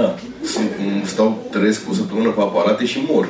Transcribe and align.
Da. 0.00 0.14
Sunt, 0.44 0.70
stau, 1.06 1.42
trăiesc 1.50 1.90
o 1.90 1.94
săptămână 1.94 2.30
pe 2.30 2.40
aparate 2.40 2.84
și 2.84 3.04
mor. 3.08 3.28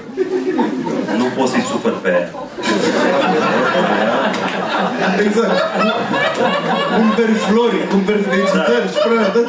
Nu 1.16 1.24
poți 1.36 1.50
să-i 1.50 1.60
supăr 1.60 1.92
pe 2.02 2.08
aia. 2.08 2.30
Exact. 5.26 5.60
Cumperi 6.96 7.32
flori, 7.32 7.88
cumperi 7.88 8.22
felicitări 8.22 8.88
și 8.92 8.98
până 9.06 9.20
dă 9.32 9.40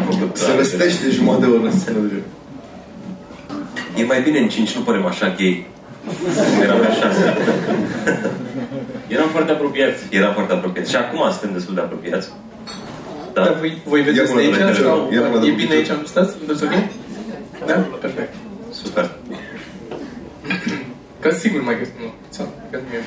am 0.00 0.06
făcut... 0.10 0.36
Se 0.36 0.52
răstește 0.56 1.10
jumătate 1.10 1.46
de 1.46 1.52
oră. 1.52 1.70
E 3.96 4.04
mai 4.04 4.20
bine 4.22 4.38
în 4.38 4.48
5, 4.48 4.76
nu 4.76 4.82
părem 4.82 5.06
așa 5.06 5.26
gay. 5.38 5.66
Eram 6.62 6.78
pe 6.78 6.86
6. 7.00 7.36
Eram 9.08 9.28
foarte 9.28 9.52
apropiați. 9.52 10.02
Eram 10.10 10.32
foarte 10.32 10.52
apropiați. 10.52 10.90
Și 10.90 10.96
acum 10.96 11.20
suntem 11.30 11.52
destul 11.52 11.74
de 11.74 11.80
apropiați. 11.80 12.28
Da? 13.32 13.42
Dar 13.44 13.54
voi, 13.58 13.82
voi 13.86 14.00
vedeți 14.02 14.30
Ia-mă 14.30 14.40
de 14.40 14.46
la 14.46 14.54
aici? 14.56 14.76
telefon. 14.76 14.84
Sau 14.84 15.08
Ia-mă 15.12 15.26
la 15.26 15.34
e 15.34 15.38
telefon. 15.38 15.56
bine 15.56 15.74
aici 15.74 15.88
unde 15.88 16.06
stați? 16.06 16.30
Sunteți 16.38 16.62
ok? 16.64 16.72
Da? 17.66 17.74
Perfect. 18.00 18.34
Super. 18.82 19.10
Că 21.20 21.30
sigur 21.30 21.62
mai 21.62 21.78
găsim. 21.78 21.94
Nu, 22.00 22.12
sau, 22.28 22.46
că 22.70 22.76
nu 22.88 22.94
e. 22.96 23.00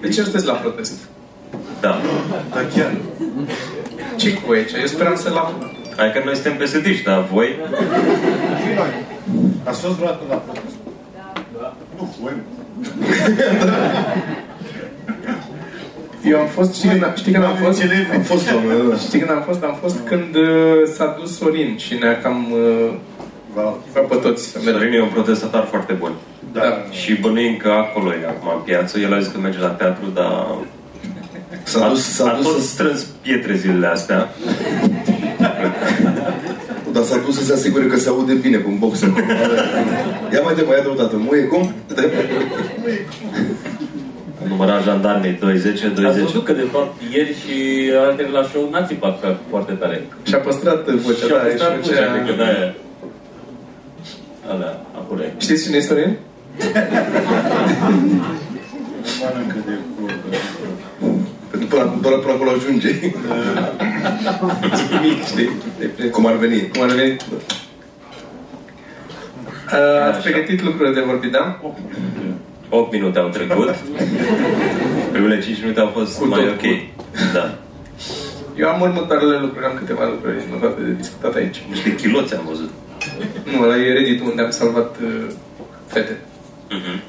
De 0.00 0.08
ce 0.08 0.22
sunteți 0.22 0.46
la 0.46 0.52
protest? 0.52 0.92
Da. 1.80 2.00
Da, 2.50 2.60
chiar. 2.74 2.95
Ce 4.26 4.34
cu 4.34 4.42
voi 4.46 4.58
aici? 4.58 4.72
Eu 4.80 4.86
speram 4.86 5.16
să 5.16 5.30
la... 5.30 5.52
Adică 5.96 6.22
noi 6.24 6.34
suntem 6.34 6.56
psd 6.56 7.04
dar 7.04 7.24
voi... 7.32 7.48
Și 8.62 8.68
noi. 8.78 8.90
Ați 9.64 9.80
fost 9.80 9.94
vreodată 9.94 10.22
la 10.28 10.34
protest? 10.34 10.76
Nu, 11.96 12.14
voi 12.22 12.32
nu. 12.36 12.44
Eu 16.30 16.38
am 16.38 16.46
fost, 16.46 16.74
știi 16.74 16.88
când, 16.88 17.16
știi 17.16 17.32
când 17.32 17.44
am 17.44 17.54
fost? 17.54 17.82
Am 18.14 18.22
fost 18.22 18.46
la 18.50 18.54
un 18.54 18.62
moment 18.64 18.88
dat. 18.88 19.00
Știi 19.00 19.18
când 19.18 19.30
am 19.30 19.42
fost? 19.46 19.62
Am 19.62 19.76
fost 19.80 19.98
când 20.04 20.34
uh, 20.34 20.82
s-a 20.94 21.16
dus 21.18 21.36
Sorin 21.36 21.76
și 21.76 21.94
ne-a 21.94 22.20
cam 22.20 22.46
uh, 22.52 22.92
Da. 23.54 23.76
pe 23.92 24.16
toți 24.22 24.48
să 24.48 24.58
mergem. 24.58 24.80
Sorin 24.80 24.92
e 24.92 25.02
un 25.02 25.08
protestatar 25.08 25.64
foarte 25.64 25.92
bun. 25.92 26.12
Da. 26.52 26.62
Și 26.90 27.14
bănuim 27.14 27.56
că 27.56 27.68
acolo 27.68 28.12
e 28.12 28.26
acum 28.28 28.48
în 28.56 28.62
piață. 28.64 28.98
El 28.98 29.14
a 29.14 29.18
zis 29.20 29.32
că 29.32 29.38
merge 29.38 29.58
la 29.58 29.68
teatru, 29.68 30.06
dar 30.14 30.46
S-a 31.66 31.88
dus, 31.88 32.02
s-a 32.14 32.30
a 32.30 32.36
dus, 32.36 32.46
tot 32.46 32.60
să, 32.60 32.66
strâns 32.68 33.06
pietre 33.22 33.54
zilele 33.56 33.86
astea. 33.86 34.28
dar 36.92 37.02
s-a 37.02 37.16
dus 37.24 37.38
să 37.38 37.44
se 37.44 37.52
asigure 37.52 37.86
că 37.86 37.96
se 37.98 38.08
aude 38.08 38.32
bine 38.34 38.56
cu 38.56 38.70
un 38.70 38.78
box 38.78 39.02
acolo. 39.02 39.24
Ia 40.32 40.40
mai 40.44 40.54
de 40.54 40.62
mai 40.66 40.76
ia 40.76 40.84
o 40.90 40.94
dată. 40.94 41.16
Muie 41.16 41.42
cum? 41.44 41.72
Număra 44.48 44.80
jandarmii 44.80 45.32
210, 45.40 45.86
Ați 45.86 45.94
210. 45.94 46.24
văzut 46.24 46.44
că, 46.44 46.52
de 46.52 46.66
fapt, 46.72 46.94
ieri 47.12 47.34
și 47.42 47.54
altele 48.06 48.28
la 48.28 48.42
show 48.42 48.68
n-a 48.70 48.86
țipat 48.86 49.20
ca- 49.20 49.38
foarte 49.50 49.72
tare. 49.72 50.06
Și-a 50.22 50.38
păstrat 50.38 50.88
vocea, 50.90 51.26
Și 51.26 51.32
a 51.32 51.36
da, 51.36 51.42
păstrat 51.42 51.72
și 51.84 51.88
vocea, 51.90 52.00
vocea... 52.00 52.12
adică 52.12 52.36
de-aia. 52.36 52.74
Alea, 54.50 54.80
acolo 54.94 55.22
e. 55.22 55.32
Știți 55.38 55.64
cine 55.64 55.76
e 55.76 55.80
Sorin? 55.80 56.16
Mănâncă 61.52 61.66
de 61.66 61.66
curvă. 61.66 61.66
Pentru 61.66 61.68
până, 61.68 61.98
până, 62.02 62.16
până 62.16 62.32
acolo 62.32 62.50
ajunge. 62.50 62.88
Mic, 65.02 65.24
știi? 65.24 65.50
De 65.96 66.04
Cum 66.10 66.26
ar 66.26 66.36
veni. 66.36 66.68
Cum 66.68 66.82
ar 66.82 66.90
veni? 66.90 67.16
Uh, 69.72 70.08
ați 70.08 70.22
pregătit 70.22 70.62
lucruri 70.62 70.94
de 70.94 71.00
vorbit, 71.00 71.30
da? 71.30 71.60
8 72.68 72.92
minute 72.92 73.18
au 73.18 73.28
trecut. 73.28 73.74
Primele 75.12 75.40
5 75.40 75.60
minute 75.60 75.80
au 75.80 75.86
fost 75.88 76.18
Cu 76.18 76.26
mai 76.26 76.40
tot, 76.40 76.48
ok. 76.48 76.64
Da. 77.32 77.54
Eu 78.56 78.68
am 78.68 78.80
următoarele 78.80 79.38
lucruri, 79.38 79.64
am 79.64 79.76
câteva 79.78 80.04
lucruri 80.08 80.44
notate 80.50 80.82
de 80.82 80.92
discutat 80.92 81.34
aici. 81.34 81.62
Niște 81.68 81.94
chiloți 81.94 82.34
am 82.34 82.44
văzut. 82.48 82.70
Nu, 83.44 83.62
ăla 83.62 83.76
e 83.76 83.92
Reddit 83.92 84.20
unde 84.20 84.42
am 84.42 84.50
salvat 84.50 84.96
uh, 85.02 85.26
fete. 85.86 86.18
Mhm. 86.70 87.02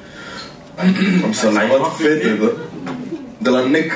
Am 1.24 1.32
salvat 1.32 1.96
fete, 1.96 2.38
da. 2.40 2.50
De 3.48 3.54
la 3.54 3.66
nec. 3.66 3.92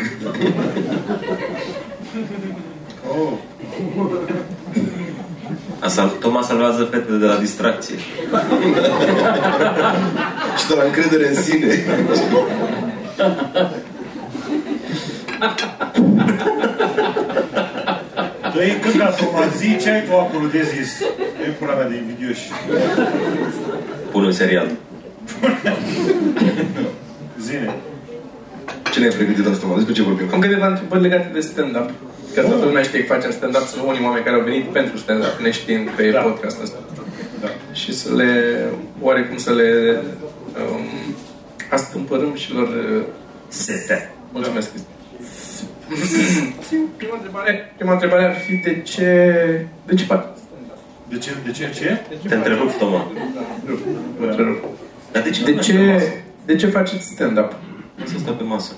Oh, 3.09 3.33
A 5.79 5.89
sal- 5.89 6.13
Toma 6.21 6.43
salvează 6.43 6.85
fetele 6.85 7.17
de 7.19 7.27
la 7.27 7.37
distracție. 7.37 7.97
Și 10.59 10.67
de 10.69 10.75
la 10.75 10.83
încredere 10.83 11.29
în 11.29 11.35
sine. 11.35 11.85
Dă-i 18.55 18.79
căcatul 18.81 19.29
la 19.33 19.47
zi, 19.57 19.77
ce 19.83 19.91
ai 19.91 20.05
tu 20.05 20.17
acolo 20.17 20.47
de 20.53 20.63
zis? 20.63 21.01
E 21.47 21.51
pula 21.59 21.75
mea 21.75 21.89
de 21.89 21.95
invidioși. 21.97 22.51
Pun 24.11 24.25
un 24.25 24.33
serial. 24.33 24.71
Zine. 27.41 27.75
Cine 28.93 29.05
ai 29.05 29.11
pregătit 29.19 29.47
asta, 29.47 29.67
mă? 29.67 29.75
Despre 29.75 29.93
ce 29.95 30.03
vorbim? 30.03 30.27
Am 30.33 30.41
câteva 30.41 30.67
întrebări 30.67 31.03
legate 31.03 31.31
de 31.33 31.41
stand-up. 31.41 31.91
Că 32.35 32.41
toată 32.41 32.65
lumea 32.65 32.83
știe 32.83 33.05
că 33.05 33.13
facem 33.15 33.31
stand-up, 33.31 33.63
sunt 33.67 33.83
unii 33.87 34.05
oameni 34.05 34.25
care 34.25 34.37
au 34.37 34.43
venit 34.43 34.65
pentru 34.65 34.97
stand-up, 34.97 35.39
neștiind 35.43 35.89
că 35.97 36.03
e 36.03 36.11
Da. 36.11 36.21
podcastul 36.21 36.63
ăsta. 36.63 36.79
Da. 37.41 37.49
Și 37.73 37.95
să 37.95 38.15
le, 38.15 38.31
oarecum 39.01 39.37
să 39.37 39.53
le 39.53 40.01
um, 40.73 41.15
astâmpărăm 41.71 42.35
și 42.35 42.53
lor 42.55 42.69
uh, 42.69 43.03
Sete. 43.49 44.11
Mulțumesc. 44.33 44.71
prima, 47.01 47.15
întrebare, 47.15 47.73
prima 47.77 47.93
întrebare 47.93 48.25
ar 48.25 48.35
fi 48.35 48.55
de 48.55 48.81
ce... 48.85 49.07
De 49.87 49.95
ce 49.95 50.05
faci? 50.05 50.25
De 51.09 51.19
ce? 51.19 51.31
De 51.45 51.51
ce? 51.51 51.71
Ce? 51.75 52.01
Te 52.29 52.35
întrerup, 52.35 52.79
Toma. 52.79 53.11
Mă 54.19 54.27
întrerup. 54.27 54.65
Dar 55.13 55.23
de 55.23 55.31
ce 55.31 55.45
De 55.45 55.51
nu 55.51 55.55
mergi 55.57 55.73
pe 55.73 55.93
masă? 55.93 56.05
ce, 56.05 56.13
de 56.45 56.57
ce 56.57 56.67
faceți 56.67 57.05
stand-up? 57.05 57.53
Să 58.05 58.19
stau 58.19 58.35
pe 58.35 58.43
masă. 58.43 58.73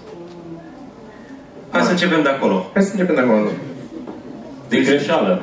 Hai 1.70 1.82
să 1.82 1.90
începem 1.90 2.22
de 2.22 2.28
acolo. 2.28 2.66
Hai 2.72 2.82
să 2.82 2.90
începem 2.92 3.14
de 3.14 3.20
acolo. 3.20 3.48
Din 4.68 4.82
greșeală. 4.82 5.42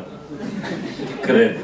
Cred. 1.21 1.57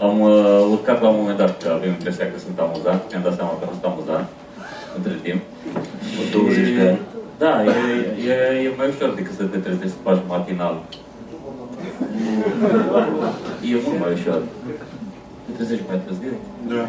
Am 0.00 0.20
uh, 0.20 0.66
urcat 0.70 1.02
la 1.02 1.08
un 1.08 1.16
moment 1.18 1.38
dat 1.38 1.62
că 1.62 1.68
avem 1.68 1.88
impresia 1.88 2.24
că 2.24 2.38
sunt 2.38 2.58
amuzant. 2.58 3.02
Mi-am 3.10 3.22
dat 3.22 3.34
seama 3.34 3.50
că 3.58 3.64
nu 3.64 3.72
sunt 3.72 3.84
amuzant. 3.84 4.26
Între 4.96 5.12
timp. 5.22 5.40
Cu 6.16 6.38
20 6.38 6.68
de 6.76 6.88
ani. 6.88 7.00
Da, 7.38 7.64
e, 7.64 7.70
e, 8.30 8.34
e 8.66 8.72
mai 8.76 8.88
ușor 8.88 9.14
decât 9.14 9.34
să 9.36 9.44
te 9.44 9.58
trezești 9.58 9.88
să 9.88 10.02
faci 10.02 10.18
matinal. 10.28 10.82
E 13.70 13.76
mult 13.84 13.98
mai 14.00 14.12
ușor. 14.12 14.40
Te 15.44 15.50
trezești 15.56 15.84
mai 15.88 16.00
târziu. 16.06 16.32
Da. 16.68 16.88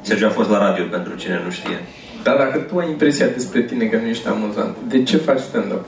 Sergiu 0.00 0.26
a 0.26 0.30
fost 0.30 0.50
la 0.50 0.58
radio, 0.58 0.84
pentru 0.90 1.14
cine 1.14 1.40
nu 1.44 1.50
știe. 1.50 1.78
Dar 2.26 2.36
dacă 2.44 2.58
tu 2.58 2.78
ai 2.78 2.88
impresia 2.94 3.26
despre 3.38 3.60
tine 3.68 3.84
că 3.90 3.96
nu 4.02 4.08
ești 4.14 4.26
amuzant, 4.28 4.74
de 4.92 4.98
ce 5.08 5.16
faci 5.16 5.42
stand-up? 5.50 5.84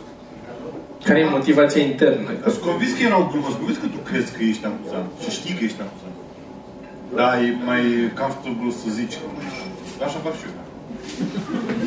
Care 1.07 1.19
e 1.21 1.37
motivația 1.39 1.83
internă? 1.93 2.31
Sunt 2.55 2.65
convins 2.69 2.93
că 2.97 3.03
era 3.09 3.19
o 3.23 3.27
glumă, 3.31 3.47
sunt 3.49 3.59
convins 3.63 3.79
că 3.83 3.89
tu 3.95 3.99
crezi 4.11 4.31
că 4.37 4.41
ești 4.51 4.65
amuzant 4.71 5.09
și 5.23 5.29
știi 5.39 5.55
că 5.57 5.63
ești 5.69 5.81
amuzant. 5.87 6.17
Da, 7.19 7.29
e 7.45 7.49
mai 7.71 7.83
comfortable 8.21 8.71
să 8.81 8.87
zici 8.99 9.15
că 9.21 9.25
nu 9.35 9.41
ești 9.49 9.61
amuzant. 9.65 10.01
Așa 10.07 10.19
fac 10.27 10.35
și 10.41 10.47
eu. 10.49 10.55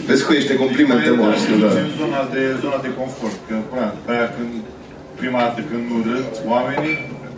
Vezi 0.07 0.24
că 0.25 0.31
ești 0.40 0.51
complimente, 0.63 1.10
mă, 1.19 1.28
Da, 1.31 1.36
știu, 1.44 1.57
da. 1.63 1.69
în 1.86 1.92
zona 2.01 2.22
de, 2.34 2.44
zona 2.63 2.80
de 2.86 2.92
confort. 3.00 3.38
Că, 3.48 3.56
până, 3.72 3.86
după 3.98 4.10
aia, 4.13 4.28
când, 4.36 4.51
prima 5.22 5.40
dată 5.45 5.60
când 5.69 5.84
nu 5.92 5.98
râd 6.07 6.28
oamenii, 6.54 6.95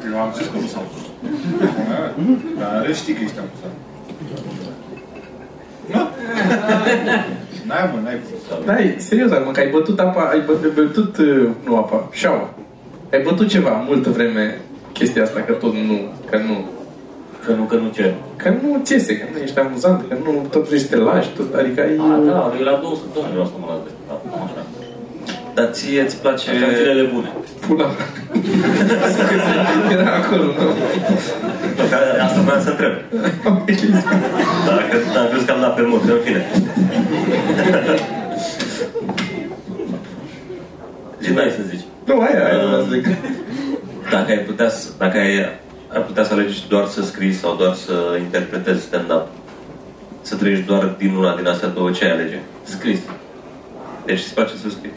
eu 0.10 0.18
am 0.26 0.32
zis 0.38 0.46
că 0.52 0.58
nu 0.64 0.70
s-au 0.74 0.86
fost. 0.94 1.10
Dar 2.62 2.78
știi 3.02 3.16
că 3.18 3.22
ești 3.28 3.40
amuzant. 3.44 3.78
Da? 5.92 6.12
N-ai, 7.68 7.90
mă, 7.94 8.00
n-ai 8.04 8.20
cum. 8.24 8.58
Da, 8.66 8.80
e 8.80 8.96
serios 8.98 9.32
acum, 9.32 9.52
că 9.52 9.60
ai 9.60 9.70
bătut 9.70 10.00
apa, 10.00 10.22
ai 10.22 10.42
bătut, 10.46 10.74
bătut 10.74 11.18
uh, 11.18 11.50
nu 11.66 11.78
apa, 11.78 12.08
șaua. 12.12 12.50
Ai 13.12 13.22
bătut 13.22 13.48
ceva 13.48 13.84
multă 13.88 14.10
vreme 14.10 14.62
chestia 14.94 15.24
asta, 15.24 15.40
că 15.40 15.54
tot 15.54 15.74
nu, 15.74 15.98
că 16.30 16.38
nu, 16.38 16.66
Că 17.46 17.52
nu, 17.52 17.64
că 17.64 17.76
nu 17.76 17.90
ce. 17.98 18.14
că 18.36 18.50
nu 18.62 18.80
ți 18.84 18.94
iese, 18.94 19.18
că 19.18 19.26
nu 19.34 19.38
ești 19.46 19.60
amuzant, 19.60 20.00
că 20.10 20.16
nu 20.24 20.32
tot 20.52 20.68
vrei 20.68 20.80
să 20.80 20.88
te 20.88 20.98
lași, 20.98 21.30
tot, 21.38 21.54
adică 21.54 21.82
ai... 21.82 21.96
A, 22.00 22.20
da, 22.30 22.54
e 22.60 22.64
la 22.64 22.80
două 22.84 22.96
săptămâni 23.04 23.32
vreau 23.32 23.46
să 23.52 23.56
mă 23.62 23.66
las 23.72 23.80
de 23.86 23.92
da, 24.08 24.16
așa. 24.46 24.62
Dar 25.56 25.70
ție 25.72 26.02
îți 26.02 26.18
place... 26.22 26.50
Așa 26.50 26.74
zilele 26.78 27.10
bune. 27.14 27.32
Pula 27.68 27.86
mea. 27.86 28.08
Era 29.92 30.16
acolo, 30.16 30.44
nu? 30.44 30.52
Că 31.90 31.96
Asta 32.22 32.42
vreau 32.42 32.62
să 32.62 32.70
întreb. 32.70 32.94
Dacă, 34.66 34.98
dacă 35.14 35.28
crezi 35.30 35.46
că 35.46 35.52
am 35.52 35.60
dat 35.62 35.76
pe 35.76 35.82
mult, 35.82 36.04
în 36.04 36.18
fine. 36.24 36.46
Ce 41.24 41.32
mai 41.32 41.54
să 41.56 41.62
zici? 41.70 41.86
Nu, 42.06 42.22
aia, 42.22 42.46
aia, 42.46 42.66
vreau 42.66 42.82
să 42.82 42.88
zic. 42.92 43.08
Dacă 44.12 44.32
ai 44.32 44.38
putea 44.38 44.70
să, 44.70 44.88
dacă 44.98 45.18
ai, 45.18 45.40
ai 45.94 46.02
putea 46.02 46.24
să 46.24 46.34
alegi 46.34 46.68
doar 46.68 46.88
să 46.88 47.04
scrii 47.04 47.34
sau 47.34 47.56
doar 47.56 47.74
să 47.74 47.94
interpretezi 48.20 48.82
stand-up, 48.82 49.28
să 50.22 50.36
trăiești 50.36 50.66
doar 50.66 50.96
din 50.98 51.16
una 51.16 51.36
din 51.36 51.48
astea 51.48 51.68
două, 51.68 51.92
ce 51.92 52.06
ai 52.06 52.12
alege? 52.12 52.40
Scris. 52.64 53.00
Deci 54.06 54.20
îți 54.20 54.34
place 54.34 54.54
să 54.62 54.70
scrii. 54.70 54.92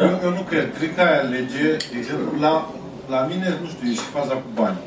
Da. 0.00 0.04
Eu, 0.08 0.14
eu 0.26 0.32
nu 0.38 0.42
cred. 0.50 0.66
Cred 0.78 0.90
că 0.96 1.00
aia 1.08 1.22
lege, 1.36 1.66
de 1.90 1.96
exemplu, 2.02 2.28
la, 2.44 2.54
la 3.14 3.20
mine, 3.30 3.46
nu 3.62 3.66
știu, 3.72 3.84
e 3.92 3.94
și 4.02 4.08
faza 4.16 4.34
cu 4.42 4.48
bani. 4.60 4.78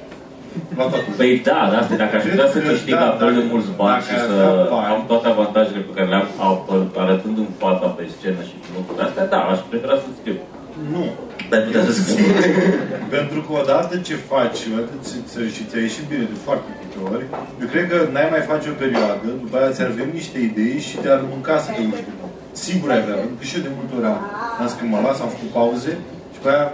La 0.79 0.83
toată. 0.91 1.09
Păi 1.21 1.31
da, 1.49 1.59
dar 1.71 1.79
asta, 1.81 1.95
dacă 2.03 2.13
aș 2.17 2.23
putea 2.31 2.47
să 2.53 2.57
Cred 2.57 2.65
că 2.67 2.71
câștig 2.73 2.93
da, 3.01 3.05
atât 3.11 3.27
de 3.29 3.39
dacă- 3.41 3.51
mulți 3.53 3.71
bani 3.81 3.99
dacă 3.99 4.05
și 4.07 4.13
ai 4.15 4.21
să 4.29 4.33
avea 4.51 4.65
bani. 4.75 4.87
am 4.93 5.01
toate 5.11 5.27
avantajele 5.35 5.81
pe 5.87 5.91
care 5.97 6.07
le-am 6.13 6.27
au- 6.45 6.59
arătând 7.03 7.35
în 7.45 7.49
fața 7.63 7.87
pe 7.97 8.03
scenă 8.15 8.41
și 8.49 8.55
cu 8.61 8.67
lucrurile 8.77 9.05
astea, 9.07 9.25
da, 9.33 9.39
aș 9.53 9.59
prefera 9.69 9.95
să 10.03 10.07
scriu. 10.19 10.37
Nu. 10.93 11.03
Dar 11.49 11.55
ai 11.59 11.65
putea 11.67 11.83
să 11.87 11.93
scrii. 12.01 12.31
Pentru 13.17 13.39
că 13.45 13.51
odată 13.61 13.93
ce 14.07 14.15
faci, 14.31 14.59
odată 14.73 14.95
ce, 15.07 15.15
ți- 15.29 15.53
și 15.55 15.61
ți-a 15.69 15.81
ieșit 15.87 16.05
bine 16.11 16.25
de 16.33 16.37
foarte 16.47 16.69
multe 16.77 16.97
ori, 17.13 17.25
eu 17.61 17.67
cred 17.73 17.85
că 17.91 17.97
n-ai 18.13 18.29
mai 18.35 18.43
face 18.51 18.65
o 18.73 18.75
perioadă, 18.83 19.27
după 19.43 19.55
aia 19.57 19.75
ți-ar 19.75 19.91
veni 19.99 20.11
niște 20.19 20.37
idei 20.49 20.77
și 20.87 20.95
te-ar 21.03 21.21
mânca 21.31 21.55
să 21.65 21.69
te 21.75 21.81
uiți 21.87 22.05
din 22.09 22.17
nou. 22.21 22.31
Sigur 22.65 22.87
ai 22.93 23.01
avea, 23.03 23.15
pentru 23.23 23.37
că 23.39 23.43
și 23.49 23.55
eu 23.57 23.63
de 23.67 23.71
multe 23.77 23.93
ori 23.97 24.07
am, 24.13 24.19
am 24.61 24.67
scris, 24.73 24.87
mă 24.93 24.99
las, 25.07 25.17
am 25.25 25.31
făcut 25.35 25.49
pauze 25.57 25.91
și 26.33 26.39
pe 26.43 26.49
aia 26.53 26.65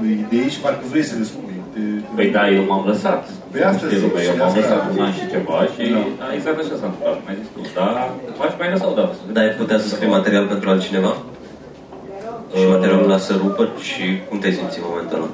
vin 0.00 0.18
idei 0.24 0.48
și 0.54 0.60
parcă 0.64 0.84
vrei 0.92 1.06
să 1.10 1.14
le 1.20 1.24
spui. 1.32 1.56
Te, 1.72 1.80
Păi 2.16 2.28
da, 2.36 2.42
eu 2.58 2.64
m-am 2.70 2.84
lăsat. 2.90 3.20
Păi 3.50 3.62
asta 3.70 3.84
Știi, 3.86 3.98
zic, 4.00 4.06
lumea, 4.08 4.22
eu 4.28 4.32
și 4.32 4.38
m-am 4.40 4.48
asta- 4.48 4.60
lăsat 4.60 4.82
un 4.92 4.98
an 5.06 5.12
și 5.18 5.24
ceva 5.34 5.58
și 5.74 5.82
Da. 5.96 6.02
da. 6.22 6.26
exact 6.38 6.58
așa 6.62 6.74
s-a 6.80 6.86
întâmplat, 6.88 7.14
cum 7.20 7.26
ai 7.30 7.36
zis 7.40 7.48
tu. 7.54 7.60
Dar 7.78 7.92
faci 8.40 8.54
mai 8.60 8.68
lăsat 8.74 8.88
odată. 8.94 9.14
Dar 9.34 9.42
ai 9.46 9.52
putea 9.62 9.78
să 9.82 9.86
scrii 9.92 10.14
material 10.18 10.44
pentru 10.52 10.66
altcineva? 10.72 11.12
Și 12.58 12.64
materialul 12.74 13.06
ăla 13.08 13.18
să 13.28 13.32
rupă 13.42 13.62
și 13.88 14.04
cum 14.28 14.36
te 14.42 14.50
simți 14.56 14.78
în 14.80 14.84
momentul 14.90 15.16
ăla? 15.18 15.28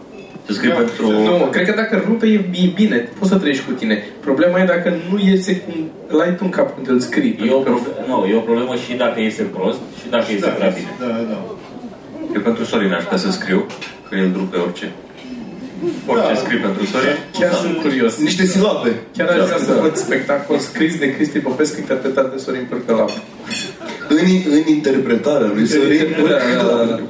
Să 0.47 0.53
scrii 0.57 0.71
pentru... 0.81 1.05
Nu, 1.29 1.33
cred 1.55 1.65
că 1.69 1.75
dacă 1.83 1.95
rupe 2.09 2.27
e, 2.27 2.39
e 2.65 2.67
bine, 2.81 2.97
poți 3.19 3.31
să 3.33 3.37
trăiești 3.39 3.65
cu 3.69 3.73
tine. 3.81 3.95
Problema 4.27 4.57
e 4.61 4.73
dacă 4.75 4.89
nu 5.11 5.17
iese 5.31 5.53
cum 5.65 5.75
îl 6.13 6.21
ai 6.25 6.33
tu 6.37 6.43
în 6.49 6.53
cap 6.59 6.69
când 6.75 6.89
îl 6.95 7.01
scrii. 7.09 7.33
E 7.47 7.51
o, 7.53 7.59
Pentru 7.67 7.83
că- 7.83 7.89
problemă, 7.91 8.15
nu, 8.21 8.27
e 8.33 8.37
o 8.43 8.47
problemă 8.51 8.75
și 8.85 8.93
dacă 9.05 9.17
iese 9.21 9.43
prost 9.57 9.81
și 10.01 10.07
dacă 10.15 10.27
iese 10.33 10.47
da, 10.47 10.53
prea 10.59 10.69
bine. 10.77 10.91
da, 11.01 11.07
da. 11.31 11.39
Eu 12.35 12.41
pentru 12.41 12.65
Sorin 12.65 12.93
aș 12.93 13.03
putea 13.03 13.19
să 13.19 13.31
scriu, 13.31 13.67
că 14.09 14.17
el 14.17 14.33
rupe 14.37 14.57
orice. 14.57 14.93
Orice 16.07 16.27
Da. 16.33 16.35
scrii 16.35 16.59
pentru 16.59 16.85
Sorin. 16.85 17.17
Chiar 17.39 17.53
sunt 17.53 17.77
curios. 17.81 18.17
Niște 18.17 18.47
silabe. 18.47 18.95
Chiar 19.17 19.29
aș 19.29 19.45
vrea 19.47 19.59
să 19.59 19.79
văd 19.81 19.97
spectacol 19.97 20.59
scris 20.59 20.99
de 20.99 21.15
Cristi 21.15 21.39
Popescu 21.39 21.79
interpretat 21.79 22.33
de 22.33 22.39
Sorin 22.39 22.67
Pârcălav. 22.69 23.23
În, 24.09 24.17
în 24.51 24.63
interpretarea 24.75 25.51
lui 25.55 25.67
Sorin 25.67 26.07
Da, 26.29 26.63
da, 26.63 26.77
da, 26.77 26.85
da. 26.85 27.01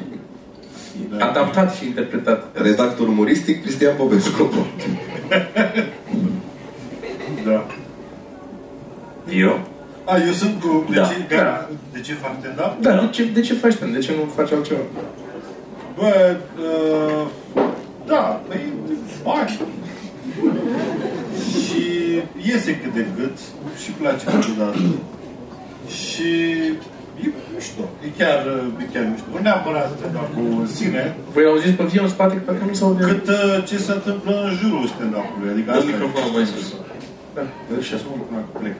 Adaptat 1.26 1.74
și 1.74 1.84
interpretat. 1.84 2.56
Redactor 2.62 3.08
umoristic 3.08 3.62
Cristian 3.62 3.94
Popescu. 3.96 4.50
da. 7.46 7.66
Eu? 9.30 9.60
A, 10.10 10.16
eu 10.26 10.32
sunt 10.32 10.54
cu... 10.62 10.84
De, 10.90 10.94
Da. 10.96 11.04
ce, 11.06 11.14
de, 11.28 11.36
de 11.92 12.00
ce 12.00 12.12
fac 12.22 12.32
stand-up? 12.40 12.72
Da, 12.86 12.90
de 13.00 13.08
ce, 13.10 13.22
de 13.24 13.40
ce 13.40 13.54
faci 13.54 13.72
stand? 13.72 13.92
De 13.92 13.98
ce 13.98 14.12
nu 14.18 14.24
faci 14.36 14.52
altceva? 14.52 14.80
Bă, 15.96 16.36
uh, 16.66 17.26
da, 18.06 18.22
păi, 18.48 18.60
bani. 19.24 19.60
și 21.64 21.82
iese 22.50 22.70
cât 22.80 22.92
de 22.94 23.06
cât 23.16 23.36
și 23.82 23.90
place 24.00 24.24
câteodată. 24.24 24.78
Și 26.00 26.30
e 27.24 27.26
mișto. 27.54 27.84
E 28.06 28.08
chiar, 28.18 28.38
e 28.82 28.84
chiar 28.92 29.04
mișto. 29.12 29.26
Nu 29.34 29.38
neapărat 29.42 29.88
stand-up-ul 29.96 30.60
în 30.64 30.66
sine, 30.78 31.02
Voi 31.34 31.44
auziți 31.50 31.76
pe 31.80 31.84
vie 31.84 32.00
în 32.02 32.08
spate 32.16 32.34
că 32.34 32.40
parcă 32.46 32.64
nu 32.68 32.74
s 32.80 32.82
aude. 32.86 33.02
cât 33.10 33.28
uh, 33.28 33.64
ce 33.68 33.76
se 33.86 33.92
întâmplă 33.98 34.32
în 34.48 34.52
jurul 34.60 34.86
stand-up-ului. 34.94 35.50
Adică 35.54 35.70
Dă 35.70 35.76
asta 35.78 35.90
e. 35.90 35.92
microfonul 35.92 36.32
mai 36.36 36.46
sus. 36.52 36.66
Și 37.86 37.94
ascult 37.94 38.22
până 38.28 38.40
că 38.52 38.58
plec. 38.60 38.76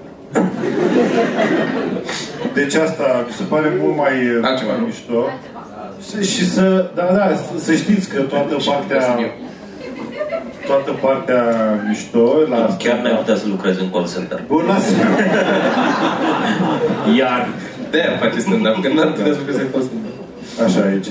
Deci 2.55 2.75
asta 2.75 3.25
mi 3.27 3.33
se 3.33 3.43
pare 3.49 3.73
mult 3.81 3.97
mai 3.97 4.13
Altceva, 4.43 4.73
nu? 4.79 4.85
mișto. 4.87 5.25
Și, 6.09 6.31
și 6.35 6.51
să, 6.51 6.91
da, 6.95 7.03
da, 7.03 7.35
să- 7.37 7.65
să 7.65 7.73
știți 7.75 8.09
că 8.09 8.21
toată 8.21 8.57
partea, 8.67 9.05
toată 10.67 10.91
partea 11.01 11.43
mișto 11.89 12.33
la 12.49 12.77
Chiar 12.79 12.99
n-ai 13.03 13.17
putea 13.17 13.37
să 13.37 13.45
lucrezi 13.49 13.81
în 13.81 13.91
call 13.91 14.09
center. 14.15 14.43
Bun, 14.47 14.65
lasă. 14.67 14.93
Iar 17.19 17.49
De-aia 17.91 18.17
face 18.21 18.39
stand-up, 18.41 18.83
că 18.83 18.89
n-ar 18.95 19.11
putea 19.13 19.33
să 19.33 19.39
fie 19.45 19.53
stand-up. 19.53 19.85
Așa 20.67 20.81
aici. 20.91 21.07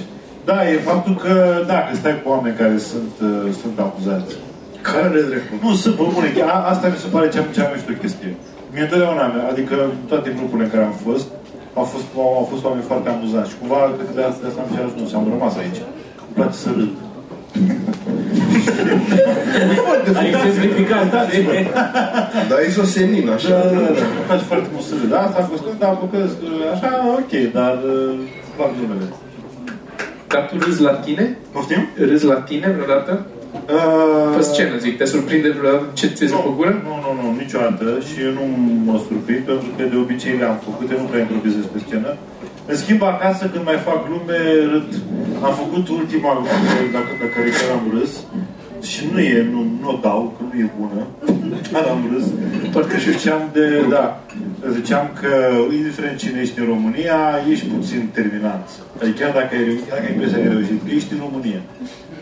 Da, 0.46 0.70
e 0.70 0.78
faptul 0.92 1.16
că, 1.24 1.34
da, 1.68 1.78
că 1.88 1.96
stai 1.96 2.22
cu 2.24 2.30
oameni 2.30 2.56
care 2.62 2.78
sunt, 2.92 3.14
uh, 3.30 3.52
sunt 3.62 3.76
amuzați. 3.86 4.34
Care 4.82 5.06
are 5.10 5.22
dreptul? 5.30 5.58
Nu, 5.62 5.74
sunt 5.84 5.96
pe 5.96 6.04
bune. 6.14 6.30
A- 6.56 6.66
Asta 6.72 6.88
mi 6.88 6.98
se 7.04 7.08
pare 7.12 7.28
cea, 7.34 7.44
cea 7.56 7.64
mai 7.70 7.74
mișto 7.76 7.94
chestie. 8.02 8.36
Mie 8.74 8.82
întotdeauna, 8.82 9.26
adică 9.52 9.76
în 9.84 9.92
toate 10.12 10.30
grupurile 10.38 10.66
în 10.66 10.72
care 10.74 10.84
am 10.84 10.98
fost, 11.06 11.28
au 11.80 11.86
fost, 11.94 12.08
au, 12.18 12.32
au 12.42 12.48
fost 12.52 12.64
oameni 12.66 12.90
foarte 12.92 13.10
amuzați. 13.10 13.50
Și 13.50 13.58
cumva, 13.60 13.80
cred 13.96 14.08
că 14.08 14.14
de 14.20 14.24
asta, 14.30 14.42
de 14.42 14.48
asta 14.50 14.62
am 14.64 14.72
și 14.76 14.82
ajuns, 14.88 15.10
am 15.14 15.28
rămas 15.36 15.56
aici. 15.64 15.82
Îmi 16.28 16.36
place 16.38 16.58
să 16.64 16.70
râd. 16.78 16.94
ai 20.20 20.30
exemplificat, 20.34 21.04
da? 21.14 21.22
Dar 22.50 22.58
e 22.60 22.82
o 22.86 22.88
senin, 22.98 23.26
așa. 23.36 23.50
Da, 23.50 23.56
da, 23.56 23.90
da. 24.00 24.04
Îmi 24.18 24.26
place 24.28 24.46
foarte 24.52 24.70
mult 24.74 24.86
să 24.90 24.94
râd. 25.00 25.10
Da, 25.14 25.20
asta 25.26 25.40
a 25.42 25.50
fost, 25.52 25.64
da, 25.84 25.90
că 26.12 26.20
așa, 26.74 26.90
ok, 27.20 27.34
dar 27.58 27.76
uh, 27.94 28.10
îmi 28.14 28.56
plac 28.56 28.72
numele. 28.80 29.06
Dar 30.32 30.44
tu 30.50 30.54
râzi 30.66 30.82
la 30.82 30.94
tine? 31.06 31.38
Poftim? 31.52 31.82
Râzi 32.10 32.26
la 32.26 32.40
tine 32.50 32.68
vreodată? 32.76 33.26
Uh, 33.54 34.36
Pe 34.36 34.42
scenă, 34.42 34.78
zic, 34.78 34.98
te 34.98 35.06
surprinde 35.06 35.50
vreodată 35.50 35.86
ce 35.94 36.08
ți 36.08 36.22
iese 36.24 36.36
pe 36.46 36.52
gură? 36.56 36.74
Nu, 36.88 36.94
nu, 37.04 37.12
nu, 37.20 37.26
niciodată 37.44 37.86
și 38.08 38.18
eu 38.26 38.32
nu 38.40 38.46
mă 38.88 38.96
surprind 39.08 39.44
pentru 39.52 39.70
că 39.76 39.84
de 39.92 39.98
obicei 40.04 40.40
le-am 40.42 40.58
făcut, 40.68 40.86
eu 40.92 41.00
nu 41.02 41.10
prea 41.10 41.24
improvizez 41.26 41.66
pe 41.74 41.80
scenă. 41.86 42.12
În 42.72 42.76
schimb, 42.82 43.02
acasă, 43.14 43.44
când 43.54 43.66
mai 43.70 43.80
fac 43.88 44.00
glume, 44.08 44.40
râd. 44.72 44.90
Am 45.48 45.54
făcut 45.62 45.84
ultima 46.00 46.32
glumă 46.38 46.74
dacă, 46.96 47.12
de 47.22 47.28
care 47.34 47.50
chiar 47.58 47.72
am 47.78 47.86
râs 47.96 48.14
și 48.92 49.02
nu 49.12 49.20
e, 49.20 49.48
nu, 49.54 49.60
nu 49.82 49.88
o 49.94 49.98
dau, 50.06 50.22
că 50.36 50.42
nu 50.50 50.56
e 50.64 50.68
bună, 50.80 51.02
dar 51.74 51.86
am 51.94 52.02
râs. 52.14 52.26
Pentru 52.74 52.92
că 52.92 52.98
și 52.98 53.12
ziceam 53.18 53.42
de, 53.54 53.66
da, 53.90 54.04
ziceam 54.78 55.06
că, 55.20 55.32
indiferent 55.80 56.18
cine 56.18 56.40
ești 56.42 56.60
în 56.60 56.66
România, 56.74 57.20
ești 57.52 57.66
puțin 57.66 58.10
terminat. 58.18 58.64
Adică 59.02 59.16
chiar 59.20 59.32
dacă 59.40 59.52
ai, 59.56 59.80
chiar 59.86 59.98
dacă 59.98 60.06
ai 60.08 60.14
impresia 60.14 60.38
că 60.38 60.48
ai 60.48 60.56
reușit, 60.56 60.80
că 60.86 60.92
ești 60.98 61.14
în 61.14 61.22
România. 61.26 61.62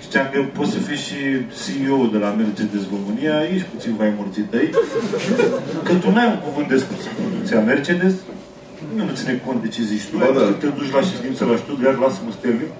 Știam 0.07 0.27
că 0.33 0.39
poți 0.57 0.71
să 0.75 0.79
fii 0.87 1.01
și 1.07 1.19
CEO 1.59 1.99
de 2.13 2.19
la 2.25 2.29
Mercedes 2.41 2.83
România, 2.95 3.35
ești 3.53 3.67
puțin 3.73 3.93
mai 4.01 4.09
morții 4.17 4.47
tăi, 4.51 4.67
că 5.87 5.93
tu 6.01 6.07
n-ai 6.11 6.29
un 6.33 6.39
cuvânt 6.45 6.67
despre 6.75 6.95
producția 7.19 7.59
Mercedes, 7.71 8.13
nu 8.95 9.03
nu 9.07 9.13
ține 9.19 9.33
cont 9.45 9.59
de 9.63 9.69
ce 9.75 9.81
zici 9.91 10.05
tu, 10.09 10.15
Ba 10.17 10.29
da. 10.35 10.39
da. 10.39 10.51
te 10.61 10.67
duci 10.77 10.91
la 10.97 11.01
ședință 11.11 11.41
la 11.49 11.55
Stuttgart, 11.63 11.97
lasă-mă 12.03 12.31
să 12.35 12.39
termin. 12.45 12.71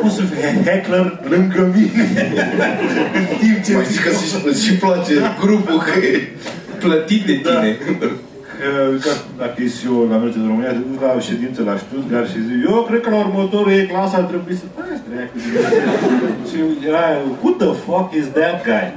Cum 0.00 0.10
să 0.18 0.22
fie 0.30 0.48
heckler 0.66 1.06
lângă 1.32 1.62
mine? 1.76 2.04
În 3.32 3.36
timp 3.42 3.56
ce 3.64 3.72
Mai 3.76 3.86
zici 3.90 4.02
că 4.04 4.10
și, 4.18 4.26
îți 4.50 4.64
și 4.66 4.72
place 4.84 5.14
grupul 5.42 5.78
că 5.86 5.94
e... 6.06 6.12
Plătit 6.84 7.22
de 7.30 7.34
tine. 7.44 7.68
că, 8.00 8.06
că 9.04 9.12
dacă 9.42 9.56
e 9.62 9.68
CEO 9.78 9.98
la 10.12 10.16
Mercedes 10.22 10.48
România, 10.50 10.72
te 10.76 10.82
duci 10.90 11.04
la 11.06 11.26
ședință 11.30 11.60
la 11.68 11.74
Stuttgart 11.82 12.28
și 12.32 12.46
zici, 12.46 12.64
eu 12.70 12.86
cred 12.88 13.00
că 13.04 13.10
la 13.10 13.20
următorul 13.26 13.72
e 13.72 13.90
clasa 13.92 14.16
ar 14.18 14.26
trebui 14.32 14.54
să 14.62 14.66
faci 14.76 15.00
treacă. 15.06 15.34
Și 16.48 16.58
era, 16.90 17.04
who 17.40 17.50
the 17.62 17.72
fuck 17.84 18.08
is 18.20 18.26
that 18.38 18.56
guy? 18.68 18.88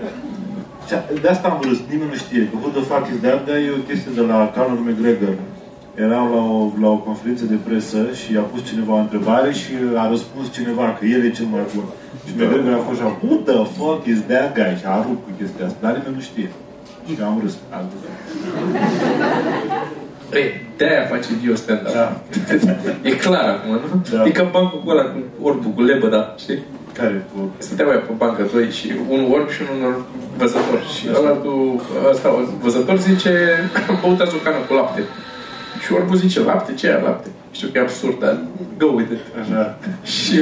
Și 0.88 0.94
de 1.24 1.28
asta 1.34 1.48
am 1.48 1.60
râs, 1.68 1.80
nimeni 1.92 2.12
nu 2.14 2.18
știe. 2.26 2.44
Că 2.50 2.56
who 2.62 2.70
the 2.78 2.84
fuck 2.90 3.06
is 3.14 3.20
that 3.26 3.40
guy 3.48 3.62
e 3.68 3.78
o 3.80 3.86
chestie 3.90 4.12
de 4.20 4.24
la 4.32 4.38
Conor 4.56 4.80
McGregor. 4.88 5.36
Eram 6.06 6.26
la 6.36 6.42
o, 6.56 6.60
la 6.84 6.90
o 6.96 7.00
conferință 7.08 7.46
de 7.54 7.58
presă 7.68 8.02
și 8.22 8.32
a 8.42 8.46
pus 8.52 8.62
cineva 8.70 8.94
o 8.96 9.04
întrebare 9.06 9.50
și 9.62 9.72
a 10.04 10.06
răspuns 10.14 10.46
cineva 10.58 10.86
că 10.98 11.04
el 11.16 11.22
e 11.26 11.38
cel 11.40 11.50
mai 11.56 11.66
bun. 11.74 11.88
Și 12.26 12.32
McGregor 12.38 12.74
a 12.74 12.88
fost 12.88 13.00
așa, 13.02 13.12
who 13.24 13.34
the 13.50 13.60
fuck 13.78 14.02
is 14.14 14.20
that 14.32 14.50
guy? 14.58 14.74
Și 14.80 14.86
a 14.94 14.96
rupt 15.08 15.22
cu 15.26 15.32
chestia 15.40 15.66
asta, 15.66 15.80
dar 15.84 15.92
nimeni 15.98 16.18
nu 16.20 16.24
știe. 16.32 16.50
Și 17.08 17.22
am 17.24 17.40
râs. 17.44 17.54
Am 17.74 17.84
râs. 17.92 18.04
E, 20.40 20.62
de-aia 20.78 21.06
face 21.06 21.30
Dio 21.42 21.56
stand-up. 21.56 21.94
Da. 21.94 22.22
e 23.10 23.12
clar 23.12 23.50
acum, 23.50 23.72
nu? 23.72 24.02
Da. 24.12 24.26
E 24.26 24.30
ca 24.30 24.44
bancul 24.44 24.82
cu 24.84 24.90
ăla 24.90 25.04
cu 25.04 25.20
orbul, 25.42 25.72
cu 25.72 25.82
lebă, 25.82 26.08
da, 26.08 26.36
știi? 26.38 26.64
Care 26.94 27.26
cu... 27.34 27.52
Stăteau 27.58 27.90
aia 27.90 28.00
pe 28.00 28.14
bancă 28.18 28.48
doi 28.54 28.70
și 28.72 28.92
unul 29.10 29.34
orb 29.34 29.50
și 29.50 29.62
unul 29.78 30.06
văzător. 30.38 30.82
Și 30.98 31.08
ăla 31.16 31.30
cu 31.30 31.82
ăsta, 32.10 32.48
văzător 32.62 32.98
zice, 33.00 33.32
am 33.90 33.98
băut 34.02 34.20
azi 34.20 34.36
o 34.36 34.38
cană 34.38 34.58
cu 34.68 34.74
lapte. 34.74 35.04
Și 35.86 35.94
orbul 35.94 36.16
zice, 36.16 36.40
lapte? 36.40 36.74
Ce 36.74 36.88
e 36.88 37.02
lapte? 37.04 37.30
Știu 37.52 37.68
că 37.68 37.78
e 37.78 37.82
absurd, 37.82 38.20
dar 38.20 38.38
go 38.78 38.86
with 38.86 39.12
it. 39.12 39.20
Așa. 39.42 39.78
Și 40.04 40.42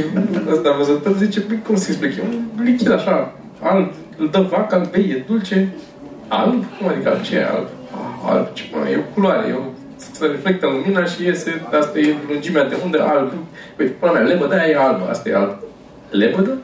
ăsta 0.51 0.75
văzător 0.77 1.15
zice, 1.17 1.41
păi 1.41 1.59
cum 1.65 1.75
să 1.75 1.85
explic? 1.89 2.15
E 2.15 2.21
un 2.29 2.63
lichid 2.63 2.91
așa, 2.91 3.33
alb, 3.59 3.91
îl 4.17 4.29
dă 4.31 4.47
vaca, 4.49 4.77
îl 4.77 4.87
bei, 4.91 5.09
e 5.09 5.23
dulce. 5.27 5.73
Alb? 6.27 6.63
Cum 6.77 6.87
adică 6.87 7.09
alb? 7.09 7.21
Ce 7.21 7.35
e 7.35 7.45
alb? 7.45 7.67
Ah, 7.91 8.31
alb, 8.31 8.47
ce 8.53 8.63
mă, 8.71 8.89
e 8.89 8.97
o 8.97 9.13
culoare, 9.13 9.47
e 9.49 9.53
o, 9.53 9.61
se 10.11 10.25
reflectă 10.25 10.65
lumina 10.65 11.05
și 11.05 11.23
iese, 11.23 11.61
asta 11.79 11.99
e 11.99 12.15
lungimea 12.29 12.67
de 12.69 12.75
undă, 12.83 13.01
alb. 13.03 13.31
Păi, 13.75 13.85
până 13.85 14.11
mea, 14.11 14.21
lebăda 14.21 14.55
aia 14.55 14.69
e 14.71 14.77
albă, 14.77 15.07
asta 15.09 15.29
e 15.29 15.35
alb. 15.35 15.55
Lebădă? 16.09 16.57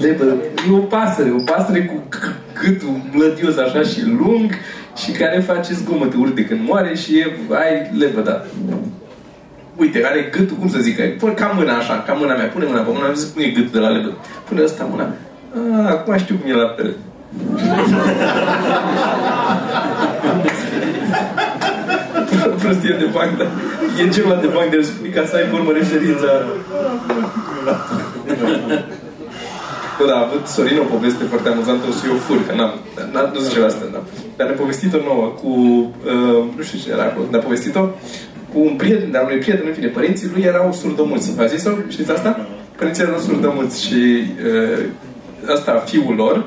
Lebădă. 0.00 0.34
E 0.70 0.74
o 0.74 0.78
pasăre, 0.78 1.30
o 1.30 1.42
pasăre 1.52 1.84
cu 1.84 2.02
g- 2.16 2.34
gâtul 2.62 3.00
mlădios 3.12 3.56
așa 3.56 3.82
și 3.82 4.04
lung 4.04 4.50
și 4.96 5.10
care 5.10 5.40
face 5.40 5.72
zgomote 5.74 6.16
urâte 6.16 6.44
când 6.44 6.60
moare 6.68 6.94
și 6.94 7.18
e, 7.18 7.36
ai 7.50 7.90
lebăda. 7.98 8.44
Uite, 9.76 10.02
are 10.04 10.30
gâtul, 10.36 10.56
cum 10.56 10.68
să 10.68 10.78
zic, 10.78 11.18
pune 11.18 11.32
ca 11.32 11.46
mâna 11.56 11.76
așa, 11.76 12.02
ca 12.06 12.12
mâna 12.12 12.36
mea, 12.36 12.46
pune 12.46 12.64
mâna 12.64 12.80
pe 12.80 12.90
mâna 12.92 13.04
mea, 13.04 13.12
zic, 13.12 13.32
cum 13.32 13.42
e 13.42 13.46
gâtul 13.46 13.70
de 13.72 13.78
la 13.78 13.88
lebădă. 13.88 14.16
Pune 14.48 14.62
ăsta 14.62 14.84
mâna. 14.90 15.12
Ah, 15.54 15.90
acum 15.90 16.16
știu 16.18 16.36
cum 16.36 16.50
e 16.50 16.54
la 16.54 16.66
pele. 16.68 16.92
Prostie 22.60 22.96
de 22.98 23.08
banc, 23.12 23.38
dar 23.38 23.48
e 24.00 24.08
genul 24.08 24.30
ăla 24.30 24.40
de 24.40 24.46
banc 24.46 24.70
de 24.70 24.76
îl 24.76 24.82
spui 24.82 25.08
ca 25.08 25.24
să 25.26 25.36
ai 25.36 25.42
pe 25.42 25.54
urmă 25.54 25.72
referința. 25.72 26.26
Bă, 29.98 30.06
da, 30.06 30.16
a 30.16 30.26
avut 30.26 30.46
Sorin 30.46 30.78
o 30.78 30.92
poveste 30.94 31.24
foarte 31.24 31.48
amuzantă, 31.48 31.84
o 31.88 31.92
să 31.92 32.06
eu 32.06 32.14
fur, 32.14 32.46
că 32.46 32.54
n-am, 32.54 32.72
n-am 33.12 33.30
nu 33.34 33.40
zice 33.40 33.64
asta, 33.64 33.84
da. 33.92 34.02
Dar 34.36 34.46
ne-a 34.46 34.56
povestit-o 34.56 34.98
nouă 35.04 35.26
cu, 35.40 35.48
uh, 35.48 36.44
nu 36.56 36.62
știu 36.62 36.78
ce 36.78 36.90
era 36.90 37.02
acolo, 37.02 37.26
ne-a 37.30 37.40
povestit-o 37.40 37.80
cu 38.52 38.58
un 38.68 38.76
prieten, 38.76 39.10
dar 39.10 39.22
unui 39.22 39.38
prieten, 39.38 39.66
în 39.66 39.74
fine, 39.74 39.86
părinții 39.86 40.30
lui 40.32 40.42
erau 40.42 40.72
surdomuți. 40.72 41.34
V-a 41.34 41.46
zis-o? 41.46 41.70
Știți 41.88 42.10
asta? 42.10 42.46
Părinții 42.76 43.02
erau 43.02 43.18
surdomuți 43.18 43.86
și 43.86 44.24
uh, 44.46 44.84
asta, 45.54 45.82
fiul 45.86 46.14
lor, 46.14 46.44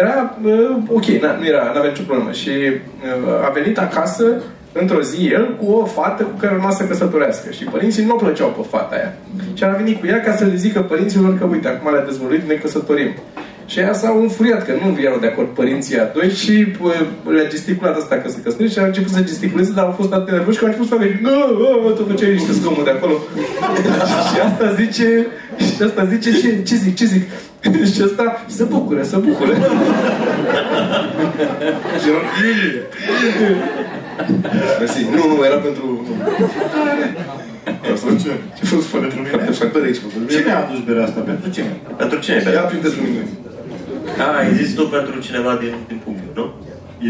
era 0.00 0.36
uh, 0.44 0.76
ok, 0.88 1.04
n- 1.04 1.36
nu 1.40 1.46
era, 1.46 1.62
n-avea 1.74 1.90
nicio 1.90 2.02
problemă. 2.06 2.30
Și 2.32 2.50
uh, 2.50 3.46
a 3.46 3.50
venit 3.58 3.78
acasă 3.78 4.24
într-o 4.72 5.00
zi 5.00 5.28
el 5.32 5.56
cu 5.60 5.66
o 5.72 5.84
fată 5.84 6.22
cu 6.22 6.36
care 6.40 6.54
urma 6.54 6.70
să 6.70 6.84
căsătorească. 6.84 7.50
Și 7.50 7.64
părinții 7.64 8.04
nu 8.04 8.14
o 8.14 8.16
plăceau 8.16 8.48
pe 8.48 8.66
fata 8.76 8.94
aia. 8.94 9.12
Și 9.54 9.64
a 9.64 9.68
venit 9.68 10.00
cu 10.00 10.06
ea 10.06 10.20
ca 10.20 10.32
să 10.36 10.44
le 10.44 10.54
zică 10.56 10.80
părinților 10.80 11.38
că, 11.38 11.44
uite, 11.44 11.68
acum 11.68 11.92
le-a 11.92 12.04
dezvăluit, 12.04 12.48
ne 12.48 12.54
căsătorim. 12.54 13.10
Și 13.66 13.78
aia 13.78 13.92
s-au 13.92 14.20
înfuriat 14.20 14.64
că 14.66 14.72
nu 14.72 15.00
erau 15.00 15.18
de 15.18 15.26
acord 15.26 15.48
părinții 15.48 15.98
a 15.98 16.04
doi 16.14 16.30
și 16.30 16.52
pă, 16.52 16.92
le-a 17.30 17.48
gesticulat 17.48 17.96
asta 17.96 18.14
că 18.16 18.28
se 18.28 18.40
căsătorește 18.42 18.78
și 18.78 18.84
a 18.84 18.88
început 18.88 19.10
să 19.12 19.20
gesticuleze, 19.22 19.72
dar 19.74 19.84
au 19.84 19.90
fost 20.00 20.12
atât 20.12 20.26
de 20.26 20.32
nervoși 20.32 20.58
că 20.58 20.64
au 20.64 20.70
început 20.70 20.88
să 20.90 20.94
facă 20.94 21.08
"Gă, 21.22 21.38
gă", 21.58 21.90
tot 21.92 22.06
făceai 22.10 22.32
niște 22.32 22.52
zgomot 22.52 22.84
de 22.84 22.90
acolo. 22.90 23.12
și 24.28 24.36
asta 24.48 24.72
zice, 24.80 25.26
și 25.58 25.82
asta 25.82 26.04
zice, 26.04 26.30
ce, 26.40 26.62
ce 26.62 26.74
zic, 26.74 26.94
ce 26.96 27.04
zic? 27.04 27.22
și 27.94 28.02
asta 28.02 28.44
se 28.46 28.64
bucură, 28.64 29.02
se 29.02 29.16
bucură. 29.16 29.52
și 32.02 32.08
eu, 32.08 32.14
Mersi. 34.80 35.02
Nu, 35.14 35.22
nu, 35.30 35.44
era 35.44 35.56
pentru... 35.56 36.06
Asta 37.92 38.06
ce? 38.22 38.30
Ce 38.56 38.62
a 38.62 38.66
fost 38.66 38.86
foarte 38.86 39.14
foarte 39.30 39.52
foarte 39.52 39.78
aici, 39.84 39.98
pentru 40.04 40.18
mine. 40.18 40.30
Cine 40.36 40.52
a 40.52 40.58
adus 40.64 40.80
berea 40.86 41.04
asta? 41.04 41.20
Pentru 41.20 41.50
cine? 41.50 41.72
Pentru 41.96 42.18
cine? 42.18 42.42
Ia 42.52 42.60
prindeți 42.72 42.96
lumini. 42.96 43.28
A, 44.24 44.26
ai 44.40 44.54
zis 44.54 44.74
tu 44.74 44.82
pentru 44.96 45.14
cineva 45.26 45.52
din, 45.62 45.74
din 45.90 45.98
public, 46.04 46.28
nu? 46.34 46.44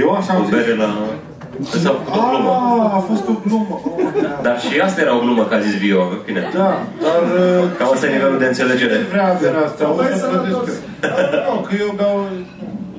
Eu 0.03 0.09
așa 0.19 0.33
am 0.33 0.41
O 0.41 0.45
zis? 0.45 0.53
bere 0.55 0.75
la... 0.83 0.91
Ăsta 1.75 1.89
a 1.91 1.93
făcut 1.99 2.17
o 2.17 2.29
glumă. 2.31 2.51
Ah, 2.85 2.95
a 2.99 3.01
fost 3.11 3.25
o 3.33 3.35
glumă. 3.45 3.75
Oh, 3.85 3.91
da. 4.23 4.33
Dar 4.47 4.57
și 4.61 4.75
asta 4.87 5.01
era 5.01 5.17
o 5.17 5.21
glumă, 5.25 5.43
că 5.45 5.55
a 5.55 5.61
zis 5.67 5.75
Vio, 5.83 6.03
în 6.15 6.21
fine. 6.27 6.43
Da, 6.55 6.71
dar... 7.05 7.23
uh, 7.41 7.65
Cam 7.79 7.89
asta 7.93 8.07
e 8.07 8.13
nivelul 8.17 8.39
de 8.39 8.47
înțelegere. 8.53 8.95
Ce 8.95 9.07
vrea 9.13 9.39
berea 9.41 9.63
asta? 9.69 9.83
O 9.91 10.03
să 10.23 10.27
plătesc. 10.51 10.81
Nu, 11.47 11.55
că 11.67 11.73
eu 11.85 11.91
beau... 11.97 12.17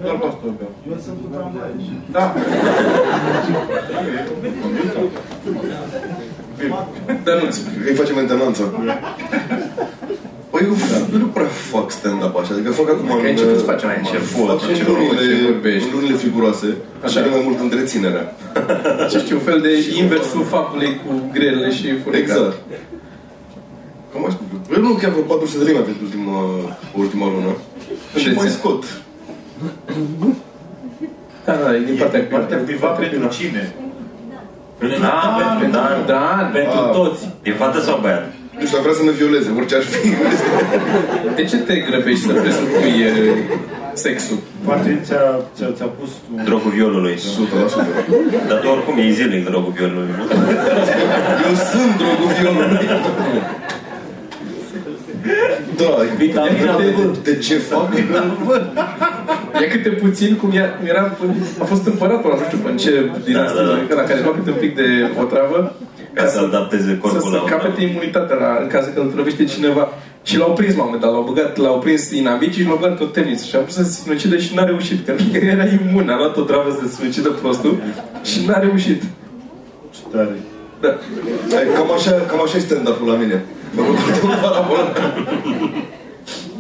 Doar 0.04 0.16
pe 0.22 0.26
asta 0.32 0.44
o 0.50 0.52
beau. 0.58 0.72
Eu 0.90 0.98
sunt 1.06 1.18
cu 1.22 1.28
tramvai. 1.34 1.72
Da. 2.16 2.24
Dănuț. 7.24 7.58
Îi 7.88 7.96
facem 7.96 8.16
mentenanță. 8.16 8.64
Păi 10.52 10.62
eu 10.70 11.20
nu 11.24 11.26
prea 11.36 11.46
fac 11.74 11.88
stand-up 11.98 12.36
așa, 12.42 12.52
adică 12.54 12.72
fac 12.72 12.90
acum 12.90 13.08
Că 13.08 13.26
ai 13.26 13.32
început 13.36 13.58
să 13.62 13.66
faci 13.72 13.84
mai 13.90 13.98
încet, 14.02 14.22
fac 14.50 14.60
și 14.64 14.70
în 14.70 14.76
ce 14.80 14.84
lunile, 14.90 15.26
vorbești. 15.52 15.88
în 15.90 15.94
lunile 15.96 16.16
figuroase, 16.26 16.68
Așa. 17.06 17.20
așa 17.20 17.30
mai 17.36 17.42
mult 17.48 17.60
întreținerea. 17.68 18.24
Ce 19.12 19.18
știu, 19.24 19.36
un 19.40 19.46
fel 19.50 19.60
de 19.68 19.72
inversul 20.02 20.44
faptului 20.56 20.90
cu 21.04 21.12
grele 21.36 21.68
și 21.78 21.86
furica. 22.04 22.22
Exact. 22.24 22.58
Cam 24.12 24.26
așa. 24.28 24.38
Eu 24.76 24.82
nu 24.82 24.90
chiar 25.02 25.12
vreo 25.12 25.24
400 25.24 25.58
de 25.60 25.64
lei 25.68 25.74
mai 25.78 25.86
pentru 25.90 26.04
ultima, 26.08 26.38
ultima 27.04 27.26
lună. 27.36 27.52
Și 28.20 28.28
Unde 28.28 28.40
mai 28.40 28.48
ți- 28.48 28.58
scot. 28.60 28.82
Da, 31.46 31.54
da, 31.64 31.76
e 31.76 31.80
din 31.90 31.96
partea 32.02 32.22
Partea 32.36 32.58
privat 32.58 32.94
pentru 33.00 33.28
cine? 33.38 33.64
Da, 35.02 35.38
pentru, 35.40 35.72
da, 35.78 36.04
Dan, 36.12 36.50
Pentru 36.54 36.80
Ah. 36.80 36.92
toți. 36.98 37.22
E 37.44 37.52
fată 37.62 37.80
sau 37.82 38.00
băiat? 38.02 38.26
Nu 38.60 38.66
știu, 38.66 38.76
dar 38.78 38.82
vrea 38.86 38.98
să 39.00 39.04
mă 39.04 39.14
violeze, 39.22 39.48
orice 39.60 39.76
ar 39.76 39.86
fi. 39.94 40.08
de 41.36 41.44
ce 41.52 41.58
te 41.68 41.76
grăbești 41.88 42.24
să 42.28 42.34
presupui 42.42 42.94
e, 43.08 43.12
sexul? 44.06 44.38
Poate 44.66 44.90
ți-a, 45.06 45.24
ți-a, 45.56 45.70
ți-a 45.78 45.90
pus 46.00 46.12
un... 46.34 46.44
Drogul 46.50 46.72
violului. 46.72 47.16
100%. 47.16 47.20
Dar 48.50 48.58
tu 48.62 48.68
oricum 48.76 48.96
e 48.98 49.12
zilnic 49.18 49.46
drogul 49.50 49.74
violului, 49.78 50.10
nu? 50.18 50.24
Eu 51.48 51.54
sunt 51.72 51.92
drogul 52.02 52.30
violului. 52.40 52.88
Da, 55.82 55.92
Vitamina 56.18 56.78
de, 56.78 56.94
B. 56.98 57.18
de 57.24 57.36
ce 57.38 57.56
fac? 57.58 57.90
E 59.62 59.66
câte 59.68 59.90
puțin 59.90 60.36
cum, 60.36 60.52
era, 60.54 60.68
cum 60.68 60.88
era, 60.88 61.18
a 61.60 61.64
fost 61.64 61.86
împăratul 61.86 62.32
ăla, 62.32 62.40
nu 62.40 62.46
știu 62.48 62.70
în 62.70 62.78
ce 62.78 63.12
din 63.26 63.34
Da, 63.34 63.44
asta, 63.44 63.62
da, 63.62 63.80
da. 63.90 63.96
la 63.96 64.02
care 64.02 64.20
lua 64.24 64.34
câte 64.34 64.50
un 64.50 64.56
pic 64.60 64.76
de 64.76 64.88
otravă, 65.22 65.76
Ca 66.18 66.28
să 66.28 66.40
adapteze 66.40 66.90
să 66.90 66.96
corpul 67.02 67.32
se 67.32 67.36
la 67.36 67.44
capete 67.44 67.82
imunitatea 67.84 68.36
la, 68.36 68.58
în 68.62 68.68
caz 68.68 68.86
că 68.94 69.00
îl 69.00 69.12
trăvește 69.16 69.44
cineva. 69.46 69.90
Și 70.24 70.38
l-au 70.38 70.54
prins 70.54 70.76
la 70.76 70.82
un 70.82 70.86
moment 70.86 71.04
dat, 71.04 71.12
l-au 71.12 71.26
băgat, 71.30 71.58
l-au 71.58 71.80
prins 71.80 72.12
inamicii 72.12 72.62
și 72.62 72.68
l-au 72.68 72.78
băgat 72.82 72.98
tot 72.98 73.14
temniță. 73.14 73.46
Și 73.46 73.56
a 73.56 73.60
vrut 73.60 73.72
să 73.72 73.84
se 73.84 74.02
sinucide 74.02 74.38
și 74.38 74.56
n-a 74.56 74.64
reușit, 74.64 75.06
că 75.06 75.14
era 75.54 75.66
imun, 75.78 76.10
a 76.10 76.18
luat 76.18 76.38
o 76.38 76.42
travă 76.42 76.70
să 76.72 76.88
se 76.88 76.96
sinucidă 76.96 77.30
prostul 77.30 77.82
și 78.24 78.46
n-a 78.48 78.60
reușit. 78.60 79.02
Ce 79.96 80.00
tare. 80.12 80.36
Da. 80.82 80.90
Cam 81.76 81.92
așa, 81.92 82.12
cam 82.12 82.42
așa 82.42 82.58
e 82.58 82.60
stand-up-ul 82.60 83.08
la 83.08 83.16
mine. 83.16 83.46
Mă 83.76 83.82
rog, 83.86 83.96
un 84.32 84.38
parabolă. 84.42 84.84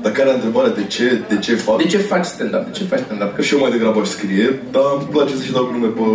Dar 0.01 0.11
care 0.11 0.29
a 0.29 0.33
întrebare 0.33 0.69
de 0.69 0.83
ce, 0.83 1.21
de 1.29 1.37
ce 1.37 1.55
fac? 1.55 1.77
De 1.77 1.87
ce 1.87 1.97
faci 1.97 2.25
stand-up? 2.25 2.63
De 2.65 2.71
ce 2.77 2.83
faci 2.83 2.99
stand-up? 2.99 3.29
Că 3.29 3.35
Că 3.35 3.41
și 3.41 3.53
eu 3.53 3.59
mai 3.59 3.71
degrabă 3.71 3.99
aș 3.99 4.07
scrie, 4.07 4.59
dar 4.71 4.83
îmi 4.97 5.07
place 5.11 5.33
să 5.35 5.43
și 5.43 5.51
dau 5.51 5.69
glume 5.71 5.87
pe... 5.97 6.05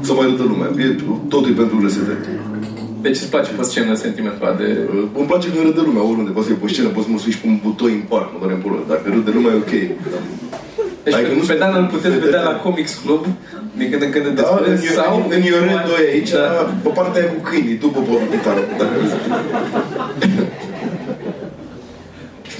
să 0.00 0.12
mai 0.12 0.26
râdă 0.30 0.42
lumea. 0.42 0.68
E, 0.84 0.96
totul 1.28 1.50
e 1.50 1.54
pentru 1.62 1.80
râsete. 1.80 2.14
Deci 3.04 3.16
îți 3.22 3.30
place 3.34 3.50
pe 3.58 3.62
scenă 3.70 3.94
sentimentul 3.94 4.46
ăla 4.46 4.56
de... 4.62 4.68
Uh, 4.94 5.04
Îmi 5.18 5.26
place 5.30 5.46
când 5.52 5.64
râde 5.66 5.80
lumea 5.88 6.02
oriunde. 6.10 6.30
Poți 6.36 6.46
să 6.46 6.50
fie 6.52 6.60
pe 6.62 6.68
scenă, 6.72 6.88
poți 6.88 7.06
să 7.06 7.12
mă 7.12 7.18
suși 7.18 7.34
și 7.36 7.40
pe 7.42 7.46
un 7.52 7.58
butoi 7.64 7.92
în 8.00 8.04
parc, 8.12 8.28
nu 8.32 8.38
doar 8.42 8.50
în 8.56 8.60
pulă. 8.64 8.78
Dacă 8.92 9.04
râde 9.16 9.30
lumea, 9.36 9.52
e 9.56 9.62
ok. 9.64 9.74
Deci 11.04 11.14
Adică 11.16 11.30
pe, 11.32 11.38
nu 11.40 11.44
pe 11.48 11.52
se- 11.52 11.58
Dan 11.62 11.72
îl 11.80 11.86
puteți 11.94 12.14
se 12.14 12.20
vedea 12.26 12.40
vede. 12.42 12.50
la 12.50 12.60
Comics 12.64 12.94
Club 13.04 13.22
din 13.78 13.86
când 13.90 14.02
în 14.06 14.10
când 14.14 14.26
în 14.30 14.34
Da, 14.40 14.46
în, 14.66 14.70
despre 14.70 14.94
sau... 15.00 15.12
în 15.36 15.42
Ioret 15.50 15.80
2 15.92 16.12
aici, 16.12 16.30
Da. 16.30 16.48
pe 16.84 16.90
partea 16.98 17.18
aia 17.22 17.30
cu 17.34 17.40
câinii, 17.48 17.76
după 17.84 17.98
podul 18.08 18.28
gitară, 18.34 18.60
dacă 18.80 18.92
vreți. 18.98 19.16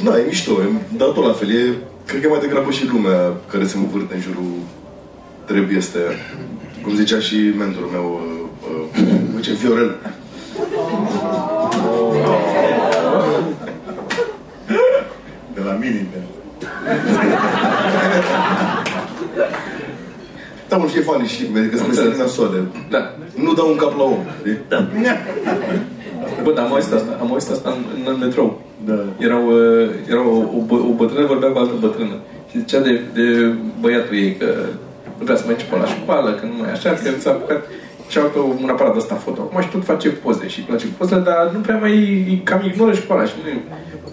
Da, 0.04 0.12
e 0.18 0.24
mișto, 0.26 0.52
e, 0.52 0.66
dar 0.96 1.08
tot 1.16 1.24
la 1.30 1.32
fel, 1.32 1.50
e, 1.50 1.62
cred 2.08 2.20
că 2.20 2.26
e 2.26 2.30
mai 2.30 2.40
degrabă 2.46 2.70
și 2.70 2.86
lumea 2.92 3.18
care 3.52 3.64
se 3.70 3.76
mă 3.80 3.86
vârte 3.92 4.14
în 4.14 4.20
jurul 4.26 4.52
trebuie 5.50 5.76
este, 5.76 5.98
cum 6.82 6.94
zicea 6.94 7.18
și 7.18 7.36
mentorul 7.58 7.88
meu, 7.96 8.06
uh, 8.70 9.04
uh, 9.36 9.42
ce 9.44 9.52
Viorel. 9.52 9.96
De 15.54 15.60
la 15.64 15.72
mine. 15.80 16.06
de- 16.12 16.22
Da, 20.68 20.76
mă, 20.76 20.86
și 20.86 20.98
e 20.98 21.00
funny 21.00 21.26
și 21.26 21.44
că 21.70 21.76
se 21.76 21.84
meseria 21.86 22.16
nasoale. 22.18 22.58
Da. 22.90 23.14
Nu 23.34 23.52
dau 23.52 23.68
un 23.70 23.76
cap 23.76 23.96
la 23.96 24.02
om, 24.02 24.18
știi? 24.40 24.58
Bă, 26.42 26.52
dar 26.52 26.64
am 26.64 26.72
auzit 26.72 26.92
asta, 26.92 27.18
am 27.20 27.30
auzit 27.32 27.50
asta 27.50 27.70
în, 27.70 27.84
în, 27.94 28.12
în 28.12 28.18
metrou. 28.18 28.62
Da. 28.84 28.98
Erau, 29.18 29.42
uh, 29.46 29.88
erau 30.10 30.26
o, 30.32 30.56
o, 30.58 30.60
bă- 30.66 30.84
o 30.90 30.92
bătrână 30.92 31.26
vorbea 31.26 31.48
cu 31.50 31.58
altă 31.58 31.72
bătrână. 31.80 32.14
Și 32.50 32.58
zicea 32.58 32.80
de, 32.80 33.00
de 33.14 33.54
băiatul 33.80 34.16
ei 34.16 34.36
că 34.36 34.46
nu 35.18 35.24
vrea 35.24 35.36
să 35.36 35.42
mai 35.46 35.54
înceapă 35.58 35.76
la 35.86 35.86
școală, 35.94 36.30
că 36.32 36.46
nu 36.46 36.52
mai 36.58 36.70
așa, 36.72 36.90
că 36.90 37.08
s-a 37.18 37.30
apucat. 37.30 37.62
Și 38.08 38.18
au 38.18 38.56
un 38.62 38.68
aparat 38.70 38.96
ăsta 38.96 39.14
foto. 39.14 39.40
Acum 39.40 39.60
și 39.62 39.68
tot 39.68 39.84
face 39.84 40.08
poze 40.08 40.48
și 40.48 40.58
îi 40.58 40.64
place 40.68 40.86
pozele, 40.98 41.20
dar 41.20 41.50
nu 41.52 41.58
prea 41.58 41.76
mai 41.76 41.94
cam 42.44 42.62
ignoră 42.70 42.92
școala 42.92 43.24
și 43.24 43.32
nu 43.44 43.50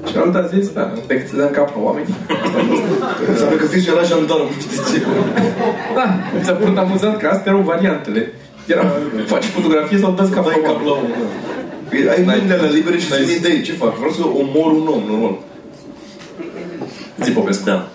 și 0.09 0.17
alta 0.17 0.37
a 0.37 0.45
zis, 0.55 0.69
da, 0.77 0.93
decât 1.07 1.27
să 1.27 1.35
dea 1.35 1.45
în 1.45 1.51
cap 1.51 1.69
la 1.75 1.81
oameni. 1.87 2.07
Asta 2.43 2.57
a 2.61 2.63
fost. 2.69 2.83
Înseamnă 3.29 3.55
că 3.55 3.65
fiți 3.65 3.89
era 3.89 4.01
jandarm, 4.11 4.47
știi 4.59 4.77
ce? 4.91 4.97
Da, 5.97 6.05
mi 6.37 6.43
s-a 6.43 6.53
părut 6.53 6.77
amuzant 6.77 7.17
că 7.17 7.27
astea 7.27 7.51
erau 7.51 7.63
variantele. 7.73 8.31
Era, 8.65 8.83
faci 9.25 9.43
fotografie 9.43 9.97
sau 9.97 10.11
dă 10.11 10.23
cap 10.35 10.45
Dai 10.45 10.59
la 10.61 10.67
cap 10.67 10.75
oameni. 10.75 10.87
la 10.89 10.93
om. 10.93 11.05
da. 12.05 12.11
Ai 12.11 12.21
mâinile 12.25 12.53
alea 12.53 12.69
libere 12.69 12.97
și 12.97 13.11
îți 13.11 13.23
vin 13.23 13.35
idei. 13.37 13.61
Ce 13.61 13.73
fac? 13.73 13.95
Vreau 13.97 14.11
să 14.11 14.21
omor 14.41 14.71
un 14.71 14.87
om, 14.95 15.03
normal. 15.11 15.35
Zi 17.23 17.31
Popescu. 17.31 17.63
Da. 17.65 17.87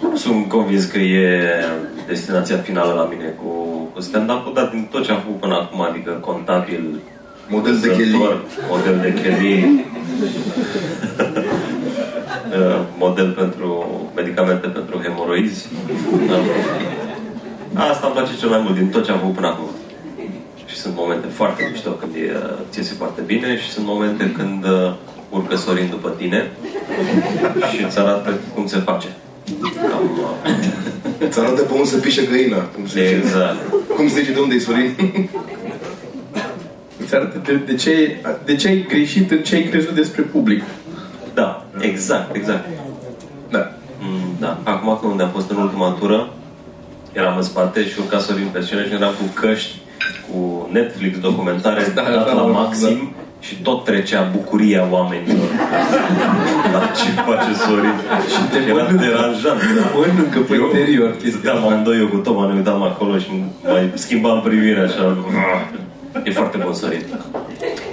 Nu 0.00 0.16
sunt 0.16 0.48
convins 0.48 0.84
că 0.84 0.98
e 0.98 1.40
destinația 2.06 2.56
finală 2.56 2.92
la 2.92 3.08
mine 3.12 3.34
cu, 3.42 3.50
cu 3.94 4.00
stand-up-ul, 4.00 4.52
dar 4.54 4.66
din 4.66 4.88
tot 4.90 5.04
ce 5.04 5.12
am 5.12 5.20
făcut 5.20 5.40
până 5.40 5.54
acum, 5.54 5.80
adică 5.80 6.10
contabil, 6.10 7.00
Model 7.48 7.78
de 7.78 7.88
Kelly. 7.88 8.10
vânzător, 8.10 8.44
model 8.68 8.98
de 9.00 9.12
Kelly, 9.22 9.64
uh, 12.58 12.80
model 12.98 13.30
pentru 13.30 13.86
medicamente 14.14 14.66
pentru 14.66 15.00
hemoroizi. 15.02 15.68
Da. 16.28 17.82
Asta 17.82 18.06
îmi 18.06 18.14
place 18.14 18.36
cel 18.36 18.48
mai 18.48 18.60
mult 18.62 18.74
din 18.74 18.88
tot 18.88 19.04
ce 19.04 19.10
am 19.10 19.18
făcut 19.18 19.34
până 19.34 19.46
acum. 19.46 19.68
Și 20.66 20.76
sunt 20.76 20.94
momente 20.96 21.26
foarte 21.26 21.68
mișto 21.70 21.90
când 21.90 22.14
e, 22.14 22.32
uh, 22.34 22.50
ți 22.70 22.78
iese 22.78 22.94
foarte 22.94 23.20
bine 23.20 23.58
și 23.58 23.68
sunt 23.70 23.86
momente 23.86 24.32
când 24.32 24.64
uh, 24.64 24.92
urcă 25.30 25.56
Sorin 25.56 25.88
după 25.90 26.08
tine 26.08 26.50
și 27.72 27.84
îți 27.84 27.98
arată 27.98 28.38
cum 28.54 28.66
se 28.66 28.78
face. 28.78 29.08
Cam, 29.90 30.02
uh, 30.18 31.26
Îți 31.28 31.38
arată 31.40 31.62
pe 31.62 31.72
unde 31.72 31.84
să 31.88 31.96
pișe 31.96 32.22
găina. 32.30 32.56
Cum 32.56 32.86
se 32.86 33.04
zice. 33.04 33.16
exact. 33.16 33.56
Cum 33.96 34.08
se 34.08 34.20
zice 34.20 34.32
de 34.32 34.40
unde 34.40 34.54
e 34.54 34.58
Sorin? 34.58 34.94
Îți 37.02 37.14
arată 37.14 37.40
de, 37.44 37.54
de, 37.66 37.74
ce, 37.74 38.16
de 38.44 38.56
ce 38.56 38.68
ai 38.68 38.86
greșit 38.88 39.30
în 39.30 39.42
ce 39.42 39.54
ai 39.54 39.62
crezut 39.62 39.94
despre 39.94 40.22
public. 40.22 40.62
Da, 41.34 41.66
exact, 41.80 42.34
exact. 42.34 42.68
Da. 43.50 43.72
Mm, 43.98 44.36
Da. 44.38 44.58
Acum 44.62 44.98
când 45.08 45.20
am 45.20 45.30
fost 45.30 45.50
în 45.50 45.56
ultima 45.56 45.96
tură, 45.98 46.32
eram 47.12 47.36
în 47.36 47.42
spate 47.42 47.88
și 47.88 47.98
urca 47.98 48.18
Sorin 48.18 48.48
pe 48.52 48.60
scenă 48.60 48.84
și 48.84 48.92
eram 48.92 49.12
cu 49.12 49.40
căști, 49.40 49.78
cu 50.30 50.68
Netflix, 50.72 51.18
documentare 51.18 51.92
Da, 51.94 52.02
da, 52.02 52.10
dat 52.10 52.26
da, 52.26 52.32
la 52.32 52.70
da. 52.80 52.88
Maxim 53.40 53.56
și 53.56 53.62
tot 53.62 53.84
trecea 53.84 54.30
bucuria 54.36 54.86
oamenilor 54.90 55.48
la 56.74 56.80
ce 56.98 57.10
face 57.28 57.52
Sorin. 57.64 57.96
Și 58.32 58.40
te 58.50 58.58
era 58.70 58.82
mănâncă. 58.82 59.04
deranjant. 59.04 59.60
Da. 59.78 59.84
Mănâncă 59.96 60.38
pe 60.48 60.54
interior 60.54 61.10
chestia 61.10 61.30
Stăteam 61.30 61.56
asta. 61.56 61.68
amândoi 61.70 61.98
eu 61.98 62.06
cu 62.06 62.16
Toma, 62.16 62.46
ne 62.46 62.54
uitam 62.54 62.82
acolo 62.82 63.18
și 63.18 63.28
mai 63.72 63.90
schimbam 63.94 64.40
privirea 64.40 64.84
așa. 64.84 65.16
E 66.24 66.30
foarte 66.30 66.56
bun 66.64 66.74
Sorin. 66.74 67.04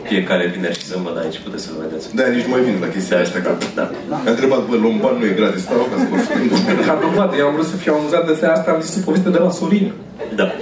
Fiecare 0.09 0.45
vineri 0.55 0.79
și 0.79 0.85
sâmbătă 0.85 1.19
aici 1.23 1.39
puteți 1.45 1.63
să-l 1.65 1.75
vedeți. 1.83 2.15
Da, 2.15 2.23
nici 2.35 2.45
nu 2.45 2.51
mai 2.53 2.61
vin 2.61 2.75
la 2.85 2.87
chestia 2.95 3.19
asta. 3.21 3.39
Că... 3.45 3.49
Da. 3.75 3.85
Mi-a 4.09 4.31
întrebat, 4.35 4.61
bă, 4.69 4.75
luăm 4.75 4.97
bani, 5.03 5.19
nu 5.19 5.25
e 5.25 5.39
gratis. 5.39 5.61
Stau 5.61 5.77
ca 5.91 5.95
să 6.01 6.05
vă 6.11 6.17
spun. 6.25 6.39
Ca 6.87 6.97
dovadă, 7.01 7.33
eu 7.39 7.47
am 7.47 7.53
vrut 7.53 7.65
să 7.73 7.75
fiu 7.75 7.93
amuzat 7.93 8.23
de 8.27 8.33
seara 8.39 8.53
asta, 8.53 8.71
am 8.71 8.81
zis 8.81 8.95
o 8.95 8.99
poveste 9.05 9.29
de 9.29 9.37
la 9.37 9.49
Sorin. 9.49 9.91
Da. 10.35 10.47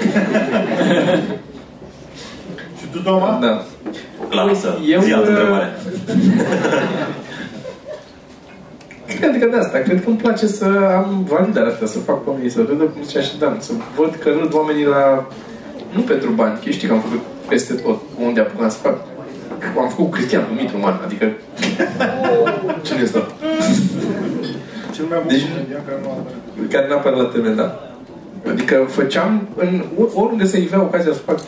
Și 2.79 2.85
tu, 2.91 2.99
Toma? 3.07 3.37
Da. 3.41 3.53
Lasă. 4.29 4.79
Eu, 4.87 5.01
Zi 5.01 5.11
altă 5.13 5.29
uh, 5.29 5.35
întrebare. 5.37 5.73
Cred 9.19 9.39
că 9.39 9.45
de 9.45 9.55
asta. 9.57 9.77
Cred 9.77 10.03
că 10.03 10.09
îmi 10.09 10.17
place 10.17 10.47
să 10.47 10.65
am 10.95 11.25
validarea 11.29 11.71
asta, 11.71 11.85
să 11.85 11.99
fac 11.99 12.27
oamenii 12.27 12.49
să 12.49 12.59
râdă, 12.67 12.83
cum 12.83 13.03
zicea 13.03 13.21
și 13.21 13.37
Dan, 13.37 13.57
să 13.59 13.71
văd 13.95 14.15
că 14.19 14.29
râd 14.29 14.53
oamenii 14.53 14.85
la... 14.85 15.27
Nu 15.91 16.01
pentru 16.01 16.29
bani, 16.31 16.59
că 16.63 16.69
știi 16.69 16.87
că 16.87 16.93
am 16.93 16.99
făcut 16.99 17.21
peste 17.47 17.73
tot, 17.73 18.01
unde 18.19 18.39
apucam 18.39 18.69
să 18.69 18.77
fac. 18.77 18.97
Am 19.77 19.87
făcut 19.89 20.05
cu 20.05 20.09
Cristian 20.09 20.43
Dumitru, 20.47 20.79
man, 20.79 21.01
adică... 21.05 21.25
Cine 22.81 22.99
e 22.99 23.03
ăsta? 23.03 23.27
Cel 24.95 25.05
mai 25.09 25.19
bun 25.19 25.27
Deci- 25.27 25.47
comedian 25.49 25.81
care 25.87 25.99
nu 26.03 26.09
a 26.09 26.11
apărut. 26.11 26.71
care 26.71 26.87
n-a 26.87 26.95
apărut 26.95 27.17
la 27.17 27.25
TV, 27.25 27.55
da. 27.55 27.79
Adică 28.49 28.85
făceam, 28.89 29.47
în, 29.55 29.83
oriunde 30.13 30.45
se 30.45 30.59
ivea 30.59 30.81
ocazia 30.81 31.13
să 31.13 31.19
fac, 31.19 31.39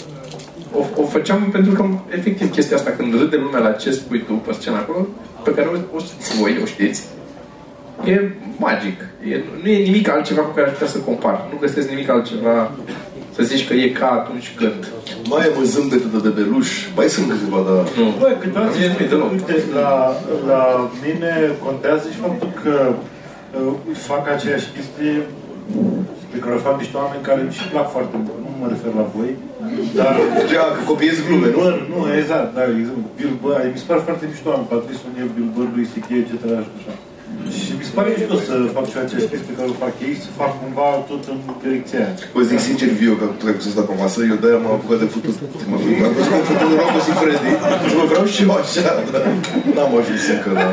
o, 0.79 1.01
o 1.01 1.05
făceam 1.05 1.49
pentru 1.51 1.71
că, 1.73 1.85
efectiv, 2.09 2.51
chestia 2.51 2.77
asta, 2.77 2.91
când 2.97 3.19
râde 3.19 3.35
lumea 3.35 3.59
la 3.59 3.71
ce 3.71 3.91
spui 3.91 4.23
tu 4.27 4.33
pe 4.33 4.53
scenă 4.59 4.77
acolo, 4.77 5.07
pe 5.43 5.53
care 5.53 5.67
o, 5.67 5.95
o 5.95 5.99
știți 5.99 6.37
voi, 6.41 6.59
o 6.63 6.65
știți, 6.65 7.05
e 8.05 8.31
magic. 8.57 9.01
E, 9.29 9.43
nu 9.63 9.69
e 9.69 9.83
nimic 9.83 10.09
altceva 10.09 10.41
cu 10.41 10.53
care 10.53 10.67
aș 10.67 10.73
putea 10.73 10.87
să 10.87 10.97
compar. 10.97 11.47
Nu 11.51 11.57
găsesc 11.59 11.89
nimic 11.89 12.09
altceva 12.09 12.71
să 13.35 13.43
zici 13.43 13.67
că 13.67 13.73
e 13.73 13.87
ca 13.89 14.09
atunci 14.21 14.53
când. 14.59 14.81
Mai 15.29 15.45
e 15.45 15.51
mă 15.57 15.63
zâmbete 15.63 16.07
de 16.13 16.19
bebeluș. 16.27 16.69
Mai 16.95 17.07
sunt 17.15 17.27
câteva, 17.31 17.59
dar... 17.69 17.81
Nu. 17.97 18.05
Băi, 18.19 18.37
câteodată 18.41 18.77
Mie 18.77 18.95
nu-i 18.97 19.09
deloc. 19.11 19.31
Uite, 19.31 19.55
la, 19.79 19.89
la 20.51 20.61
mine 21.05 21.31
contează 21.65 22.05
și 22.13 22.19
faptul 22.25 22.51
că 22.63 22.75
uh, 22.93 23.73
fac 24.09 24.23
aceeași 24.35 24.67
chestie 24.75 25.15
pe 26.31 26.37
care 26.43 26.53
o 26.55 26.65
fac 26.67 26.75
niște 26.77 26.97
oameni 26.97 27.27
care 27.27 27.39
îmi 27.41 27.57
și 27.59 27.67
plac 27.73 27.87
foarte 27.95 28.15
mult. 28.25 28.46
Nu 28.57 28.63
mă 28.65 28.71
refer 28.75 28.93
la 29.01 29.07
voi, 29.15 29.31
dar... 29.99 30.13
Deja, 30.43 30.63
că 30.75 30.81
copiezi 30.91 31.25
glume, 31.27 31.47
nu? 31.53 31.57
Bă, 31.61 31.69
nu, 31.91 31.99
exact, 32.21 32.49
da, 32.55 32.61
exemplu, 32.81 33.05
Bill 33.17 33.35
Burr, 33.41 33.59
mi 33.75 33.81
se 33.81 33.87
pare 33.89 34.01
foarte 34.07 34.25
mișto, 34.31 34.49
am 34.57 34.65
Patrice 34.73 35.03
O'Neill, 35.07 35.31
Bill 35.35 35.49
Burr, 35.55 35.69
lui 35.77 35.87
C.K., 35.91 36.09
etc. 36.21 36.31
și 36.65 36.75
așa. 36.79 36.93
Și 37.57 37.69
mi 37.79 37.85
se 37.87 37.93
pare 37.97 38.07
mișto 38.15 38.35
să 38.47 38.53
fac 38.77 38.85
și 38.89 38.95
eu 38.95 39.01
aceeași 39.03 39.29
chestie 39.31 39.49
pe 39.49 39.57
care 39.57 39.67
o 39.73 39.75
fac 39.85 39.93
ei, 40.07 40.15
să 40.23 40.29
fac 40.41 40.51
cumva 40.61 40.87
tot 41.09 41.23
în 41.33 41.39
direcția 41.63 41.97
aia. 42.01 42.11
Vă 42.35 42.41
zic 42.49 42.59
sincer, 42.67 42.89
Vio, 42.99 43.15
că 43.21 43.25
tu 43.39 43.43
ai 43.47 43.55
să 43.65 43.69
stau 43.73 43.85
pe 43.89 43.95
masă, 44.01 44.17
eu 44.31 44.37
de-aia 44.41 44.59
m-am 44.63 44.75
apucat 44.77 44.99
de 45.03 45.07
futut. 45.15 45.35
Mă 45.71 45.75
am 46.07 46.13
văzut 46.17 46.31
cum 46.33 46.43
futut 46.51 46.69
Rocco 46.79 46.99
și 47.07 47.13
Freddy. 47.19 47.49
Și 47.89 47.95
mă 47.99 48.05
vreau 48.11 48.25
și 48.33 48.41
eu 48.45 48.51
așa, 48.61 48.91
dar 49.13 49.23
n-am 49.75 49.91
ajuns 49.99 50.25
încă 50.35 50.49
la... 50.57 50.65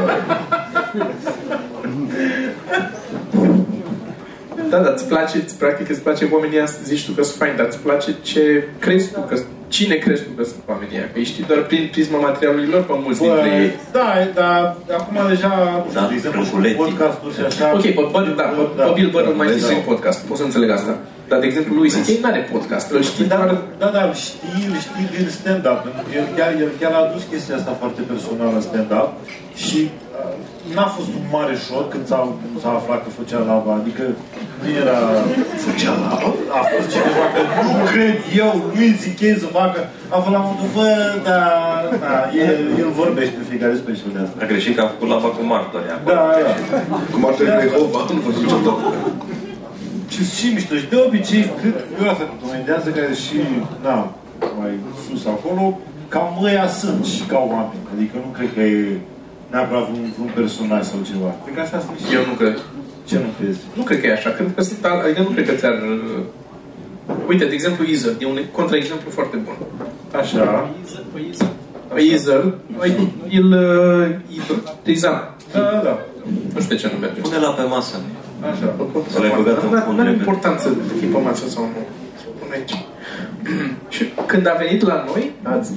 Da, 4.71 4.79
dar 4.85 4.93
îți 4.97 5.09
place, 5.13 5.37
îți, 5.45 5.59
practic 5.59 5.89
îți 5.91 6.01
place 6.07 6.29
că 6.29 6.35
oamenii 6.35 6.57
ăia 6.57 6.69
zici 6.91 7.05
tu 7.07 7.13
că 7.13 7.23
sunt 7.23 7.37
faini, 7.43 7.57
dar 7.57 7.67
îți 7.67 7.79
place 7.87 8.11
ce 8.23 8.43
crezi 8.79 9.13
tu, 9.13 9.21
că 9.21 9.37
cine 9.69 9.95
crezi 10.05 10.23
tu 10.23 10.31
că 10.37 10.43
sunt 10.51 10.63
oamenii 10.73 10.97
ăia? 10.99 11.09
Că 11.13 11.19
îi 11.19 11.25
știi 11.33 11.45
doar 11.51 11.61
prin 11.71 11.89
prisma 11.93 12.19
materialului 12.19 12.69
lor 12.75 12.83
pe 12.91 12.93
mulți 13.05 13.21
dintre 13.21 13.49
ei. 13.63 13.71
da, 13.99 14.09
dar 14.41 14.61
acum 14.99 15.17
deja, 15.35 15.53
nu 15.85 15.89
știu, 15.91 16.01
Da, 16.01 16.07
de 16.11 16.15
exemplu, 16.19 16.41
Crânculetii. 16.41 16.77
cu 16.79 16.83
podcasturi 16.85 17.35
și 17.39 17.43
așa. 17.51 17.65
Ok, 17.77 17.83
pe, 17.99 18.03
pe, 18.15 18.21
da, 18.41 18.47
pe, 18.57 18.63
pe 18.89 18.91
Bill 18.99 19.11
Burr 19.15 19.27
îl 19.31 19.37
mai 19.41 19.49
știi 19.49 19.61
Da. 19.67 19.71
prin 19.73 19.83
podcast, 19.91 20.19
pot 20.29 20.37
să 20.41 20.45
înțeleg 20.49 20.71
asta. 20.79 20.93
Dar, 21.31 21.39
de 21.43 21.47
exemplu, 21.51 21.73
lui 21.81 21.91
C.K. 21.95 22.09
n-are 22.23 22.43
podcast, 22.55 22.87
îl 22.97 23.03
știi 23.11 23.25
Da, 23.33 23.37
doar... 23.37 23.51
da, 23.83 23.89
da, 23.97 24.03
îl 24.11 24.15
știi, 24.27 24.65
îl 24.73 24.79
știi 24.87 25.07
din 25.17 25.27
stand-up. 25.39 25.79
pentru 25.87 26.03
că 26.07 26.11
El 26.21 26.27
chiar, 26.37 26.51
el 26.65 26.71
chiar 26.81 26.93
a 26.99 27.01
adus 27.07 27.23
chestia 27.33 27.55
asta 27.61 27.73
foarte 27.83 28.03
personală 28.13 28.55
în 28.61 28.65
stand-up 28.71 29.09
și 29.65 29.79
uh, 29.91 30.33
n-a 30.75 30.89
fost 30.97 31.11
un 31.19 31.25
mare 31.37 31.55
șoc 31.67 31.85
când 31.93 32.05
s-a, 32.11 32.19
când 32.43 32.57
s-a 32.65 32.73
aflat 32.81 33.01
că 33.05 33.11
făcea 33.21 33.41
lava. 33.51 33.73
Adică 33.81 34.03
nu 34.54 34.54
era... 34.83 34.99
Făcea 35.67 35.93
lava? 36.03 36.29
A 36.59 36.61
fost 36.71 36.87
cineva 36.95 37.25
că 37.35 37.41
nu 37.67 37.73
cred 37.93 38.17
eu, 38.43 38.51
nu-i 38.75 38.93
zic 39.03 39.17
ei 39.29 39.37
să 39.43 39.49
facă. 39.61 39.81
A 40.15 40.17
fost 40.23 40.35
la 40.37 40.43
modul, 40.47 40.69
bă, 40.77 40.89
da, 41.29 41.43
da, 42.05 42.17
el, 42.47 42.59
el 42.83 42.89
vorbește 43.03 43.35
pe 43.39 43.45
fiecare 43.51 43.75
special 43.83 44.11
de 44.15 44.21
asta. 44.25 44.37
A 44.45 44.47
greșit 44.53 44.73
că 44.75 44.81
am 44.83 44.91
făcut 44.95 45.09
lava 45.15 45.29
cu 45.37 45.43
martori 45.55 45.89
acolo. 45.95 46.15
Da, 46.15 46.23
da. 46.73 46.97
Cum 47.13 47.23
ar 47.29 47.35
trebui 47.37 47.67
Jehova, 47.67 48.01
nu 48.17 48.21
vă 48.25 48.31
zic 48.37 48.43
niciodată. 48.45 48.73
Și 50.13 50.23
și 50.37 50.47
mișto. 50.55 50.75
Și 50.83 50.89
de 50.93 50.99
obicei, 51.07 51.43
cred 51.61 51.75
că 51.79 51.83
eu 52.03 52.09
asta 52.13 52.25
comentează 52.45 52.87
care 52.99 53.13
și, 53.25 53.37
na, 53.87 53.97
mai 54.59 54.73
sus 55.05 55.23
acolo, 55.35 55.65
cam 56.15 56.33
ăia 56.49 56.67
sunt 56.81 57.03
și 57.15 57.23
ca 57.33 57.39
oameni. 57.53 57.85
Adică 57.93 58.15
nu 58.25 58.31
cred 58.37 58.51
că 58.57 58.63
e 58.75 58.81
neapărat 59.53 59.87
un, 59.95 60.03
un 60.25 60.31
personaj 60.39 60.83
sau 60.91 60.99
ceva. 61.11 61.31
Cred 61.45 61.55
că 61.57 61.63
așa 61.67 61.79
sunt 61.85 61.93
niște... 61.97 62.15
Eu 62.19 62.25
nu 62.31 62.35
cred. 62.41 62.57
Ce 63.05 63.17
nu 63.19 63.29
crezi? 63.41 63.61
Nu 63.75 63.83
cred 63.83 64.01
că 64.01 64.07
e 64.07 64.13
așa. 64.13 64.31
Cred 64.31 64.51
că 64.55 64.63
sunt... 64.63 64.85
al- 64.85 65.01
Adică 65.05 65.21
nu 65.21 65.29
cred 65.29 65.47
că 65.49 65.55
ți-ar... 65.55 65.73
uh, 65.73 66.23
Uite, 67.29 67.45
de 67.45 67.55
exemplu, 67.55 67.85
Easer. 67.89 68.13
E 68.19 68.27
un 68.27 68.39
contraexemplu 68.53 69.11
foarte 69.11 69.37
bun. 69.37 69.55
Așa. 70.21 70.71
Easer, 72.11 72.43
el 73.31 73.49
uh, 73.53 74.07
idolizam. 74.39 75.19
Da, 75.53 75.61
da, 75.61 75.81
da. 75.85 75.99
Nu 76.55 76.61
știu 76.61 76.77
de 76.77 76.81
ce 76.83 76.91
nu 76.93 76.99
merge. 76.99 77.21
Pune-la 77.21 77.51
pe 77.51 77.63
masă. 77.63 77.97
Așa. 78.51 78.75
Să 79.13 79.19
le-ai 79.21 79.33
băgat 79.37 79.63
în 79.63 79.69
Nu 79.71 79.81
fund 79.87 79.99
are 80.01 80.09
repede. 80.09 80.25
importanță 80.25 80.77
fii 80.99 81.09
pe 81.09 81.19
masă 81.19 81.49
sau 81.49 81.63
nu. 81.63 81.81
Să 82.21 82.27
pun 82.39 82.49
aici. 82.53 82.75
Și 83.89 84.05
când 84.27 84.47
a 84.49 84.55
venit 84.59 84.83
la 84.83 85.05
noi, 85.07 85.31
ați, 85.43 85.71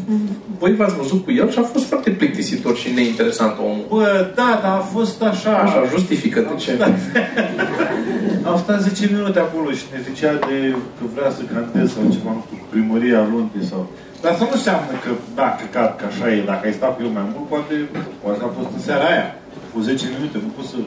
voi 0.59 0.75
v-ați 0.75 0.95
văzut 0.95 1.23
cu 1.25 1.31
el 1.31 1.49
și 1.51 1.59
a 1.59 1.61
fost 1.61 1.85
foarte 1.85 2.09
plictisitor 2.09 2.75
și 2.77 2.93
neinteresant 2.93 3.57
omul. 3.59 3.85
Bă, 3.89 4.31
da, 4.35 4.59
dar 4.63 4.73
a 4.81 4.83
fost 4.95 5.21
așa. 5.21 5.53
Așa, 5.57 5.83
justifică 5.95 6.39
de 6.39 6.55
ce. 6.63 6.75
Da. 6.75 6.85
Am 8.49 8.57
stat 8.57 8.79
10 8.81 9.09
minute 9.15 9.39
acolo 9.39 9.69
și 9.79 9.85
ne 9.93 9.99
zicea 10.07 10.33
de 10.47 10.55
că 10.97 11.03
vrea 11.15 11.31
să 11.37 11.41
cantez 11.53 11.87
sau 11.93 12.03
ceva, 12.15 12.31
nu 12.37 12.43
știu, 12.45 12.57
cu 12.61 12.67
primăria 12.73 13.21
Lunte 13.31 13.59
sau... 13.71 13.81
Dar 14.21 14.31
asta 14.31 14.43
nu 14.49 14.57
înseamnă 14.59 14.93
că, 15.03 15.11
da, 15.39 15.47
căcat, 15.59 15.91
că 15.99 16.03
așa 16.11 16.25
e, 16.35 16.49
dacă 16.51 16.63
ai 16.65 16.77
stat 16.79 16.91
cu 16.95 17.01
el 17.05 17.11
mai 17.17 17.25
mult, 17.31 17.47
poate, 17.53 17.75
poate 18.23 18.41
a 18.47 18.51
fost 18.57 18.71
în 18.77 18.81
seara 18.87 19.05
aia. 19.13 19.27
Cu 19.71 19.79
10 19.79 20.05
minute, 20.15 20.37
nu 20.45 20.49
poți 20.55 20.69
să... 20.71 20.77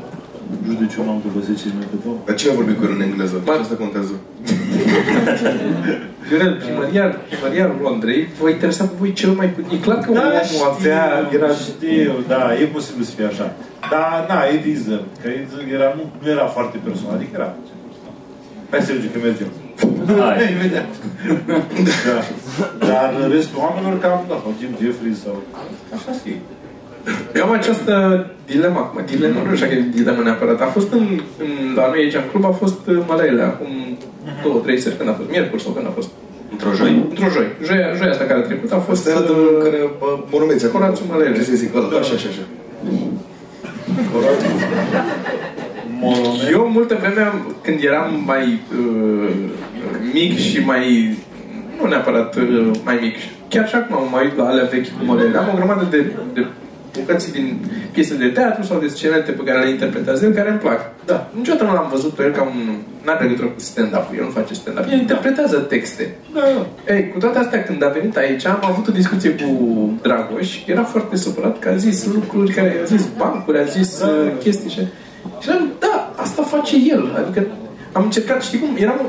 judeci 0.66 0.96
un 1.00 1.08
om 1.12 1.18
după 1.26 1.40
10 1.44 1.62
minute, 1.74 1.96
domnul. 2.04 2.22
Dar 2.26 2.34
cine 2.38 2.52
a 2.52 2.54
vorbit 2.54 2.76
cu 2.78 2.84
el 2.84 2.92
în 2.96 3.02
engleză? 3.08 3.36
Ba- 3.44 3.58
Asta 3.62 3.74
contează. 3.84 4.14
Viorel, 6.28 6.54
primăria, 6.64 7.06
primăria 7.28 7.66
Londrei 7.82 8.28
vă 8.40 8.48
interesa 8.48 8.84
pe 8.84 8.94
voi 8.98 9.12
cel 9.12 9.32
mai 9.40 9.48
puțin. 9.54 9.78
E 9.78 9.80
clar 9.86 9.98
că 9.98 10.10
omul 10.10 10.22
avea... 10.72 11.04
Era... 11.36 11.48
știu, 11.66 12.14
da, 12.32 12.42
e 12.62 12.64
posibil 12.76 13.04
să 13.04 13.14
fie 13.16 13.26
așa. 13.32 13.46
Dar, 13.92 14.24
na, 14.28 14.38
Ediză, 14.56 14.96
că 15.22 15.28
Ediză 15.28 15.58
era, 15.76 15.88
nu, 15.96 16.02
nu 16.22 16.28
era 16.36 16.46
foarte 16.56 16.76
personal, 16.86 17.14
adică 17.14 17.32
era... 17.34 17.48
Hai, 18.70 18.80
Sergiu, 18.86 19.08
că 19.12 19.18
mergem. 19.22 19.50
Hai. 20.18 20.36
Imediat. 20.56 20.90
da. 22.06 22.18
Dar 22.90 23.08
restul 23.36 23.58
oamenilor 23.64 23.96
cam, 24.00 24.24
da, 24.28 24.36
sau 24.42 24.54
Jim 24.58 24.72
Jeffries 24.82 25.18
sau... 25.24 25.36
Așa 25.94 26.12
să 26.18 26.22
Eu 27.34 27.42
am 27.44 27.52
această 27.52 27.92
dilemă 28.46 28.78
acum. 28.78 29.00
Dilemă, 29.06 29.38
nu 29.48 29.54
știu 29.54 29.66
dacă 29.66 29.78
e 29.78 29.84
dilemă 30.00 30.22
neapărat. 30.22 30.60
A 30.60 30.64
fost 30.76 30.92
în, 30.92 31.06
în 31.44 31.50
la 31.74 31.86
noi 31.88 31.98
aici 32.02 32.14
în 32.14 32.26
club, 32.30 32.44
a 32.44 32.50
fost 32.62 32.80
uh, 32.86 32.98
Mălăile, 33.08 33.42
acum 33.42 33.68
două, 34.42 34.58
trei 34.64 34.80
seri, 34.80 34.96
când 34.96 35.08
a 35.08 35.12
fost? 35.12 35.28
Miercuri 35.30 35.62
sau 35.62 35.72
când 35.72 35.86
a 35.86 35.92
fost? 35.98 36.08
Într-o 36.52 36.72
joi. 36.78 36.92
Într-o 37.08 37.28
joi. 37.36 37.46
Joia, 37.66 37.88
joia 37.96 38.10
asta 38.10 38.24
care 38.24 38.38
a 38.38 38.42
trecut 38.42 38.72
a 38.72 38.78
fost... 38.78 39.06
Asta 39.06 39.10
era 39.10 39.20
de 39.20 39.32
uh, 39.32 39.62
care 39.64 39.78
bă, 39.98 40.06
monumenți 40.30 40.64
acolo. 40.66 40.84
Horațiu 40.84 41.04
Mălăile. 41.10 41.36
Ce 41.36 41.42
să 41.42 41.54
zic, 41.54 41.74
ăla, 41.76 41.86
așa, 41.86 42.14
așa, 42.14 42.28
așa. 42.32 42.44
Eu 46.50 46.70
multă 46.72 46.96
vreme, 47.00 47.20
am- 47.20 47.54
când 47.62 47.78
eram 47.82 48.22
mai 48.26 48.60
uh, 48.78 49.30
mic 50.12 50.38
și 50.38 50.58
mai... 50.64 51.16
Nu 51.80 51.88
neapărat 51.88 52.36
uh, 52.36 52.70
mai 52.84 52.98
mic. 53.02 53.14
Chiar 53.48 53.68
și 53.68 53.74
acum 53.74 53.96
am 53.96 54.08
mai 54.12 54.24
uit 54.24 54.36
la 54.36 54.46
alea 54.48 54.68
vechi 54.70 54.86
cu 54.86 55.04
Mălăile. 55.04 55.38
Am 55.38 55.50
o 55.52 55.56
grămadă 55.56 55.86
de, 55.90 56.12
de 56.32 56.46
bucăți 56.98 57.32
din 57.32 57.46
piese 57.92 58.14
de 58.14 58.26
teatru 58.26 58.62
sau 58.62 58.78
de 58.78 58.88
scenete 58.88 59.30
pe 59.30 59.42
care 59.42 59.64
le 59.64 59.70
interpretează 59.70 60.24
el, 60.24 60.32
care 60.32 60.50
îmi 60.50 60.58
plac. 60.58 60.80
Da. 61.06 61.30
Niciodată 61.36 61.64
nu 61.64 61.72
l-am 61.72 61.88
văzut 61.90 62.12
pe 62.12 62.22
el 62.22 62.32
ca 62.32 62.42
un... 62.42 62.76
N-are 63.04 63.24
legătură 63.24 63.46
cu 63.46 63.60
stand-up, 63.60 64.06
el 64.16 64.24
nu 64.24 64.30
face 64.30 64.54
stand-up. 64.54 64.84
El 64.90 64.98
interpretează 64.98 65.56
texte. 65.56 66.14
Da, 66.34 66.40
da. 66.40 66.92
Ei, 66.94 67.08
cu 67.08 67.18
toate 67.18 67.38
astea, 67.38 67.62
când 67.62 67.84
a 67.84 67.88
venit 67.88 68.16
aici, 68.16 68.46
am 68.46 68.58
avut 68.62 68.88
o 68.88 68.92
discuție 68.92 69.30
cu 69.30 69.48
Dragoș. 70.02 70.66
Era 70.66 70.82
foarte 70.82 71.16
supărat 71.16 71.58
că 71.58 71.68
a 71.68 71.76
zis 71.76 72.06
lucruri 72.06 72.52
care 72.52 72.80
a 72.82 72.84
zis 72.84 73.08
bancuri, 73.16 73.58
a 73.58 73.64
zis 73.64 74.00
Da. 74.00 74.06
uh, 74.06 74.32
chestii 74.42 74.70
și... 74.70 74.80
Și 75.40 75.50
am 75.50 75.68
da, 75.78 76.12
asta 76.16 76.42
face 76.42 76.76
el. 76.88 77.22
Adică 77.24 77.46
am 77.92 78.02
încercat, 78.04 78.42
știi 78.42 78.58
cum, 78.58 78.68
eram... 78.78 79.00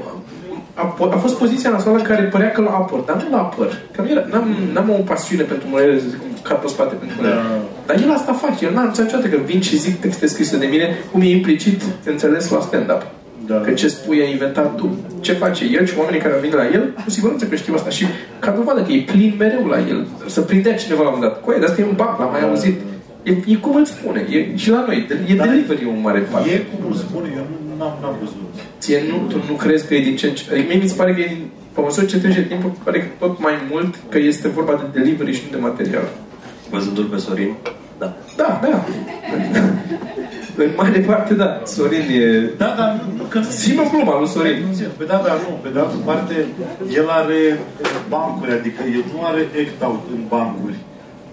A, 0.74 0.96
a 1.12 1.17
fost 1.17 1.38
poziția 1.38 1.70
națională 1.70 2.02
în 2.02 2.08
care 2.08 2.24
părea 2.24 2.52
că 2.52 2.62
l-a 2.62 2.70
apăr, 2.70 3.00
dar 3.00 3.15
nu 3.24 3.30
l-a 3.36 3.38
apăr. 3.38 3.78
Că 3.96 4.02
nu 4.02 4.10
era, 4.10 4.26
n-am, 4.32 4.56
n-am 4.74 4.89
o 4.89 4.94
pasiune 4.94 5.44
pentru 5.44 5.67
mărele, 5.70 6.00
să 6.00 6.08
zic, 6.10 6.20
cum 6.20 6.30
cap 6.44 6.62
pe 6.62 6.67
spate 6.67 6.96
pentru 6.96 7.17
mărele. 7.22 7.36
Da. 7.36 7.62
Dar 7.86 7.96
el 8.02 8.12
asta 8.12 8.34
face, 8.34 8.65
el 8.65 8.74
n-a 8.74 8.82
înțeles 8.82 9.12
niciodată 9.12 9.36
că 9.36 9.41
vin 9.46 9.62
și 9.62 9.78
zic 9.78 10.00
texte 10.00 10.28
scrise 10.28 10.58
de 10.58 10.65
mine, 10.65 10.98
cum 11.12 11.22
e 11.22 11.30
implicit 11.30 11.82
înțeles 12.06 12.50
la 12.50 12.60
stand-up. 12.60 13.02
Da. 13.46 13.56
Că 13.62 13.72
ce 13.72 13.88
spui 13.88 14.22
ai 14.22 14.32
inventat 14.32 14.76
tu. 14.76 14.98
Ce 15.20 15.34
face 15.34 15.63
el 15.78 15.86
și 15.86 15.94
oamenii 15.98 16.20
care 16.20 16.38
vin 16.41 16.54
la 16.56 16.65
el, 16.74 16.94
cu 17.04 17.10
siguranță 17.10 17.46
că 17.46 17.56
știu 17.56 17.74
asta. 17.74 17.89
Și 17.89 18.06
ca 18.39 18.52
dovadă 18.52 18.82
că 18.82 18.91
e 18.91 19.02
plin 19.12 19.34
mereu 19.38 19.65
la 19.65 19.80
el. 19.89 20.08
Să 20.26 20.41
prindea 20.41 20.76
cineva 20.76 21.02
la 21.04 21.10
un 21.10 21.15
moment 21.15 21.32
dat. 21.32 21.44
Coaie, 21.44 21.60
dar 21.60 21.70
asta 21.70 21.82
e 21.82 21.86
un 21.86 21.96
bac, 21.96 22.20
l-am 22.20 22.32
mai 22.32 22.41
auzit. 22.50 22.80
E, 23.24 23.32
e 23.46 23.56
cum 23.56 23.76
îl 23.76 23.86
spune. 23.86 24.26
E, 24.30 24.56
și 24.56 24.70
la 24.70 24.84
noi. 24.88 25.08
E 25.28 25.36
Da. 25.36 25.46
delivery 25.46 25.86
un 25.86 26.00
mare 26.02 26.20
parte. 26.20 26.50
E 26.50 26.58
cum 26.72 26.91
îl 26.91 26.96
spune, 26.96 27.28
eu 27.36 27.46
nu 27.52 27.76
n-am, 27.80 27.94
n-am 28.02 28.15
văzut. 28.20 28.50
Ție 28.80 29.00
nu, 29.10 29.15
tu 29.32 29.38
nu 29.50 29.54
crezi 29.54 29.88
că 29.88 29.94
e 29.96 30.02
din 30.10 30.15
ce 30.15 30.28
în 30.28 30.34
ce... 30.34 30.44
Adică 30.52 30.65
mie 30.70 30.80
mi 30.84 30.89
se 30.89 30.96
pare 30.96 31.13
că 31.13 31.20
e 31.22 31.26
din, 31.26 31.44
pe 31.74 31.82
măsură 31.82 32.06
ce 32.06 32.20
trece 32.20 32.44
timpul, 32.46 32.72
pare 32.84 33.00
că 33.00 33.08
tot 33.20 33.39
mai 33.39 33.54
mult 33.72 33.96
că 34.10 34.17
este 34.17 34.48
vorba 34.48 34.74
de 34.82 35.00
delivery 35.00 35.34
și 35.34 35.41
nu 35.46 35.58
de 35.58 35.62
material. 35.70 36.08
Văzându-l 36.71 37.03
pe 37.03 37.17
Sorin. 37.17 37.53
Da. 37.97 38.13
Da, 38.36 38.60
da. 38.63 38.86
În 40.55 40.71
mare 40.75 40.99
parte, 40.99 41.34
da. 41.34 41.62
Sorin 41.65 42.05
e... 42.21 42.49
Da, 42.57 42.69
dar 42.77 42.89
nu, 42.99 43.17
nu 43.17 43.23
că... 43.23 43.39
Țin 43.39 43.79
o 43.79 43.89
glumă 43.91 44.15
lui 44.19 44.27
Sorin. 44.27 44.57
Pe 44.97 45.03
da, 45.03 45.21
dar 45.27 45.38
nu. 45.45 45.51
Pe 45.63 45.69
de 45.73 45.79
altă 45.79 45.97
parte, 46.05 46.36
el 46.93 47.07
are 47.10 47.60
bancuri, 48.10 48.51
adică 48.51 48.81
el 48.97 49.03
nu 49.13 49.19
are 49.29 49.41
act-out 49.62 50.03
în 50.15 50.21
bancuri. 50.27 50.75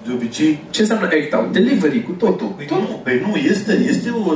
De 0.04 0.12
obicei, 0.14 0.58
Ce 0.70 0.80
înseamnă 0.80 1.06
act-out? 1.06 1.52
Delivery 1.52 2.02
cu 2.02 2.12
totul. 2.12 2.52
Păi 2.56 2.66
nu, 2.70 3.00
păi 3.04 3.22
nu 3.26 3.32
este, 3.52 3.72
este 3.92 4.08
o, 4.10 4.30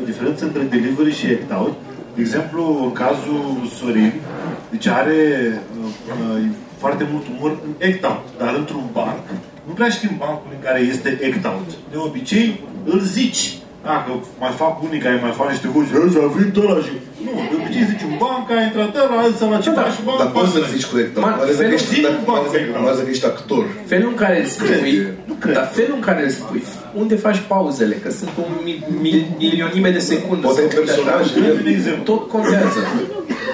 o 0.00 0.04
diferență 0.04 0.44
între 0.44 0.62
delivery 0.62 1.14
și 1.20 1.26
act-out. 1.26 1.74
De 2.14 2.20
exemplu, 2.20 2.62
în 2.84 2.92
cazul 2.92 3.42
Sorin, 3.78 4.12
deci 4.70 4.86
are 4.86 5.22
uh, 5.80 5.88
uh, 6.10 6.44
foarte 6.76 7.06
mult 7.12 7.24
umor 7.32 7.50
în 7.66 7.72
act-out, 7.88 8.22
dar 8.38 8.54
într-un 8.58 8.86
banc, 8.92 9.24
nu 9.66 9.72
prea 9.78 9.88
știm 9.96 10.14
bancul 10.22 10.50
în 10.56 10.62
care 10.66 10.80
este 10.92 11.08
act-out. 11.28 11.68
De 11.92 11.96
obicei, 12.08 12.48
îl 12.92 13.00
zici. 13.16 13.42
Dacă 13.90 14.10
mai 14.42 14.52
fac 14.62 14.74
unii 14.86 15.00
care 15.06 15.16
mai 15.24 15.34
fac 15.40 15.48
niște 15.54 15.68
voci, 15.74 15.90
"Ăsta 16.06 16.20
a 16.26 16.30
venit 16.36 16.56
ăla 16.62 16.76
și... 16.86 16.92
Nu, 17.24 17.32
de 17.50 17.54
obicei 17.60 17.84
zici 17.92 18.04
un 18.10 18.14
banc, 18.24 18.44
a 18.50 18.60
intrat 18.68 18.92
ăla, 19.02 19.16
a 19.22 19.28
zis 19.32 19.40
la 19.54 19.58
ceva 19.66 19.82
Da, 19.86 19.90
și 19.96 20.02
banc. 20.08 20.18
Dar 20.22 20.30
poți 20.36 20.50
să 20.54 20.60
zici 20.74 20.86
cu 20.90 20.94
Hector. 21.00 21.20
Man, 21.24 21.32
Mai 21.36 21.42
ales 21.44 21.56
dacă 21.56 21.62
felul- 21.64 21.78
ești- 21.78 22.00
dacă- 22.06 22.48
Sigur, 22.54 22.74
mai 22.82 22.82
ales 22.88 22.98
dacă 23.00 23.10
ești 23.16 23.26
actor. 23.32 23.62
Felul 23.92 24.08
în 24.14 24.18
care 24.22 24.36
îl 24.42 24.46
spui, 24.56 24.94
Nu 25.30 25.34
cred. 25.42 25.54
dar 25.58 25.66
felul 25.78 25.94
în 26.00 26.04
care 26.08 26.20
îl 26.26 26.32
spui, 26.40 26.62
unde 27.02 27.14
faci 27.26 27.40
pauzele, 27.52 27.94
că 28.02 28.08
sunt 28.20 28.32
un 28.42 28.50
mi- 28.66 28.84
mi- 29.04 29.26
milionime 29.44 29.90
de 29.98 30.02
secunde. 30.10 30.42
Poate 30.46 30.60
sau 30.60 30.68
e 30.70 30.74
personaj, 30.80 31.22
de- 31.34 31.40
Dă-mi 31.46 31.60
un 31.66 31.70
exemplu. 31.78 32.02
Tot 32.12 32.22
contează. 32.34 32.80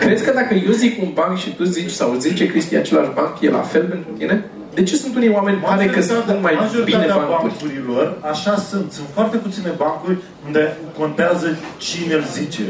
Crezi 0.05 0.25
că 0.27 0.33
dacă 0.41 0.53
eu 0.67 0.73
zic 0.83 0.93
un 1.05 1.11
banc 1.21 1.35
și 1.43 1.49
tu 1.59 1.65
zici, 1.77 1.91
sau 2.01 2.09
zice 2.27 2.47
Cristi 2.53 2.75
același 2.83 3.11
banc, 3.19 3.33
e 3.41 3.49
la 3.59 3.65
fel 3.73 3.85
pentru 3.95 4.11
tine? 4.19 4.37
De 4.75 4.83
ce 4.83 4.97
sunt 4.97 5.17
unii 5.17 5.33
oameni 5.39 5.57
pare 5.59 5.87
că 5.87 6.01
sunt 6.01 6.27
mai 6.27 6.53
bine 6.55 6.61
majoritatea 6.67 7.17
bancuri? 7.17 7.53
bancurilor, 7.53 8.17
așa 8.33 8.55
sunt. 8.57 8.93
Sunt 8.93 9.07
foarte 9.15 9.37
puține 9.37 9.71
bancuri 9.77 10.17
unde 10.47 10.77
contează 10.99 11.47
cine 11.77 12.15
îl 12.15 12.25
zice. 12.39 12.63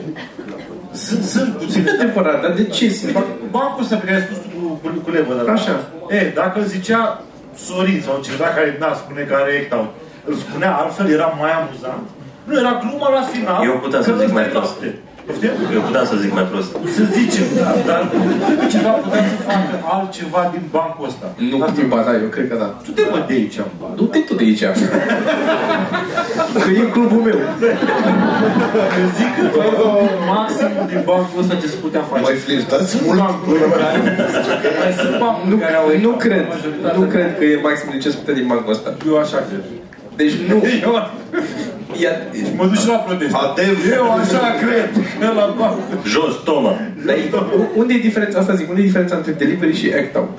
Sunt, 0.92 1.22
sunt 1.22 1.56
puține. 1.56 1.82
Nu 1.82 1.90
e 1.90 2.02
adevărat, 2.02 2.40
dar 2.42 2.52
de 2.52 2.64
ce 2.64 2.90
sunt? 2.90 3.12
Bancul 3.50 3.82
ăsta 3.82 3.96
pe 3.96 4.04
care 4.06 4.16
ai 4.16 4.22
spus 4.28 4.36
tu 4.42 4.48
cu, 4.56 4.66
cu, 4.82 4.88
cu 5.04 5.10
levă 5.10 5.34
de 5.34 5.40
la- 5.46 5.52
Așa. 5.52 5.74
E, 6.08 6.32
dacă 6.34 6.58
îl 6.58 6.64
zicea 6.64 7.22
Sorin 7.64 8.02
sau 8.06 8.20
cineva 8.24 8.44
care 8.44 8.76
n-a 8.80 8.94
spune 8.94 9.22
că 9.28 9.34
are 9.34 9.52
act 9.62 9.72
out, 9.78 9.90
îl 10.28 10.34
spunea 10.34 10.70
altfel, 10.76 11.06
era 11.10 11.28
mai 11.40 11.52
amuzant. 11.60 12.04
Nu, 12.46 12.52
era 12.58 12.72
gluma 12.82 13.08
la 13.18 13.22
final. 13.32 13.64
Eu 13.64 13.72
puteam 13.84 14.02
să 14.02 14.10
că 14.10 14.16
zic 14.16 14.24
ăsta 14.26 14.38
mai 14.38 14.44
e 14.48 14.52
prost. 14.54 14.76
Lapte. 15.30 15.46
Poftim? 15.46 15.74
Eu 15.76 15.80
puteam 15.88 16.06
să 16.12 16.16
zic 16.24 16.32
mai 16.38 16.46
prost. 16.52 16.70
Să 16.96 17.02
zicem, 17.18 17.46
da, 17.60 17.70
dar 17.88 18.00
cineva 18.72 18.94
putea 19.04 19.22
să 19.32 19.36
facă 19.50 19.74
altceva 19.94 20.42
din 20.54 20.64
bancul 20.76 21.04
ăsta. 21.10 21.26
Nu, 21.50 21.56
Asta- 21.64 21.82
ba 21.94 22.00
da, 22.06 22.12
eu 22.24 22.30
cred 22.34 22.46
că 22.50 22.56
da. 22.62 22.68
Tu 22.86 22.90
te 22.96 23.02
mă 23.12 23.18
de 23.28 23.34
aici, 23.40 23.58
mă. 23.80 23.86
Du-te 23.98 24.18
tu 24.28 24.34
de 24.40 24.44
aici. 24.48 24.64
Că 26.64 26.70
e 26.82 26.84
clubul 26.96 27.22
meu. 27.28 27.40
Eu 29.00 29.06
zic 29.18 29.32
că 29.54 29.62
maximul 30.32 30.84
din 30.92 31.02
bancul 31.08 31.40
ăsta 31.42 31.54
ce 31.62 31.66
se 31.74 31.78
putea 31.84 32.02
face. 32.10 32.22
Mai 32.28 32.36
flirtați 32.44 32.92
mult? 33.04 33.18
Mai 33.18 34.92
sunt 35.02 35.14
bancuri 35.22 35.48
Nu, 35.50 35.56
care 35.64 35.76
au 35.80 35.86
nu 35.86 35.92
act-out. 35.94 36.18
cred. 36.24 36.44
Majoritatea 36.54 36.98
Nu 36.98 37.04
cred 37.14 37.30
că 37.38 37.44
e 37.44 37.54
maximul 37.68 37.92
de 37.96 38.00
ce 38.04 38.10
spune 38.10 38.32
din 38.38 38.46
bancul 38.52 38.72
ăsta. 38.76 38.88
Eu 39.08 39.14
așa 39.24 39.38
cred. 39.48 39.64
Deci 40.20 40.34
nu. 40.48 40.56
Eu, 40.86 40.94
Ia, 42.02 42.10
mă 42.56 42.64
duc 42.66 42.78
și 42.78 42.86
la 42.86 42.94
protest. 42.94 43.34
Atev. 43.34 43.78
Eu 43.92 44.10
așa 44.10 44.54
cred. 44.62 44.90
că 45.20 45.26
la 45.40 45.54
banc. 45.58 45.76
Jos, 46.06 46.34
Toma! 46.44 46.72
dar 47.06 47.14
e- 47.14 47.30
unde 47.76 47.94
e 47.94 47.98
diferența 47.98 48.38
asta? 48.38 48.54
Zic, 48.54 48.68
unde 48.68 48.80
e 48.80 48.84
diferența 48.84 49.16
între 49.16 49.32
delivery 49.32 49.76
și 49.76 49.92
act-out? 50.00 50.38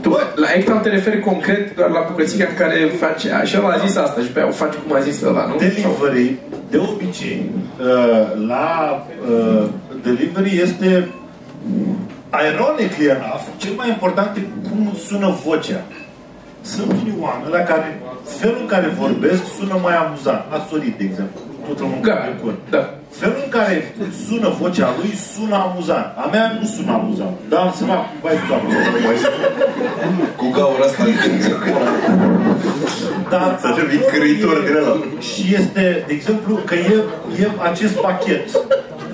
Tu, 0.00 0.10
la 0.34 0.46
act-out 0.56 0.82
te 0.82 0.88
referi 0.88 1.20
concret 1.20 1.76
doar 1.76 1.90
la 1.90 2.04
bucățica 2.08 2.46
în 2.50 2.56
care 2.56 2.92
faci, 3.00 3.26
așa 3.26 3.58
a 3.58 3.86
zis 3.86 3.96
asta 3.96 4.20
și 4.20 4.28
pe 4.28 4.38
aia 4.38 4.48
o 4.48 4.52
faci 4.52 4.72
cum 4.86 4.96
a 4.96 5.00
zis 5.00 5.22
ăla, 5.22 5.46
nu? 5.46 5.56
Delivery, 5.56 6.36
de 6.70 6.78
obicei, 6.92 7.50
uh, 7.80 8.46
la 8.46 8.66
uh, 9.30 9.64
delivery 10.02 10.60
este 10.62 11.08
ironically 12.48 13.06
enough, 13.06 13.44
cel 13.56 13.72
mai 13.76 13.88
important 13.88 14.36
e 14.36 14.40
cum 14.68 14.92
sună 15.06 15.38
vocea. 15.44 15.80
Sunt 16.74 16.90
unii 17.00 17.16
oameni 17.26 17.52
la 17.52 17.62
care 17.70 17.88
felul 18.40 18.58
în 18.60 18.66
care 18.66 18.86
vorbesc 18.98 19.42
sună 19.58 19.76
mai 19.82 19.94
amuzant. 19.96 20.42
La 20.50 20.66
Sorin, 20.68 20.94
de 20.98 21.04
exemplu. 21.10 21.40
Tot 21.66 21.78
rămân 21.78 22.00
Da, 22.08 22.14
de 22.28 22.32
cur. 22.42 22.54
da. 22.70 22.82
Felul 23.20 23.40
în 23.44 23.50
care 23.58 23.94
sună 24.26 24.48
vocea 24.60 24.88
lui 24.98 25.12
sună 25.32 25.54
amuzant. 25.66 26.06
A 26.22 26.28
mea 26.32 26.46
nu 26.60 26.66
sună 26.74 26.92
amuzant. 26.92 27.36
Dar 27.50 27.60
am 27.66 27.72
sunat 27.78 28.02
cu 28.10 28.14
bai 28.22 28.36
doamne. 28.48 28.74
Cu 30.40 30.46
gaura 30.56 30.84
asta. 30.88 31.02
Dar 33.30 33.58
Să 33.60 33.68
devii 33.78 34.02
cârăitor 34.12 34.56
din 34.66 34.76
ăla. 34.80 34.94
Și 35.28 35.42
este, 35.58 36.04
de 36.06 36.12
exemplu, 36.18 36.54
că 36.68 36.74
e, 36.74 36.94
e 37.42 37.48
acest 37.70 37.94
pachet. 38.06 38.44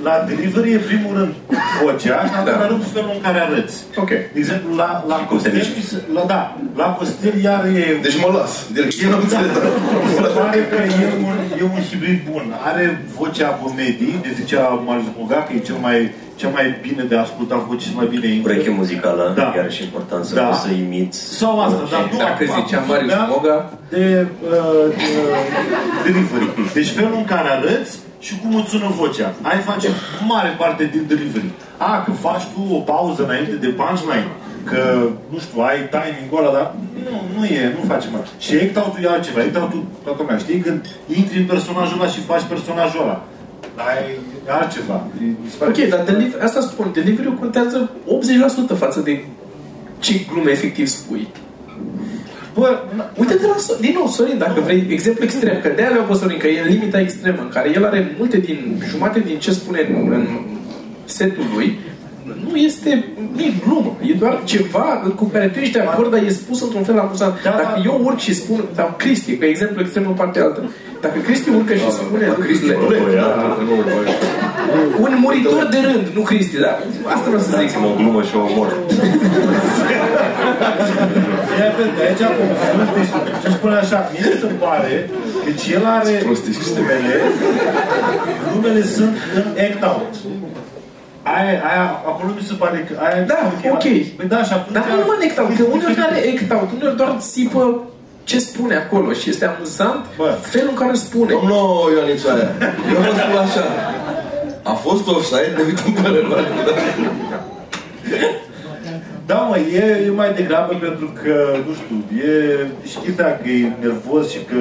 La 0.03 0.25
delivery 0.29 0.73
e 0.73 0.77
primul 0.79 1.13
rând 1.19 1.35
vocea 1.83 2.17
și 2.27 2.33
în 2.33 2.39
al 2.39 2.45
doilea 2.49 2.67
rând 2.73 2.85
felul 2.95 3.13
în 3.17 3.23
care 3.27 3.39
arăți. 3.47 3.77
Ok. 4.03 4.09
De 4.35 4.39
exemplu, 4.43 4.69
la, 4.83 4.89
la 5.11 5.17
cum 5.17 5.25
te 5.27 5.33
Costel, 5.33 5.53
miști. 5.59 5.73
mi 5.79 5.85
se- 5.91 6.05
la, 6.17 6.23
da, 6.33 6.41
la 6.83 6.87
Costel 6.99 7.35
iar 7.49 7.63
e... 7.83 7.85
Deci 8.07 8.19
mă 8.25 8.29
las. 8.39 8.53
Direct. 8.75 8.95
Eu 9.05 9.11
nu 9.11 9.17
Da, 9.17 9.23
înțeleg. 9.23 9.51
mi 10.07 10.13
se 10.19 10.21
pare 10.39 10.61
că 10.71 10.77
e 11.05 11.07
un, 11.29 11.37
e 11.61 11.63
un 11.77 11.81
hibrid 11.89 12.19
bun. 12.31 12.45
Are 12.69 12.85
vocea 13.19 13.49
comedii, 13.63 14.19
de 14.27 14.31
zicea 14.41 14.63
Marius 14.87 15.09
Muga, 15.19 15.39
că 15.47 15.51
e 15.57 15.59
cel 15.71 15.79
mai 15.87 15.99
cea 16.41 16.49
mai 16.49 16.67
bine 16.87 17.03
de 17.11 17.17
ascultat 17.17 17.61
voce 17.69 17.85
și 17.89 17.95
mai 18.01 18.07
bine 18.15 18.27
intru. 18.27 18.53
Ureche 18.53 18.71
muzicală, 18.71 19.33
Da. 19.37 19.43
da. 19.43 19.53
iarăși 19.57 19.83
important 19.83 20.25
să 20.25 20.35
Da. 20.35 20.43
poți 20.43 20.61
să 20.61 20.71
imiți. 20.85 21.19
Sau 21.41 21.61
asta, 21.61 21.83
dar 21.91 22.03
nu 22.13 22.19
Dacă 22.19 22.31
acum, 22.33 22.47
zicea 22.65 22.79
acum 22.79 22.89
Marius 22.91 23.11
vorbeam 23.13 23.29
Moga, 23.35 23.59
de, 23.89 24.27
uh, 24.51 24.87
de 24.97 26.11
delivery. 26.11 26.49
Deci 26.73 26.91
felul 26.99 27.15
în 27.23 27.25
care 27.25 27.49
arăți 27.49 27.99
și 28.27 28.35
cum 28.41 28.51
îți 28.57 28.71
sună 28.71 28.89
vocea. 29.03 29.29
Ai 29.51 29.59
face 29.71 29.89
mare 30.33 30.51
parte 30.63 30.85
din 30.93 31.05
delivery. 31.09 31.51
A, 31.77 32.03
că 32.05 32.11
faci 32.27 32.45
tu 32.53 32.63
o 32.79 32.81
pauză 32.93 33.21
înainte 33.25 33.55
de 33.65 33.69
punchline, 33.81 34.31
că, 34.71 34.81
nu 35.33 35.39
știu, 35.45 35.61
ai 35.69 35.79
timing-ul 35.95 36.39
ăla, 36.39 36.53
dar 36.57 36.67
nu, 37.07 37.15
nu 37.35 37.43
e, 37.45 37.75
nu 37.77 37.83
face 37.93 38.09
mai. 38.13 38.21
Și 38.45 38.53
act-out-ul 38.55 39.05
e 39.05 39.09
altceva. 39.09 39.41
Act-out-ul, 39.41 39.85
toată 40.05 40.19
lumea, 40.23 40.39
știi? 40.45 40.59
Când 40.67 40.79
intri 41.19 41.39
în 41.39 41.47
personajul 41.53 42.01
ăla 42.01 42.09
și 42.15 42.21
faci 42.31 42.45
personajul 42.53 43.01
ăla. 43.05 43.17
Ai 43.89 44.05
e 44.47 44.51
altceva. 44.61 45.07
E- 45.23 45.37
mi 45.45 45.51
se 45.51 45.57
pare 45.59 45.71
Ok, 45.71 45.89
dar 45.89 46.01
deliver, 46.05 46.43
asta 46.43 46.61
spun, 46.61 46.87
delivery-ul 46.93 47.35
contează 47.35 47.91
80% 48.75 48.77
față 48.79 49.01
de 49.01 49.25
ce 49.99 50.13
glume 50.31 50.51
efectiv 50.51 50.87
spui. 50.87 51.29
Bă, 52.55 52.79
na- 52.97 53.11
Uite 53.21 53.35
de 53.35 53.47
la, 53.47 53.57
So- 53.67 53.81
din 53.81 53.91
nou, 53.95 54.07
Sorin, 54.07 54.39
dacă 54.39 54.61
vrei, 54.65 54.87
exemplu 54.89 55.25
extrem, 55.25 55.61
că 55.63 55.69
de-aia 55.77 55.91
le-au 55.91 56.05
pe 56.05 56.15
Sorin, 56.15 56.39
că 56.39 56.47
e 56.47 56.61
în 56.61 56.69
limita 56.69 57.01
extremă, 57.01 57.39
în 57.41 57.49
care 57.49 57.71
el 57.75 57.85
are 57.85 58.15
multe 58.19 58.39
din, 58.39 58.83
jumate 58.91 59.21
din 59.21 59.39
ce 59.39 59.51
spune 59.51 59.89
în, 59.95 60.13
în 60.13 60.27
setul 61.05 61.45
lui, 61.55 61.79
nu 62.51 62.57
este, 62.57 63.05
nu 63.35 63.41
e 63.43 63.53
glumă, 63.67 63.97
e 64.07 64.13
doar 64.13 64.41
ceva 64.45 65.03
cu 65.17 65.25
care 65.25 65.49
tu 65.49 65.59
ești 65.59 65.73
de 65.73 65.81
acord, 65.81 66.11
dar 66.11 66.23
e 66.23 66.29
spus 66.29 66.63
într-un 66.63 66.83
fel 66.85 66.99
amuzant. 66.99 67.43
Da, 67.43 67.51
Dacă 67.51 67.73
da. 67.77 67.83
eu 67.85 68.01
urc 68.05 68.19
și 68.19 68.35
spun, 68.35 68.65
sau 68.75 68.95
Cristi, 68.99 69.33
pe 69.33 69.47
exemplu 69.47 69.81
extrem 69.81 70.07
în 70.07 70.13
partea 70.15 70.43
altă, 70.43 70.71
dacă 71.01 71.19
Cristi 71.19 71.51
urcă 71.51 71.75
și 71.75 71.91
spune 71.91 72.27
lucrurile, 72.27 72.77
un 75.01 75.17
muritor 75.21 75.69
de 75.71 75.79
rând, 75.83 76.07
nu 76.15 76.21
Cristi, 76.23 76.59
da? 76.61 76.79
Asta 77.15 77.27
vreau 77.27 77.41
să 77.43 77.49
zic. 77.49 77.57
Dați-mă 77.59 77.87
o 77.87 77.95
glumă 77.97 78.23
și 78.23 78.37
o 78.37 78.41
omor. 78.41 78.77
Ia 81.61 81.69
vezi, 81.77 82.01
aici 82.07 82.23
confuzi, 82.77 83.13
deci 83.27 83.41
ce 83.43 83.49
spune 83.57 83.77
așa, 83.83 83.99
mie 84.13 84.23
mi 84.33 84.39
se 84.43 84.51
pare, 84.65 84.95
deci 85.47 85.65
el 85.77 85.85
are 85.97 86.13
Prostii 86.25 86.53
și 86.57 86.63
glumele, 86.75 87.15
glumele 88.51 88.83
sunt 88.97 89.17
în 89.39 89.47
act 89.67 89.83
out. 89.91 90.15
Aia, 91.35 91.55
aia, 91.71 91.85
acolo 92.11 92.31
mi 92.39 92.45
se 92.51 92.55
pare 92.63 92.79
că 92.89 92.95
aia... 93.05 93.21
Da, 93.33 93.41
ok. 93.77 93.87
Păi 94.17 94.27
da, 94.33 94.41
și 94.47 94.53
atunci... 94.57 94.75
Dar 94.77 94.85
nu 94.89 94.97
numai 95.01 95.17
în 95.21 95.29
act-out, 95.29 95.51
că 95.59 95.65
uneori 95.75 95.97
nu 95.99 96.05
are 96.09 96.19
act-out, 96.33 96.69
uneori 96.77 96.97
doar 96.97 97.13
țipă 97.19 97.63
ce 98.25 98.39
spune 98.39 98.75
acolo 98.77 99.13
și 99.13 99.31
este 99.31 99.45
amuzant 99.45 100.05
Bă. 100.17 100.29
felul 100.41 100.69
în 100.69 100.79
care 100.83 100.95
spune. 100.95 101.31
Domnul 101.33 101.93
Ioanițoaia, 101.97 102.49
eu 102.91 103.01
vă 103.07 103.11
spun 103.21 103.39
așa. 103.47 103.65
A 104.63 104.73
fost 104.73 105.09
offside, 105.09 105.53
de 105.57 105.63
uite 105.67 105.83
în 105.87 105.95
care 106.03 106.19
Da, 109.31 109.35
mă, 109.51 109.57
e, 109.59 109.85
e 110.09 110.11
mai 110.23 110.33
degrabă 110.41 110.73
pentru 110.87 111.09
că, 111.23 111.35
nu 111.67 111.73
știu, 111.81 111.97
e 112.29 112.31
și 112.91 112.97
chestia 113.05 113.31
că 113.43 113.49
e 113.49 113.73
nervos 113.87 114.25
și 114.35 114.41
că 114.51 114.59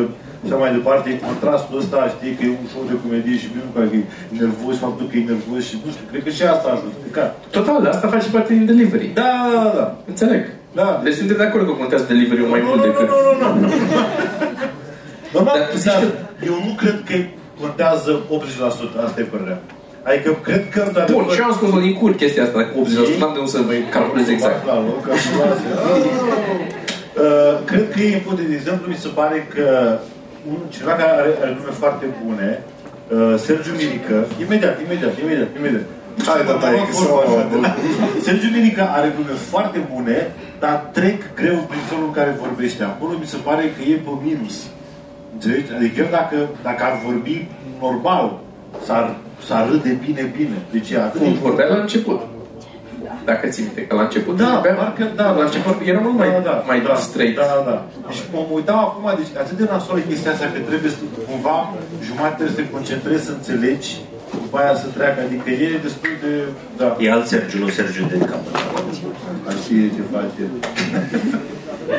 și 0.47 0.53
mai 0.63 0.71
departe, 0.77 1.05
e 1.09 1.25
contrastul 1.29 1.79
ăsta, 1.81 1.99
știi, 2.15 2.33
că 2.37 2.41
e 2.45 2.57
un 2.61 2.67
show 2.71 2.83
de 2.89 2.95
comedie 3.03 3.37
și 3.41 3.47
bine, 3.53 3.67
că 3.75 3.95
e 3.97 3.99
nervos, 4.41 4.75
faptul 4.85 5.05
că 5.09 5.15
e 5.17 5.29
nervos 5.33 5.61
și 5.69 5.75
nu 5.85 5.89
știu, 5.93 6.05
cred 6.11 6.21
că 6.25 6.29
și 6.37 6.43
asta 6.55 6.67
ajută. 6.69 6.95
Ca. 7.17 7.25
Total, 7.55 7.81
asta 7.93 8.07
face 8.15 8.29
parte 8.35 8.51
din 8.57 8.65
delivery. 8.71 9.07
Da, 9.21 9.31
da, 9.55 9.63
da. 9.79 9.85
Înțeleg. 10.11 10.43
Da. 10.79 10.87
Deci 11.03 11.17
suntem 11.19 11.37
de 11.41 11.47
acord 11.49 11.65
că 11.67 11.73
contează 11.81 12.05
delivery-ul 12.13 12.49
mai 12.53 12.61
Nu, 12.61 12.67
mult 12.67 12.79
nu, 12.79 12.85
decât... 12.87 13.07
nu, 13.13 13.17
nu, 13.41 13.47
nu, 13.53 13.59
nu. 13.61 13.67
Normal, 15.35 15.55
Dar 15.59 15.67
tu 15.71 15.77
zici 15.77 15.91
contează. 15.91 16.13
că- 16.39 16.45
eu 16.49 16.55
nu 16.67 16.71
cred 16.81 16.97
că 17.09 17.15
contează 17.61 18.11
80%, 18.29 19.05
asta 19.05 19.17
e 19.23 19.31
părerea. 19.33 19.59
Adică 20.09 20.29
cred 20.47 20.63
că, 20.73 20.79
într-adevăr, 20.87 21.23
Bun, 21.23 21.33
și 21.33 21.39
eu 21.39 21.45
am 21.45 21.53
scos 21.59 21.69
din 21.87 21.93
cur 21.99 22.11
chestia 22.21 22.43
asta 22.43 22.59
cu 22.71 22.77
80%, 23.15 23.19
n-am 23.19 23.33
de 23.33 23.39
unde 23.43 23.51
să 23.51 23.59
calculez 23.89 24.27
exact. 24.27 24.65
La 24.65 24.75
loc, 24.87 24.99
calculație. 25.07 25.69
Uh, 27.23 27.53
Cred 27.69 27.85
că 27.93 27.99
e 28.01 28.13
important, 28.19 28.47
de 28.53 28.55
exemplu, 28.61 28.85
mi 28.93 28.99
se 29.05 29.09
pare 29.19 29.37
că 29.53 29.65
un, 30.51 30.57
cineva 30.73 30.93
care 31.01 31.11
are, 31.21 31.31
are 31.43 31.53
nume 31.59 31.73
foarte 31.83 32.05
bune, 32.23 32.49
uh, 32.63 33.33
Sergiu 33.45 33.73
Mirică, 33.81 34.15
imediat, 34.45 34.75
imediat, 34.85 35.13
imediat, 35.23 35.51
imediat. 35.59 35.85
Hai, 36.27 36.41
tata, 36.49 36.67
e 36.73 36.77
că 36.89 36.95
Vorba 36.99 37.13
s-o- 37.13 37.21
așa 37.25 37.43
de 37.51 37.57
la- 37.63 37.75
Sergiu 38.27 38.49
Mirică 38.57 38.83
are 38.97 39.07
nume 39.17 39.35
foarte 39.51 39.79
bune, 39.93 40.17
dar 40.63 40.75
trec 40.97 41.19
greu 41.39 41.57
prin 41.71 41.83
felul 41.89 42.07
în 42.09 42.15
care 42.19 42.41
vorbește. 42.45 42.81
Acolo 42.93 43.13
mi 43.23 43.31
se 43.33 43.39
pare 43.47 43.63
că 43.75 43.81
e 43.91 43.95
pe 44.05 44.13
minus. 44.27 44.55
Înțelegi? 45.35 45.69
Adică 45.77 45.95
el 46.03 46.09
dacă, 46.19 46.37
dacă 46.67 46.81
ar 46.89 46.95
vorbi 47.07 47.35
normal, 47.85 48.25
s-ar, 48.85 49.05
s-ar 49.47 49.63
râde 49.69 49.91
bine, 50.05 50.23
bine. 50.37 50.57
Deci 50.71 50.89
e 50.89 50.97
atât 50.97 51.19
de 51.19 51.25
Cum 51.25 51.33
vorbea 51.47 51.67
la 51.73 51.79
început. 51.85 52.19
Dacă 53.29 53.43
ții 53.53 53.63
minte, 53.63 53.81
că 53.87 53.93
la 53.95 54.05
început 54.07 54.35
da, 54.43 54.49
vorbea, 54.53 54.73
parcă 54.81 55.05
da, 55.19 55.27
la 55.39 55.43
început 55.49 55.75
era 55.91 55.99
mult 56.05 56.17
mai, 56.21 56.29
mai 56.69 56.79
da, 56.87 56.95
straight. 57.07 57.35
Da, 57.39 57.45
da, 57.53 57.59
da. 57.69 57.77
Deci 58.07 58.21
mă 58.33 58.39
mă 58.49 58.53
uitam 58.59 58.79
acum, 58.87 59.05
deci 59.19 59.31
atât 59.43 59.55
de 59.59 59.65
nasol 59.71 59.97
e 59.99 60.03
chestia 60.11 60.31
asta 60.31 60.45
că 60.53 60.59
trebuie 60.69 60.91
să, 60.95 61.01
cumva, 61.29 61.57
jumătate 62.07 62.35
trebuie 62.37 62.55
să 62.55 62.59
te 62.61 62.73
concentrezi 62.75 63.25
să 63.27 63.31
înțelegi, 63.37 63.89
după 64.43 64.55
aia 64.61 64.73
să 64.81 64.87
treacă, 64.97 65.19
adică 65.27 65.49
e 65.65 65.85
destul 65.87 66.13
de, 66.23 66.33
da, 66.79 66.87
E 67.03 67.11
alt 67.15 67.25
Sergiu, 67.31 67.57
nu 67.63 67.69
Sergiu 67.77 68.05
de 68.13 68.17
cap. 68.29 68.43
ar 69.49 69.55
știe 69.63 69.85
ce 69.95 70.03
face 70.13 70.39
el. 70.45 70.53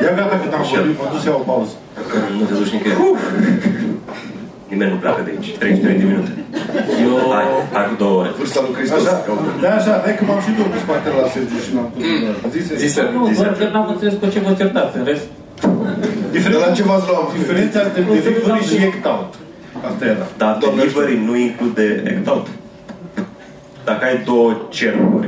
Ia 0.03 0.11
gata 0.17 0.35
că 0.41 0.55
am 0.59 0.65
vorbit, 0.73 0.97
mă 1.01 1.07
duc 1.11 1.19
să 1.23 1.27
iau 1.29 1.39
o 1.43 1.47
pauză. 1.51 1.73
Nu 2.37 2.45
te 2.49 2.53
duci 2.59 2.73
nicăieri. 2.75 2.99
Nimeni 4.75 4.93
nu 4.95 4.99
pleacă 5.05 5.21
de 5.27 5.29
aici. 5.33 5.49
33 5.57 5.97
de 6.01 6.05
minute. 6.11 6.31
Eu, 7.05 7.13
Hai, 7.35 7.45
hai 7.75 7.85
cu 7.91 7.95
două 8.03 8.15
ore. 8.21 8.29
Vârsta 8.39 8.59
lui 8.65 8.73
Hristos. 8.77 9.01
Așa, 9.05 9.15
da, 9.63 9.69
așa, 9.79 9.93
hai 10.05 10.13
că 10.17 10.23
m-am 10.29 10.39
și 10.45 10.51
dus 10.57 10.67
în 10.77 10.81
spatele 10.85 11.15
la 11.21 11.27
Sergiu 11.33 11.59
și 11.65 11.71
l-am 11.75 11.87
tot. 11.93 12.51
Zise, 12.55 12.73
Zise, 12.83 13.01
nu, 13.15 13.21
doar 13.37 13.53
că 13.59 13.65
n-am 13.73 13.87
înțeles 13.93 14.13
cu 14.21 14.25
ce 14.33 14.39
vă 14.45 14.51
certați. 14.61 14.93
În 14.99 15.03
rest, 15.11 15.25
De 16.53 16.57
la 16.65 16.69
ce 16.77 16.83
v-ați 16.89 17.05
luat? 17.09 17.25
Diferența 17.41 17.79
între 17.87 18.01
delivery 18.07 18.63
și 18.69 18.75
act 18.89 19.05
out. 19.13 19.31
Asta 19.89 20.03
era. 20.13 20.25
Dar 20.41 20.51
Doamne 20.61 20.79
delivery 20.81 21.15
nu 21.27 21.33
include 21.47 21.85
act-out. 22.11 22.47
Dacă 23.89 24.03
ai 24.09 24.17
două 24.29 24.49
cercuri, 24.79 25.27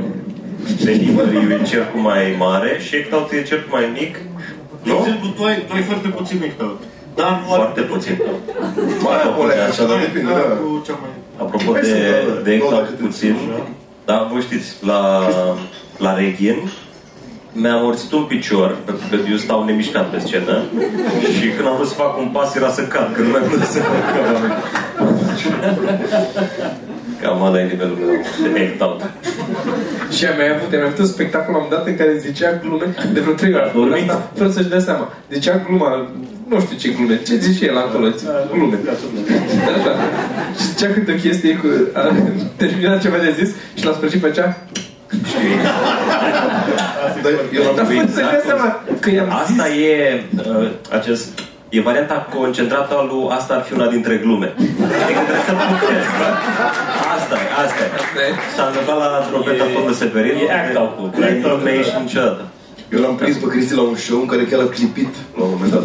delivery 0.84 1.36
e 1.54 1.56
cercul 1.72 2.00
mai 2.10 2.22
mare 2.46 2.70
și 2.86 2.92
act-out 3.00 3.28
e 3.36 3.42
cercul 3.52 3.72
mai 3.78 3.86
mic, 3.98 4.12
De 4.84 4.90
nu? 4.90 4.96
exemplu, 5.00 5.28
tu 5.36 5.42
ai, 5.48 5.56
tu 5.68 5.72
ai 5.78 5.84
foarte 5.90 6.08
puțin 6.18 6.38
act 6.48 6.60
out. 6.66 6.80
Da, 7.20 7.28
nu 7.40 7.54
Foarte 7.54 7.80
puțin. 7.80 8.16
Mai 9.04 9.14
Apropo 9.16 9.40
de 9.40 9.42
olea, 9.42 9.56
așa, 9.56 9.70
asta, 9.70 9.84
dar 9.90 9.98
depinde, 10.06 10.32
Da, 10.32 10.38
da. 10.38 10.54
cu 10.60 10.82
cea 10.86 10.96
mai... 11.02 11.12
Apropo 11.42 11.72
Hai 11.72 11.80
de, 11.80 11.88
să 11.88 11.94
dau, 11.94 12.42
de 12.42 12.56
nu, 12.56 12.64
act-out 12.64 12.80
dacă 12.80 12.90
te 12.90 13.02
puțin, 13.02 13.34
da, 14.04 14.28
voi 14.32 14.40
știți, 14.40 14.68
la, 14.90 15.00
la 16.04 16.14
Reghin 16.14 16.58
mi-a 17.52 17.74
amorțit 17.74 18.12
un 18.12 18.24
picior, 18.24 18.76
pentru 18.84 19.04
că 19.08 19.16
eu 19.30 19.36
stau 19.36 19.64
nemișcat 19.64 20.10
pe 20.10 20.18
scenă 20.18 20.62
și 21.38 21.48
când 21.48 21.66
am 21.68 21.74
vrut 21.76 21.88
să 21.88 21.94
fac 21.94 22.18
un 22.18 22.28
pas 22.28 22.54
era 22.54 22.70
să 22.70 22.82
cad, 22.82 23.14
că 23.14 23.20
nu 23.22 23.28
mai 23.28 23.40
puteam 23.40 23.70
să 23.70 23.80
fac 23.80 23.96
Cam 27.22 27.42
ăla 27.42 27.60
e 27.60 27.64
nivelul 27.64 27.98
meu 28.00 28.52
de 28.52 28.60
act-out. 28.60 29.10
Și 30.16 30.24
am 30.26 30.36
mai 30.36 30.48
avut, 30.54 30.72
am 30.72 30.78
mai 30.78 30.86
avut 30.86 30.98
un 30.98 31.06
spectacol 31.06 31.54
am 31.54 31.66
dat 31.70 31.86
în 31.86 31.96
care 31.96 32.18
zicea 32.18 32.60
glume 32.62 32.94
de 33.12 33.20
vreo 33.20 33.34
trei 33.34 33.54
ori. 33.54 33.72
Dormit? 33.74 34.10
Asta, 34.10 34.30
fără 34.34 34.50
să-și 34.50 34.68
dea 34.68 34.78
seama. 34.78 35.12
Zicea 35.32 35.62
gluma, 35.66 36.08
nu 36.48 36.60
știu 36.60 36.76
ce 36.76 36.88
glume, 36.88 37.20
ce 37.26 37.36
zice 37.36 37.64
el 37.66 37.76
acolo, 37.76 38.06
glume. 38.52 38.78
Da, 38.84 38.92
da. 39.84 39.92
Și 40.58 40.64
zicea 40.66 40.92
câte 40.92 41.12
o 41.12 41.20
chestie 41.20 41.56
cu... 41.56 41.66
A 41.94 42.12
terminat 42.56 43.00
ceva 43.02 43.16
de 43.16 43.34
zis 43.38 43.54
și 43.74 43.84
l-a 43.84 43.92
sfârșit 43.92 44.20
pe 44.20 44.30
cea. 44.30 44.56
Dar 47.22 47.32
eu 47.54 47.62
l-am 47.64 47.76
Dar 47.76 47.84
fără 47.84 48.06
să-și 48.06 48.14
dea 48.14 48.38
Exact. 48.38 48.44
seama 48.46 48.68
că 49.00 49.10
i-am 49.10 49.28
zis. 49.46 49.58
Asta 49.58 49.68
e 49.68 50.24
uh, 50.36 50.68
acest 50.98 51.26
E 51.76 51.80
varianta 51.80 52.16
concentrată 52.34 52.92
a 53.00 53.02
lui 53.10 53.26
Asta 53.38 53.54
ar 53.54 53.62
fi 53.66 53.72
una 53.78 53.88
dintre 53.96 54.14
glume. 54.24 54.48
Adică 55.04 55.20
trebuie 55.28 55.46
să 55.50 55.54
puteți, 55.70 56.10
da? 56.20 56.30
Asta 57.16 57.34
e, 57.44 57.46
asta 57.64 57.80
e. 57.86 57.88
Asta 58.02 58.20
e. 58.28 58.30
S-a 58.56 58.64
întâmplat 58.70 58.98
la 59.04 59.10
Drobeta 59.30 59.64
E- 59.70 59.72
Tonu 59.74 59.92
Severin. 60.00 60.34
e 60.44 60.52
act-out-ul. 60.60 61.08
La 61.22 61.28
nu 61.56 61.60
mai 61.64 61.74
ieși 61.76 61.92
niciodată. 62.04 62.42
Eu 62.94 63.00
l-am 63.04 63.16
prins 63.20 63.36
pe 63.36 63.46
Cristi 63.52 63.74
la 63.74 63.82
un 63.92 63.94
show 64.06 64.20
în 64.20 64.26
care 64.32 64.42
chiar 64.50 64.60
a 64.60 64.68
clipit 64.76 65.12
la 65.38 65.42
un 65.44 65.50
moment 65.54 65.70
dat. 65.74 65.82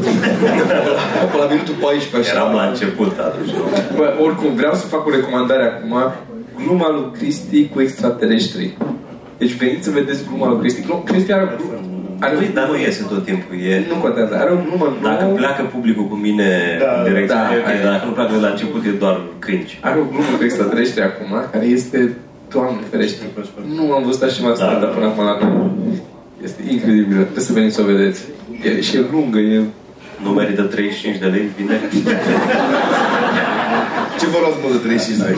Pe 1.32 1.38
la 1.42 1.48
minutul 1.54 1.76
14 1.82 2.30
așa. 2.32 2.40
Eram 2.40 2.52
la 2.60 2.66
început 2.72 3.12
atunci. 3.28 3.52
Bă, 3.98 4.06
oricum, 4.26 4.50
vreau 4.62 4.74
să 4.82 4.86
fac 4.94 5.02
o 5.08 5.10
recomandare 5.18 5.64
acum. 5.72 5.94
Gluma 6.60 6.90
lui 6.96 7.06
Cristi 7.18 7.60
cu 7.74 7.78
extraterestri. 7.82 8.78
Deci 9.38 9.54
veniți 9.62 9.84
să 9.88 9.92
vedeți 10.00 10.22
gluma 10.28 10.48
lui 10.52 10.60
Cristi. 10.62 10.82
Glu- 10.88 11.04
Cristi 11.10 11.32
are 11.34 11.44
o 11.44 11.56
glumă. 11.58 11.78
Are 12.26 12.34
Nu, 12.36 12.46
dar 12.58 12.66
nu 12.70 12.76
iese 12.78 13.02
tot 13.12 13.24
timpul. 13.30 13.54
E... 13.70 13.74
Nu 13.92 13.96
contează. 14.06 14.34
Are 14.44 14.52
o 14.58 14.60
glumă 14.68 14.86
Dacă 15.10 15.24
nouă. 15.24 15.36
pleacă 15.42 15.62
publicul 15.76 16.06
cu 16.12 16.16
mine 16.28 16.48
Da, 16.84 16.92
în 16.98 17.04
direcția 17.10 17.36
da, 17.36 17.42
mea, 17.50 17.58
ok, 17.60 17.66
hai. 17.70 17.82
dar 17.84 17.92
dacă 17.96 18.06
nu 18.10 18.12
pleacă 18.18 18.32
de 18.38 18.42
la 18.46 18.52
început, 18.56 18.82
e 18.86 18.90
doar 19.06 19.16
cringe. 19.46 19.74
Are 19.88 19.98
o 20.04 20.06
glumă 20.12 20.32
cu 20.38 20.44
extraterestri 20.50 21.02
acum, 21.10 21.30
care 21.54 21.66
este, 21.78 21.98
Doamne 22.54 22.80
ferește, 22.92 23.22
nu 23.78 23.84
am 23.98 24.04
văzut 24.08 24.22
așa 24.24 24.40
mai 24.46 24.54
stand 24.56 24.80
Da. 24.84 24.86
până 24.96 25.06
acum 25.06 25.24
la 25.32 25.36
noi. 25.42 25.72
Este 26.44 26.62
incredibil, 26.70 27.16
trebuie 27.16 27.44
să 27.44 27.54
veniți 27.54 27.76
să 27.76 27.82
o 27.82 27.86
vedeți. 27.86 28.22
E, 28.64 28.82
și 28.82 28.96
e 28.96 29.06
lungă, 29.12 29.40
e... 29.40 29.64
Nu 30.24 30.30
merită 30.30 30.62
35 30.62 31.18
de 31.18 31.26
lei, 31.26 31.50
bine? 31.56 31.80
Ce 34.20 34.26
vă 34.28 34.38
luați 34.42 34.58
mă 34.64 34.70
de 34.72 34.78
35 34.78 35.18
de 35.18 35.24
lei? 35.24 35.38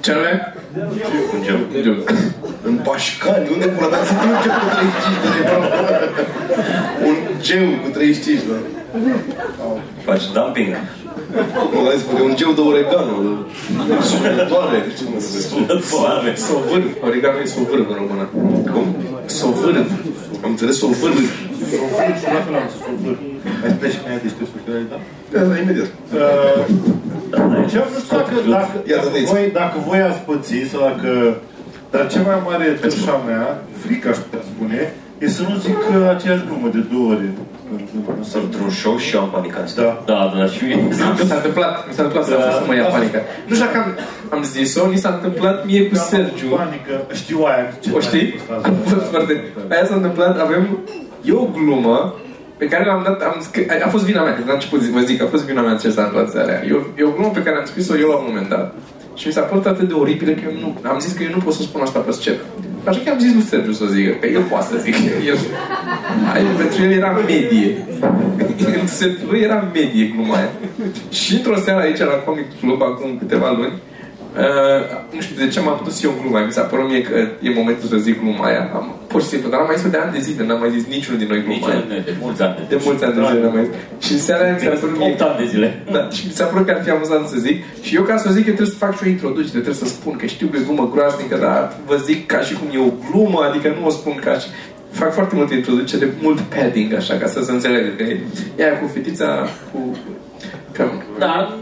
Ce 0.00 0.12
anume? 0.12 0.54
Un 1.34 1.42
geu. 1.82 1.96
În 2.62 2.74
Pașcani, 2.84 3.48
unde 3.52 3.66
pula 3.66 3.88
mea 3.88 4.04
sunt 4.04 4.18
un 4.22 4.34
geu 4.42 4.52
cu 4.52 4.66
35 4.74 5.18
de 5.22 5.28
lei? 5.34 5.44
Un 7.08 7.16
geu 7.40 7.66
cu 7.82 7.88
35, 7.88 8.40
da. 8.48 8.56
Faci 10.04 10.32
dumping. 10.32 10.76
Nu, 11.72 11.80
mai 11.86 11.96
spune, 12.02 12.20
un 12.28 12.34
geu 12.40 12.52
de 12.58 12.62
oregano. 12.70 13.14
Sunătoare, 14.10 14.78
ce 14.98 15.04
mă 15.12 15.18
să 15.32 15.38
spun. 15.44 15.62
Foame. 15.90 16.30
Sovârv. 16.48 16.90
Oregano 17.08 17.38
e 17.44 17.46
sovârv 17.56 17.86
în 17.92 17.96
română. 18.00 18.24
Cum? 18.72 18.86
Sovârv. 19.40 19.88
Am 20.44 20.50
înțeles 20.54 20.76
o 20.86 20.88
vârf. 21.00 21.20
Sofâr 21.70 22.12
și 22.20 22.26
la 22.36 22.40
fel 22.46 22.54
am 22.60 22.66
zis 22.72 22.80
sofâr. 22.86 23.16
Mai 23.60 23.70
spune 23.74 23.90
și 23.94 23.98
mai 24.04 24.12
ai 24.14 24.20
despre 24.26 24.44
socialitate? 24.54 25.04
Da, 25.32 25.40
da, 25.50 25.54
imediat. 25.62 25.90
Ce 27.70 27.76
am 27.82 27.88
vrut 27.92 28.06
dacă, 28.16 28.34
dacă, 28.56 28.74
Iată, 28.92 29.06
dacă, 29.06 29.08
vezi. 29.14 29.30
voi, 29.32 29.44
dacă 29.60 29.76
voi 29.88 30.00
ați 30.08 30.20
pățit 30.28 30.64
sau 30.70 30.80
dacă... 30.88 31.10
Dar 31.92 32.02
cea 32.12 32.22
mai 32.28 32.38
mare 32.48 32.66
târșa 32.82 33.16
mea, 33.28 33.44
frică 33.82 34.06
aș 34.12 34.18
putea 34.24 34.42
spune, 34.52 34.80
e 35.24 35.26
să 35.36 35.42
nu 35.48 35.54
zic 35.66 35.78
uh, 35.88 36.14
aceeași 36.14 36.44
glumă 36.48 36.68
de 36.76 36.82
două 36.92 37.06
ori. 37.12 37.28
În- 37.72 37.86
în- 37.96 38.14
în- 38.18 38.24
Sunt 38.32 38.42
într-un 38.44 38.70
show 38.80 38.96
și 39.04 39.14
eu 39.14 39.20
am 39.22 39.30
panicat. 39.36 39.74
Da. 39.74 40.02
Da, 40.10 40.20
da, 40.36 40.46
și 40.54 40.64
mie. 40.64 40.76
Mi 40.76 40.94
s-a 41.30 41.34
întâmplat, 41.40 41.72
mi 41.88 41.94
s-a 41.96 42.02
întâmplat 42.02 42.24
să 42.28 42.34
am 42.34 42.40
fost 42.48 42.56
să 42.60 42.64
mă 42.66 42.74
ia 42.74 42.84
panică. 42.96 43.18
Nu 43.48 43.54
știu 43.54 43.66
dacă 43.66 43.78
am, 43.84 43.88
am 44.36 44.42
zis-o, 44.42 44.82
mi 44.86 44.98
s-a 45.04 45.10
întâmplat 45.16 45.56
mie 45.66 45.82
cu 45.88 45.94
Am 45.94 46.00
avut 46.00 46.10
Sergiu. 46.14 46.48
Panică, 46.62 46.94
știu 47.22 47.38
aia. 47.50 47.64
ce 47.82 47.88
O 47.96 48.00
știi? 48.08 48.26
tare 48.48 48.58
a 48.58 48.60
fost 48.60 48.66
Am 48.66 48.74
faza. 48.82 48.94
fost 48.96 49.06
foarte... 49.14 49.32
Aia 49.74 49.84
s-a 49.90 49.94
întâmplat, 49.94 50.32
avem... 50.46 50.62
E 51.28 51.32
o 51.32 51.44
glumă 51.56 52.14
pe 52.56 52.66
care 52.72 52.84
l-am 52.84 53.02
dat, 53.08 53.18
am 53.22 53.36
scris, 53.40 53.64
a 53.86 53.88
fost 53.88 54.04
vina 54.04 54.22
mea, 54.22 54.34
când 54.34 54.48
am 54.48 54.54
început, 54.54 54.80
zi- 54.82 54.90
vă 54.90 55.00
zic, 55.00 55.22
a 55.22 55.26
fost 55.34 55.44
vina 55.44 55.60
mea 55.62 55.74
ce 55.82 55.90
s-a 55.90 56.02
întâmplat 56.02 56.30
seara 56.30 56.48
aia. 56.52 56.62
E 56.68 56.72
o, 56.72 56.80
e 57.00 57.02
o 57.10 57.14
glumă 57.16 57.30
pe 57.34 57.42
care 57.42 57.56
am 57.56 57.64
scris-o 57.72 57.94
eu 58.02 58.08
la 58.08 58.16
un 58.20 58.24
moment 58.28 58.48
dat. 58.48 58.74
Și 59.20 59.26
mi 59.26 59.32
s-a 59.32 59.40
părut 59.50 59.66
atât 59.66 59.88
de 59.88 59.94
oribilă 59.94 60.32
că 60.32 60.40
eu 60.48 60.54
nu, 60.60 60.68
am 60.90 60.98
zis 60.98 61.12
că 61.12 61.22
eu 61.22 61.30
nu 61.34 61.40
pot 61.46 61.54
să 61.54 61.62
spun 61.62 61.80
asta 61.80 61.98
pe 61.98 62.12
scenă. 62.12 62.36
Așa 62.88 63.00
că 63.04 63.10
am 63.10 63.18
zis 63.18 63.32
lui 63.32 63.42
Sergiu 63.42 63.72
să 63.72 63.86
zică, 63.86 64.10
că 64.20 64.26
el 64.26 64.42
poate 64.42 64.66
să 64.70 64.76
zică. 64.84 64.98
El, 65.26 65.38
Ai, 66.34 66.42
pentru 66.60 66.82
el 66.82 66.92
era 67.00 67.10
medie. 67.26 67.86
În 68.80 68.86
setul 68.86 69.28
lui 69.30 69.40
era 69.40 69.70
medie 69.74 70.04
gluma 70.14 70.36
aia. 70.36 70.50
Și 71.10 71.34
într-o 71.34 71.56
seară 71.56 71.80
aici 71.80 71.98
la 71.98 72.18
Comic 72.26 72.48
Club, 72.60 72.82
acum 72.82 73.18
câteva 73.18 73.50
luni, 73.50 73.72
Uh, 74.36 74.82
nu 75.14 75.20
știu 75.20 75.36
de 75.44 75.48
ce 75.48 75.60
m-am 75.60 75.80
pus 75.84 76.02
eu 76.02 76.10
în 76.10 76.18
gluma 76.20 76.36
aia. 76.36 76.46
Mi 76.46 76.52
s-a 76.52 76.62
părut 76.62 76.88
mie 76.88 77.02
că 77.02 77.16
e 77.46 77.60
momentul 77.60 77.88
să 77.88 77.96
zic 77.96 78.20
gluma 78.20 78.44
aia. 78.44 78.70
Am, 78.74 78.86
pur 79.06 79.20
și 79.22 79.26
simplu, 79.26 79.50
dar 79.50 79.60
am 79.60 79.66
mai 79.66 79.76
zis 79.76 79.90
de 79.90 80.00
ani 80.04 80.12
de 80.12 80.20
zile, 80.26 80.46
n-am 80.46 80.60
mai 80.64 80.70
zis 80.76 80.84
niciunul 80.86 81.18
din 81.22 81.28
noi 81.32 81.42
gluma 81.46 81.66
aia. 81.68 81.84
Nici 81.88 82.04
de 82.04 82.14
mulți 82.22 82.42
ani. 82.42 82.54
De 82.68 82.78
mulți 82.84 83.04
ani 83.04 83.14
de 83.14 83.22
zile 83.26 83.40
n-am 83.42 83.54
mai 83.58 83.64
zis. 83.68 83.74
Și 84.04 84.12
în 84.12 84.18
seara 84.26 84.42
aia 84.44 84.54
mi 84.54 84.60
s-a 84.60 84.80
părut 84.82 84.96
mie 84.98 85.10
8 85.10 85.20
ani 85.20 85.36
de 85.42 85.46
zile. 85.52 85.68
da, 85.94 86.02
și 86.16 86.22
mi 86.26 86.32
s-a 86.38 86.44
părut 86.50 86.66
că 86.66 86.72
ar 86.76 86.82
fi 86.84 86.90
amuzant 86.90 87.26
să 87.34 87.38
zic. 87.46 87.56
Și 87.86 87.94
eu 87.98 88.02
ca 88.02 88.16
să 88.16 88.28
zic, 88.36 88.44
eu 88.46 88.54
trebuie 88.58 88.74
să 88.76 88.84
fac 88.84 88.92
și 88.96 89.02
o 89.06 89.08
introducere, 89.16 89.60
trebuie 89.66 89.82
să 89.84 89.88
spun 89.98 90.14
că 90.20 90.26
știu 90.26 90.46
că 90.46 90.56
e 90.56 90.66
glumă 90.66 90.90
groaznică, 90.94 91.36
dar 91.46 91.60
vă 91.86 91.96
zic 92.08 92.26
ca 92.26 92.40
și 92.46 92.52
cum 92.58 92.68
e 92.72 92.86
o 92.88 92.92
glumă, 93.06 93.40
adică 93.48 93.68
nu 93.78 93.86
o 93.86 93.90
spun 93.90 94.16
ca 94.24 94.34
și... 94.42 94.48
Fac 94.90 95.12
foarte 95.12 95.34
multe 95.34 95.54
introducere, 95.54 96.14
mult 96.22 96.40
padding, 96.40 96.94
așa, 96.94 97.14
ca 97.14 97.26
să 97.26 97.42
se 97.42 97.52
înțeleagă 97.52 97.88
că 97.96 98.02
e 98.02 98.20
e 98.56 98.64
aia 98.64 98.78
cu 98.78 98.86
fetița, 98.94 99.48
cu... 99.72 99.96
Că, 100.72 100.84
Da, 101.18 101.58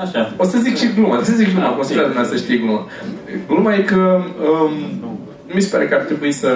așa. 0.00 0.34
o 0.36 0.44
să 0.44 0.58
zic 0.58 0.76
și 0.76 0.92
gluma, 0.94 1.22
să 1.22 1.32
zic 1.32 1.52
gluma, 1.52 1.78
o 1.78 1.82
să 1.82 2.08
vrea 2.12 2.24
să 2.24 2.36
știe 2.36 2.56
gluma. 2.56 2.86
Gluma 3.48 3.74
e 3.74 3.78
că 3.78 4.20
um, 4.50 4.72
nu 5.46 5.54
mi 5.54 5.60
se 5.60 5.76
pare 5.76 5.88
că 5.88 5.94
ar 5.94 6.00
trebui 6.00 6.32
să 6.32 6.48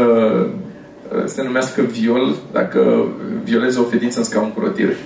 uh, 1.15 1.23
se 1.25 1.43
numească 1.43 1.83
viol 1.83 2.35
dacă 2.53 3.07
violezi 3.45 3.79
o 3.79 3.83
fetiță 3.83 4.19
în 4.19 4.25
scaun 4.25 4.51
cu 4.53 4.61
rotire. 4.61 4.97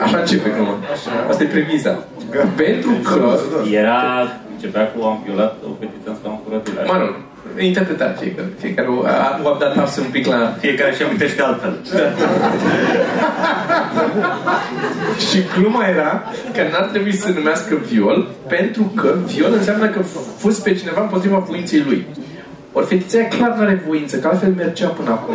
Așa 0.00 0.18
începe 0.18 0.50
gluma. 0.54 0.78
Asta 1.28 1.42
e 1.42 1.46
premiza. 1.46 1.98
Pentru 2.56 2.90
că, 2.90 3.38
Era, 3.70 4.00
începea 4.54 4.86
cu 4.86 5.04
am 5.04 5.22
violat 5.24 5.56
o 5.68 5.70
fetiță 5.80 6.08
în 6.08 6.14
scaun 6.20 6.38
cu 6.44 6.48
rotile. 6.52 6.84
mă 6.86 6.98
rog, 6.98 7.14
interpretare 7.58 8.16
fiecare. 8.20 8.48
Fiecare 8.58 8.88
o, 8.88 9.04
a, 9.04 9.40
o 9.42 9.48
adaptat 9.48 9.98
un 9.98 10.06
pic 10.10 10.26
la... 10.26 10.56
Fiecare 10.60 10.94
și 10.94 11.02
amintește 11.02 11.42
altfel. 11.42 11.78
Și 15.28 15.42
gluma 15.58 15.86
era 15.86 16.22
că 16.54 16.62
n-ar 16.70 16.82
trebui 16.82 17.14
să 17.14 17.26
se 17.26 17.32
numească 17.34 17.78
viol, 17.90 18.28
pentru 18.48 18.82
că 18.82 19.14
viol 19.26 19.52
înseamnă 19.52 19.86
că 19.86 20.00
fuzi 20.38 20.62
pe 20.62 20.74
cineva 20.74 21.00
împotriva 21.00 21.38
voinței 21.38 21.82
lui. 21.86 22.06
Ori 22.72 22.86
fetița 22.86 23.18
aia 23.18 23.28
clar 23.28 23.56
n-are 23.56 23.82
voință, 23.86 24.16
că 24.16 24.28
altfel 24.28 24.52
mergea 24.56 24.88
până 24.88 25.10
acum. 25.10 25.34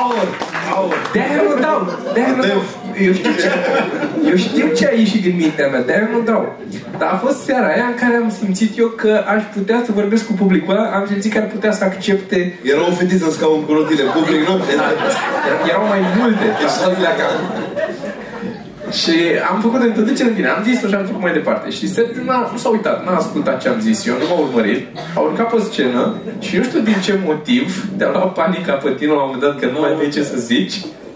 Aur! 0.00 0.28
Aur! 0.74 0.94
De-aia 1.12 1.42
nu 1.48 1.60
dau! 1.60 1.86
De-aia 2.12 2.34
nu 2.36 2.42
dau! 2.42 2.62
Eu 3.06 3.12
știu, 3.12 3.30
ce, 3.40 3.48
eu 4.30 4.36
știu 4.36 4.66
ce 4.76 4.86
a 4.86 4.98
ieșit 4.98 5.22
din 5.22 5.36
mintea 5.36 5.68
mea, 5.68 5.82
de-aia 5.82 6.08
nu 6.12 6.20
dau. 6.20 6.58
Dar 6.98 7.08
a 7.12 7.16
fost 7.16 7.38
seara 7.44 7.68
aia 7.74 7.86
în 7.92 7.98
care 8.02 8.14
am 8.22 8.30
simțit 8.38 8.78
eu 8.78 8.86
că 8.86 9.12
aș 9.34 9.42
putea 9.56 9.82
să 9.86 9.92
vorbesc 9.92 10.26
cu 10.26 10.32
publicul 10.32 10.74
ăla, 10.74 10.84
am 10.98 11.06
simțit 11.10 11.32
că 11.32 11.38
ar 11.38 11.46
putea 11.46 11.72
să 11.72 11.84
accepte 11.84 12.58
Era 12.62 12.86
o 12.90 12.90
fetiță 12.90 13.24
în 13.24 13.30
scaun 13.30 13.64
cu 13.64 13.72
rotile, 13.72 14.02
public, 14.16 14.40
nu? 14.48 14.54
Erau 15.68 15.84
mai 15.92 16.00
multe, 16.18 16.44
deci 16.58 16.74
stați 16.78 17.00
la 17.00 17.12
cap. 17.18 17.32
Și 19.00 19.14
am 19.50 19.60
făcut 19.60 19.80
o 19.82 19.86
introducere 19.86 20.28
în 20.28 20.34
bine, 20.34 20.48
am 20.48 20.62
zis-o 20.64 20.88
și 20.88 20.94
am 20.94 21.02
trecut 21.02 21.22
mai 21.22 21.32
departe. 21.32 21.70
Și 21.70 21.88
Sergiu 21.88 22.22
n-a, 22.24 22.48
nu 22.52 22.58
s-a 22.58 22.68
uitat, 22.68 23.04
n-a 23.04 23.16
ascultat 23.16 23.62
ce 23.62 23.68
am 23.68 23.80
zis 23.80 24.06
eu, 24.06 24.14
nu 24.14 24.26
m-a 24.28 24.38
urmărit. 24.38 24.86
A 25.14 25.20
urcat 25.20 25.50
pe 25.50 25.60
scenă 25.70 26.14
și 26.38 26.56
nu 26.56 26.62
știu 26.62 26.80
din 26.80 26.96
ce 27.04 27.18
motiv 27.24 27.86
te-a 27.96 28.10
luat 28.10 28.32
panica 28.32 28.72
pe 28.72 28.90
tine 28.98 29.12
la 29.12 29.22
un 29.22 29.24
moment 29.24 29.42
dat 29.42 29.58
că 29.60 29.66
nu 29.66 29.80
mai 29.80 29.90
ai 30.00 30.10
ce 30.10 30.22
să 30.22 30.36
zici. 30.36 30.74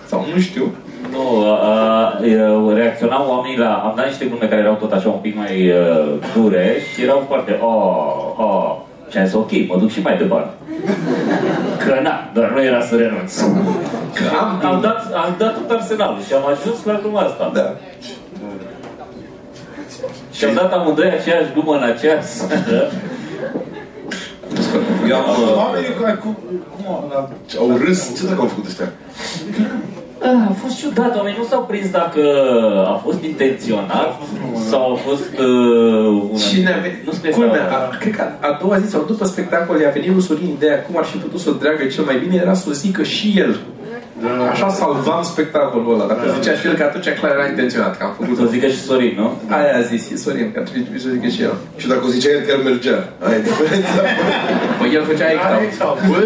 Sau 0.08 0.26
nu 0.34 0.40
știu. 0.40 0.74
Nu, 1.12 1.44
a, 1.44 1.54
a, 1.54 2.74
reacționau 2.74 3.26
oamenii 3.28 3.58
la... 3.58 3.72
Am 3.74 3.92
dat 3.96 4.06
niște 4.06 4.24
glume 4.24 4.46
care 4.46 4.60
erau 4.60 4.74
tot 4.74 4.92
așa 4.92 5.08
un 5.08 5.18
pic 5.20 5.36
mai 5.36 5.70
uh, 5.70 6.14
dure 6.34 6.76
și 6.92 7.02
erau 7.02 7.24
foarte... 7.28 7.58
Oh, 7.60 8.46
oh. 8.46 8.76
Și 9.10 9.18
am 9.18 9.24
zis, 9.24 9.34
ok, 9.34 9.50
mă 9.68 9.76
duc 9.78 9.90
și 9.90 10.00
mai 10.00 10.16
departe. 10.16 10.52
Că 11.84 12.00
na, 12.02 12.30
doar 12.34 12.50
nu 12.50 12.62
era 12.62 12.80
să 12.80 12.96
renunț. 12.96 13.40
Că 14.16 14.24
am, 14.40 14.60
Am 14.64 14.80
dat, 14.80 15.12
am 15.14 15.34
dat 15.38 15.54
tot 15.54 15.70
arsenalul 15.70 16.22
și 16.26 16.32
am 16.32 16.46
ajuns 16.46 16.84
la 16.84 16.98
gluma 17.02 17.20
asta. 17.20 17.50
Da. 17.54 17.74
Și 20.32 20.44
am 20.44 20.54
dat 20.54 20.72
amândoi 20.72 21.10
aceeași 21.10 21.52
glumă 21.52 21.74
în 21.76 21.82
aceeași 21.82 22.26
seară. 22.26 22.90
Eu 25.08 25.16
am... 25.16 25.28
uh, 25.30 25.56
Oamenii 25.56 25.88
care 26.00 26.14
cu... 26.22 26.38
Cum 26.74 26.84
au... 26.94 27.10
la- 27.12 27.28
Au 27.60 27.78
râs. 27.84 28.00
Ce 28.16 28.26
dacă 28.26 28.40
au 28.40 28.46
făcut 28.46 28.66
ăștia? 28.66 28.92
Ah, 30.24 30.46
A 30.50 30.52
fost 30.62 30.76
ciudat, 30.78 31.16
oamenii 31.16 31.38
nu 31.38 31.46
s-au 31.50 31.62
prins 31.70 31.90
dacă 31.90 32.20
a 32.94 33.00
fost 33.04 33.22
intenționat 33.22 34.10
sau 34.70 34.92
a 34.92 34.96
fost 35.08 35.32
uh, 35.38 36.22
una... 36.30 36.38
Și 36.38 36.60
ne-a 36.62 36.78
venit, 36.82 37.06
Nu 37.06 37.12
spre 37.12 37.30
culmea, 37.30 37.54
seara. 37.54 37.88
a, 37.92 37.96
cred 38.00 38.14
că 38.16 38.22
a, 38.22 38.46
a 38.48 38.58
doua 38.62 38.78
zi 38.78 38.90
sau 38.90 39.04
după 39.06 39.24
spectacol 39.24 39.80
i-a 39.80 39.90
venit 39.90 40.12
lui 40.12 40.22
Sorin 40.22 40.50
ideea 40.56 40.82
cum 40.82 40.96
ar 40.98 41.04
fi 41.04 41.16
putut 41.16 41.40
să 41.40 41.50
o 41.50 41.52
dreagă 41.52 41.84
cel 41.84 42.04
mai 42.04 42.18
bine 42.18 42.36
era 42.44 42.54
să 42.54 42.66
o 42.68 42.72
zică 42.72 43.02
și 43.02 43.34
el. 43.36 43.58
Așa 44.52 44.68
salvam 44.68 45.22
spectacolul 45.22 45.94
ăla. 45.94 46.06
Dacă 46.12 46.24
zicea 46.38 46.54
și 46.58 46.66
el 46.66 46.74
că 46.78 46.82
atunci 46.82 47.08
clar 47.18 47.32
era 47.38 47.46
intenționat 47.54 47.92
că 47.98 48.02
am 48.04 48.14
făcut 48.18 48.36
Să 48.36 48.44
zică 48.54 48.66
și 48.74 48.80
Sorin, 48.88 49.14
nu? 49.20 49.28
Aia 49.56 49.74
a 49.80 49.82
zis 49.92 50.02
Sorin, 50.24 50.48
că 50.52 50.58
atunci 50.62 50.82
trebuie 50.86 51.04
să 51.06 51.10
zică 51.16 51.28
și 51.34 51.42
el. 51.48 51.54
Și 51.80 51.86
dacă 51.92 52.02
o 52.08 52.10
zicea 52.16 52.30
el, 52.36 52.42
chiar 52.48 52.58
mergea. 52.68 52.98
Aia 53.26 53.36
e 53.38 53.42
diferența. 53.48 54.00
Păi 54.78 54.90
el 54.96 55.04
făcea 55.10 55.26
Are 55.26 55.36
act-out. 55.36 55.62
act-out. 55.68 55.98
Bă, 56.10 56.18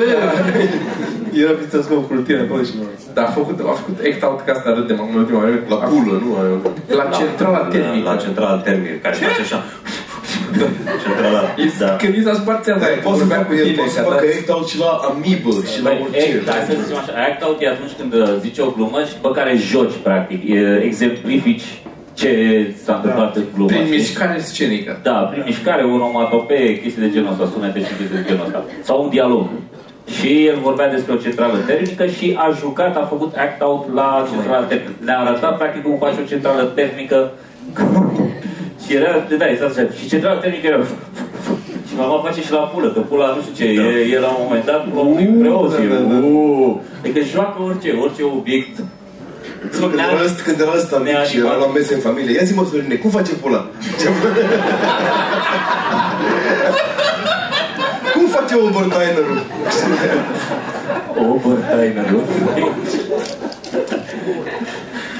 el 1.40 1.48
a 1.50 1.54
să 1.74 1.78
scop 1.86 2.02
cu 2.08 2.14
tine 2.26 2.40
acolo 2.46 2.62
și 2.68 2.72
Dar 3.16 3.24
a 3.28 3.32
făcut, 3.38 3.56
a 3.72 3.74
făcut 3.80 3.96
act-out 4.08 4.40
ca 4.46 4.52
asta 4.56 4.68
râdem 4.76 4.98
acum 5.02 5.14
în 5.16 5.20
ultima 5.24 5.40
vreme. 5.44 5.60
La 5.74 5.78
pulă, 5.90 6.14
nu? 6.24 6.30
Aia. 6.40 6.56
La 7.00 7.06
centrala 7.18 7.62
termică. 7.74 8.04
La 8.10 8.16
centrala 8.24 8.56
termică, 8.66 8.96
care 9.02 9.14
face 9.26 9.42
așa. 9.46 9.58
Centrala, 11.02 11.42
da. 11.82 11.90
Când 12.02 12.14
i 12.18 12.22
s-a 12.26 12.34
spart 12.42 12.60
țeava, 12.66 12.80
Da, 12.80 12.86
poți 13.06 13.18
să 13.20 13.24
vorbea 13.24 13.36
facă 13.42 13.48
cu 13.50 13.54
el, 13.60 13.64
tine, 13.66 13.76
poți 13.80 13.92
să 13.94 13.98
și-a 14.00 14.08
facă 14.10 14.24
dat- 14.26 14.34
act-out 14.38 14.66
și 14.72 14.76
la 14.84 14.90
amibă 15.10 15.52
și 15.72 15.78
la 15.86 15.88
Păi, 15.90 15.98
orice. 16.02 16.18
act, 16.36 16.48
hai 16.54 16.62
să 16.68 16.74
zicem 16.82 16.98
așa, 17.02 17.12
act-out 17.28 17.58
e 17.62 17.66
atunci 17.76 17.94
când 17.98 18.12
uh, 18.22 18.28
zici 18.44 18.58
o 18.66 18.68
glumă 18.76 18.98
și 19.10 19.14
pe 19.24 19.30
care 19.38 19.52
joci, 19.72 19.96
practic, 20.08 20.40
e, 20.56 20.60
exemplifici 20.90 21.66
ce 22.20 22.30
s-a 22.84 22.94
întâmplat 22.98 23.32
în 23.40 23.46
glumă. 23.54 23.70
Prin 23.70 23.84
știi? 23.84 23.96
mișcare 23.98 24.36
scenică. 24.50 24.92
Da, 25.08 25.16
prin 25.30 25.42
mișcare, 25.50 25.82
onomatopee, 25.96 26.68
chestii 26.80 27.02
de 27.06 27.10
genul 27.14 27.32
ăsta, 27.32 27.44
sunete 27.52 27.78
și 27.86 27.92
chestii 27.98 28.16
de 28.20 28.24
genul 28.28 28.44
ăsta. 28.46 28.60
Sau 28.88 28.96
un 29.04 29.10
dialog. 29.16 29.44
Și 30.16 30.46
el 30.46 30.58
vorbea 30.62 30.88
despre 30.90 31.12
o 31.12 31.16
centrală 31.26 31.56
termică 31.70 32.06
și 32.06 32.26
a 32.44 32.46
jucat, 32.60 32.96
a 32.96 33.04
făcut 33.12 33.32
act-out 33.36 33.94
la 33.94 34.26
centrală 34.32 34.64
termică. 34.68 34.90
Ne-a 35.04 35.18
arătat 35.18 35.56
practic 35.56 35.82
cum 35.82 35.96
faci 35.98 36.18
o 36.22 36.28
centrală 36.32 36.62
termică. 36.62 37.30
Și 38.84 38.94
era, 38.94 39.26
da, 39.38 39.46
exact 39.50 39.78
așa. 39.78 39.86
Și 40.00 40.08
centrala 40.08 40.40
termică 40.40 40.66
era... 40.66 40.78
Și 41.88 41.94
mama 41.96 42.22
face 42.26 42.42
și 42.42 42.52
la 42.52 42.58
pulă, 42.58 42.88
că 42.88 43.00
pula 43.00 43.26
nu 43.34 43.40
știu 43.42 43.54
ce, 43.58 43.64
e, 43.64 44.14
e 44.14 44.18
la 44.18 44.28
un 44.28 44.36
moment 44.44 44.64
dat 44.64 44.86
un 44.94 45.14
pic 45.16 45.38
preos. 45.40 45.72
da, 45.72 45.82
e, 45.82 45.86
da, 45.86 45.94
da. 45.94 46.26
uh, 46.26 46.74
Adică 47.02 47.20
joacă 47.32 47.62
orice, 47.62 47.90
orice 48.02 48.22
obiect. 48.22 48.78
Când 49.80 49.92
era 49.94 50.22
ăsta, 50.24 50.42
când 50.44 50.60
era 50.60 50.72
ăsta 50.76 50.98
mic 50.98 51.24
și 51.30 51.38
era 51.38 51.54
la 51.54 51.66
mese 51.66 51.94
în 51.94 52.00
familie, 52.00 52.34
ia 52.34 52.42
zi-mă, 52.44 52.64
Sorine, 52.70 52.94
cum 52.94 53.10
face 53.10 53.32
pula? 53.32 53.66
Ce- 54.00 54.08
cum 58.14 58.26
face 58.26 58.54
Obertainerul? 58.54 59.42
O 61.20 61.48
bărtaină, 61.48 62.02
nu? 62.10 62.20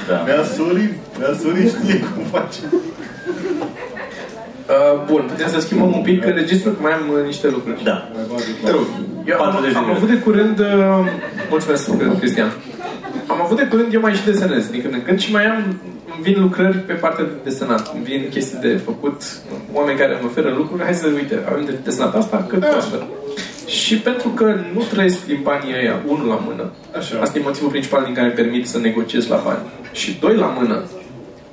Da. 0.09 0.23
Mi-a 0.27 0.45
Sorin, 0.57 0.95
mi-a 1.19 1.37
Sorin 1.43 1.69
știe 1.69 1.99
cum 2.15 2.25
face. 2.31 2.59
Uh, 4.67 5.05
bun, 5.11 5.23
putem 5.31 5.49
să 5.49 5.61
schimbăm 5.61 5.93
un 5.93 6.03
pic 6.03 6.25
registrul, 6.25 6.73
că 6.73 6.83
mai 6.83 6.93
am 6.93 7.09
uh, 7.13 7.25
niște 7.25 7.49
lucruri. 7.51 7.85
Da. 7.85 8.09
Te 8.65 8.71
rog. 8.71 8.87
Eu 9.27 9.41
am, 9.41 9.51
40 9.53 9.73
de 9.73 9.79
am 9.79 9.85
minute. 9.85 9.99
avut 9.99 10.09
de 10.15 10.19
curând, 10.25 10.59
uh, 10.59 10.67
mulțumesc, 11.51 12.19
Cristian, 12.19 12.51
am 13.27 13.41
avut 13.43 13.57
de 13.57 13.67
curând, 13.67 13.93
eu 13.95 14.01
mai 14.01 14.15
și 14.15 14.25
desenez 14.25 14.67
din 14.67 14.81
când 14.83 14.95
în 14.95 15.03
când 15.03 15.19
și 15.21 15.33
mai 15.33 15.45
am, 15.47 15.57
îmi 16.15 16.23
vin 16.23 16.37
lucrări 16.41 16.77
pe 16.77 16.93
partea 16.93 17.25
de 17.25 17.31
desenat, 17.45 17.95
îmi 17.95 18.05
vin 18.05 18.29
chestii 18.31 18.59
de 18.59 18.81
făcut, 18.85 19.23
oameni 19.73 19.99
care 19.99 20.13
îmi 20.15 20.25
oferă 20.31 20.55
lucruri, 20.57 20.83
hai 20.83 20.95
să, 20.95 21.07
uite, 21.15 21.37
avem 21.49 21.65
de 21.65 21.75
desenat 21.85 22.15
asta, 22.15 22.47
cât 22.49 22.65
costă. 22.65 23.07
Și 23.67 23.99
pentru 23.99 24.29
că 24.29 24.57
nu 24.75 24.83
trăiesc 24.93 25.27
din 25.27 25.41
banii 25.43 25.75
ăia, 25.81 26.03
unul 26.07 26.27
la 26.27 26.41
mână, 26.47 26.71
Așa. 26.99 27.19
asta 27.21 27.39
e 27.39 27.43
motivul 27.45 27.71
principal 27.71 28.05
din 28.05 28.15
care 28.15 28.27
îmi 28.27 28.35
permit 28.35 28.69
să 28.69 28.79
negociez 28.79 29.27
la 29.29 29.41
bani, 29.45 29.59
și 29.93 30.17
doi 30.21 30.37
la 30.37 30.47
mână, 30.47 30.83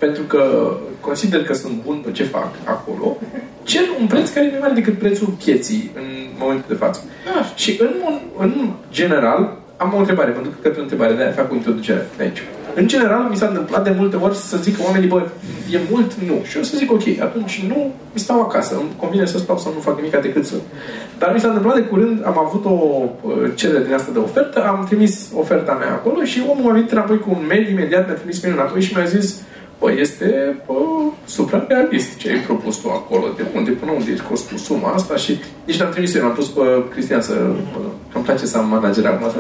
pentru 0.06 0.24
că 0.24 0.44
consider 1.00 1.44
că 1.44 1.54
sunt 1.54 1.74
bun 1.86 1.98
pe 2.06 2.12
ce 2.12 2.24
fac 2.24 2.52
acolo, 2.64 3.18
cer 3.64 3.82
un 4.00 4.08
preț 4.08 4.30
care 4.30 4.46
e 4.46 4.50
mai 4.50 4.60
mare 4.60 4.74
decât 4.74 4.98
prețul 4.98 5.28
pieții 5.44 5.92
în 5.96 6.08
momentul 6.40 6.66
de 6.68 6.82
față. 6.84 7.00
Și 7.56 7.78
în, 7.82 7.94
în 8.38 8.54
general, 8.92 9.58
am 9.78 9.94
o 9.96 9.98
întrebare, 9.98 10.32
pentru 10.32 10.52
că 10.52 10.58
cred 10.62 10.78
o 10.78 10.82
întrebare, 10.82 11.14
de-aia 11.14 11.32
fac 11.32 11.52
o 11.52 11.56
introducere 11.56 12.08
de 12.18 12.24
aici. 12.24 12.42
În 12.76 12.88
general, 12.88 13.24
mi 13.30 13.36
s-a 13.36 13.48
întâmplat 13.48 13.84
de 13.84 13.96
multe 13.98 14.16
ori 14.16 14.36
să 14.36 14.58
zic 14.58 14.76
oamenii, 14.86 15.08
bă, 15.08 15.22
e 15.72 15.80
mult? 15.92 16.14
Nu. 16.14 16.38
Și 16.44 16.58
eu 16.58 16.64
să 16.64 16.78
zic, 16.78 16.92
ok, 16.92 17.06
atunci 17.20 17.66
nu, 17.68 17.94
mi 18.14 18.20
stau 18.20 18.42
acasă, 18.42 18.76
îmi 18.76 18.96
convine 18.98 19.26
să 19.26 19.38
stau 19.38 19.58
să 19.58 19.70
nu 19.74 19.80
fac 19.80 19.96
nimic 19.96 20.22
decât 20.22 20.46
să... 20.46 20.56
Dar 21.18 21.34
mi 21.34 21.40
s-a 21.40 21.48
întâmplat 21.48 21.76
de 21.76 21.82
curând, 21.82 22.26
am 22.26 22.38
avut 22.46 22.66
o 22.66 22.78
uh, 23.22 23.34
cerere 23.56 23.84
din 23.84 23.94
asta 23.94 24.12
de 24.12 24.20
ofertă, 24.20 24.64
am 24.64 24.86
trimis 24.86 25.30
oferta 25.36 25.74
mea 25.74 25.92
acolo 25.92 26.24
și 26.24 26.44
omul 26.52 26.70
a 26.70 26.74
venit 26.74 26.92
înapoi 26.92 27.20
cu 27.20 27.30
un 27.30 27.44
mail, 27.48 27.70
imediat 27.70 28.06
mi-a 28.06 28.16
trimis 28.16 28.42
mail 28.42 28.56
înapoi 28.56 28.82
și 28.82 28.96
mi-a 28.96 29.06
zis, 29.06 29.42
bă, 29.84 29.92
este 29.92 30.58
bă, 30.66 30.74
suprarealist 31.26 32.18
ce 32.18 32.30
ai 32.30 32.40
propus 32.40 32.76
tu 32.78 32.90
acolo, 32.90 33.26
de 33.38 33.44
unde 33.56 33.72
până 33.72 33.92
unde 33.92 34.12
ești 34.12 34.26
costul 34.26 34.58
suma 34.58 34.90
asta 34.92 35.16
și 35.16 35.40
nici 35.66 35.80
n-am 35.80 35.92
trimis 35.92 36.16
eu, 36.16 36.22
l-am 36.22 36.34
pus 36.34 36.48
pe 36.48 36.62
Cristian 36.90 37.22
să, 37.22 37.34
bă, 37.74 37.80
că 38.12 38.16
îmi 38.18 38.24
place 38.24 38.46
să 38.46 38.58
am 38.58 38.68
manager 38.70 39.06
acum, 39.06 39.30
să, 39.32 39.40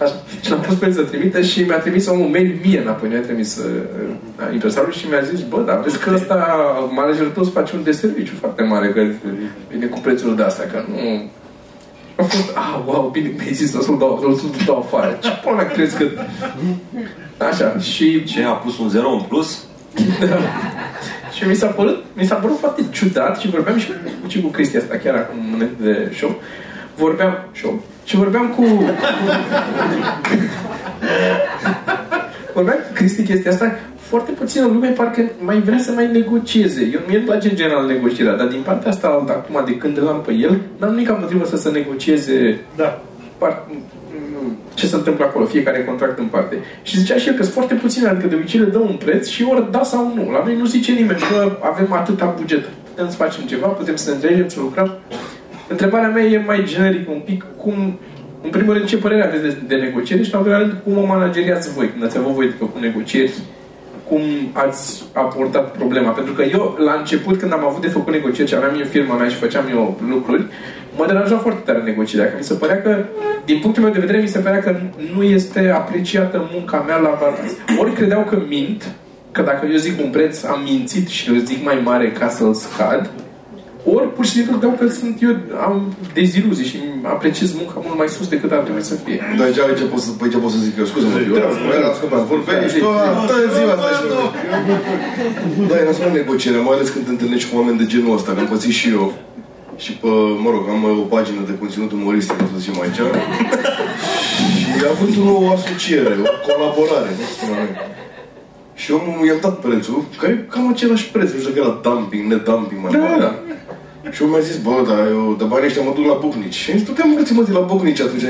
așa, 0.00 0.22
și 0.42 0.50
l-am 0.50 0.60
pus 0.60 0.74
pe 0.74 0.86
el 0.86 0.92
să 0.92 1.02
trimite 1.02 1.42
și 1.42 1.60
mi-a 1.62 1.78
trimis 1.78 2.06
omul 2.06 2.28
mail 2.28 2.58
mie 2.64 2.80
înapoi, 2.80 3.08
mi-a 3.08 3.20
trimis 3.20 3.56
uh, 3.56 4.52
impresarul 4.52 4.92
și 4.92 5.06
mi-a 5.08 5.22
zis, 5.22 5.40
bă, 5.40 5.62
dar 5.66 5.80
vezi 5.80 5.98
că 5.98 6.10
ăsta, 6.14 6.38
managerul 6.94 7.30
tău 7.30 7.42
îți 7.42 7.52
face 7.52 7.76
un 7.76 7.82
deserviciu 7.82 8.34
foarte 8.40 8.62
mare, 8.62 8.88
că 8.88 9.00
vine 9.70 9.86
cu 9.86 9.98
prețul 9.98 10.36
de 10.36 10.42
asta, 10.42 10.62
că 10.72 10.84
nu... 10.88 11.30
A 12.16 12.22
fost, 12.22 12.56
ah, 12.56 12.80
wow, 12.86 13.08
bine 13.12 13.32
mi-ai 13.36 13.52
zis, 13.52 13.74
o 13.74 13.82
să-l 13.82 13.98
dau, 13.98 14.24
o 14.24 14.36
să-l 14.36 14.50
dau 14.66 14.78
afară. 14.78 15.18
Ce 15.22 15.30
până 15.44 15.56
mea 15.56 15.66
crezi 15.66 15.96
că... 15.96 16.04
Așa, 17.38 17.78
și 17.78 18.24
Ce 18.24 18.42
a 18.42 18.50
pus 18.50 18.78
un 18.78 18.88
zero 18.88 19.10
în 19.10 19.20
plus? 19.20 19.64
Da. 20.20 20.38
Și 21.34 21.48
mi 21.48 21.54
s-a 21.54 21.66
părut, 21.66 22.04
mi 22.12 22.26
s-a 22.26 22.34
părut 22.34 22.58
foarte 22.58 22.82
ciudat 22.90 23.38
și 23.38 23.50
vorbeam 23.50 23.78
și, 23.78 23.88
și 24.26 24.40
cu 24.40 24.48
Cristi 24.48 24.76
asta 24.76 24.96
chiar 24.96 25.14
acum 25.14 25.38
înainte 25.54 25.82
de 25.82 26.12
show. 26.16 26.40
Vorbeam, 26.96 27.48
show, 27.54 27.82
și 28.04 28.16
vorbeam 28.16 28.48
cu... 28.48 28.62
vorbeam 32.54 32.78
cu 32.78 32.92
Cristi 32.94 33.22
chestia 33.22 33.50
asta, 33.50 33.78
foarte 33.98 34.32
puțină 34.32 34.66
lume 34.66 34.88
parcă 34.88 35.30
mai 35.38 35.60
vrea 35.60 35.78
să 35.78 35.92
mai 35.92 36.10
negocieze. 36.12 36.90
Eu, 36.92 37.00
mie 37.06 37.16
îmi 37.16 37.26
place 37.26 37.48
în 37.48 37.56
general 37.56 37.86
negocierea, 37.86 38.36
dar 38.36 38.46
din 38.46 38.62
partea 38.64 38.90
asta 38.90 39.08
alta, 39.08 39.32
acum 39.32 39.62
de 39.66 39.76
când 39.76 39.98
îl 39.98 40.08
am 40.08 40.22
pe 40.26 40.32
el, 40.32 40.60
n-am 40.76 40.90
nimic 40.90 41.08
împotrivă 41.08 41.44
să 41.44 41.56
se 41.56 41.70
negocieze 41.70 42.58
Da. 42.76 43.02
part, 43.38 43.68
ce 44.74 44.86
se 44.86 44.96
întâmplă 44.96 45.24
acolo, 45.24 45.44
fiecare 45.44 45.84
contract 45.84 46.18
în 46.18 46.26
parte. 46.26 46.56
Și 46.82 46.98
zicea 46.98 47.16
și 47.16 47.28
el 47.28 47.34
că 47.34 47.42
sunt 47.42 47.54
foarte 47.54 47.74
puține, 47.74 48.08
adică 48.08 48.26
de 48.26 48.34
obicei 48.34 48.60
le 48.60 48.66
dă 48.66 48.78
un 48.78 48.96
preț 49.04 49.28
și 49.28 49.46
ori 49.50 49.70
da 49.70 49.82
sau 49.82 50.12
nu. 50.14 50.30
La 50.30 50.42
noi 50.44 50.56
nu 50.56 50.64
zice 50.64 50.92
nimeni 50.92 51.18
că 51.18 51.58
avem 51.60 51.92
atâta 51.92 52.34
buget. 52.38 52.64
Putem 52.90 53.10
să 53.10 53.16
facem 53.16 53.44
ceva, 53.44 53.66
putem 53.66 53.96
să 53.96 54.08
ne 54.08 54.14
înțelegem, 54.14 54.48
să 54.48 54.60
lucrăm. 54.60 54.98
Întrebarea 55.68 56.08
mea 56.08 56.24
e 56.24 56.42
mai 56.46 56.64
generic 56.64 57.10
un 57.10 57.20
pic, 57.24 57.46
cum, 57.56 57.98
în 58.42 58.50
primul 58.50 58.74
rând, 58.74 58.86
ce 58.86 58.96
părere 58.96 59.26
aveți 59.26 59.42
de, 59.42 59.56
de 59.66 59.74
negocieri 59.74 60.24
și, 60.24 60.30
în 60.32 60.38
al 60.38 60.44
doilea 60.44 60.62
rând, 60.62 60.76
cum 60.84 60.98
o 60.98 61.06
manageriați 61.06 61.72
voi, 61.72 61.90
când 61.90 62.04
ați 62.04 62.18
avut 62.18 62.32
voi 62.32 62.46
de 62.46 62.54
făcut 62.58 62.80
negocieri, 62.80 63.32
cum 64.08 64.20
ați 64.52 65.04
abordat 65.12 65.76
problema. 65.76 66.10
Pentru 66.10 66.32
că 66.32 66.42
eu, 66.42 66.76
la 66.84 66.94
început, 66.98 67.38
când 67.38 67.52
am 67.52 67.64
avut 67.64 67.82
de 67.82 67.88
făcut 67.88 68.12
negocieri 68.12 68.48
și 68.48 68.54
aveam 68.54 68.74
eu 68.78 68.84
firma 68.84 69.16
mea 69.16 69.28
și 69.28 69.36
făceam 69.36 69.64
eu 69.70 70.00
lucruri, 70.08 70.46
mă 70.96 71.04
deranja 71.06 71.36
foarte 71.36 71.60
tare 71.64 71.82
negocierea, 71.82 72.30
că 72.30 72.34
mi 72.38 72.44
se 72.44 72.54
părea 72.54 72.82
că, 72.82 73.04
din 73.44 73.58
punctul 73.60 73.82
meu 73.82 73.92
de 73.92 73.98
vedere, 73.98 74.18
mi 74.18 74.28
se 74.28 74.38
părea 74.38 74.60
că 74.60 74.76
nu 75.14 75.22
este 75.22 75.70
apreciată 75.74 76.48
munca 76.52 76.84
mea 76.86 76.96
la 76.96 77.18
balans. 77.20 77.52
Ori 77.80 77.92
credeau 77.92 78.22
că 78.30 78.36
mint, 78.48 78.90
că 79.32 79.42
dacă 79.42 79.66
eu 79.70 79.76
zic 79.76 80.00
un 80.04 80.10
preț, 80.10 80.42
am 80.42 80.60
mințit 80.64 81.08
și 81.08 81.30
îl 81.30 81.38
zic 81.38 81.64
mai 81.64 81.80
mare 81.84 82.12
ca 82.18 82.28
să-l 82.28 82.54
scad, 82.54 83.10
ori 83.94 84.12
pur 84.16 84.24
și 84.24 84.30
simplu 84.30 84.52
credeau 84.56 84.76
că 84.80 84.86
sunt 85.00 85.16
eu, 85.22 85.32
am 85.66 85.74
deziluzii 86.18 86.66
și 86.72 86.78
apreciez 87.14 87.48
munca 87.60 87.76
mult 87.86 87.98
mai 87.98 88.08
sus 88.08 88.26
decât 88.34 88.50
ar 88.52 88.62
trebui 88.66 88.82
să 88.82 88.94
fie. 89.04 89.20
Dar 89.38 89.46
ce, 89.52 89.60
ce 89.78 89.84
pot 89.92 90.00
să, 90.06 90.10
păi 90.18 90.30
ce 90.32 90.36
pot 90.36 90.50
să 90.50 90.58
zic 90.66 90.74
eu? 90.78 90.84
Scuze-mă, 90.84 91.18
eu 91.28 91.36
era 91.78 91.88
ascultat, 91.94 92.22
vorbești 92.32 92.78
tu, 92.78 92.84
toată 93.28 93.36
ziua 93.56 93.72
asta 93.76 93.90
și 93.98 94.04
Da, 95.68 95.74
e 95.80 95.84
nasul 95.84 96.10
negociere, 96.20 96.58
mai 96.58 96.74
ales 96.76 96.88
când 96.88 97.04
te 97.04 97.10
întâlnești 97.10 97.48
cu 97.50 97.56
oameni 97.58 97.78
de 97.82 97.86
genul 97.92 98.16
ăsta, 98.18 98.32
că 98.32 98.40
am 98.40 98.46
pățit 98.54 98.74
și 98.80 98.88
eu. 98.98 99.06
Și 99.76 99.92
pe, 99.92 100.08
mă 100.44 100.50
rog, 100.54 100.64
am 100.68 100.84
o 100.84 101.04
pagină 101.14 101.40
de 101.46 101.54
conținut 101.58 101.92
umoristic, 101.92 102.36
să 102.38 102.58
zicem 102.58 102.80
aici. 102.80 103.00
și 104.78 104.84
am 104.84 104.90
avut 104.94 105.12
o 105.42 105.50
asociere, 105.56 106.14
o 106.28 106.30
colaborare, 106.46 107.10
nu 107.18 107.24
știu 107.30 107.46
cum 107.46 107.54
anume. 107.56 107.76
Și 108.82 108.88
omul 108.92 109.26
i-am 109.26 109.38
dat 109.46 109.56
prețul, 109.66 110.04
care 110.20 110.32
e 110.32 110.50
cam 110.52 110.68
același 110.74 111.06
preț, 111.14 111.28
nu 111.32 111.38
știu 111.40 111.50
dacă 111.52 111.60
era 111.64 111.80
dumping, 111.86 112.22
nedumping 112.32 112.80
mai 112.82 112.92
Da, 112.92 112.98
mare. 112.98 113.18
da. 113.24 113.32
Și 114.14 114.22
eu 114.22 114.28
mi-a 114.28 114.40
zis, 114.48 114.56
bă, 114.66 114.74
dar 114.90 115.00
eu 115.16 115.34
de 115.40 115.44
banii 115.50 115.66
ăștia 115.68 115.82
mă 115.82 115.92
duc 115.96 116.06
la 116.12 116.18
Buhnici. 116.24 116.54
Și 116.62 116.70
am 116.70 116.76
zis, 116.78 116.86
tu 116.86 116.92
te-am 116.92 117.10
mă 117.38 117.42
de 117.48 117.52
la 117.58 117.64
Buhnici 117.72 118.00
atunci. 118.06 118.22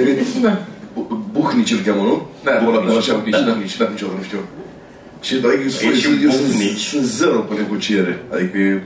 Da. 0.47 0.53
Bu- 0.95 1.26
Buhnici 1.36 1.72
îl 1.76 1.80
cheamă, 1.86 2.03
nu? 2.11 2.16
Da, 2.47 2.53
Bă, 2.64 2.70
la 2.76 2.80
Buhnici, 2.80 2.97
așa, 3.03 3.14
Buhnici, 3.14 3.40
da. 3.47 3.51
Buhnici, 3.53 3.76
da, 3.80 3.86
niciodată 3.92 4.18
nu 4.20 4.24
știu. 4.28 4.40
Și 5.26 5.34
da, 5.45 5.49
eu, 5.49 5.61
E 5.66 5.95
și 6.03 6.07
eu, 6.09 6.14
eu 6.26 6.30
sunt, 6.38 6.47
Buhnici. 6.51 6.84
sunt 6.92 7.05
zero 7.20 7.38
pe 7.49 7.55
negociere. 7.62 8.12
Adică 8.34 8.57
e, 8.59 8.82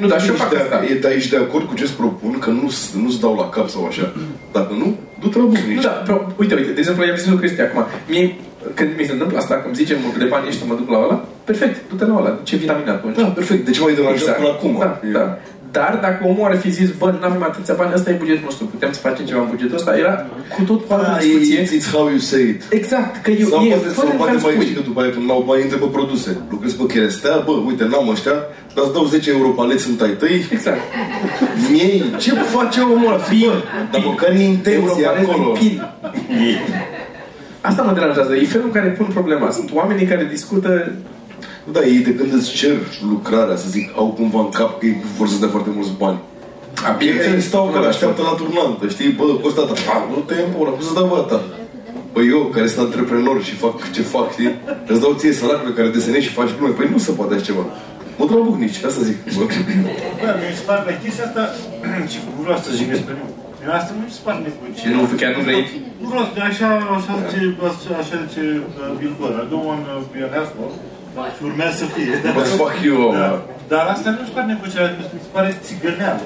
Nu, 0.00 0.06
dar 0.08 0.20
și 0.20 0.26
eu 0.28 0.34
ești 0.34 0.44
fac 0.46 0.52
de, 0.54 0.60
asta. 0.62 0.84
e, 0.90 0.94
dar 1.04 1.12
ești 1.12 1.30
de 1.30 1.36
acord 1.36 1.64
cu 1.68 1.74
ce-ți 1.74 1.92
propun, 2.02 2.38
că 2.38 2.50
nu, 2.50 2.66
nu-ți 3.02 3.20
dau 3.20 3.34
la 3.36 3.48
cap 3.48 3.68
sau 3.68 3.84
așa. 3.86 4.12
Dacă 4.52 4.72
nu, 4.78 4.96
du-te 5.20 5.38
la 5.38 5.44
Nu, 5.44 5.50
Buhnici. 5.50 5.82
da, 5.82 5.88
pro- 5.88 6.32
uite, 6.40 6.54
uite, 6.54 6.70
de 6.70 6.78
exemplu, 6.82 7.04
i-am 7.04 7.16
zis 7.16 7.26
lui 7.28 7.38
Cristi 7.38 7.60
acum, 7.60 7.84
mie, 8.08 8.36
când 8.74 8.90
mi 8.98 9.04
se 9.04 9.12
întâmplă 9.12 9.38
asta, 9.38 9.54
când 9.62 9.74
zicem 9.74 9.98
de 10.18 10.24
banii 10.24 10.48
ăștia 10.48 10.66
mă 10.68 10.74
duc 10.74 10.88
la 10.90 10.98
ăla, 11.04 11.24
perfect, 11.44 11.76
du-te 11.88 12.04
la 12.04 12.16
ăla, 12.20 12.38
ce 12.42 12.56
vitamina 12.56 12.92
atunci? 12.92 13.16
Da, 13.16 13.24
perfect. 13.24 13.64
De 13.64 13.70
ce 13.70 13.80
m-ai 13.80 13.94
deranjat 13.94 14.20
Exact. 14.20 14.38
până 14.38 14.48
acum? 14.56 14.76
Da, 14.78 15.00
E- 15.08 15.12
da. 15.12 15.38
Dar 15.72 15.98
dacă 16.02 16.20
omul 16.30 16.44
ar 16.50 16.56
fi 16.56 16.70
zis, 16.70 16.88
bă, 17.00 17.06
nu 17.20 17.26
avem 17.26 17.42
atâția 17.42 17.74
bani, 17.80 17.92
ăsta 17.94 18.10
e 18.10 18.22
bugetul 18.24 18.44
nostru, 18.44 18.64
putem 18.66 18.92
să 18.92 19.00
facem 19.00 19.24
ceva 19.26 19.40
în 19.40 19.50
bugetul 19.54 19.76
ăsta, 19.80 19.96
era 20.04 20.14
cu 20.56 20.62
tot 20.70 20.80
cu 20.86 20.92
altă 20.92 21.10
Da, 21.10 21.18
discuție. 21.18 21.56
it's, 21.62 21.70
it's 21.78 21.88
how 21.94 22.04
you 22.14 22.18
say 22.32 22.42
it. 22.54 22.60
Exact, 22.78 23.12
că 23.24 23.30
eu, 23.30 23.48
Sau 23.48 23.62
e 23.64 23.68
poate, 23.68 23.88
fără 23.88 23.94
sau 23.94 24.10
în 24.10 24.16
poate 24.20 24.32
care 24.32 24.42
mai 24.44 24.52
spui. 24.52 24.64
știi 24.64 24.76
că 24.80 24.82
după 24.90 24.98
aia 25.00 25.10
când 25.14 25.24
n-au 25.28 25.42
bani, 25.48 25.62
intre 25.66 25.78
pe 25.84 25.88
produse. 25.98 26.30
Lucrezi 26.54 26.76
pe 26.80 26.84
cherestea, 26.92 27.32
bă, 27.46 27.52
uite, 27.68 27.84
n-am 27.92 28.08
ăștia, 28.14 28.36
dar 28.74 28.82
îți 28.86 28.94
dau 28.96 29.04
10 29.04 29.30
euro 29.36 29.48
paleți 29.60 29.82
sunt 29.88 29.98
ai 30.06 30.14
tăi, 30.22 30.36
Exact. 30.56 30.82
mie, 31.70 31.92
ce 32.24 32.30
face 32.56 32.78
omul 32.80 33.06
ăla? 33.12 33.20
Bă, 33.30 33.52
dar 33.92 34.00
mă, 34.06 34.12
care 34.22 34.34
e 34.42 34.46
intenția 34.58 35.10
Europarez 35.10 35.28
acolo? 35.28 35.52
din 35.58 35.58
PIN. 35.58 35.76
Asta 37.60 37.82
mă 37.82 37.92
deranjează, 37.92 38.32
e 38.36 38.44
felul 38.54 38.66
în 38.66 38.72
care 38.78 38.88
pun 38.88 39.06
problema. 39.18 39.50
Sunt 39.50 39.68
oamenii 39.72 40.06
care 40.06 40.24
discută 40.30 40.92
Da, 41.72 41.80
ei 41.84 41.98
de 42.08 42.14
când 42.14 42.32
îți 42.32 42.50
cer 42.50 42.76
lucrarea, 43.10 43.56
să 43.56 43.68
zic, 43.68 43.86
au 43.96 44.06
cumva 44.18 44.40
în 44.40 44.48
cap 44.48 44.78
că 44.78 44.86
ei 44.86 44.96
vor 45.16 45.28
să 45.28 45.38
dea 45.38 45.48
foarte 45.48 45.70
mulți 45.74 45.90
bani. 45.98 46.18
A, 46.86 46.96
Ei 47.34 47.40
stau 47.40 47.62
acolo, 47.68 47.86
așteaptă 47.86 48.22
la 48.22 48.34
turnantă, 48.40 48.84
știi? 48.94 49.10
Bă, 49.18 49.24
costă 49.42 49.60
atât. 49.60 49.78
Ah, 49.94 50.02
nu 50.14 50.18
te 50.28 50.34
în 50.34 50.50
pula, 50.54 50.70
cum 50.70 50.84
să 50.88 50.92
dau 50.98 51.06
bă 51.12 51.18
ta? 51.30 51.40
Păi 52.12 52.26
eu, 52.34 52.40
care 52.54 52.66
sunt 52.72 52.84
antreprenor 52.86 53.36
și 53.48 53.54
fac 53.64 53.76
ce 53.94 54.02
fac, 54.14 54.26
știi? 54.32 54.52
Îți 54.92 55.00
dau 55.04 55.12
ție 55.18 55.32
salariul 55.40 55.78
care 55.78 55.88
desenezi 55.96 56.26
și 56.26 56.32
faci 56.38 56.52
glume. 56.56 56.72
Păi 56.78 56.88
nu 56.94 56.98
se 57.06 57.10
poate 57.18 57.34
așa 57.34 57.44
ceva. 57.50 57.64
Mă 58.18 58.24
duc 58.26 58.36
la 58.38 58.44
bucnici, 58.48 58.82
asta 58.88 59.00
zic. 59.08 59.18
Bă. 59.36 59.42
Bă, 60.22 60.28
mi 60.40 60.56
se 60.58 60.64
pare 60.68 60.82
la 60.88 60.94
chestia 61.02 61.24
asta, 61.28 61.42
și 62.12 62.18
nu 62.36 62.42
vreau 62.44 62.58
să 62.64 62.68
jignesc 62.78 63.02
pe 63.08 63.12
nimeni. 63.16 63.34
Mie 63.60 63.70
asta 63.78 63.90
nu 63.96 64.00
mi 64.06 64.12
se 64.16 64.20
pare 64.26 64.38
negociere. 64.46 64.92
Nu, 64.96 65.02
chiar 65.20 65.32
nu 65.36 65.42
vrei? 65.48 65.62
Nu 66.02 66.06
vreau 66.12 66.24
să, 66.32 66.38
așa, 66.50 66.68
așa 66.96 67.12
zice, 67.22 67.40
așa, 67.68 67.90
așa 68.02 68.16
zice 68.24 68.44
uh, 68.54 68.98
Bill 68.98 69.14
Burr, 69.18 69.34
I 69.42 69.46
don't 69.50 69.66
want 69.70 69.82
to 69.88 69.94
be 70.12 70.20
an 70.26 70.32
asshole, 70.40 70.74
și 71.07 71.07
urmează 71.42 71.76
să 71.76 71.84
fie. 71.84 72.32
Bă, 72.34 72.40
fuck 72.40 72.76
you, 72.82 73.08
om. 73.08 73.14
Da. 73.14 73.44
Dar 73.68 73.86
asta 73.94 74.10
nu 74.10 74.18
mi 74.20 74.26
se 74.26 74.32
pare 74.34 74.46
negociere, 74.46 74.96
mi 74.98 75.04
se 75.24 75.30
pare 75.32 75.58
țigăneală. 75.66 76.22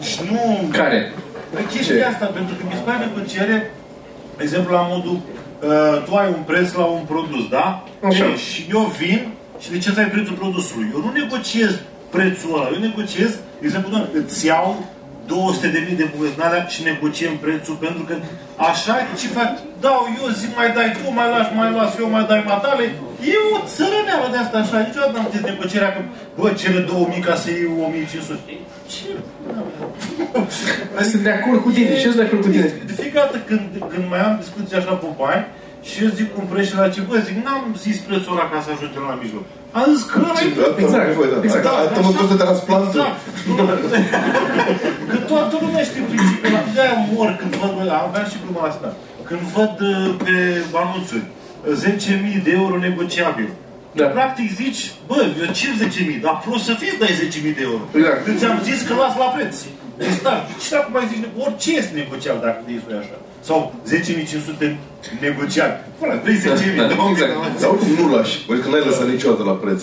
Și 0.00 0.18
nu... 0.30 0.68
Care? 0.80 1.12
Păi 1.52 1.64
chestia 1.74 2.08
asta, 2.08 2.26
pentru 2.26 2.54
că 2.54 2.62
mi 2.66 2.76
se 2.78 2.84
pare 2.88 2.98
negociere, 3.06 3.56
de 4.36 4.42
exemplu, 4.42 4.72
la 4.74 4.86
modul, 4.92 5.16
uh, 5.16 6.02
tu 6.04 6.14
ai 6.14 6.28
un 6.36 6.42
preț 6.50 6.72
la 6.72 6.84
un 6.84 7.02
produs, 7.12 7.48
da? 7.48 7.84
Așa. 8.08 8.24
Ei, 8.24 8.36
și 8.36 8.60
eu 8.70 8.80
vin 8.98 9.20
și 9.58 9.70
de 9.70 9.78
ce 9.78 9.88
îți 9.88 9.98
ai 9.98 10.10
prețul 10.14 10.34
produsului? 10.34 10.90
Eu 10.94 11.00
nu 11.00 11.10
negociez 11.20 11.72
prețul 12.10 12.54
ăla, 12.54 12.68
eu 12.74 12.80
negociez, 12.80 13.30
de 13.60 13.64
exemplu, 13.68 13.90
doamne, 13.90 14.08
îți 14.12 14.46
iau 14.46 14.84
200 15.28 15.68
de 15.74 15.80
mii 15.86 16.00
de 16.02 16.10
bucăți 16.12 16.36
în 16.38 16.44
alea 16.46 16.62
și 16.74 16.80
negociem 16.88 17.34
prețul 17.44 17.76
pentru 17.86 18.02
că 18.08 18.14
așa 18.70 18.94
ce 19.18 19.26
fac, 19.38 19.50
dau 19.84 20.00
eu 20.20 20.26
zic 20.40 20.50
mai 20.58 20.70
dai 20.76 20.90
tu, 20.96 21.04
mai 21.18 21.28
lași, 21.34 21.52
mai 21.58 21.70
las 21.78 21.92
eu, 22.02 22.08
mai 22.16 22.24
dai 22.30 22.42
matale. 22.52 22.84
E 23.32 23.36
o 23.54 23.58
țărăneală 23.74 24.26
de 24.32 24.38
asta 24.40 24.56
așa, 24.58 24.76
niciodată 24.86 25.12
n-am 25.14 25.28
zis 25.32 25.42
negocierea 25.50 25.92
că, 25.94 26.00
bă, 26.38 26.46
cele 26.60 26.80
2000 26.80 27.26
ca 27.28 27.34
să 27.42 27.48
iei 27.50 27.68
1500. 27.86 28.52
Ce? 28.92 29.08
Sunt 31.10 31.22
de 31.28 31.32
acord 31.38 31.60
cu 31.66 31.70
tine 31.76 31.92
și 31.98 32.06
eu 32.06 32.12
sunt 32.12 32.22
de 32.22 32.26
acord 32.28 32.42
cu 32.46 32.50
tine. 32.54 32.66
De 32.90 32.94
fiecare 33.02 33.26
dată 33.26 33.38
când, 33.48 33.64
când 33.92 34.04
mai 34.12 34.20
am 34.26 34.34
discuții 34.42 34.76
așa 34.76 34.92
pe 35.02 35.08
bani, 35.22 35.44
și 35.88 35.96
eu 36.04 36.10
zic 36.18 36.26
cu 36.32 36.36
un 36.40 36.46
preț 36.50 36.66
și 36.68 36.76
la 36.80 36.88
ce, 36.94 37.00
bă, 37.08 37.16
zic, 37.28 37.36
n-am 37.44 37.64
zis 37.84 37.96
prețul 38.06 38.32
ăla 38.34 38.46
ca 38.52 38.58
să 38.64 38.70
ajungem 38.72 39.04
la 39.10 39.18
mijloc. 39.22 39.46
Am 39.70 39.84
zis 39.94 40.02
că 40.10 40.18
ăla 40.18 40.40
e 40.40 40.82
Exact, 40.82 41.08
exact. 41.42 41.64
Da, 41.68 41.74
asta 41.84 42.00
mă 42.06 42.12
costă 42.18 42.36
transplantul. 42.44 43.00
Exact. 43.00 43.18
Că 45.10 45.16
toată 45.32 45.54
lumea 45.64 45.82
știe 45.88 46.02
principiul 46.10 46.52
ăla. 46.54 46.60
De-aia 46.74 46.96
mor 47.12 47.28
când 47.40 47.52
văd, 47.60 47.72
bă, 47.76 47.82
aveam 48.06 48.26
și 48.30 48.38
gluma 48.42 48.62
asta. 48.72 48.88
Când 49.28 49.40
văd 49.56 49.74
uh, 49.80 50.14
pe 50.24 50.34
anunțuri 50.82 51.26
10.000 52.36 52.42
de 52.46 52.52
euro 52.60 52.74
negociabil. 52.88 53.48
Da. 53.92 54.04
Practic 54.04 54.48
zici, 54.60 54.82
bă, 55.06 55.18
eu 55.40 55.48
cer 55.58 55.72
10.000, 55.80 56.20
dar 56.26 56.42
plus 56.44 56.62
să 56.64 56.74
fie 56.80 56.92
dai 56.98 57.12
10.000 57.52 57.56
de 57.58 57.62
euro. 57.70 57.82
Exact. 57.98 58.24
Când 58.24 58.38
ți-am 58.38 58.58
zis 58.68 58.78
că 58.86 58.92
las 58.94 59.14
la 59.22 59.28
preț. 59.36 59.54
De 59.98 60.06
start. 60.18 60.44
Și 60.64 60.70
dacă 60.74 60.88
mai 60.96 61.04
zici, 61.10 61.24
orice 61.44 61.70
este 61.80 61.92
negociabil 62.02 62.40
dacă 62.46 62.58
te 62.64 62.72
spui 62.82 62.96
așa. 63.02 63.16
Sau 63.48 63.58
10.500 63.90 64.76
negociabil. 65.26 65.78
Fără, 65.98 66.12
vrei 66.24 66.36
10.000 66.36 66.44
de 66.90 66.96
Exact. 67.12 67.32
Dar 67.60 67.68
oricum 67.74 67.92
nu 68.00 68.06
lași. 68.16 68.34
Adică 68.50 68.66
n-ai 68.70 68.84
lăsat 68.88 69.06
niciodată 69.14 69.42
la 69.50 69.56
preț. 69.62 69.80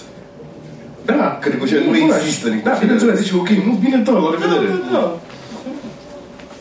Da. 1.12 1.28
Că 1.42 1.48
negocierea 1.50 1.86
nu 1.86 1.92
lași. 1.92 2.04
există 2.20 2.46
Da, 2.48 2.54
negocierea. 2.54 2.80
bineînțeles. 2.84 3.16
Zici, 3.22 3.34
ok, 3.42 3.50
nu, 3.68 3.72
bine, 3.84 3.98
da, 4.08 4.12
la 4.26 4.30
revedere. 4.36 4.68
Da, 4.74 4.80
da, 4.86 4.90
da. 4.98 5.06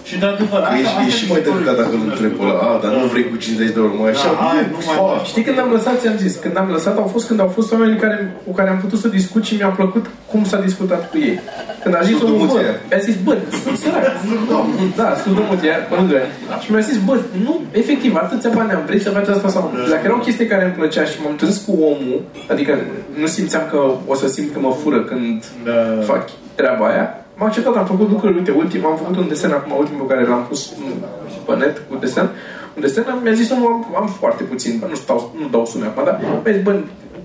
Și 0.08 0.14
de 0.22 0.26
adevăr, 0.32 0.60
Că 0.60 0.66
asta, 0.68 0.76
ești, 0.80 0.88
asta 0.92 1.02
ești 1.08 1.18
și 1.20 1.24
mi 1.26 1.30
mai 1.32 1.40
se 1.42 1.48
pare 1.48 1.54
delicat 1.56 1.76
dacă 1.80 1.92
îl 1.96 2.00
foarte 2.00 2.10
întrebi 2.12 2.34
pe 2.38 2.42
ăla, 2.44 2.52
mișto. 2.54 2.68
a, 2.76 2.82
dar 2.82 2.90
nu 2.98 3.04
vrei 3.12 3.26
cu 3.30 3.36
50 3.36 3.74
de 3.76 3.78
euro, 3.82 3.94
mai 4.02 4.10
așa, 4.16 4.30
Da, 4.32 4.38
hai, 4.48 4.64
nu 4.74 4.78
mai 4.88 4.96
fa. 4.98 5.04
faci. 5.12 5.26
Știi 5.32 5.44
când 5.46 5.58
am 5.64 5.70
lăsat, 5.76 5.94
ți-am 6.02 6.18
zis, 6.24 6.32
când 6.44 6.54
am 6.62 6.68
lăsat 6.76 6.94
au 7.02 7.08
fost 7.14 7.26
când 7.28 7.40
au 7.44 7.50
fost 7.56 7.68
oameni 7.74 8.00
care, 8.04 8.16
cu 8.46 8.52
care 8.58 8.68
am 8.74 8.78
putut 8.84 8.98
să 9.04 9.08
discut 9.18 9.42
și 9.48 9.54
mi-a 9.58 9.72
plăcut 9.80 10.04
cum 10.30 10.42
s-a 10.50 10.58
discutat 10.68 11.02
cu 11.10 11.16
ei. 11.28 11.36
Când 11.82 11.94
a 12.00 12.02
zis 12.08 12.16
omul, 12.22 12.24
bă, 12.24 12.44
Surdumuția. 12.44 12.74
a 12.98 13.00
zis, 13.08 13.16
bă, 13.26 13.34
sunt 13.62 13.76
sărac. 13.82 14.04
Da, 15.00 15.08
surdumuția, 15.22 15.74
pe 15.88 15.94
lângă 16.00 16.14
ea. 16.22 16.28
Și 16.62 16.68
mi-a 16.72 16.80
zis, 16.90 16.98
bă, 17.08 17.14
nu, 17.46 17.54
efectiv, 17.82 18.12
atâția 18.24 18.50
bani 18.54 18.70
am, 18.72 18.82
vrei 18.86 19.00
să 19.06 19.10
faci 19.10 19.28
asta 19.28 19.48
sau 19.48 19.62
nu? 19.74 19.88
Dacă 19.92 20.02
era 20.04 20.14
o 20.14 20.24
chestie 20.26 20.46
care 20.46 20.64
îmi 20.64 20.72
plăcea 20.72 21.04
și 21.10 21.16
m-am 21.22 21.30
întâlnit 21.30 21.58
cu 21.66 21.72
omul, 21.90 22.20
adică 22.52 22.72
nu 23.20 23.26
simțeam 23.26 23.62
că 23.70 23.78
o 24.06 24.14
să 24.14 24.28
simt 24.28 24.52
că 24.52 24.58
mă 24.60 24.72
fură 24.82 25.00
când 25.02 25.44
Da. 25.64 25.72
fac 26.04 26.22
treaba 26.54 26.86
aia, 26.86 27.23
m-am 27.36 27.48
acceptat, 27.48 27.76
am 27.76 27.86
făcut 27.86 28.08
lucruri, 28.10 28.34
uite, 28.36 28.50
ultim, 28.50 28.86
am 28.86 28.96
făcut 28.96 29.16
un 29.16 29.28
desen 29.28 29.50
acum, 29.50 29.72
ultimul 29.78 30.06
pe 30.06 30.12
care 30.14 30.26
l-am 30.26 30.44
pus 30.48 30.72
pe 31.46 31.54
net 31.56 31.82
cu 31.88 31.96
desen, 32.00 32.28
un 32.76 32.80
desen, 32.82 33.04
am- 33.10 33.20
mi-a 33.22 33.32
zis 33.32 33.50
omul, 33.50 33.70
am, 33.72 34.02
am 34.02 34.06
foarte 34.20 34.42
puțin, 34.42 34.72
bă, 34.80 34.86
nu, 34.88 34.94
stau, 34.94 35.34
nu 35.40 35.46
dau 35.48 35.66
sume 35.66 35.86
acum, 35.86 36.02
dar 36.04 36.20
mi-a 36.44 36.52
zis, 36.52 36.62
bă, 36.62 36.74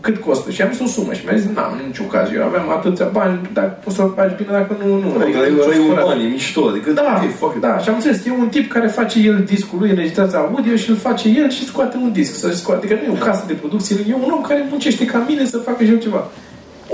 cât 0.01 0.17
costă? 0.17 0.51
Și 0.51 0.61
am 0.61 0.71
zis 0.71 0.79
o 0.81 0.85
sumă 0.85 1.13
și 1.13 1.25
mi-a 1.25 1.37
zis, 1.37 1.49
n-am 1.55 1.71
în 1.79 1.85
niciun 1.87 2.07
caz, 2.07 2.27
eu 2.35 2.43
aveam 2.43 2.69
atâția 2.77 3.05
bani, 3.11 3.49
dar 3.53 3.77
poți 3.83 3.95
să 3.95 4.01
faci 4.15 4.35
bine 4.37 4.49
dacă 4.51 4.75
nu, 4.83 4.87
nu. 5.03 5.09
Adică 5.21 5.37
ăla 5.37 5.47
e- 5.47 5.61
ăla 5.63 5.75
e 5.75 5.79
un 5.79 5.99
bani, 6.09 6.23
e 6.23 6.27
mișto, 6.27 6.61
adică 6.71 6.89
Da, 6.91 7.21
ok, 7.23 7.31
fuck 7.41 7.55
it. 7.55 7.61
da, 7.61 7.77
și 7.77 7.89
am 7.89 7.95
înțeles, 7.95 8.25
e 8.25 8.31
un 8.31 8.47
tip 8.55 8.71
care 8.71 8.87
face 8.87 9.19
el 9.19 9.37
discul 9.53 9.77
lui, 9.79 9.89
înregistrația 9.89 10.39
audio 10.39 10.75
și 10.75 10.89
îl 10.89 10.95
face 10.95 11.27
el 11.41 11.49
și 11.49 11.65
scoate 11.65 11.97
un 12.05 12.11
disc, 12.11 12.33
să 12.35 12.49
scoate, 12.51 12.79
adică 12.85 12.99
nu 13.01 13.13
e 13.13 13.17
o 13.21 13.25
casă 13.25 13.43
de 13.47 13.53
producție, 13.53 13.95
e 14.09 14.13
un 14.25 14.31
om 14.35 14.41
care 14.41 14.65
muncește 14.69 15.05
ca 15.05 15.23
mine 15.27 15.45
să 15.45 15.57
facă 15.57 15.83
și 15.83 15.91
eu 15.91 15.97
ceva. 15.97 16.27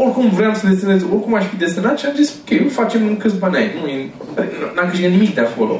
Oricum 0.04 0.26
vreau 0.40 0.54
să 0.60 0.64
desenez, 0.72 1.02
oricum 1.14 1.34
aș 1.40 1.46
fi 1.52 1.56
desenat 1.66 1.96
și 2.00 2.06
am 2.06 2.16
zis, 2.22 2.30
ok, 2.42 2.50
îl 2.64 2.70
facem 2.80 3.02
în 3.12 3.16
câți 3.22 3.38
bani 3.44 3.56
ai. 3.62 3.68
Nu, 3.80 3.84
e- 3.96 4.10
n-am 4.76 4.88
câștigat 4.90 5.12
nimic 5.18 5.32
de 5.40 5.44
acolo. 5.50 5.76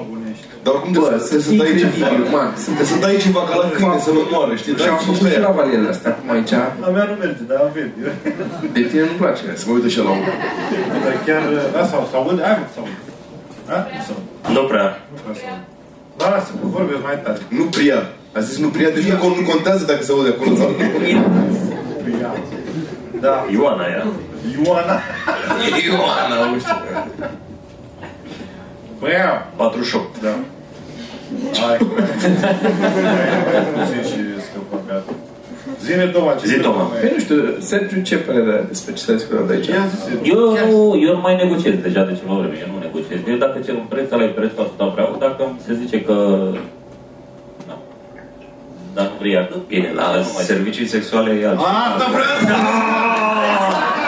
Dar 0.64 0.72
oricum 0.78 0.92
Bă, 0.98 1.00
trebuie 1.00 1.20
să- 1.30 1.38
sunt 1.46 1.58
trebuie 1.58 1.58
să 1.58 1.64
dai 1.64 1.72
ceva. 1.84 1.90
incredibil, 1.92 2.26
man. 2.38 2.50
Sunt 2.64 2.74
Trebuie 2.78 2.94
să 2.94 2.98
dai 3.06 3.16
ceva 3.26 3.42
ca 3.50 3.56
la 3.62 3.66
câine 3.76 3.98
să 4.08 4.12
nu 4.18 4.22
moară, 4.34 4.54
știi? 4.62 4.74
și 4.82 4.88
am 4.92 4.98
Dai 4.98 5.02
făcut 5.02 5.16
și 5.18 5.24
și 5.24 5.34
pe 5.36 5.40
la 5.48 5.52
ea. 5.52 5.58
valierele 5.60 5.90
astea 5.96 6.12
acum 6.16 6.28
aici. 6.36 6.54
A 6.86 6.88
mea 6.96 7.06
nu 7.12 7.16
merge, 7.24 7.44
dar 7.52 7.60
avem. 7.70 7.90
De 8.76 8.82
tine 8.90 9.04
nu 9.12 9.16
place. 9.22 9.44
Să 9.60 9.64
mă 9.68 9.72
uit 9.78 9.86
așa 9.90 10.02
la 10.08 10.12
unul. 10.18 10.34
Dar 11.06 11.16
chiar, 11.28 11.42
da, 11.76 11.82
sau, 11.92 12.02
sau 12.12 12.18
aude, 12.22 12.42
hai 12.48 12.56
mă, 12.62 12.66
sau 12.76 12.82
aude. 12.86 12.98
Ha? 13.70 13.78
Sau, 14.08 14.18
Nu 14.56 14.62
prea. 14.72 14.88
nu 15.12 15.16
vreau 15.24 15.36
să 15.42 15.46
aud. 15.52 15.64
Da, 16.20 16.26
lasă, 16.34 16.50
că 16.60 16.66
vorbesc 16.78 17.02
mai 17.10 17.18
tare. 17.26 17.40
Nu 17.60 17.66
pria. 17.78 18.00
A 18.38 18.40
zis 18.48 18.56
nu 18.66 18.70
pria, 18.76 18.90
deci 18.98 19.08
nu 19.12 19.28
nu 19.40 19.44
contează 19.52 19.84
dacă 19.92 20.02
se 20.08 20.12
aude 20.16 20.30
acolo 20.36 20.52
sau 20.62 20.70
nu. 20.78 20.78
Pria. 22.06 22.30
Da, 23.22 23.46
Ioana 23.52 23.86
ea. 23.88 24.06
Ioana. 24.56 25.00
Ioana, 25.86 26.50
nu 26.52 26.60
știu. 26.60 26.76
Băia, 29.00 29.48
48. 29.56 30.22
da. 30.22 30.36
Hai, 31.62 31.78
hai, 32.42 32.56
nu 33.76 33.84
zici 33.86 34.12
și 34.12 34.20
scăpă, 34.50 34.78
gata. 34.88 35.14
Zine, 35.84 36.06
Toma, 36.06 36.34
ce 36.34 36.48
Zi, 36.48 36.60
Toma. 36.60 36.84
Păi 36.84 37.12
nu 37.14 37.20
știu, 37.20 37.36
Sergiu, 37.60 38.02
ce 38.02 38.16
părere 38.18 38.52
are 38.52 38.66
despre 38.68 38.94
ce 38.94 39.02
s-a 39.04 39.14
discutat 39.14 39.50
aici? 39.50 39.68
Ia 39.68 39.86
zi, 39.88 40.30
Eu 40.30 40.40
nu, 40.72 41.00
eu 41.06 41.14
nu 41.14 41.22
mai 41.22 41.36
negociez 41.36 41.76
deja 41.82 42.04
de 42.04 42.18
ceva 42.20 42.34
vreme, 42.34 42.58
eu 42.64 42.70
nu 42.74 42.80
negociez. 42.88 43.20
Eu 43.28 43.36
dacă 43.36 43.60
cer 43.66 43.74
un 43.74 43.86
preț, 43.90 44.12
ăla 44.12 44.24
e 44.24 44.28
prețul, 44.28 44.62
atâta 44.64 44.86
vreau. 44.94 45.16
Dacă 45.20 45.44
se 45.66 45.74
zice 45.82 46.02
că... 46.02 46.16
Nu. 48.96 49.02
Dar 49.02 49.06
nu 49.12 49.18
vrei 49.20 49.38
atât, 49.38 49.68
Bine, 49.68 49.92
la 49.96 50.16
nu 50.16 50.32
mai 50.34 50.44
servicii 50.44 50.88
sexuale 50.88 51.32
e 51.32 51.48
altceva. 51.48 51.70
Asta 51.70 52.06
vreau 52.16 52.36
să 52.46 52.54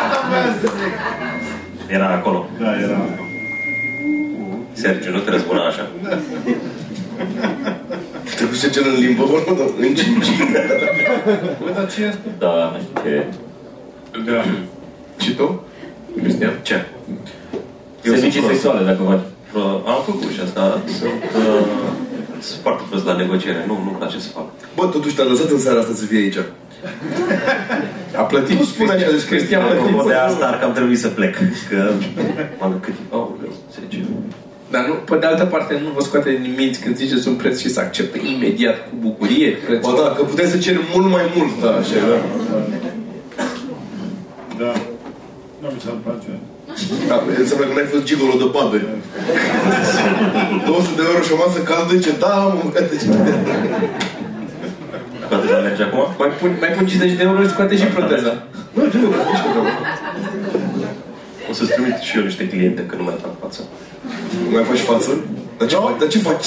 Asta 0.10 0.28
vreau 0.30 0.52
să 0.62 0.68
zic. 0.80 0.94
Era 1.96 2.08
acolo. 2.10 2.50
Da, 2.60 2.80
era. 2.82 2.98
Sergiu, 4.74 5.12
nu 5.12 5.20
te 5.20 5.30
răzbuna 5.30 5.66
așa. 5.68 5.88
Trebuie 8.36 8.58
să 8.58 8.68
cer 8.68 8.86
în 8.86 9.00
limbă, 9.00 9.24
bă, 9.32 9.38
nu, 9.48 9.72
în 9.88 9.94
cinci. 9.96 10.28
Bă, 11.64 11.70
dar 11.76 11.92
ce 11.92 12.04
este? 12.04 12.28
Da, 12.40 12.72
nu 12.74 12.78
știu 12.84 13.02
ce... 13.04 13.26
Da. 14.32 14.44
Și 15.24 15.32
tu? 15.36 15.64
Cristian? 16.22 16.54
Ce? 16.62 16.86
Eu 18.04 18.14
Servicii 18.14 18.32
sunt 18.32 18.46
prost. 18.46 18.62
sexuale, 18.62 18.86
dacă 18.86 19.02
faci. 19.04 19.20
Uh, 19.56 19.92
Am 19.94 20.02
făcut 20.06 20.30
și 20.36 20.42
asta. 20.44 20.82
Sunt, 21.00 21.24
uh, 21.36 21.66
sunt 22.42 22.62
foarte 22.62 22.84
prost 22.90 23.06
la 23.06 23.16
negociere. 23.16 23.64
Nu, 23.68 23.74
nu-mi 23.86 23.98
place 23.98 24.20
să 24.20 24.30
fac. 24.38 24.48
Bă, 24.76 24.86
totuși 24.86 25.16
te-a 25.16 25.24
lăsat 25.24 25.50
în 25.50 25.60
seara 25.60 25.80
asta 25.80 25.94
să 25.94 26.06
fii 26.06 26.18
aici. 26.18 26.38
A 28.16 28.22
plătit. 28.22 28.60
Nu 28.60 28.66
spune 28.66 28.92
așa 28.92 29.12
despre 29.12 29.36
Cristian 29.36 29.62
a 29.62 29.66
Cristian, 29.66 29.84
plătit. 29.84 30.00
Apropo 30.00 30.08
de 30.10 30.14
asta, 30.30 30.46
ar 30.48 30.60
cam 30.60 30.74
trebui 30.74 30.96
să 30.96 31.08
plec. 31.08 31.36
Că 31.70 31.92
m-am 32.60 32.80
cât 32.82 32.94
timp. 32.96 33.14
Oh, 33.14 33.28
10. 33.90 34.06
Dar 34.72 34.86
nu, 34.88 34.94
pe 34.94 35.18
de 35.18 35.26
altă 35.26 35.46
parte 35.46 35.80
nu 35.84 35.90
vă 35.96 36.02
scoate 36.02 36.40
din 36.42 36.54
minți 36.58 36.80
când 36.80 36.96
ziceți 36.96 37.28
un 37.28 37.36
preț 37.36 37.60
și 37.60 37.70
să 37.70 37.80
accepte 37.80 38.20
imediat 38.36 38.78
cu 38.90 38.96
bucurie 39.00 39.50
Ba 39.52 39.66
prețul. 39.68 39.96
da, 40.04 40.14
că 40.16 40.24
puteai 40.24 40.50
să 40.50 40.58
ceri 40.58 40.80
mult 40.94 41.10
mai 41.12 41.24
mult, 41.36 41.62
da, 41.62 41.70
așa, 41.70 41.96
da. 42.10 42.18
Da. 44.58 44.72
Nu 45.62 45.68
mi 45.74 45.80
s-ar 45.84 45.94
place. 46.04 46.30
Da, 47.08 47.16
înseamnă 47.42 47.66
că 47.68 47.74
n-ai 47.76 47.90
fost 47.94 48.04
gigolo 48.04 48.34
de 48.42 48.48
babe. 48.56 48.80
200 50.66 50.96
de 50.98 51.04
euro 51.10 51.22
și 51.28 51.32
o 51.36 51.38
masă 51.46 51.60
caldă, 51.70 51.94
ce 52.06 52.12
da, 52.26 52.36
mă, 52.56 52.70
gata, 52.74 52.96
ce 53.02 53.08
Poate 55.30 55.48
să 55.48 55.60
merge 55.64 55.84
acum? 55.84 56.04
Mai 56.22 56.30
pun, 56.40 56.52
mai 56.60 56.70
pun 56.76 56.86
50 56.88 57.18
de 57.18 57.24
euro 57.24 57.42
și 57.44 57.50
scoate 57.50 57.78
și 57.78 57.86
proteza. 57.96 58.34
O 61.50 61.54
să-ți 61.54 61.72
trimit 61.72 61.98
și 62.08 62.18
eu 62.18 62.24
niște 62.24 62.48
cliente, 62.48 62.82
că 62.90 62.96
nu 62.96 63.04
mai 63.04 63.16
fac 63.22 63.32
față. 63.42 63.62
Nu 64.44 64.50
mai 64.56 64.64
faci 64.64 64.80
față? 64.80 65.12
Dar 65.58 65.68
ce, 65.68 65.76
faci? 65.76 66.00
Dar 66.00 66.08
ce 66.08 66.20
faci? 66.20 66.46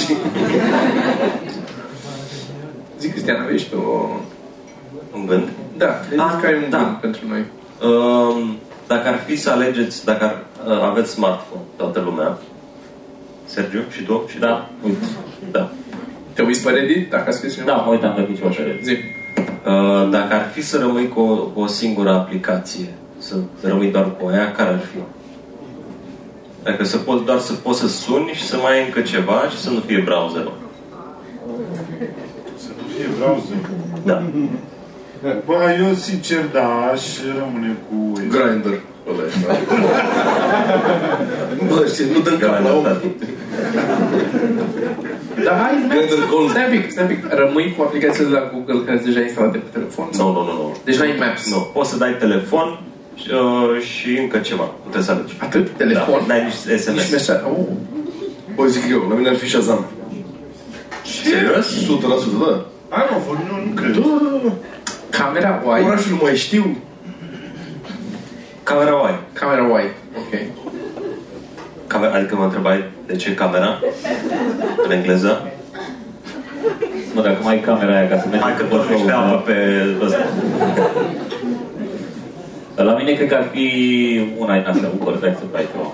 Zic, 3.01 3.11
Cristian, 3.11 3.41
aveți 3.43 3.65
tu 3.65 3.77
o... 3.79 4.09
Un 5.17 5.27
gând? 5.27 5.49
Da, 5.77 5.87
ai 5.87 6.17
Ah, 6.19 6.31
zis 6.31 6.41
că 6.41 6.47
ai 6.47 6.55
un 6.65 6.71
da. 6.71 6.79
gând 6.79 6.97
pentru 7.07 7.21
noi. 7.29 7.43
Um, 7.91 8.57
dacă 8.93 9.09
ar 9.09 9.19
fi 9.27 9.37
să 9.37 9.51
alegeți, 9.51 10.05
dacă 10.05 10.25
ar, 10.25 10.37
uh, 10.67 10.83
aveți 10.83 11.11
smartphone, 11.11 11.63
toată 11.77 12.01
lumea, 12.01 12.39
Sergiu, 13.45 13.83
și 13.91 14.03
tu? 14.03 14.25
Și 14.29 14.39
Da, 14.39 14.69
uite. 14.85 15.07
Da. 15.51 15.71
Te 16.33 16.43
uiți 16.43 16.63
pe 16.63 16.71
Reddit? 16.71 17.11
Dacă 17.11 17.25
ați 17.29 17.37
scris 17.37 17.65
Da, 17.65 17.75
mă 17.75 17.91
uitam 17.91 18.15
pe 18.15 18.29
ceva 18.37 18.49
pe 18.49 18.81
Zic. 18.83 18.99
Uh, 18.99 20.11
dacă 20.11 20.35
ar 20.35 20.49
fi 20.53 20.63
să 20.63 20.79
rămâi 20.79 21.09
cu 21.09 21.21
o, 21.21 21.37
cu 21.37 21.61
o 21.61 21.67
singură 21.67 22.11
aplicație, 22.11 22.89
să 23.19 23.35
rămâi 23.63 23.91
doar 23.91 24.17
cu 24.17 24.27
aia, 24.27 24.53
care 24.53 24.69
ar 24.69 24.79
fi? 24.79 24.99
Dacă 26.63 26.85
să 26.85 26.97
poți, 26.97 27.25
doar 27.25 27.39
să 27.39 27.53
poți 27.53 27.81
să 27.81 27.89
suni 27.89 28.31
și 28.35 28.47
să 28.47 28.57
mai 28.57 28.73
ai 28.73 28.85
încă 28.85 29.01
ceva 29.01 29.49
și 29.51 29.59
să 29.59 29.71
nu 29.71 29.81
fie 29.81 30.03
browserul. 30.05 30.59
Să 32.57 32.69
nu 32.77 32.83
fie 32.97 33.07
browser. 33.19 33.57
Da. 34.05 34.23
Bă, 35.21 35.77
eu 35.81 35.95
sincer, 35.95 36.45
da, 36.53 36.91
aș 36.93 37.03
rămâne 37.39 37.77
cu... 37.89 38.13
Grinder. 38.13 38.81
Ăla 39.09 39.23
e, 39.23 39.33
da. 39.47 39.53
Bă, 41.69 41.87
știi, 41.93 42.05
nu 42.13 42.21
dăm 42.21 42.39
cap 42.39 42.65
la 42.65 42.73
om. 42.77 42.83
Dar 45.45 45.57
hai, 45.63 45.75
Grindr 45.89 46.29
Gold. 46.31 46.51
stai 46.51 46.65
un 46.65 46.71
pic, 46.71 46.91
stai 46.91 47.05
un 47.05 47.11
pic. 47.15 47.21
Rămâi 47.43 47.75
cu 47.77 47.83
aplicația 47.83 48.25
de 48.25 48.31
la 48.31 48.51
Google 48.53 48.85
care 48.87 48.99
sunt 48.99 49.15
deja 49.15 49.25
instalate 49.27 49.59
pe 49.59 49.69
telefon? 49.79 50.09
Nu, 50.17 50.27
nu, 50.33 50.43
nu, 50.49 50.53
nu. 50.61 50.77
Deci 50.85 50.97
n-ai 50.97 51.17
Maps? 51.19 51.51
Nu. 51.51 51.59
Poți 51.73 51.91
să 51.91 51.97
dai 51.97 52.17
telefon 52.19 52.81
și, 53.15 53.31
uh, 53.31 53.81
și 53.91 54.19
încă 54.19 54.39
ceva. 54.39 54.67
Puteți 54.85 55.05
să 55.05 55.11
alegi. 55.11 55.35
Atât? 55.39 55.71
Telefon? 55.77 56.21
Da, 56.27 56.35
dai 56.35 56.45
niște 56.45 56.77
SMS. 56.77 56.97
Nici 56.97 57.11
mesaj. 57.11 57.37
Oh. 57.45 57.67
Bă, 58.55 58.67
zic 58.67 58.83
eu, 58.91 59.07
la 59.09 59.15
mine 59.15 59.29
ar 59.29 59.37
fi 59.37 59.49
Shazam. 59.49 59.85
Serios? 61.25 61.67
100%, 61.67 62.39
da. 62.43 62.65
Hai 62.89 63.07
mă, 63.11 63.19
fă, 63.27 63.33
nu, 63.49 63.55
nu 63.67 63.73
cred. 63.75 63.93
Da, 63.95 64.01
da, 64.01 64.29
da, 64.35 64.41
da. 64.45 64.53
Camera 65.11 65.63
wide. 65.65 65.87
Orașul 65.87 66.11
nu 66.11 66.19
mai 66.23 66.37
știu. 66.37 66.77
Camera 68.63 68.95
wide. 68.95 69.19
Camera 69.33 69.63
wide. 69.63 69.95
Ok. 70.19 70.33
Camera, 71.87 72.15
adică 72.15 72.37
mă 72.37 72.45
întrebai 72.45 72.85
de 73.07 73.17
ce 73.17 73.35
camera? 73.35 73.79
În 74.85 74.91
engleză? 74.91 75.51
Mă, 77.15 77.23
dacă 77.23 77.39
mai 77.43 77.55
ai 77.55 77.61
camera 77.61 77.97
aia 77.97 78.09
ca 78.09 78.19
să 78.19 78.27
mergi 78.29 78.45
Hai 78.45 78.57
că 78.57 78.63
pe 78.63 78.69
tot 78.69 78.89
niște 78.89 79.09
show, 79.09 79.19
apă 79.21 79.31
da. 79.31 79.37
pe 79.37 79.87
ăsta. 80.05 80.25
La 82.75 82.95
mine 82.97 83.13
cred 83.13 83.29
că 83.29 83.35
ar 83.35 83.49
fi 83.53 83.67
una 84.39 84.55
din 84.59 84.67
astea, 84.67 84.91
Uber, 85.01 85.15
dai 85.15 85.37
să 85.39 85.45
faci 85.53 85.61
ceva. 85.73 85.93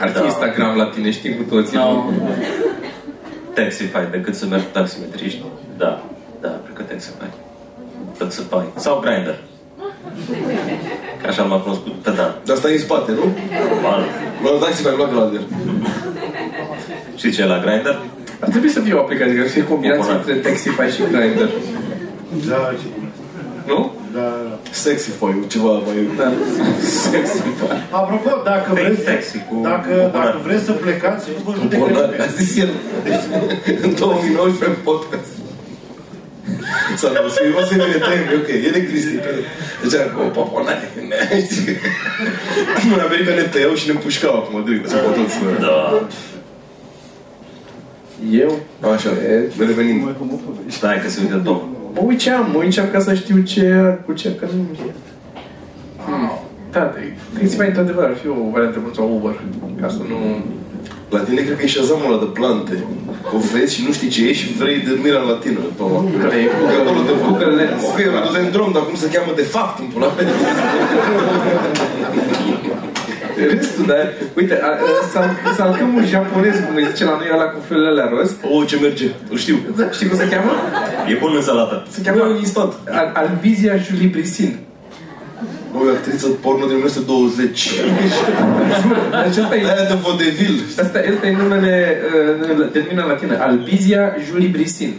Ar 0.00 0.08
fi 0.08 0.14
Da. 0.18 0.24
Instagram 0.24 0.76
la 0.76 0.84
tine, 0.86 1.10
știi 1.10 1.36
cu 1.36 1.42
toții. 1.42 1.76
No. 1.76 2.04
Taxify, 3.54 4.10
decât 4.10 4.34
să 4.34 4.46
merg 4.46 4.62
cu 4.62 4.68
taximetriști. 4.72 5.42
Da. 5.76 6.02
Da, 6.40 6.48
cred 6.64 6.76
că 6.76 6.82
Taxify. 6.82 7.24
Taxify. 8.20 8.64
Sau 8.84 8.94
Grindr. 9.04 9.34
Că 11.20 11.26
așa 11.30 11.42
l-am 11.50 11.60
cunoscut 11.60 11.92
pe 12.04 12.10
Dan. 12.18 12.32
Dar 12.46 12.56
stai 12.56 12.72
în 12.72 12.78
spate, 12.86 13.10
nu? 13.18 13.24
Normal. 13.68 14.00
Mă, 14.42 14.48
taxi 14.60 14.82
mi-a 14.84 14.94
luat 14.96 15.10
Grindr. 15.14 15.40
Știi 17.20 17.30
ce 17.34 17.40
e 17.42 17.46
la 17.54 17.58
Grindr? 17.64 17.94
Ar 18.44 18.48
trebui 18.48 18.68
să 18.76 18.80
fie 18.80 18.94
o 18.94 18.98
aplicație 19.04 19.34
care 19.36 19.46
să 19.46 19.52
fie 19.58 19.64
combinație 19.72 20.02
Comunat. 20.02 20.26
între 20.26 20.34
Taxify 20.50 20.86
și 20.96 21.02
Grindr. 21.14 21.48
Da, 22.48 22.62
și 22.80 22.86
Nu? 23.70 23.80
da, 24.14 24.20
da. 24.20 24.54
Sexy 24.70 25.10
foy, 25.10 25.34
ceva 25.52 25.70
mai... 25.86 25.96
Da. 26.16 26.28
Taxify. 27.12 27.72
Apropo, 28.00 28.30
dacă 28.44 28.68
Fake 28.74 28.82
vreți, 28.82 29.02
taxi 29.10 29.36
cu 29.48 29.54
dacă, 29.62 29.88
cu 29.92 30.10
dacă 30.18 30.30
curat. 30.30 30.42
vreți 30.46 30.64
să 30.64 30.72
plecați, 30.72 31.24
nu 31.36 31.40
vă 31.44 31.52
Bună, 31.78 31.92
judecă 32.04 32.22
a 32.22 32.26
zis 32.38 32.50
el 32.64 32.70
în 33.86 33.94
2019 33.94 34.64
în 34.66 34.76
podcast. 34.90 35.30
Sau 37.00 37.10
nu, 37.22 37.28
să-i 37.28 37.52
vă 37.54 37.62
să 37.68 37.72
vine 37.72 37.98
tăi, 38.06 38.20
ok, 38.38 38.48
e 38.66 38.70
de 38.70 38.86
Cristi. 38.86 39.14
Deci, 39.82 40.00
o 40.24 40.28
poponare. 40.28 40.90
În 42.94 43.00
America 43.06 43.34
ne 43.34 43.42
tăiau 43.42 43.74
și 43.74 43.86
ne 43.86 43.92
împușcau 43.92 44.34
acum, 44.34 44.64
direct, 44.64 44.86
așa 44.86 44.96
pe 44.96 45.20
toți. 45.20 45.36
Da. 45.60 46.06
Eu? 48.30 48.58
Așa, 48.94 49.10
ne 49.56 49.64
revenim. 49.66 50.16
Stai 50.66 51.00
că 51.02 51.08
se 51.08 51.20
uită 51.22 51.40
Tom. 51.44 51.60
Mă 51.94 52.00
uiceam, 52.04 52.50
mă 52.52 52.58
uiceam 52.58 52.88
ca 52.92 53.00
să 53.00 53.14
știu 53.14 53.38
ce, 53.40 53.98
cu 54.06 54.12
ce, 54.12 54.34
că 54.34 54.46
nu... 54.56 54.66
Hmm. 56.04 56.30
Da, 56.72 56.92
Taxify 57.34 57.66
într-adevăr 57.66 58.04
ar 58.04 58.16
fi 58.16 58.28
o 58.28 58.50
variantă 58.52 58.78
bună 58.78 58.94
sau 58.94 59.14
Uber, 59.14 59.40
ca 59.80 59.88
să 59.88 59.98
nu... 60.08 60.16
La 61.10 61.18
tine 61.18 61.40
cred 61.46 61.56
că 61.58 61.64
e 61.64 61.68
Shazam 61.68 62.00
ăla 62.06 62.18
de 62.18 62.28
plante. 62.38 62.74
O 63.36 63.38
vezi 63.52 63.74
și 63.74 63.84
nu 63.86 63.92
știi 63.92 64.08
ce 64.08 64.28
e 64.28 64.32
și 64.32 64.46
vrei 64.60 64.78
de 64.78 64.98
mira 65.02 65.20
latină. 65.30 65.60
Toma. 65.76 66.04
Care 66.22 66.36
e 66.36 66.44
Că 66.44 66.74
acolo 66.80 67.00
te 67.06 67.12
Google 67.26 67.46
Lens. 67.58 67.82
Ok, 67.90 67.98
mă 68.14 68.20
du-te 68.26 68.38
în 68.44 68.50
drum, 68.50 68.70
dar 68.72 68.82
cum 68.88 68.94
se 69.02 69.08
cheamă 69.14 69.32
de 69.36 69.42
fapt 69.42 69.78
în 69.82 69.86
pula 69.92 70.06
mea? 70.16 70.26
Restul, 73.54 73.84
dar... 73.86 74.12
Uite, 74.36 74.54
a- 74.62 74.66
a- 74.66 75.08
sal- 75.12 75.36
salcâmul 75.56 76.06
japonez, 76.06 76.54
cum 76.66 76.74
îi 76.76 76.86
zice 76.90 77.04
la 77.04 77.16
noi, 77.16 77.28
ăla 77.34 77.44
cu 77.44 77.58
felele 77.68 77.88
alea 77.88 78.08
roz. 78.16 78.30
O, 78.52 78.64
ce 78.64 78.76
merge, 78.82 79.06
îl 79.30 79.36
știu. 79.38 79.56
Da, 79.76 79.90
știi 79.90 80.08
cum 80.08 80.18
se 80.18 80.28
cheamă? 80.28 80.50
E 81.08 81.14
bun 81.20 81.32
în 81.36 81.42
salată. 81.42 81.86
Se 81.90 82.00
cheamă 82.02 82.36
instant. 82.38 82.72
Al- 82.90 83.12
Albizia 83.14 83.76
Julie 83.76 84.08
Brissin. 85.70 85.78
Bă, 85.78 85.78
o 85.86 85.90
actriță 85.96 86.26
porno 86.28 86.64
din 86.66 86.76
1920. 86.76 87.70
Deci 89.24 89.36
asta 89.42 89.56
e, 89.56 89.64
Aia 89.64 89.88
de 89.92 89.96
vodevil. 90.04 90.56
asta, 90.68 90.98
asta 91.12 91.26
e 91.26 91.36
numele, 91.36 91.74
uh, 92.60 92.70
termină 92.72 93.04
latină. 93.08 93.34
Albizia 93.40 94.02
Julie 94.26 94.48
Brissin. 94.48 94.92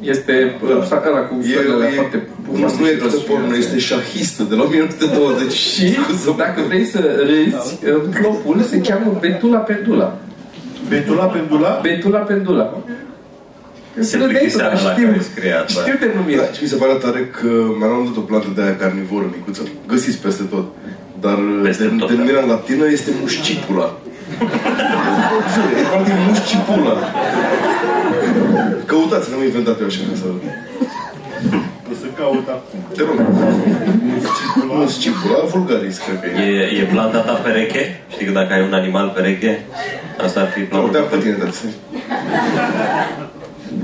Este 0.00 0.34
uh, 0.62 0.82
ăla 1.08 1.20
cu 1.28 1.34
E, 1.42 1.54
felele 1.54 1.74
alea 1.74 1.88
e, 1.88 1.94
foarte 2.00 2.28
nu, 2.52 2.72
nu 2.80 2.86
e 2.86 2.94
actriță 2.94 3.16
porno, 3.28 3.56
este 3.56 3.78
șahistă 3.78 4.42
de 4.42 4.54
la 4.54 4.62
1920. 4.62 5.52
Și 5.52 5.96
dacă 6.36 6.60
vrei 6.68 6.84
să 6.84 7.00
râzi, 7.28 7.78
uh, 7.84 8.02
plopul 8.20 8.60
se 8.62 8.80
cheamă 8.80 9.16
Betula 9.20 9.58
Pendula. 9.58 10.18
Betula, 10.88 11.24
pendula? 11.24 11.80
Betula 11.82 12.18
Pendula. 12.18 12.82
Se 14.00 14.16
râdeai 14.16 14.32
tu, 14.32 14.38
plictiseam 14.38 14.70
dar 14.74 14.82
la 14.82 14.90
știu, 14.92 15.06
care 15.06 15.20
scria 15.30 15.56
asta. 15.64 15.80
știu 15.80 15.96
denumirea. 16.06 16.44
Da, 16.44 16.52
și 16.56 16.62
mi 16.62 16.68
se 16.72 16.76
pare 16.82 16.92
tare 17.04 17.20
că 17.38 17.48
mi-am 17.78 17.90
luat 18.04 18.16
o 18.22 18.24
plantă 18.30 18.48
de 18.56 18.62
aia 18.62 18.76
carnivoră 18.82 19.26
micuță. 19.34 19.62
Găsiți 19.92 20.18
peste 20.24 20.42
tot. 20.54 20.66
Dar 21.24 21.38
Peste 21.62 21.84
den- 21.84 21.98
tot, 21.98 22.08
denumirea 22.10 22.42
în 22.42 22.48
latină 22.54 22.84
este 22.96 23.10
muscipula. 23.20 23.88
Jur, 25.52 25.66
e 25.80 25.82
practic 25.90 26.14
muscipula. 26.28 26.94
Căutați, 28.90 29.30
n-am 29.30 29.42
inventat 29.42 29.80
eu 29.80 29.86
așa 29.86 30.00
ca 30.10 30.14
să... 30.22 30.26
O 31.90 31.94
să 32.00 32.06
caut 32.18 32.48
acum. 32.56 32.78
Te 32.96 33.02
rog. 33.08 33.18
Muscipula 34.66 35.38
vulgaris, 35.52 35.98
cred 35.98 36.20
că 36.20 36.40
e. 36.40 36.44
E, 36.60 36.80
e 36.80 36.84
planta 36.92 37.18
ta 37.18 37.32
pereche? 37.32 38.00
Știi 38.12 38.26
că 38.26 38.32
dacă 38.32 38.52
ai 38.52 38.62
un 38.62 38.72
animal 38.72 39.12
pereche, 39.16 39.64
asta 40.24 40.40
ar 40.40 40.48
fi 40.48 40.60
Nu, 40.60 40.66
planul 40.66 40.88
te 40.88 40.96
tău 40.98 41.06
pe 41.06 41.16
tine, 41.18 41.36
dar 41.42 41.50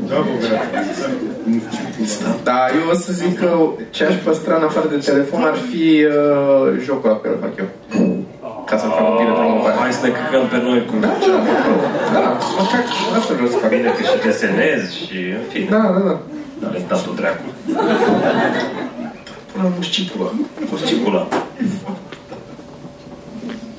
Da, 0.08 0.16
bă, 0.26 0.32
grație. 0.40 1.06
Da, 2.48 2.58
eu 2.78 2.84
o 2.90 2.94
să 3.04 3.12
zic 3.12 3.38
că 3.38 3.48
ce 3.90 4.04
aș 4.04 4.14
păstra 4.14 4.54
în 4.56 4.62
afară 4.62 4.86
de 4.88 4.96
telefon 4.96 5.42
ar 5.42 5.56
fi 5.70 5.84
uh, 6.04 6.80
jocul 6.84 7.08
ăla 7.10 7.18
pe 7.18 7.28
care 7.28 7.34
îl 7.36 7.42
fac 7.46 7.54
eu. 7.62 7.68
Ca 8.68 8.74
să-mi 8.78 8.92
fac 8.98 9.06
bine 9.18 9.32
promovare. 9.40 9.76
Hai 9.78 9.92
să 9.92 10.06
ne 10.06 10.12
căcăm 10.18 10.44
pe 10.52 10.58
noi 10.66 10.78
cu 10.88 10.94
Da, 11.00 11.08
da, 12.12 12.20
măcar 12.58 12.80
asta 13.18 13.32
vreau 13.34 13.48
să 13.48 13.56
fac. 13.56 13.70
bine 13.70 13.88
că 13.96 14.02
și 14.10 14.16
desenezi 14.26 14.88
și 15.04 15.18
în 15.38 15.44
fine. 15.52 15.66
Da, 15.70 15.76
da, 15.96 16.00
da. 16.08 16.14
Talentatul 16.64 17.14
dracu. 17.20 17.44
Până 19.52 19.62
la 19.64 19.70
muscipula. 19.76 20.30
Muscipula. 20.70 21.22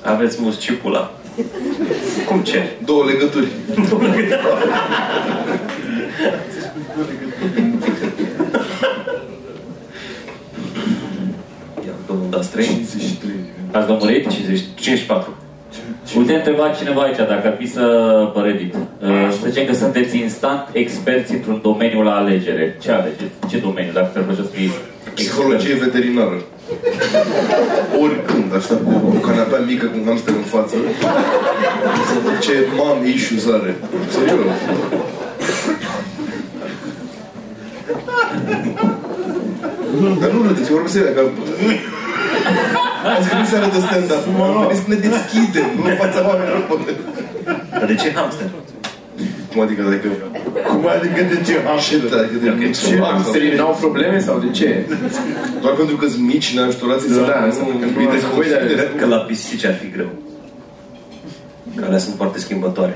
Aveți 0.01 0.37
muscipula. 0.41 1.11
Cum 2.27 2.39
ce? 2.39 2.59
Două 2.85 3.03
legături. 3.05 3.47
Ia, 11.85 11.93
domnul 12.07 12.27
Dastrei. 12.29 12.65
53. 12.65 13.31
Ați 13.71 13.87
lămurit? 13.87 14.27
54. 14.75 15.35
Uite, 16.17 16.33
întreba 16.33 16.69
cineva 16.69 17.01
aici 17.01 17.15
dacă 17.17 17.47
ar 17.47 17.55
fi 17.59 17.67
să 17.67 17.81
pe 18.33 18.39
Reddit. 18.39 18.73
Uh, 18.75 19.29
Să 19.41 19.49
zicem 19.49 19.65
că 19.65 19.73
sunteți 19.73 20.17
instant 20.17 20.69
experți 20.71 21.33
într-un 21.33 21.59
domeniu 21.63 22.01
la 22.01 22.15
alegere. 22.15 22.77
Ce 22.81 22.91
alegeți? 22.91 23.33
Ce 23.49 23.57
domeniu? 23.57 23.91
Dacă 23.93 24.09
te-ar 24.13 24.23
plăcea 24.25 24.41
să 24.41 24.49
fii 24.49 24.71
Psihologie 25.13 25.73
veterinară. 25.75 26.41
Oricând, 28.01 28.55
așa, 28.55 28.75
cu 28.75 29.13
o 29.15 29.19
canapea 29.27 29.59
mică 29.59 29.85
cu 29.85 29.97
un 29.99 30.05
hamster 30.05 30.33
în 30.33 30.41
față, 30.41 30.75
să 32.09 32.15
văd 32.23 32.39
ce 32.39 32.53
mam 32.77 33.05
issues 33.15 33.45
are. 33.45 33.75
Serios. 34.09 34.59
Dar 40.21 40.29
nu 40.31 40.41
râdeți, 40.47 40.69
eu 40.69 40.75
vorbesc 40.77 40.93
serios, 40.95 41.13
că... 41.15 41.21
Azi 43.17 43.29
venit 43.29 43.47
seara 43.51 43.67
de 43.75 43.79
stand-up, 43.85 44.23
am 44.41 44.67
venit 44.67 44.83
să 44.83 44.89
ne 44.91 44.97
deschidem, 45.07 45.67
nu 45.77 45.83
în 45.91 45.97
fața 46.03 46.19
oamenilor. 46.27 46.61
Dar 47.71 47.85
de 47.91 47.95
ce 48.01 48.07
hamster? 48.17 48.49
Cum 49.51 49.61
adică, 49.61 49.81
adică... 49.87 50.07
Cum 50.69 50.83
adică 50.97 51.21
de 51.31 51.37
ce 51.45 51.53
am 51.71 51.79
Ce 51.87 51.95
adică 52.21 52.37
de 52.43 52.49
Ok. 52.53 52.61
Ce, 52.87 52.99
hamsterii 53.01 53.55
n-au 53.59 53.77
probleme 53.79 54.19
sau 54.27 54.35
de 54.45 54.49
ce? 54.57 54.69
Doar 55.61 55.73
pentru 55.73 55.95
că 55.95 56.05
sunt 56.07 56.25
mici, 56.33 56.53
neajutorați, 56.55 57.03
Da, 57.09 57.25
da, 57.31 57.45
înseamnă 57.49 57.73
că 57.81 57.85
nu 57.85 57.91
nu 57.91 57.99
îi 57.99 58.07
ai 58.07 58.21
nevoie 58.27 58.49
de 58.49 58.55
desconfide. 58.55 58.73
Cred 58.73 58.95
că 58.99 59.05
la 59.05 59.17
pisici 59.17 59.65
ar 59.65 59.75
fi 59.81 59.89
greu. 59.95 60.11
Că 61.75 61.83
alea 61.85 61.97
sunt 61.97 62.15
foarte 62.15 62.39
schimbătoare. 62.39 62.95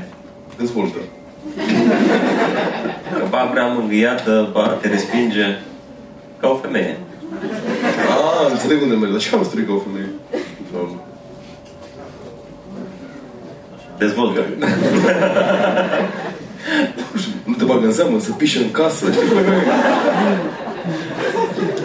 Dezvoltă. 0.57 0.97
Că 3.13 3.26
ba 3.30 3.38
prea 3.38 3.65
mângâiată, 3.65 4.49
ba 4.53 4.78
te 4.82 4.88
respinge. 4.88 5.57
Ca 6.39 6.47
o 6.47 6.55
femeie. 6.55 6.97
Ah, 8.09 8.51
înțeleg 8.51 8.82
unde 8.82 8.95
mergi, 8.95 9.11
dar 9.11 9.22
ce 9.22 9.36
am 9.36 9.43
strigat 9.43 9.76
o 9.76 9.80
femeie? 9.80 10.09
Doamne. 10.72 10.99
Dezvoltă. 13.97 14.45
Nu 17.43 17.53
te 17.53 17.63
bagă 17.63 17.86
în 17.86 17.93
seamă, 17.93 18.20
să 18.20 18.32
pișe 18.32 18.59
în 18.59 18.72
casă. 18.72 19.05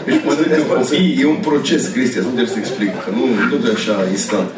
Deci, 0.05 0.25
mă 0.25 0.33
că 0.75 0.83
să, 0.83 0.95
e 0.95 1.27
un 1.27 1.37
proces, 1.37 1.89
Cristian, 1.89 2.23
să 2.23 2.29
încerc 2.29 2.49
să 2.49 2.59
explic, 2.59 2.91
că 3.05 3.11
nu, 3.11 3.27
nu 3.27 3.51
totul 3.51 3.69
e 3.69 3.73
așa 3.73 3.97
instant. 4.11 4.51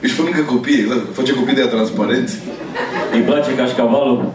Ești 0.00 0.16
pe 0.16 0.22
lângă 0.22 0.40
copii, 0.40 0.78
exact, 0.78 1.14
face 1.14 1.34
copii 1.34 1.54
de 1.54 1.60
aia 1.60 1.70
transparenți. 1.70 2.36
Îi 3.12 3.20
place 3.20 3.54
cașcavalul? 3.54 4.32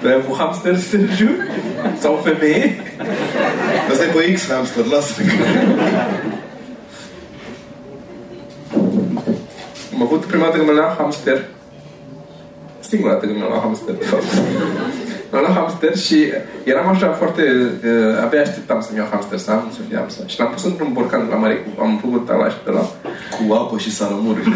Tu 0.00 0.06
ai 0.06 0.14
avut 0.14 0.36
hamster, 0.36 0.76
Sergiu? 0.76 1.30
Sau 1.98 2.20
femeie? 2.24 2.76
Asta 3.90 4.04
e 4.04 4.06
pe 4.06 4.32
X 4.32 4.48
hamster, 4.50 4.84
lasă 4.84 5.22
Am 9.94 10.02
avut 10.02 10.24
prima 10.24 10.44
dată 10.44 10.56
când 10.56 10.68
mă 10.68 10.74
luam 10.74 10.94
hamster. 10.98 11.44
Singura 12.80 13.12
dată 13.12 13.26
când 13.26 13.38
mă 13.38 13.46
luam 13.48 13.60
hamster, 13.60 13.94
de 15.30 15.36
fapt. 15.36 15.42
M-am 15.42 15.42
luat 15.42 15.56
hamster 15.56 15.96
și 15.96 16.32
eram 16.64 16.88
așa 16.88 17.08
foarte... 17.20 17.42
Uh, 17.84 18.22
abia 18.24 18.40
așteptam 18.40 18.80
să-mi 18.80 18.98
iau 18.98 19.08
hamster, 19.10 19.38
să 19.38 19.50
am, 19.50 19.70
să 19.76 19.80
fie 19.88 19.96
hamster. 19.96 20.28
Și 20.28 20.38
l-am 20.38 20.50
pus 20.50 20.64
într-un 20.64 20.92
borcan 20.92 21.26
de 21.26 21.32
la 21.32 21.38
mare, 21.38 21.54
cu, 21.54 21.82
am 21.82 21.98
făcut 22.02 22.28
ala 22.30 22.48
și 22.48 22.56
pe 22.64 22.70
la... 22.70 22.82
Cu 23.34 23.52
apă 23.54 23.78
și 23.78 23.90
salamuri. 23.94 24.42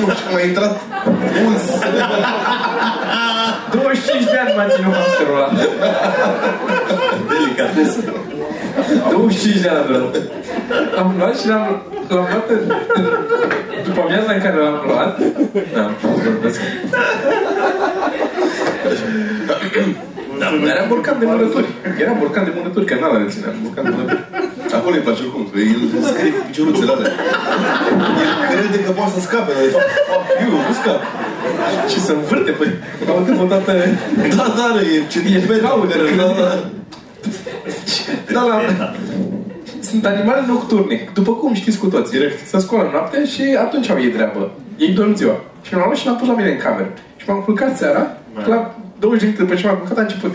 nu 0.00 0.08
știu, 0.14 0.30
m-a 0.32 0.40
intrat 0.40 0.80
uz. 1.46 1.64
25 3.70 4.24
de 4.24 4.38
ani 4.38 4.52
m-a 4.56 4.68
ținut 4.68 4.92
hamsterul 4.94 5.36
ăla. 5.36 5.48
Delicatesă. 7.30 8.00
25 9.10 9.60
de 9.62 9.68
ani 9.68 9.78
a 9.78 9.82
durat. 9.86 10.14
Am 10.98 11.14
luat 11.18 11.38
și 11.38 11.48
l-am, 11.48 11.82
l-am 12.08 12.26
luat 12.30 12.48
în, 12.48 12.72
în, 12.94 13.04
după 13.84 14.00
amiaza 14.00 14.32
în 14.32 14.40
care 14.40 14.56
l-am 14.56 14.82
luat. 14.86 15.18
Da, 15.74 15.90
vorbesc. 16.24 16.60
Da, 20.40 20.46
dar 20.64 20.76
era 20.76 20.84
borcan 20.92 21.16
de 21.22 21.26
mânături. 21.32 21.68
Era 22.02 22.12
borcan 22.20 22.44
de 22.48 22.52
mânături, 22.58 22.86
că 22.88 22.94
n-ala 23.00 23.18
le 23.22 23.28
țineam. 23.34 23.54
Borcan 23.64 23.84
de 23.88 23.92
mânături. 23.96 24.24
Acolo 24.78 24.94
îi 24.96 25.04
place 25.06 25.22
oricum, 25.26 25.42
că 25.52 25.58
el 25.72 25.80
scrie 26.12 26.32
cu 26.36 26.42
picioruțele 26.48 26.92
alea. 26.94 27.10
El 28.52 28.58
crede 28.60 28.78
că 28.84 28.90
poate 28.98 29.12
să 29.14 29.20
scape, 29.26 29.50
dar 29.56 29.62
de 29.66 29.70
fapt, 29.76 29.90
fuck 30.08 30.26
you, 30.42 30.50
nu 30.68 30.74
scap. 30.80 31.00
Și 31.92 31.98
să 32.06 32.12
învârte, 32.18 32.50
păi. 32.58 32.70
Am 33.10 33.16
întâlnit 33.20 33.42
o 33.46 33.48
dată... 33.54 33.72
Da, 34.38 34.46
da, 34.58 34.66
da, 34.76 34.80
e 34.94 34.96
centimetru. 35.14 35.52
Da, 36.20 36.28
da. 36.40 36.48
Da, 38.34 38.42
la... 38.50 38.56
Sunt 39.80 40.06
animale 40.06 40.42
nocturne, 40.46 41.08
după 41.14 41.32
cum 41.32 41.54
știți 41.54 41.78
cu 41.78 41.86
toți. 41.86 42.10
Direct. 42.10 42.46
Se 42.46 42.58
scoală 42.58 42.88
noaptea 42.92 43.24
și 43.24 43.42
atunci 43.64 43.90
au 43.90 44.00
ei 44.00 44.10
treabă. 44.16 44.50
Ei 44.76 44.88
dorm 44.88 45.14
ziua. 45.14 45.36
Și 45.62 45.74
m-am 45.74 45.84
luat 45.84 45.96
și 45.96 46.06
l-am 46.06 46.16
pus 46.16 46.28
la 46.28 46.34
mine 46.34 46.50
în 46.50 46.56
cameră. 46.56 46.92
Și 47.16 47.24
m-am 47.28 47.40
culcat 47.40 47.76
seara, 47.76 48.16
la 48.46 48.74
20 48.98 49.20
de 49.20 49.26
minute 49.26 49.42
după 49.42 49.54
ce 49.54 49.66
m-am 49.66 49.76
culcat 49.76 49.98
a 49.98 50.00
început. 50.00 50.32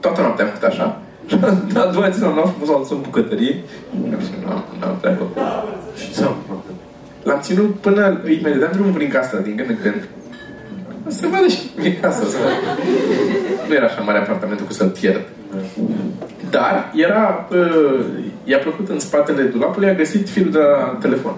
Toată 0.00 0.20
noaptea 0.20 0.44
am 0.44 0.50
făcut 0.50 0.68
așa. 0.68 1.00
Și 1.26 1.38
a 1.74 1.86
doua 1.92 2.08
zi 2.08 2.20
l-am 2.20 2.34
luat 2.34 2.48
frumos, 2.48 2.68
l-am 2.68 2.80
dus 2.80 2.90
în 2.90 3.00
bucătărie. 3.00 3.54
Nu 4.10 4.16
am, 4.50 4.64
n-am 4.80 4.96
treabă. 5.00 5.24
Și 5.96 6.12
ce 6.14 6.22
am 6.22 6.36
făcut? 6.48 6.74
L-am 7.22 7.40
ținut 7.40 7.74
până 7.74 8.20
îi 8.24 8.38
mai 8.42 8.52
dădeam 8.52 8.72
drumul 8.72 8.92
prin 8.92 9.08
casa 9.08 9.38
din 9.38 9.56
când 9.56 9.68
în 9.68 9.76
când. 9.82 10.08
Să 11.06 11.26
vadă 11.26 11.46
și 11.46 11.58
mie 11.76 11.96
casa. 11.96 12.24
Să 12.24 12.36
vadă. 12.42 12.80
Nu 13.68 13.74
era 13.74 13.86
așa 13.86 14.00
mare 14.00 14.18
apartamentul 14.18 14.66
cu 14.66 14.72
să-l 14.72 14.88
pierd. 14.88 15.24
Dar 16.50 16.92
era, 16.94 17.48
uh, 17.50 18.04
i-a 18.44 18.58
plăcut 18.58 18.88
în 18.88 18.98
spatele 18.98 19.42
dulapului, 19.42 19.88
a 19.88 19.94
găsit 19.94 20.28
firul 20.28 20.52
de 20.52 20.58
la 20.58 20.98
telefon. 21.00 21.36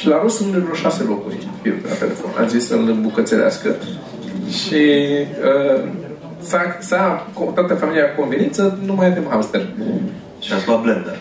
Și 0.00 0.08
l-a 0.08 0.20
rost 0.22 0.40
în 0.40 0.50
vreo 0.50 0.74
șase 0.74 1.02
locuri 1.02 1.48
firul 1.62 1.78
de 1.82 1.88
la 1.88 1.94
telefon. 1.94 2.30
A 2.38 2.46
zis 2.46 2.66
să-l 2.66 2.88
îmbucățelească. 2.88 3.74
Și 4.48 4.82
uh, 5.48 5.82
s-a, 6.42 6.76
s-a, 6.80 7.26
toată 7.54 7.74
familia 7.74 8.04
a 8.04 8.20
convenit 8.20 8.54
să 8.54 8.72
nu 8.84 8.94
mai 8.94 9.06
avem 9.06 9.26
hamster. 9.30 9.66
Și 10.40 10.52
ați 10.52 10.66
luat 10.66 10.82
blender. 10.82 11.18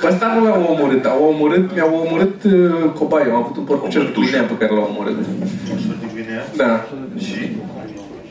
Pe 0.00 0.06
ăsta 0.06 0.34
nu 0.38 0.44
l-au 0.44 0.76
omorât, 0.78 1.04
au 1.04 1.24
omorât, 1.24 1.74
mi-au 1.74 2.06
omorât 2.06 2.42
uh, 2.44 2.52
cobaiul. 2.94 3.30
Am 3.30 3.42
avut 3.42 3.56
un 3.56 3.64
porcucel 3.64 4.02
de 4.02 4.20
Guinea 4.20 4.42
pe 4.42 4.56
care 4.58 4.72
l-au 4.72 4.88
omorât. 4.90 5.16
Ursul 5.72 5.96
din 6.00 6.10
Guinea? 6.14 6.44
Da. 6.56 6.86
Și? 7.18 7.56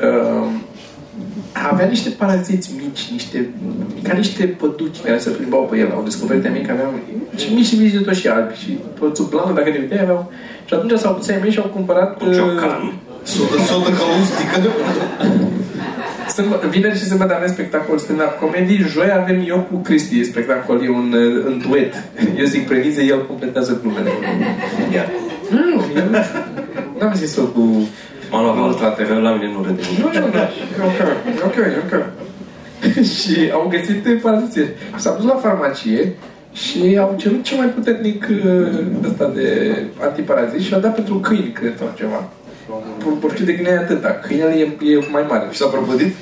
Uh, 0.02 0.48
avea 1.72 1.86
niște 1.86 2.10
paraziți 2.10 2.72
mici, 2.82 3.10
niște, 3.12 3.50
ca 4.04 4.14
niște 4.14 4.44
păduci 4.46 5.02
care 5.04 5.18
se 5.18 5.30
plimbau 5.30 5.68
pe 5.70 5.78
el. 5.78 5.92
Au 5.96 6.04
descoperit 6.04 6.52
mici 6.52 6.66
că 6.66 6.72
aveau 6.72 6.94
și 7.36 7.54
mici 7.54 7.66
și 7.66 7.80
mici 7.80 7.92
de 7.92 8.00
tot 8.00 8.16
și 8.16 8.28
albi. 8.28 8.54
Și 8.62 8.70
pe 9.00 9.06
țuplanul, 9.12 9.56
dacă 9.56 9.70
te 9.70 9.78
uitai, 9.80 10.02
aveau... 10.02 10.32
Și 10.66 10.74
atunci 10.74 11.00
s-au 11.00 11.14
pus 11.14 11.28
ai 11.28 11.40
mei 11.42 11.52
și 11.52 11.60
au 11.60 11.70
cumpărat... 11.74 12.22
uh, 12.22 12.34
Ciocan. 12.36 12.94
Sodă, 13.24 13.58
sodă 13.68 13.90
caustică. 14.00 14.70
Sâmbă, 16.36 16.62
vineri 16.70 16.98
și 16.98 17.04
sâmbătă 17.04 17.36
avem 17.36 17.48
spectacol 17.48 17.98
stand-up 17.98 18.40
comedy, 18.40 18.78
joi 18.78 19.12
avem 19.22 19.44
eu 19.48 19.68
cu 19.72 19.78
Cristi 19.78 20.24
spectacol, 20.24 20.84
e 20.84 20.90
un, 20.90 21.14
uh, 21.14 21.46
un 21.46 21.64
duet. 21.68 21.94
Eu 22.38 22.46
zic 22.46 22.68
premize, 22.68 23.04
el 23.04 23.26
completează 23.26 23.80
glumele. 23.82 24.10
Iar. 24.94 25.10
Nu, 25.50 25.84
eu 25.96 26.10
n-am 27.00 27.14
zis-o 27.16 27.42
cu... 27.42 27.88
M-am 28.34 28.44
luat 28.44 28.56
Nu, 28.56 28.64
altă, 28.64 28.78
frate. 28.78 29.04
că 29.04 29.14
la 29.14 29.32
mine 29.32 29.52
nu 29.56 29.64
râde 29.64 29.82
Nu, 30.00 30.08
nu, 30.14 30.20
nu, 30.20 30.38
e 30.38 30.50
ok, 30.90 31.00
e 31.40 31.46
ok, 31.46 31.56
e 31.56 31.82
ok. 31.86 32.04
și 33.18 33.50
au 33.54 33.68
găsit 33.70 34.22
paraziție. 34.22 34.70
S-a 34.96 35.14
dus 35.14 35.26
la 35.26 35.36
farmacie 35.36 36.14
și 36.54 36.98
au 37.00 37.16
cerut 37.18 37.44
cel 37.44 37.58
mai 37.58 37.68
puternic 37.68 38.28
uh, 38.30 39.08
ăsta 39.10 39.28
de 39.36 39.48
antiparazit 40.02 40.62
și 40.62 40.74
a 40.74 40.78
dat 40.78 40.96
pentru 40.96 41.16
câini, 41.16 41.52
cred, 41.52 41.78
sau 41.78 41.92
ceva. 41.96 42.30
Porciul 43.20 43.46
de 43.46 43.54
Guinea 43.54 43.74
e 43.74 43.78
atâta. 43.78 44.10
Câinele 44.10 44.54
e, 44.54 44.86
e 44.92 45.08
mai 45.12 45.26
mare. 45.30 45.48
Și 45.52 45.58
s-a 45.58 45.68
prăpădit? 45.68 46.16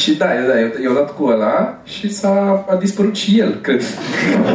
Și 0.00 0.10
da, 0.20 0.26
da, 0.48 0.54
i-au- 0.62 0.78
i-au 0.84 0.94
dat 1.00 1.10
cu 1.16 1.22
ăla 1.34 1.56
și 1.94 2.06
s-a 2.18 2.34
a 2.72 2.74
dispărut 2.84 3.16
și 3.22 3.30
el, 3.44 3.52
cred. 3.66 3.82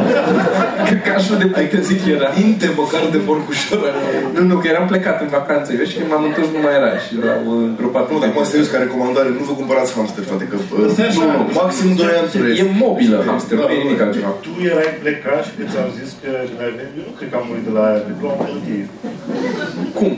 cred 0.86 1.00
că 1.06 1.10
așa 1.18 1.34
de 1.42 1.46
puternic 1.56 2.02
era. 2.16 2.28
Dinte 2.38 2.66
măcar 2.80 3.02
de 3.16 3.20
porcușor. 3.28 3.80
Nu, 4.34 4.40
nu, 4.50 4.54
că 4.60 4.66
eram 4.72 4.86
plecat 4.92 5.16
în 5.24 5.30
vacanță 5.38 5.68
eu 5.78 5.84
și 5.90 5.96
când 5.98 6.08
m-am 6.12 6.24
întors 6.28 6.48
nu 6.56 6.60
mai 6.64 6.74
era 6.80 6.90
și 7.04 7.12
l-au 7.24 7.44
îngropat. 7.66 8.04
Nu, 8.10 8.18
dar 8.22 8.28
acum 8.30 8.44
serios, 8.52 8.68
ca 8.72 8.78
recomandare, 8.86 9.28
nu 9.38 9.44
vă 9.48 9.54
cumpărați 9.60 9.90
hamster, 9.96 10.22
frate, 10.30 10.44
că 10.50 10.56
uh, 10.60 10.86
Asta 10.88 11.02
e 11.02 11.06
așa. 11.10 11.24
nu, 11.24 11.26
nu, 11.38 11.44
maxim 11.60 11.88
2 11.94 12.06
ani 12.20 12.28
trăiesc. 12.34 12.58
E 12.62 12.64
mobilă 12.84 13.16
hamster, 13.28 13.56
nu 13.58 13.64
e 13.74 13.82
nimic 13.84 14.00
altceva. 14.04 14.30
Tu 14.46 14.50
erai 14.72 14.90
plecat 15.02 15.40
și 15.46 15.52
că 15.58 15.62
ți-au 15.70 15.88
zis 15.98 16.10
că 16.22 16.30
când 16.48 16.60
ai 16.64 16.72
venit, 16.78 16.94
eu 16.98 17.04
nu 17.08 17.12
cred 17.18 17.28
că 17.32 17.36
am 17.40 17.44
murit 17.48 17.64
de 17.68 17.72
la 17.76 17.82
aia, 17.88 18.00
de 18.08 18.14
la 18.28 18.32
melodie. 18.42 18.84
Cum? 19.98 20.12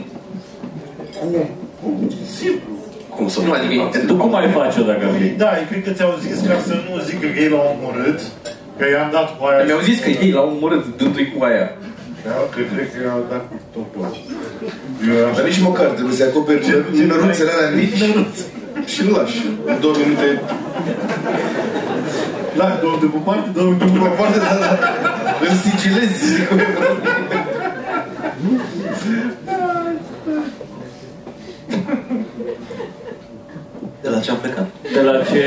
Cum? 1.17 1.31
Cum? 1.79 1.93
Simplu. 2.39 2.73
Cum 3.15 3.27
să 3.33 3.37
Nu, 3.45 3.51
adică, 3.51 3.99
Tu 4.07 4.13
cum 4.21 4.29
mai 4.37 4.47
faci-o 4.57 4.83
dacă 4.91 5.03
ar 5.07 5.13
fi? 5.19 5.27
Da, 5.43 5.49
eu 5.59 5.65
cred 5.69 5.81
că 5.87 5.91
ți-au 5.97 6.13
zis 6.25 6.37
ca 6.49 6.55
să 6.67 6.73
nu 6.85 6.93
zică 7.07 7.27
că 7.33 7.37
ei 7.43 7.49
l-au 7.53 7.65
omorât, 7.75 8.19
că 8.77 8.83
i-am 8.93 9.09
dat 9.17 9.27
cu 9.37 9.41
aia. 9.49 9.61
Mi-au 9.67 9.83
zis 9.89 9.97
că 10.05 10.09
ei 10.23 10.31
l-au 10.35 10.47
omorât 10.55 10.83
dându-i 10.97 11.27
cu 11.33 11.39
aia. 11.49 11.67
Da, 12.25 12.35
că 12.53 12.59
cred 12.71 12.87
că 12.93 12.97
i-au 13.07 13.21
dat 13.31 13.43
cu 13.49 13.55
topul. 13.73 14.03
Eu 15.07 15.13
eram 15.19 15.31
Dar 15.37 15.45
nici 15.49 15.61
măcar, 15.69 15.87
trebuie 15.97 16.17
să 16.19 16.23
acoperi 16.29 16.63
năruțele 17.11 17.51
alea 17.55 17.71
mici 17.79 18.01
și 18.91 18.99
îl 19.03 19.09
lași. 19.15 19.37
În 19.69 19.75
două 19.83 19.95
minute, 20.01 20.27
Da, 22.59 22.67
două 22.83 22.95
de 23.01 23.07
pe 23.13 23.19
parte, 23.27 23.47
două 23.57 23.71
de 23.79 23.85
pe 23.91 23.97
pe 24.05 24.11
parte, 24.19 24.37
dar 24.45 24.57
da, 24.63 24.71
îl 25.45 25.53
sigilezi. 25.63 26.23
De 34.05 34.11
la 34.11 34.19
ce 34.19 34.31
am 34.31 34.37
plecat? 34.37 34.67
De 34.93 35.01
la 35.01 35.23
ce, 35.23 35.43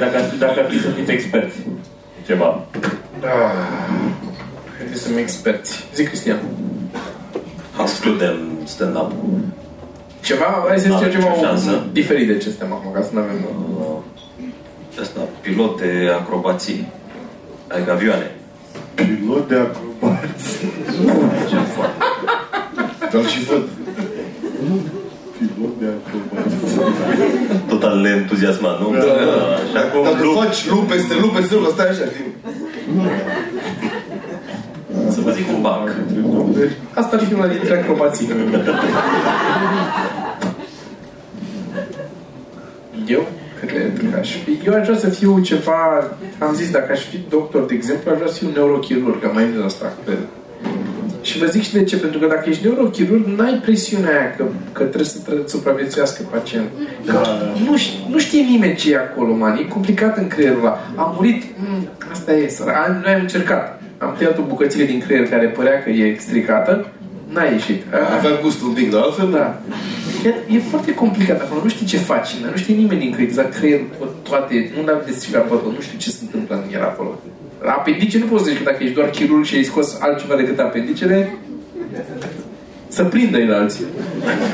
dacă, 0.00 0.16
ar 0.16 0.22
fi- 0.30 0.38
dacă 0.38 0.60
ar 0.60 0.66
fi 0.70 0.80
să 0.80 0.88
fiți 0.88 1.10
experți 1.10 1.56
ceva. 2.26 2.60
Trebuie 4.76 4.96
să 4.96 5.08
fim 5.08 5.16
experți. 5.16 5.86
Zic 5.94 6.06
Cristian. 6.06 6.38
Excludem 7.82 8.36
stand-up. 8.64 9.12
Ceva, 10.20 10.64
hai 10.68 10.78
să 10.78 10.88
Da, 10.88 10.96
zicem 10.96 11.10
ceva 11.10 11.28
nicio 11.28 11.44
șansă. 11.44 11.82
diferit 11.92 12.26
de 12.26 12.36
ce 12.36 12.48
suntem 12.48 12.72
acum, 12.72 12.92
ca 12.92 13.02
să 13.02 13.08
nu 13.12 13.20
avem... 13.20 13.36
Asta, 15.00 15.20
pilot 15.40 15.80
de 15.80 16.08
acrobații. 16.20 16.88
Adică 17.68 17.90
avioane. 17.92 18.30
pilot 18.94 19.48
de 19.48 19.54
acrobați. 19.54 20.64
Dar 23.12 23.24
și 23.26 23.44
văd. 23.44 23.62
Pilot 25.38 25.78
de 25.78 25.86
acrobați. 27.88 28.00
Total 28.00 28.00
neentuziasmat, 28.06 28.80
nu? 28.80 28.88
Da, 28.90 28.98
da. 28.98 29.06
Și 29.70 29.76
acum 29.84 30.02
Dacă 30.02 30.24
lup, 30.24 30.34
faci 30.42 30.68
lup 30.68 30.84
peste 30.92 31.14
lup 31.22 31.32
peste 31.38 31.54
lup, 31.54 31.70
stai 31.76 31.88
așa, 31.88 32.04
știi? 32.12 32.28
să 35.18 35.24
vă 35.24 35.30
zic 35.30 35.48
un 35.54 35.60
bac. 35.60 35.96
Asta 36.94 37.16
ar 37.16 37.22
fi 37.22 37.34
una 37.34 37.46
dintre 37.46 37.78
acrobații. 37.78 38.28
Eu 43.06 43.26
cred 43.66 44.10
că 44.10 44.18
aș 44.18 44.32
fi... 44.32 44.58
Eu 44.66 44.74
aș 44.74 44.86
vrea 44.86 44.98
să 44.98 45.08
fiu 45.08 45.40
ceva... 45.40 46.04
Am 46.38 46.54
zis, 46.54 46.70
dacă 46.70 46.92
aș 46.92 47.00
fi 47.00 47.18
doctor, 47.28 47.64
de 47.64 47.74
exemplu, 47.74 48.10
aș 48.10 48.16
vrea 48.16 48.30
să 48.30 48.38
fiu 48.38 48.50
neurochirurg, 48.54 49.24
am 49.24 49.34
mai 49.34 49.46
zis 49.52 49.64
asta. 49.64 49.92
Cred. 50.04 50.18
Și 51.28 51.38
vă 51.38 51.46
zic 51.46 51.62
și 51.62 51.72
de 51.72 51.84
ce, 51.84 51.96
pentru 51.96 52.18
că 52.20 52.26
dacă 52.26 52.48
ești 52.48 52.64
neurochirurg, 52.64 53.24
n-ai 53.36 53.60
presiunea 53.64 54.10
aia 54.10 54.34
că, 54.36 54.44
că 54.72 54.82
trebuie 54.82 55.04
să 55.04 55.18
trebuie 55.24 55.44
să 55.48 55.56
supraviețuiască 55.56 56.22
pacientul. 56.30 56.78
Că 57.06 57.18
nu, 57.68 57.76
ș- 57.78 58.10
nu 58.10 58.18
știe 58.18 58.42
nimeni 58.42 58.74
ce 58.76 58.92
e 58.92 58.96
acolo, 58.96 59.34
man. 59.34 59.56
E 59.56 59.62
complicat 59.68 60.16
în 60.18 60.28
creierul 60.28 60.58
ăla. 60.60 60.78
A 60.94 61.12
murit, 61.16 61.42
mm, 61.56 61.88
asta 62.12 62.32
e, 62.34 62.48
săra. 62.48 62.72
Am- 62.72 63.00
Noi 63.04 63.12
am 63.12 63.20
încercat. 63.20 63.82
Am 63.98 64.14
tăiat 64.18 64.38
o 64.38 64.42
bucățică 64.42 64.84
din 64.84 65.00
creier 65.00 65.28
care 65.28 65.46
părea 65.46 65.82
că 65.82 65.90
e 65.90 66.16
stricată. 66.20 66.86
N-a 67.32 67.44
ieșit. 67.44 67.82
Avea 68.16 68.30
gust 68.42 68.62
un 68.62 68.72
pic, 68.72 68.90
dar 68.90 69.00
altfel 69.02 69.30
Da. 69.30 69.60
E, 70.24 70.54
e 70.54 70.58
foarte 70.58 70.94
complicat 70.94 71.40
acolo, 71.40 71.60
nu 71.62 71.68
știi 71.68 71.86
ce 71.86 71.96
faci, 71.96 72.28
nu 72.50 72.56
știe 72.56 72.74
nimeni 72.74 73.06
încă 73.06 73.20
exact 73.22 73.54
creierul, 73.54 73.86
toate, 74.28 74.70
nu 74.76 74.84
l-am 74.86 75.02
descifrat 75.06 75.42
pe 75.42 75.48
tot, 75.48 75.72
nu 75.74 75.80
știu 75.80 75.98
ce 75.98 76.10
se 76.10 76.18
întâmplă 76.22 76.54
în 76.56 76.74
el 76.74 76.82
acolo. 76.82 77.18
La 77.62 77.72
apendice 77.72 78.18
nu 78.18 78.26
poți 78.26 78.44
să 78.44 78.50
zici 78.50 78.58
că 78.58 78.64
dacă 78.70 78.82
ești 78.82 78.94
doar 78.94 79.10
chirurg 79.10 79.44
și 79.44 79.54
ai 79.54 79.62
scos 79.62 79.98
altceva 80.00 80.36
decât 80.36 80.58
apendicele, 80.58 81.36
să 82.88 83.04
prindă 83.04 83.38
el 83.38 83.54
alții. 83.54 83.84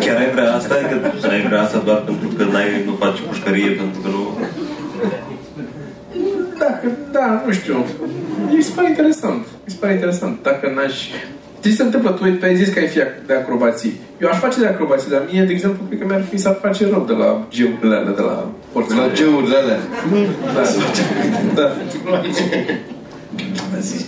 Chiar 0.01 0.17
ai 0.17 0.31
vrea 0.31 0.55
asta? 0.55 0.75
Adică 0.75 1.29
ai 1.31 1.43
vrea 1.47 1.63
asta 1.63 1.79
doar 1.85 2.01
pentru 2.01 2.29
că 2.37 2.45
n-ai, 2.45 2.83
nu 2.87 2.93
faci 2.93 3.21
pușcărie, 3.29 3.71
pentru 3.71 4.01
că 4.01 4.09
nu... 4.09 4.39
Dacă, 6.59 6.87
da, 7.13 7.43
nu 7.47 7.53
știu. 7.53 7.85
Mi 8.51 8.63
se 8.63 8.73
pare 8.75 8.89
interesant. 8.89 9.47
Mi 9.65 9.71
se 9.71 9.77
pare 9.81 9.93
interesant. 9.93 10.39
Dacă 10.43 10.73
n-aș... 10.75 11.09
Ce 11.63 11.71
se 11.71 11.83
întâmplă? 11.83 12.11
Tu, 12.11 12.31
tu 12.31 12.45
ai 12.45 12.57
zis 12.57 12.69
că 12.73 12.79
ai 12.79 12.87
fi 12.87 13.01
ac- 13.01 13.27
de 13.27 13.35
acrobații. 13.35 14.01
Eu 14.21 14.29
aș 14.29 14.39
face 14.39 14.61
de 14.61 14.67
acrobații, 14.67 15.11
dar 15.11 15.23
mie, 15.33 15.43
de 15.43 15.53
exemplu, 15.53 15.85
cred 15.89 16.01
că 16.01 16.07
mi-ar 16.07 16.25
fi 16.31 16.37
să 16.37 16.49
face 16.49 16.89
rău 16.89 17.05
de 17.07 17.13
la 17.13 17.47
gemurile 17.51 17.97
alea, 17.97 18.13
de 18.13 18.21
la 18.21 18.49
de 18.51 18.67
porțile. 18.73 19.01
la 19.01 19.13
geurile 19.13 19.57
alea. 19.57 19.79
Da. 20.55 20.63
da. 21.63 21.73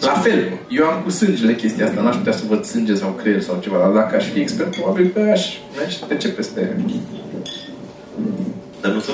La 0.00 0.12
fel, 0.12 0.58
eu 0.68 0.84
am 0.86 1.02
cu 1.02 1.10
sângele 1.10 1.54
chestia 1.54 1.86
asta, 1.86 2.00
n-aș 2.00 2.16
putea 2.16 2.32
să 2.32 2.42
văd 2.48 2.64
sânge 2.64 2.94
sau 2.94 3.10
creier 3.20 3.40
sau 3.40 3.58
ceva, 3.62 3.78
dar 3.78 3.90
dacă 3.90 4.16
aș 4.16 4.24
fi 4.24 4.40
expert, 4.40 4.76
probabil 4.76 5.10
că 5.14 5.20
aș, 5.20 5.46
aș 5.86 5.94
trece 5.94 6.28
peste... 6.28 6.76
Dar 8.80 8.92
nu 8.92 8.98
tu? 8.98 9.12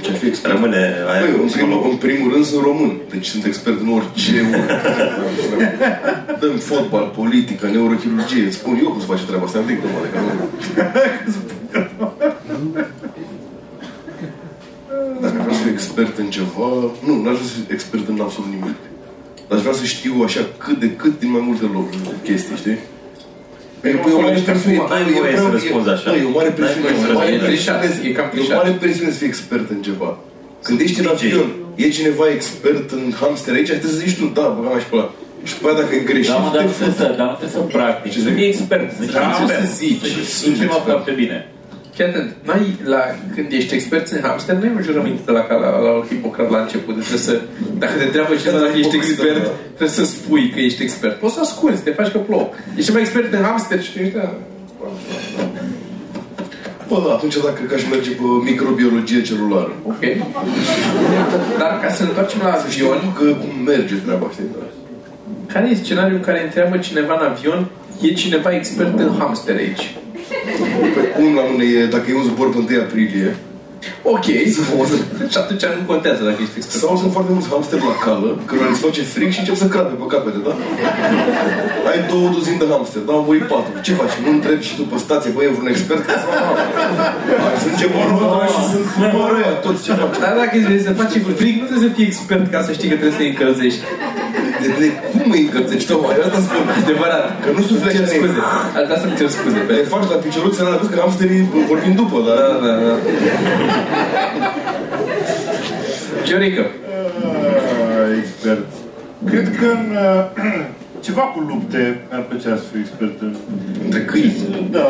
Ce 0.00 0.12
fi 0.12 0.26
expert? 0.26 0.54
Rămâne 0.54 0.76
aia 1.12 1.20
Băi, 1.20 1.32
cu 1.32 1.42
în, 1.42 1.48
primul, 1.48 1.78
psiholog. 1.78 1.92
în 1.92 1.96
primul 1.96 2.32
rând 2.32 2.44
sunt 2.44 2.62
român, 2.62 2.92
deci 3.10 3.26
sunt 3.26 3.44
expert 3.44 3.80
în 3.80 3.88
orice 3.88 4.32
Dăm 6.40 6.56
fotbal, 6.56 7.12
politică, 7.16 7.66
neurochirurgie, 7.66 8.44
îți 8.46 8.56
spun 8.56 8.78
eu 8.82 8.88
cum 8.90 9.00
se 9.00 9.06
face 9.06 9.24
treaba 9.24 9.44
asta, 9.44 9.58
un 9.58 9.64
pic, 9.64 9.80
domnule, 9.82 10.08
că 10.12 10.18
nu... 10.18 10.32
Dacă 15.20 15.34
vreau 15.42 15.52
să 15.52 15.62
fiu 15.62 15.72
expert 15.72 16.18
în 16.18 16.30
ceva, 16.30 16.68
nu, 17.06 17.14
n-aș 17.22 17.34
vrea 17.36 17.46
să 17.46 17.54
fiu 17.54 17.64
expert 17.68 18.08
în 18.08 18.20
absolut 18.20 18.50
nimic. 18.50 18.76
Dar 19.48 19.54
aș 19.58 19.62
vrea 19.64 19.76
să 19.82 19.84
știu 19.94 20.14
așa 20.28 20.42
cât 20.64 20.76
de 20.84 20.88
cât 21.00 21.14
din 21.22 21.30
mai 21.36 21.42
multe 21.48 21.64
locuri, 21.76 21.98
chestii, 22.28 22.56
știi? 22.62 22.78
E, 23.86 23.88
Eu 23.88 24.10
e 24.12 24.16
o 24.20 24.20
mare 24.26 24.36
acum 24.38 24.46
presiune. 24.50 24.76
n-ai 24.90 25.02
e 25.08 25.12
voie 25.18 25.30
prea- 25.34 25.42
să 25.46 25.48
răspunzi 25.56 25.88
așa. 25.96 26.06
Nu, 26.10 26.16
e 26.22 26.26
o 26.32 26.34
mare 26.38 26.50
N-ai 26.50 26.58
presiune. 26.60 26.82
voie 26.86 26.96
să 27.02 27.06
e 27.08 27.12
o 27.14 27.18
mare 27.20 27.30
răspunzi. 27.30 27.44
presiune. 27.44 27.46
E 27.46 27.50
plișat, 27.50 27.80
e 28.08 28.16
cam 28.18 28.26
E 28.28 28.30
o 28.30 28.34
plișat. 28.34 28.56
mare 28.60 28.72
presiune 28.84 29.10
să 29.14 29.18
fii 29.22 29.30
expert 29.32 29.66
în 29.76 29.80
ceva. 29.88 30.10
Când 30.66 30.78
ești 30.86 30.98
în 31.02 31.06
DJ. 31.06 31.12
avion, 31.14 31.48
e 31.82 31.86
cineva 31.98 32.24
expert 32.38 32.86
în 32.98 33.04
hamster 33.20 33.52
aici, 33.58 33.70
trebuie 33.74 33.94
să 33.96 34.00
zici 34.04 34.16
tu, 34.20 34.26
da, 34.38 34.44
băga 34.56 34.68
mai 34.74 34.82
și 34.84 34.88
pe 34.90 34.96
ăla. 34.98 35.08
Și 35.48 35.54
pe 35.60 35.64
aia 35.68 35.76
dacă 35.80 35.92
e 35.98 36.02
greșit, 36.12 36.32
Da, 36.34 36.38
mă, 36.44 36.50
dar 36.54 36.62
te 36.62 36.68
nu 36.68 36.74
trebuie 36.80 36.98
să, 37.02 37.06
dar 37.18 37.26
nu 37.30 37.36
trebuie 37.40 37.56
să 37.58 37.62
practici. 37.76 38.12
Ce 38.14 38.20
Să 38.24 38.28
zic? 38.28 38.36
fii 38.38 38.48
expert, 38.52 38.86
să 38.98 39.02
știi 39.06 39.14
Da, 39.18 39.26
ce 39.38 39.44
să 39.60 39.64
zici. 39.82 40.00
Să 40.02 40.08
știi 40.12 40.24
Sunt 40.42 40.54
ceva 40.60 40.74
expert. 40.76 40.88
foarte 40.94 41.12
bine. 41.22 41.36
Fii 41.96 42.04
atent, 42.04 42.30
n-ai, 42.46 42.64
la, 42.84 43.00
când 43.34 43.48
ești 43.52 43.74
expert 43.74 44.06
în 44.08 44.20
hamster, 44.22 44.54
nu 44.54 44.62
ai 44.62 44.72
un 44.76 44.82
jurământ 44.82 45.18
de 45.28 45.32
la, 45.32 45.42
ca 45.48 45.54
la, 45.54 45.70
la 45.86 45.92
Hipocrat 46.08 46.50
la 46.50 46.60
început. 46.60 46.94
Deci 46.96 47.08
trebuie 47.10 47.26
să, 47.28 47.40
dacă 47.82 47.94
te 47.98 48.04
întreabă 48.04 48.32
cineva 48.40 48.58
dacă 48.58 48.76
ești 48.76 48.90
Hipocrită, 48.90 49.22
expert, 49.22 49.42
da. 49.44 49.50
trebuie 49.78 49.98
să 50.00 50.04
spui 50.04 50.44
că 50.54 50.58
ești 50.60 50.82
expert. 50.82 51.14
Poți 51.22 51.34
să 51.34 51.40
asculti, 51.40 51.80
te 51.86 51.90
faci 51.90 52.10
că 52.12 52.18
plouă. 52.18 52.48
Ești 52.76 52.92
mai 52.92 53.00
expert 53.00 53.32
în 53.32 53.42
hamster 53.48 53.82
și 53.82 53.92
tu 53.92 53.98
ești, 53.98 54.14
da. 54.14 54.34
Bă, 56.88 56.98
atunci 57.16 57.36
da, 57.44 57.52
cred 57.56 57.68
că 57.68 57.74
aș 57.74 57.84
merge 57.90 58.10
pe 58.10 58.22
microbiologie 58.50 59.22
celulară. 59.22 59.72
Ok. 59.92 60.02
Dar 61.58 61.72
ca 61.82 61.88
să 61.94 62.02
ne 62.02 62.08
întoarcem 62.08 62.40
la 62.42 62.52
avion, 62.52 63.00
Că 63.18 63.24
cum 63.42 63.52
merge 63.64 63.94
treaba, 64.04 64.26
știi? 64.32 64.44
Da. 64.58 64.64
care 65.52 65.68
e 65.70 65.74
scenariul 65.74 66.16
în 66.16 66.24
care 66.28 66.44
întreabă 66.44 66.76
cineva 66.76 67.14
în 67.20 67.26
avion, 67.30 67.66
e 68.02 68.08
cineva 68.12 68.50
expert 68.54 68.98
în 68.98 69.10
hamster 69.18 69.56
aici? 69.56 69.94
Păi, 70.94 71.24
un 71.24 71.34
la 71.34 71.42
mână 71.50 71.62
e, 71.62 71.86
dacă 71.86 72.06
e 72.10 72.14
un 72.14 72.22
zbor 72.22 72.48
pe 72.50 72.58
1 72.58 72.66
aprilie, 72.80 73.36
Ok. 74.14 74.26
și 75.32 75.38
atunci 75.42 75.64
nu 75.80 75.84
contează 75.92 76.20
dacă 76.28 76.38
ești 76.44 76.56
expert. 76.60 76.80
sau 76.82 76.96
sunt 77.02 77.12
foarte 77.16 77.32
mulți 77.34 77.48
hamster 77.52 77.80
la 77.90 77.96
cală, 78.06 78.28
cărora 78.48 78.70
îți 78.72 78.84
face 78.86 79.02
fric 79.14 79.30
și 79.34 79.40
încep 79.42 79.56
să 79.62 79.66
crape 79.74 79.94
pe 80.00 80.06
capete, 80.14 80.40
da? 80.46 80.54
Ai 81.90 81.98
două 82.10 82.26
duzini 82.36 82.58
de 82.62 82.66
hamster, 82.72 83.02
da? 83.08 83.12
Au 83.18 83.24
murit 83.28 83.46
patru. 83.52 83.72
Ce 83.86 83.92
faci? 84.00 84.14
Nu 84.24 84.30
întrebi 84.36 84.64
și 84.68 84.74
tu 84.78 84.82
pe 84.90 84.96
stație, 85.04 85.30
băi, 85.34 85.46
e 85.48 85.54
vreun 85.56 85.70
expert? 85.74 86.04
Ajungem 87.52 87.90
în 88.04 88.10
urmă 88.18 88.44
și 88.54 88.62
sunt 88.72 88.86
numără 89.02 89.42
toți 89.64 89.80
ce 89.86 89.92
faci. 90.00 90.18
Dar 90.24 90.34
dacă 90.42 90.54
îți 90.58 90.84
se 90.86 90.92
face 91.00 91.16
frig, 91.40 91.54
nu 91.60 91.66
trebuie 91.68 91.86
să 91.88 91.94
fii 91.96 92.06
expert 92.10 92.44
ca 92.54 92.60
să 92.66 92.70
știi 92.76 92.88
că 92.90 92.96
trebuie 93.00 93.16
să 93.16 93.22
te 93.22 93.28
încălzești. 93.32 93.82
De, 94.62 94.68
de, 94.80 94.86
cum 95.12 95.30
îi 95.36 95.42
încălzești, 95.46 95.88
tocmai? 95.90 96.14
Asta 96.26 96.40
spun. 96.46 96.64
Adevărat. 96.82 97.26
Că 97.42 97.48
nu 97.56 97.62
sufle 97.70 97.90
cer 97.92 98.02
așa 98.02 98.12
scuze. 98.14 98.40
Aș 98.78 98.84
vrea 98.88 98.98
să-mi 99.02 99.16
cer 99.20 99.28
scuze. 99.36 99.58
Le 99.68 99.82
faci 99.94 100.08
la 100.12 100.18
picioruțe, 100.26 100.62
la 100.62 100.78
vezi 100.80 100.92
că 100.92 100.98
hamsterii 101.04 101.42
vorbim 101.72 101.94
după, 102.02 102.16
dar... 102.26 102.38
Da, 102.38 102.52
da, 102.64 102.72
da. 102.86 102.94
Giorică. 106.26 106.64
Ah, 107.92 108.18
expert. 108.22 108.66
Cred 109.30 109.56
că 109.58 109.66
în 109.78 109.86
uh, 110.06 110.24
ceva 111.06 111.20
cu 111.20 111.40
lupte 111.50 112.00
mi-ar 112.08 112.22
plăcea 112.28 112.56
să 112.56 112.64
fiu 112.70 112.80
expert 112.80 113.20
în... 113.20 113.34
Între 113.84 114.00
câini. 114.04 114.68
Da. 114.70 114.88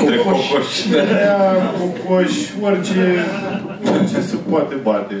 Între 0.00 0.16
cocoși. 0.16 0.82
Aia, 0.94 1.38
cocoși, 1.78 2.42
orice, 2.60 3.04
orice 3.92 4.20
se 4.30 4.36
poate 4.50 4.74
bate. 4.82 5.16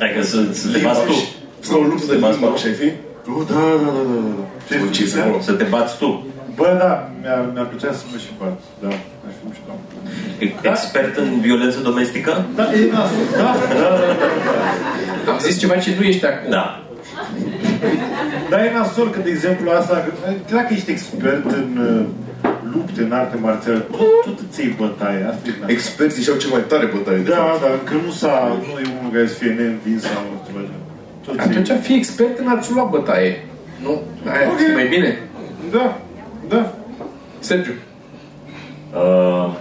Adică 0.00 0.22
să, 0.22 0.38
să 0.52 0.68
te 0.72 0.78
bați 0.78 1.04
tu. 1.06 1.41
Sau 1.68 1.80
o 1.80 1.84
luptă 1.90 2.06
de 2.06 2.12
limba, 2.12 2.48
așa 2.56 2.66
ai 2.68 2.74
fi? 2.82 2.88
Oh, 3.32 3.42
da, 3.50 3.54
da, 3.82 3.90
da, 3.96 4.02
da, 4.10 4.18
da. 4.36 4.44
Ce 4.68 4.74
Sau 4.78 4.86
ce 4.96 5.02
zici, 5.04 5.08
să 5.12 5.16
da? 5.18 5.22
acolo? 5.24 5.40
Să 5.48 5.52
te 5.60 5.64
bați 5.74 5.94
tu. 6.00 6.26
Bă, 6.58 6.68
da, 6.82 6.92
mi-ar, 7.20 7.42
mi-ar 7.52 7.66
plăcea 7.72 7.92
să 7.98 8.02
mă 8.12 8.16
și 8.24 8.30
bat. 8.40 8.56
Da, 8.82 8.88
aș 9.26 9.34
fi 9.38 9.44
mișto. 9.48 9.72
Expert 10.70 11.16
în 11.16 11.40
violență 11.40 11.78
domestică? 11.80 12.44
Da, 12.58 12.62
e 12.62 12.90
asta. 13.04 13.20
Da, 13.42 13.50
da, 13.68 13.74
da, 13.82 13.88
da, 14.00 14.14
da. 15.26 15.32
Am 15.32 15.38
zis 15.38 15.58
ceva 15.58 15.76
ce 15.76 15.90
nu 15.98 16.04
ești 16.04 16.26
acum. 16.26 16.50
Da. 16.50 16.66
Dar 18.50 18.60
e 18.64 18.70
nasol 18.78 19.08
că, 19.10 19.18
de 19.26 19.30
exemplu, 19.30 19.70
asta, 19.70 19.94
că, 20.04 20.10
dacă 20.54 20.68
ești 20.74 20.90
expert 20.90 21.44
în 21.60 21.70
uh, 21.90 22.04
lupte, 22.72 23.00
în 23.02 23.12
arte 23.12 23.36
marțiale, 23.40 23.78
tot, 23.78 24.24
tot 24.24 24.38
îți 24.48 24.60
iei 24.60 24.74
bătaie. 24.78 25.22
Asta 25.30 25.42
e 25.48 25.50
nasol. 25.60 25.74
Experții 25.76 26.22
și-au 26.22 26.36
cel 26.36 26.50
mai 26.50 26.64
tare 26.70 26.86
bătaie, 26.94 27.18
de 27.18 27.30
Da, 27.30 27.36
fapt. 27.36 27.60
da, 27.60 27.70
că 27.88 27.94
nu 28.06 28.10
s-a, 28.20 28.34
nu 28.66 28.78
e 28.84 28.86
unul 29.00 29.12
care 29.12 29.26
să 29.32 29.34
fie 29.34 29.52
neînvins 29.58 30.02
sau 30.02 30.22
ceva 30.46 30.60
de 31.24 31.30
Toți 31.30 31.40
Atunci 31.40 31.68
ei. 31.68 31.76
fii 31.76 31.96
expert 31.96 32.38
în 32.38 32.48
a-ți 32.48 32.72
lua 32.72 32.84
bătaie. 32.84 33.44
Nu? 33.82 34.00
Aia 34.32 34.48
Ok. 34.50 34.60
e 34.60 34.74
mai 34.74 34.86
bine. 34.88 35.18
Da, 35.72 35.98
da. 36.48 36.72
Sergiu. 37.38 37.72
Uh, 38.94 39.54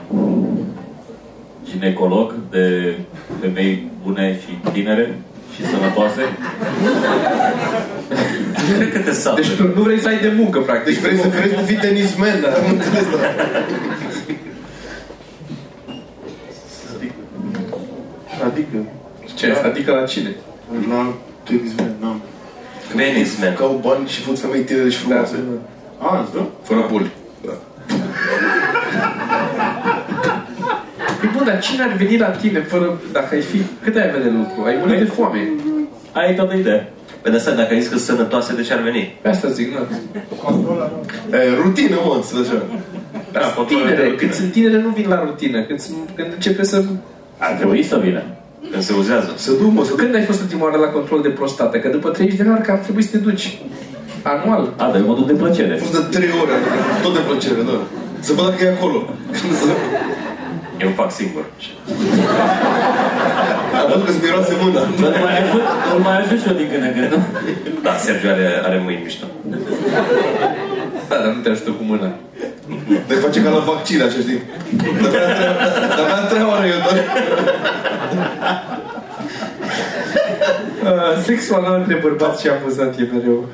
ginecolog 1.70 2.34
de 2.52 2.96
femei 3.42 3.88
bune 4.04 4.40
și 4.42 4.72
tinere 4.72 5.18
și 5.56 5.66
sănătoase. 5.66 6.22
Cred 8.78 8.92
că 8.94 9.00
te 9.00 9.12
salve. 9.12 9.42
Deci 9.42 9.52
tu 9.52 9.68
nu 9.76 9.82
vrei 9.82 10.00
să 10.00 10.08
ai 10.08 10.20
de 10.20 10.34
muncă, 10.38 10.60
practic. 10.60 10.94
Deci 10.94 11.02
vrei 11.04 11.18
să, 11.18 11.28
vrei 11.28 11.50
să 11.50 11.62
fii 11.66 11.76
tenismen, 11.76 12.42
dar 12.42 12.54
am 12.54 12.72
înțeles, 12.72 13.04
da. 13.10 13.18
Adică, 18.46 18.78
Ce? 19.36 19.52
Adică 19.52 19.92
la 19.92 20.04
cine? 20.04 20.36
la 20.90 21.14
tenismen, 21.52 21.92
n-am. 22.02 22.22
Penisman. 22.96 23.54
Că 23.56 23.64
au 23.64 23.80
bani 23.86 24.08
și 24.08 24.20
fut 24.22 24.40
femei 24.40 24.62
tinere 24.62 24.90
și 24.90 24.98
frumoase. 24.98 25.36
A, 25.98 26.20
îți 26.24 26.32
dă? 26.34 26.42
Fără 26.64 26.88
boli. 26.92 27.10
Da. 27.46 27.54
Păi 31.20 31.30
bun, 31.36 31.44
dar 31.46 31.60
cine 31.60 31.84
ar 31.84 31.94
veni 31.98 32.18
la 32.18 32.30
tine 32.30 32.60
fără... 32.60 33.00
Dacă 33.12 33.36
ai 33.36 33.42
fi... 33.42 33.62
Cât 33.84 33.96
ai 33.96 34.08
avea 34.08 34.22
de 34.22 34.30
lucru? 34.30 34.64
Ai 34.66 34.76
murit 34.80 35.00
de 35.00 35.06
foame. 35.06 35.50
Ai 36.14 36.36
toată 36.36 36.56
ideea. 36.56 36.90
Păi 37.22 37.32
de 37.32 37.38
asta, 37.38 37.52
dacă 37.52 37.74
ai 37.74 37.80
zis 37.82 37.90
că 37.90 37.98
sunt 37.98 38.18
sănătoase, 38.18 38.56
de 38.56 38.62
ce 38.62 38.74
ar 38.74 38.80
veni? 38.80 39.18
Pe 39.22 39.30
asta 39.30 39.48
zic, 39.50 39.72
nu. 39.74 39.78
E, 41.38 41.56
rutină, 41.64 41.96
mă, 42.06 42.22
să 42.24 42.36
așa. 42.42 42.64
Da, 43.32 43.40
control 43.40 43.66
de 43.80 43.84
tinere. 43.86 43.96
rutină. 44.04 44.16
Când 44.20 44.34
sunt 44.34 44.52
tinere, 44.52 44.82
nu 44.82 44.90
vin 44.90 45.06
la 45.10 45.24
rutină. 45.24 45.62
Când, 45.64 45.80
sunt- 45.80 46.10
când 46.16 46.32
începe 46.34 46.64
să... 46.64 46.84
Ar 47.38 47.52
trebui 47.52 47.84
să 47.84 48.00
vină. 48.04 48.22
Când 48.72 48.84
se 48.84 48.94
uzează. 48.98 49.32
Să 49.36 49.52
du, 49.52 49.68
mă, 49.68 49.84
să 49.84 49.90
du. 49.90 49.96
Când 49.96 50.16
ai 50.16 50.24
fost 50.30 50.42
ultima 50.42 50.64
oară 50.64 50.78
la 50.78 50.88
control 50.98 51.22
de 51.22 51.30
prostată? 51.30 51.78
Că 51.78 51.88
după 51.88 52.10
30 52.10 52.38
de 52.38 52.44
ani 52.50 52.66
ar 52.70 52.78
trebui 52.78 53.04
să 53.04 53.12
te 53.12 53.18
duci. 53.18 53.58
Anual. 54.24 54.64
A, 54.78 54.86
dar 54.92 54.96
eu 55.02 55.06
mă 55.08 55.16
duc 55.16 55.28
de 55.28 55.34
plăcere. 55.34 55.74
A 55.74 55.78
fost 55.86 55.92
de 56.00 56.18
trei 56.18 56.30
ore, 56.42 56.52
adică 56.58 56.72
tot 57.04 57.14
de 57.14 57.20
plăcere, 57.28 57.62
da. 57.70 57.76
Să 58.20 58.34
văd 58.34 58.46
dacă 58.50 58.64
e 58.64 58.70
acolo. 58.78 58.98
Eu 60.84 60.90
fac 60.96 61.12
singur. 61.20 61.44
Am 63.80 63.86
văzut 63.90 64.06
că-ți 64.06 64.22
miroase 64.24 64.54
mâna. 64.64 64.82
Dar 65.02 65.12
îl 65.16 65.22
mai 65.28 65.36
ajut, 65.44 65.64
îl 65.94 66.00
mai 66.08 66.16
ajut 66.22 66.38
și 66.42 66.48
eu 66.50 66.56
din 66.60 66.68
când 66.72 66.84
în 66.88 66.94
când, 66.96 67.10
nu? 67.14 67.20
Da, 67.86 67.92
Sergiu 68.06 68.28
are, 68.34 68.48
are 68.68 68.78
mâini 68.86 69.02
mișto. 69.06 69.26
Da, 71.10 71.16
dar 71.24 71.32
nu 71.36 71.42
te 71.44 71.50
ajută 71.50 71.70
cu 71.78 71.84
mâna. 71.92 72.10
De 73.08 73.14
face 73.24 73.38
ca 73.44 73.50
la 73.50 73.62
vaccin, 73.72 74.00
așa 74.02 74.20
știi. 74.26 74.42
Dar 75.04 75.10
avea 75.10 75.24
trei- 75.38 75.56
dar 75.98 76.06
avea 76.06 76.22
trei 76.32 76.46
ore 76.54 76.68
eu, 76.74 76.80
doar. 76.86 76.98
Uh, 80.84 81.24
sexul 81.24 81.56
anal 81.56 81.80
între 81.80 81.96
bărbați 81.96 82.42
și 82.42 82.48
amuzant 82.48 82.96
e 82.98 83.08
mereu. 83.14 83.46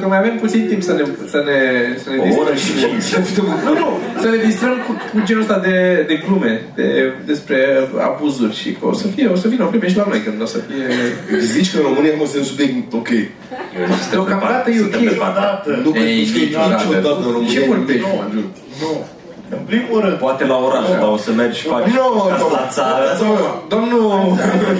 Că 0.00 0.06
mai 0.12 0.18
avem 0.18 0.36
puțin 0.44 0.62
timp 0.70 0.82
să 0.82 0.92
ne, 0.92 1.02
să 1.34 1.38
ne, 1.48 1.58
să 2.02 2.08
ne 2.10 2.16
O 2.20 2.24
distrăm. 2.24 2.44
oră 2.46 2.54
și 2.54 2.70
Nu, 3.68 3.72
nu, 3.82 3.88
să 4.22 4.28
ne 4.28 4.36
distrăm 4.48 4.76
cu, 4.86 4.92
cu 5.12 5.16
genul 5.26 5.42
ăsta 5.42 5.58
de, 5.66 6.04
de 6.10 6.14
glume 6.26 6.52
de, 6.78 6.86
despre 7.30 7.56
abuzuri 8.08 8.54
și 8.60 8.68
că 8.78 8.86
o 8.86 8.92
să 8.92 9.06
fie, 9.14 9.26
o 9.26 9.36
să 9.42 9.48
vină 9.48 9.64
o 9.64 9.66
prime 9.66 9.88
și 9.88 9.96
la 9.96 10.06
noi 10.08 10.20
când 10.26 10.42
o 10.42 10.48
să 10.54 10.58
fie... 10.68 10.86
Zici 11.56 11.70
că 11.72 11.76
în 11.78 11.86
România 11.88 12.12
mă 12.18 12.26
sunt 12.32 12.44
subiect 12.44 12.92
ok. 12.92 13.08
Deocamdată 14.10 14.70
e 14.70 14.80
ok. 14.88 14.96
Niciodată. 14.96 15.80
Nu 15.84 15.90
cred 15.90 16.06
Ei, 16.06 16.24
că 16.24 16.30
fie 16.32 16.44
niciodată. 16.44 16.82
niciodată 16.86 17.22
în 17.26 17.32
România. 17.32 17.52
Ce 17.52 17.60
vorbești, 17.72 18.06
Nu, 18.08 18.14
mă? 18.16 18.24
jur. 18.32 18.46
Nu. 18.82 18.92
În 19.58 19.64
primul 19.70 19.98
rând, 20.04 20.16
Poate 20.26 20.44
la 20.52 20.56
oraș, 20.68 20.86
dar 21.02 21.10
o 21.16 21.20
să 21.26 21.30
mergi 21.40 21.58
și 21.60 21.66
faci 21.74 21.86
Nu, 21.98 22.06
casă 22.30 22.44
nu. 22.48 22.50
la 22.58 22.64
țară. 22.76 23.06
Domnul, 23.74 24.02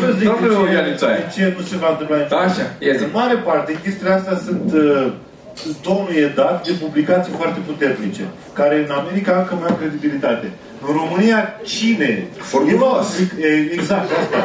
Să 0.02 0.10
zic 0.18 0.26
domnul 0.30 0.64
de 0.64 0.70
ce- 0.70 0.74
Ianițoaie. 0.78 1.18
de 1.24 1.26
ce 1.34 1.44
nu 1.56 1.62
se 1.70 1.76
va 1.82 1.88
întâmpla 1.92 2.16
niciodată. 2.20 2.46
Așa, 2.50 2.64
ia 2.86 2.94
zi. 2.98 3.02
În 3.08 3.12
mare 3.20 3.36
parte, 3.48 3.70
chestiile 3.84 4.12
astea 4.18 4.36
sunt 4.46 4.66
uh, 4.84 5.06
tonul 5.86 6.10
e 6.22 6.26
dat 6.42 6.56
de 6.68 6.72
publicații 6.84 7.32
foarte 7.40 7.60
puternice, 7.70 8.24
care 8.58 8.74
în 8.84 8.90
America 9.00 9.32
încă 9.40 9.54
mai 9.60 9.68
au 9.72 9.76
credibilitate. 9.82 10.46
În 10.88 10.92
România, 11.00 11.40
cine? 11.74 12.10
Formulas. 12.52 13.08
E 13.08 13.16
public- 13.16 13.38
e, 13.48 13.50
Exact, 13.78 14.08
asta. 14.20 14.38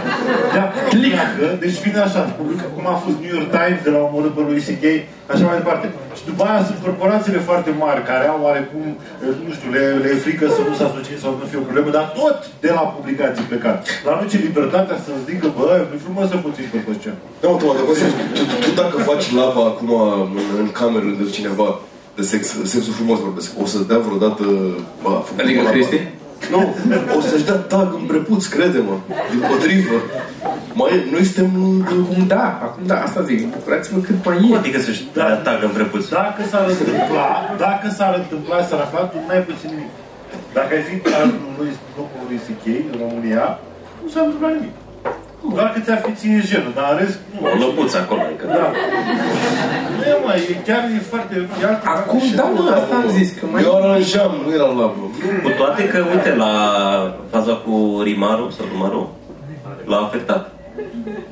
De 0.53 0.59
acolo 0.65 0.87
pleacă, 0.95 1.45
deci 1.63 1.77
vine 1.85 1.99
așa, 2.07 2.21
publică, 2.39 2.65
cum 2.75 2.85
a 2.93 2.97
fost 3.05 3.17
New 3.23 3.33
York 3.37 3.49
Times 3.57 3.81
de 3.87 3.91
la 3.95 3.99
omorât 4.07 4.33
pe 4.35 4.41
lui 4.49 4.59
C.K., 4.67 4.85
așa 5.33 5.43
mai 5.49 5.57
departe. 5.61 5.85
Și 6.17 6.23
după 6.29 6.41
aia 6.47 6.61
sunt 6.67 6.79
corporațiile 6.85 7.41
foarte 7.49 7.71
mari, 7.83 8.01
care 8.11 8.25
au 8.33 8.39
oarecum, 8.47 8.83
eh, 9.25 9.33
nu 9.47 9.51
știu, 9.57 9.69
le, 9.75 9.83
le 10.03 10.09
e 10.13 10.23
frică 10.25 10.45
să 10.55 10.61
nu 10.67 10.73
se 10.79 10.83
asocieze 10.89 11.21
sau 11.23 11.31
să 11.35 11.39
nu 11.41 11.47
fie 11.51 11.59
o 11.61 11.67
problemă, 11.67 11.89
dar 11.97 12.05
tot 12.19 12.37
de 12.65 12.71
la 12.77 12.83
publicații 12.95 13.49
plecat. 13.51 13.77
La 14.07 14.11
noi 14.17 14.27
ce 14.31 14.37
libertatea 14.47 14.97
să 15.05 15.11
zică, 15.29 15.47
bă, 15.57 15.67
e 15.95 16.05
frumos 16.05 16.25
să 16.31 16.37
puțin 16.47 16.65
pe 16.71 16.77
pe 16.85 16.93
scenă. 16.99 17.19
Da, 17.41 17.47
mă, 17.51 17.55
tu, 17.61 17.65
tu, 18.35 18.43
tu, 18.49 18.55
tu 18.63 18.69
dacă 18.81 18.95
faci 19.09 19.25
lava 19.39 19.63
acum 19.71 19.89
în, 20.23 20.31
în 20.61 20.67
cameră 20.79 21.09
de 21.19 21.25
cineva 21.37 21.69
de 22.17 22.23
sex, 22.33 22.41
sexul 22.73 22.93
frumos 22.99 23.17
vorbesc, 23.27 23.49
o 23.63 23.65
să 23.73 23.77
dea 23.89 23.99
vreodată... 24.07 24.43
Ba, 25.03 25.11
a 25.19 25.23
făcut 25.27 25.39
Adică 25.43 25.59
lava. 25.61 25.71
Cristi? 25.75 25.99
Nu, 26.51 26.59
o 27.17 27.21
să-și 27.21 27.45
dea 27.49 27.59
tag 27.73 27.87
în 27.99 28.05
prepuț, 28.11 28.45
crede-mă. 28.45 28.95
Din 29.31 29.41
potrivă. 29.49 29.97
Mai, 30.79 30.91
noi 31.11 31.23
suntem... 31.23 31.49
Acum 31.87 32.27
da, 32.27 32.45
acum 32.65 32.83
da, 32.91 32.97
asta 33.07 33.21
zic. 33.29 33.39
Bucurați-vă 33.55 33.99
cât 34.07 34.25
mai 34.25 34.37
Cum 34.37 34.53
e. 34.53 34.57
adică 34.57 34.79
să-și 34.79 35.03
dea 35.13 35.29
tag 35.45 35.59
în 35.63 35.73
prepuț? 35.77 36.03
Dacă 36.07 36.41
s-ar 36.51 36.65
întâmpla, 36.73 37.27
dacă 37.65 37.87
s-ar 37.97 38.13
întâmpla, 38.21 38.57
s-ar 38.67 38.79
afla, 38.79 38.99
tu 39.11 39.17
n-ai 39.27 39.43
puțin 39.49 39.69
nimic. 39.73 39.91
Dacă 40.57 40.71
ai 40.75 40.83
fi 40.89 40.95
tarul 41.09 41.39
lui 41.57 41.71
domnului 41.97 42.39
C.K. 42.45 42.65
în 42.91 42.95
România, 43.03 43.45
nu 44.03 44.07
s-ar 44.13 44.23
întâmpla 44.25 44.49
nimic. 44.57 44.75
Doar 45.55 45.71
că 45.73 45.79
ți-ar 45.79 46.01
fi 46.05 46.11
ție 46.11 46.41
jenă, 46.45 46.69
dar 46.75 46.85
în 46.91 46.97
rest, 46.97 47.19
nu. 47.33 47.47
O 47.47 47.55
lăbuță 47.61 47.97
acolo, 47.97 48.21
adică. 48.27 48.45
Da. 48.45 48.71
Nu 49.97 50.03
e, 50.11 50.15
mă, 50.25 50.33
e 50.35 50.55
chiar 50.67 50.83
e 50.97 50.99
foarte... 51.11 51.47
E 51.61 51.65
altceva. 51.65 51.93
Acum 51.93 52.21
da, 52.35 52.43
mă, 52.43 52.71
asta 52.79 52.95
am 52.95 53.09
zis, 53.09 53.29
că 53.39 53.45
mai... 53.51 53.63
Eu 53.63 53.75
aranjam, 53.75 54.33
nu 54.45 54.53
era 54.53 54.65
lavă. 54.65 55.11
Cu 55.43 55.49
toate 55.57 55.87
că, 55.87 55.97
uite, 56.13 56.35
la 56.35 56.53
faza 57.29 57.53
cu 57.53 57.99
Rimaru 58.03 58.49
sau 58.49 58.65
Rimaru, 58.71 59.15
l-a 59.85 59.97
afectat. 59.97 60.51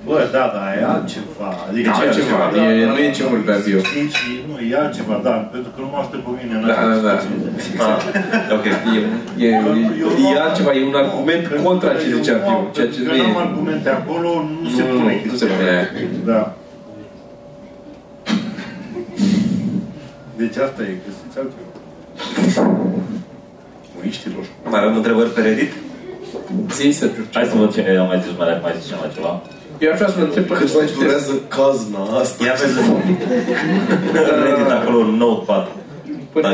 Bă, 0.07 0.19
da, 0.35 0.45
da, 0.55 0.63
e 0.79 0.83
altceva. 0.95 1.49
Adică 1.69 1.87
E 1.89 1.93
altceva, 2.01 2.39
da, 2.55 2.61
e- 2.73 2.85
da, 2.85 2.91
nu 2.95 2.99
e 3.07 3.11
ce 3.17 3.23
da, 3.23 3.29
vorbeam 3.35 3.61
eu. 3.75 3.79
știi, 3.89 4.07
și 4.17 4.29
Nu, 4.49 4.55
e 4.71 4.75
altceva, 4.83 5.15
da, 5.27 5.33
pentru 5.53 5.69
că 5.73 5.79
nu 5.83 5.87
mă 5.93 5.97
aștept 6.03 6.23
pe 6.27 6.31
mine. 6.39 6.53
în 6.59 6.63
Da, 6.69 6.73
această 6.73 7.01
da, 7.07 7.13
da. 7.13 7.19
situație. 7.67 8.09
Ah, 8.49 8.55
ok. 8.57 8.65
E, 8.97 8.99
e, 9.45 9.47
e, 9.47 10.33
e 10.35 10.39
altceva, 10.45 10.71
e 10.79 10.81
un 10.91 10.97
argument 11.03 11.45
contra 11.65 11.91
ce 11.99 12.05
zicea 12.17 12.37
Piu, 12.45 12.57
ceea 12.75 12.89
ce 12.93 12.99
nu 13.03 13.09
Că 13.09 13.15
n-am 13.21 13.35
e... 13.39 13.43
argumente 13.47 13.89
acolo, 13.99 14.29
nu 14.61 14.67
se 14.75 14.81
Nu, 14.83 14.87
pune 14.97 15.13
nu 15.13 15.35
se 15.41 15.45
chestia. 15.45 15.47
pune. 15.57 15.75
Da. 16.31 16.41
Deci 20.41 20.57
asta 20.65 20.81
e, 20.89 20.91
găsiți 21.05 21.35
altceva. 21.41 21.65
Muiștilor. 23.95 24.45
Mai 24.71 24.79
avem 24.83 24.95
întrebări 24.95 25.29
pe 25.29 25.41
Reddit? 25.41 25.71
Zi 26.77 26.91
să 26.99 27.05
Hai 27.33 27.47
să 27.51 27.55
văd 27.57 27.73
ce 27.73 27.97
am 28.01 28.07
mai 28.11 28.19
zis, 28.23 28.31
mai 28.37 28.47
dacă 28.47 28.59
mai 28.63 28.73
zis 28.77 28.85
cineva 28.87 29.07
ceva. 29.15 29.31
Eu 29.83 29.89
aș 29.91 29.97
vrea 29.99 30.09
să 30.13 30.17
vă 30.19 30.23
întreb 30.27 30.45
Cât 30.59 30.73
mai 30.75 30.89
durează 30.99 31.33
cazna 31.57 32.01
asta? 32.21 32.37
Ia 32.45 32.53
vezi 32.61 32.77
în 32.79 34.43
Reddit 34.45 34.71
acolo, 34.77 34.99
Notepad. 35.21 35.65
Până, 36.33 36.47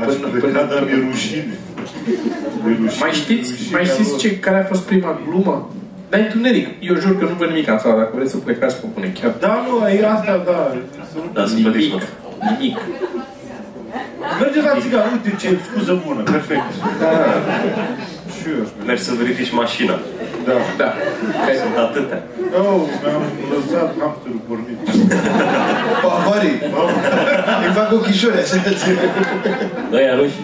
Aș 0.00 0.06
până, 0.14 0.26
pleca, 0.32 0.46
până, 0.46 0.60
dar 0.72 0.80
mi-e 0.86 0.98
rușine. 1.10 1.54
Mi-e 2.64 2.76
rușine. 2.80 3.00
mai 3.04 3.12
știți, 3.22 3.48
rușine 3.50 3.74
mai 3.76 3.84
știți 3.92 4.10
acolo. 4.14 4.22
ce, 4.22 4.38
care 4.46 4.58
a 4.62 4.64
fost 4.72 4.82
prima 4.90 5.12
glumă? 5.26 5.56
Dar 6.10 6.18
e 6.20 6.22
întuneric. 6.22 6.66
Eu 6.88 6.94
jur 7.02 7.12
că 7.18 7.24
nu 7.30 7.34
văd 7.40 7.48
nimic 7.48 7.68
în 7.68 7.78
sală. 7.78 7.96
Dacă 8.02 8.12
vreți 8.14 8.30
să 8.30 8.36
plecați, 8.36 8.76
vă 8.80 8.86
pune 8.94 9.08
chiar. 9.20 9.32
Da, 9.44 9.52
nu, 9.66 9.88
e 9.88 10.06
asta, 10.16 10.32
da. 10.48 10.58
Să 11.10 11.16
nu- 11.16 11.30
Da, 11.36 11.42
să 11.46 11.54
plătiți 11.62 11.86
Nimic. 11.88 12.02
Nimic. 12.48 12.76
Mergeți 14.40 14.66
la 14.70 14.74
țigară, 14.84 15.06
uite 15.14 15.30
ce 15.42 15.48
scuză 15.66 15.92
bună, 16.06 16.20
perfect. 16.34 16.68
Da, 17.02 17.10
Și 18.40 18.46
eu 18.48 18.54
aș 18.62 18.68
merge. 18.76 18.86
Mergi 18.86 19.02
să 19.02 19.12
verifici 19.14 19.50
mașina. 19.62 19.98
Da. 20.46 20.52
da. 20.76 20.94
Hai, 21.44 21.54
Sunt 21.62 21.76
atâtea. 21.76 22.22
Oh, 22.58 22.80
mi-am 23.02 23.22
lăsat 23.52 23.94
hamsterul 24.00 24.40
pornit. 24.48 24.78
Bavarii. 26.02 26.58
Îi 27.66 27.72
fac 27.78 27.92
ochișori, 27.92 28.38
așa 28.38 28.56
că 28.64 28.70
ți 28.70 28.84
Doi 29.90 30.02
ruși. 30.16 30.38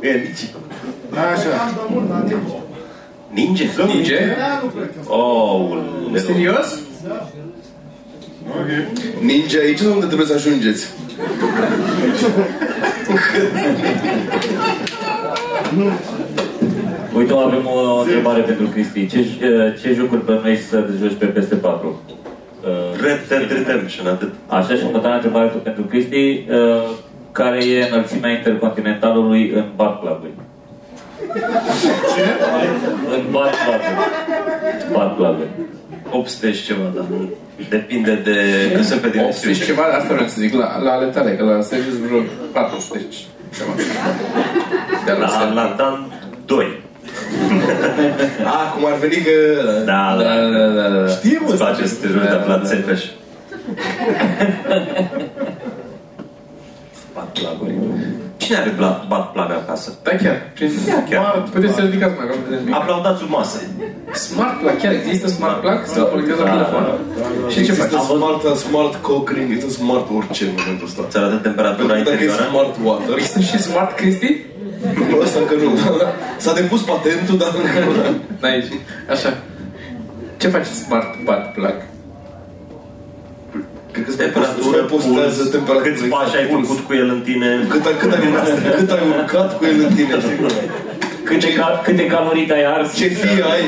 E, 0.00 0.10
nici. 0.10 0.44
Așa. 1.32 1.50
Ninge? 3.30 3.68
Ninge? 3.86 4.36
Oh, 5.06 5.78
Serios? 6.14 6.78
Ok. 8.48 8.68
Ninja 9.20 9.58
aici 9.58 9.80
unde 9.80 10.06
trebuie 10.06 10.26
să 10.26 10.34
ajungeți? 10.34 10.86
Uite, 17.18 17.32
avem 17.32 17.66
o 17.66 18.00
întrebare 18.00 18.40
pentru 18.40 18.66
Cristi. 18.66 19.06
Ce, 19.06 19.24
ce 19.80 19.92
jocuri 19.94 20.24
plănuiești 20.24 20.64
să 20.64 20.86
joci 21.00 21.18
pe 21.18 21.26
PS4? 21.32 21.82
Uh, 21.82 23.00
Red 23.02 23.20
Dead 23.28 23.50
Redemption, 23.50 24.06
atât. 24.06 24.32
Așa 24.46 24.74
și 24.74 24.84
următoarea 24.84 25.16
întrebare 25.16 25.48
tot 25.48 25.62
pentru 25.62 25.82
Cristi. 25.82 26.16
Uh, 26.16 26.90
care 27.32 27.64
e 27.64 27.88
înălțimea 27.90 28.30
intercontinentalului 28.30 29.50
în 29.54 29.64
bat 29.76 30.00
club-uri? 30.00 30.30
Ce? 32.14 32.24
În 33.16 33.24
bat 33.30 33.52
club-uri. 33.64 34.92
Bat 34.92 35.16
club-uri. 35.16 35.48
800 36.10 36.52
și 36.52 36.64
ceva, 36.64 36.92
dar 36.94 37.04
depinde 37.68 38.14
de 38.14 38.36
cât 38.74 38.84
sunt 38.84 39.00
pe 39.00 39.06
80 39.06 39.20
dimensiuni. 39.20 39.56
ceva, 39.56 39.82
asta 39.82 40.12
vreau 40.14 40.28
să 40.28 40.40
zic, 40.40 40.54
la, 40.54 40.82
la 40.82 40.90
ale 40.90 41.06
tale, 41.06 41.36
că 41.36 41.44
la 41.44 41.60
Sergius 41.60 41.96
vreo 41.96 42.20
400 42.52 42.98
și 43.10 43.24
ceva. 43.56 43.70
De 45.04 45.12
la, 45.12 45.26
La, 45.26 45.52
la 45.52 45.74
Dan 45.76 46.12
2. 46.46 46.86
A, 48.44 48.56
cum 48.74 48.84
ar 48.86 48.96
veni 49.00 49.14
că... 49.14 49.62
Da, 49.84 50.16
Da, 50.18 50.22
da. 50.24 50.58
da, 50.58 50.66
da, 50.82 50.88
da. 51.00 51.06
Știi, 51.08 51.38
mă, 51.42 51.48
Îți 51.48 51.56
place 51.56 51.86
să 51.86 51.94
te 52.00 52.06
joci 52.08 52.22
de 52.22 52.40
la 52.46 52.60
Țepeș. 52.64 53.04
Bat 57.14 57.28
plaguri. 57.38 57.74
Cine 58.36 58.56
are 58.56 58.70
bla- 58.80 59.02
bat 59.08 59.32
plag 59.32 59.50
acasă? 59.50 59.88
Da, 60.02 60.10
chiar. 60.22 60.36
Chiar. 61.10 61.42
Puteți 61.52 61.74
să 61.74 61.80
ridicați 61.80 62.14
mai 62.16 62.24
acolo, 62.26 62.40
vedeți 62.48 62.64
mic. 62.64 62.74
Aplaudați 62.74 63.18
sub 63.20 63.30
masă. 63.30 63.58
Smart 64.26 64.54
plug, 64.60 64.76
chiar 64.82 64.92
există 64.92 65.26
smart 65.28 65.60
plug? 65.60 65.78
Se 65.84 66.00
conectează 66.12 66.42
la 66.42 66.50
telefon? 66.50 66.84
Și 67.52 67.64
ce 67.66 67.72
faci? 67.72 67.92
Există 67.92 67.98
smart, 68.14 68.42
smart 68.66 68.94
cock 69.08 69.30
ring, 69.36 69.48
există 69.50 69.70
smart 69.80 70.06
orice 70.18 70.44
în 70.44 70.54
momentul 70.60 70.86
ăsta. 70.90 71.02
Ți 71.10 71.16
arată 71.18 71.36
temperatura 71.48 71.86
Dacă 71.94 71.98
e 71.98 72.12
interioară? 72.12 72.42
smart 72.50 72.74
water, 72.84 73.14
Există 73.16 73.40
și 73.40 73.58
smart 73.68 73.90
Cristi? 74.00 74.30
Ăsta 75.22 75.38
încă 75.38 75.54
nu. 75.62 75.78
S-a 76.36 76.52
depus 76.52 76.80
patentul, 76.82 77.36
dar 77.38 77.48
încă 77.62 77.84
nu. 77.84 77.92
Aici. 78.48 78.64
Așa. 79.10 79.36
Ce 80.36 80.48
faci 80.48 80.64
smart 80.66 81.22
butt 81.24 81.44
plug? 81.54 81.74
Cred 83.92 84.04
că 84.06 84.12
Temperatură, 84.12 84.82
postează 84.82 85.36
puls, 85.42 85.50
temperatura. 85.50 85.90
câți 85.94 86.04
pași 86.04 86.36
ai 86.36 86.46
făcut 86.46 86.78
cu 86.86 86.94
el 86.94 87.08
în 87.08 87.20
tine. 87.20 87.66
Cât, 87.68 87.86
ai- 87.86 87.96
cât, 87.98 88.12
ai, 88.12 88.20
cât 88.76 88.90
ai 88.90 88.98
urcat 89.16 89.58
cu 89.58 89.64
el 89.64 89.84
în 89.88 89.94
tine, 89.94 90.20
știi? 90.20 90.46
Câte, 91.24 91.52
cal- 91.52 91.80
câte 91.84 92.06
calorii 92.06 92.50
ai 92.52 92.64
ars? 92.64 92.94
Ce 92.96 93.06
fii 93.08 93.42
ai? 93.42 93.62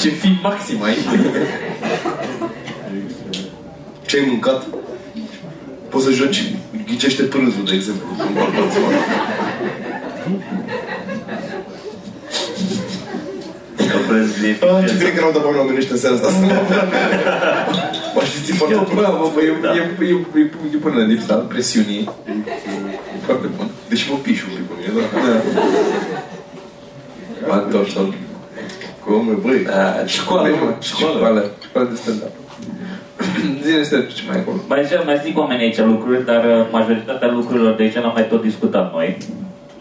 Ce 0.00 0.08
fi 0.08 0.38
maxim 0.42 0.82
aici? 0.82 0.98
Ce 4.06 4.16
ai 4.16 4.24
mâncat? 4.28 4.62
Poți 5.88 6.04
să 6.04 6.10
joci 6.10 6.52
ghicește 6.86 7.22
prânzul, 7.22 7.64
de 7.64 7.74
exemplu, 7.74 8.06
în 8.18 8.34
balcon 8.34 8.70
smart. 8.70 9.00
Oprezi 14.04 14.40
de 14.40 14.48
Ah, 14.66 14.84
ce 14.88 14.96
cred 14.98 15.14
că 15.14 15.20
n-au 15.20 15.32
dat 15.32 15.42
bani 15.44 15.56
oamenii 15.56 15.78
ăștia 15.82 15.94
în 15.94 16.00
seara 16.00 16.16
asta. 16.16 16.30
M-aș 18.14 18.28
simți 18.34 18.52
foarte 18.52 18.74
Bă, 18.74 18.80
prost. 18.82 19.10
bă, 19.18 19.28
bă, 19.34 19.40
e, 19.40 19.52
e, 19.78 19.82
e, 20.06 20.40
e, 20.40 20.50
e 20.74 20.76
până 20.84 20.94
la 21.00 21.04
lipsa 21.04 21.34
presiunii. 21.34 22.10
E 23.16 23.24
foarte 23.24 23.46
bun. 23.56 23.66
Deși 23.88 24.10
mă 24.10 24.16
piși 24.22 24.44
un 24.48 24.54
pic 24.56 24.64
pe 24.68 24.74
mine, 24.78 24.90
da. 27.40 27.48
Pantofel. 27.48 28.14
Cum, 29.04 29.38
băi? 29.42 29.62
Da, 29.64 30.06
școală, 30.06 30.48
mă. 30.48 30.74
Școală. 30.80 31.50
Școală 31.68 31.88
de 31.90 31.96
stand-up. 32.02 32.30
Zile 33.62 33.82
să 33.82 33.96
ce 34.00 34.22
mai 34.28 34.38
acolo. 34.38 34.56
Mai, 34.68 34.84
zic- 34.84 35.04
mai 35.04 35.20
zic 35.24 35.38
oamenii 35.38 35.64
aici 35.64 35.78
lucruri, 35.78 36.24
dar 36.24 36.44
uh, 36.44 36.66
majoritatea 36.70 37.30
lucrurilor 37.30 37.74
de 37.74 37.82
aici 37.82 37.94
l-am 37.94 38.10
mai 38.14 38.26
tot 38.28 38.42
discutat 38.42 38.92
noi. 38.92 39.16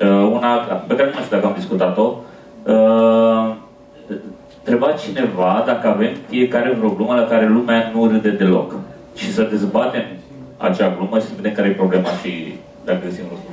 Uh, 0.01 0.29
Una 0.31 0.55
pe 0.87 0.95
care 0.95 1.07
nu 1.07 1.13
mai 1.15 1.23
știu 1.23 1.35
dacă 1.35 1.47
am 1.47 1.53
discutat-o. 1.57 2.15
Uh, 2.63 3.55
Treba 4.63 4.91
cineva 4.91 5.63
dacă 5.65 5.87
avem 5.87 6.09
fiecare 6.29 6.73
vreo 6.77 6.89
glumă 6.89 7.13
la 7.15 7.23
care 7.23 7.47
lumea 7.47 7.91
nu 7.93 8.07
râde 8.07 8.29
deloc. 8.29 8.73
Și 9.15 9.33
să 9.33 9.41
dezbatem 9.43 10.03
acea 10.57 10.93
glumă 10.97 11.19
și 11.19 11.25
să 11.25 11.31
vedem 11.35 11.51
care 11.51 11.67
e 11.67 11.71
problema 11.71 12.09
și 12.21 12.53
dacă 12.85 12.99
găsim 13.03 13.23
răspunsul. 13.29 13.50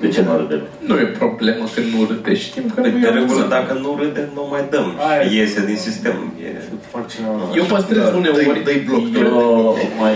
De 0.00 0.08
ce 0.08 0.20
nu 0.26 0.32
râde 0.40 0.54
lumea? 0.54 0.70
Nu 0.88 0.94
e 1.04 1.04
problemă 1.22 1.64
că 1.74 1.80
nu 1.92 1.98
râde, 2.10 2.34
știm 2.44 2.64
că 2.74 2.80
Păi, 2.80 2.90
nu 2.92 2.98
de 2.98 3.06
e 3.06 3.10
regulă, 3.10 3.22
amuzant. 3.42 3.50
dacă 3.58 3.72
nu 3.84 3.90
râde, 4.00 4.22
nu 4.34 4.46
mai 4.50 4.62
dăm. 4.70 4.86
Aia 5.08 5.22
Și 5.28 5.36
e. 5.36 5.40
iese 5.40 5.60
din 5.70 5.76
sistem. 5.76 6.16
E... 6.44 6.48
Fac 6.92 7.04
cineva. 7.14 7.42
Eu 7.58 7.64
păstrez 7.64 8.02
Da, 8.02 8.16
uneori... 8.16 8.36
dă-i- 8.44 8.62
dă-i 8.68 8.82
bloc. 8.88 9.04
Eu 9.24 9.76
mai... 10.00 10.14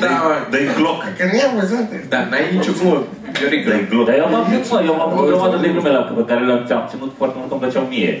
Da, 0.00 0.46
Dă-i 0.50 0.68
gloc. 0.78 1.00
că 1.18 1.24
nu 1.30 1.34
e 1.38 1.42
amuzant. 1.50 1.88
Da, 2.08 2.20
n-ai 2.30 2.44
nicio 2.56 2.72
glumă. 2.80 2.98
Viorică. 3.38 3.68
Dă-i 3.70 3.86
gloc. 3.90 4.06
Dar 4.06 4.16
eu 4.20 4.24
am 4.26 4.34
avut, 4.34 4.70
mă, 4.70 4.82
eu 4.86 4.92
am 4.94 5.00
avut 5.06 5.18
o 5.24 5.26
grămadă 5.30 5.56
de 5.62 5.68
glume 5.68 5.88
la 5.88 5.98
pe 5.98 6.24
care 6.30 6.40
le-am 6.46 6.62
ți-am 6.66 6.86
ținut 6.90 7.12
foarte 7.16 7.34
mult 7.38 7.48
că 7.48 7.54
îmi 7.54 7.62
plăceau 7.62 7.86
mie. 7.94 8.12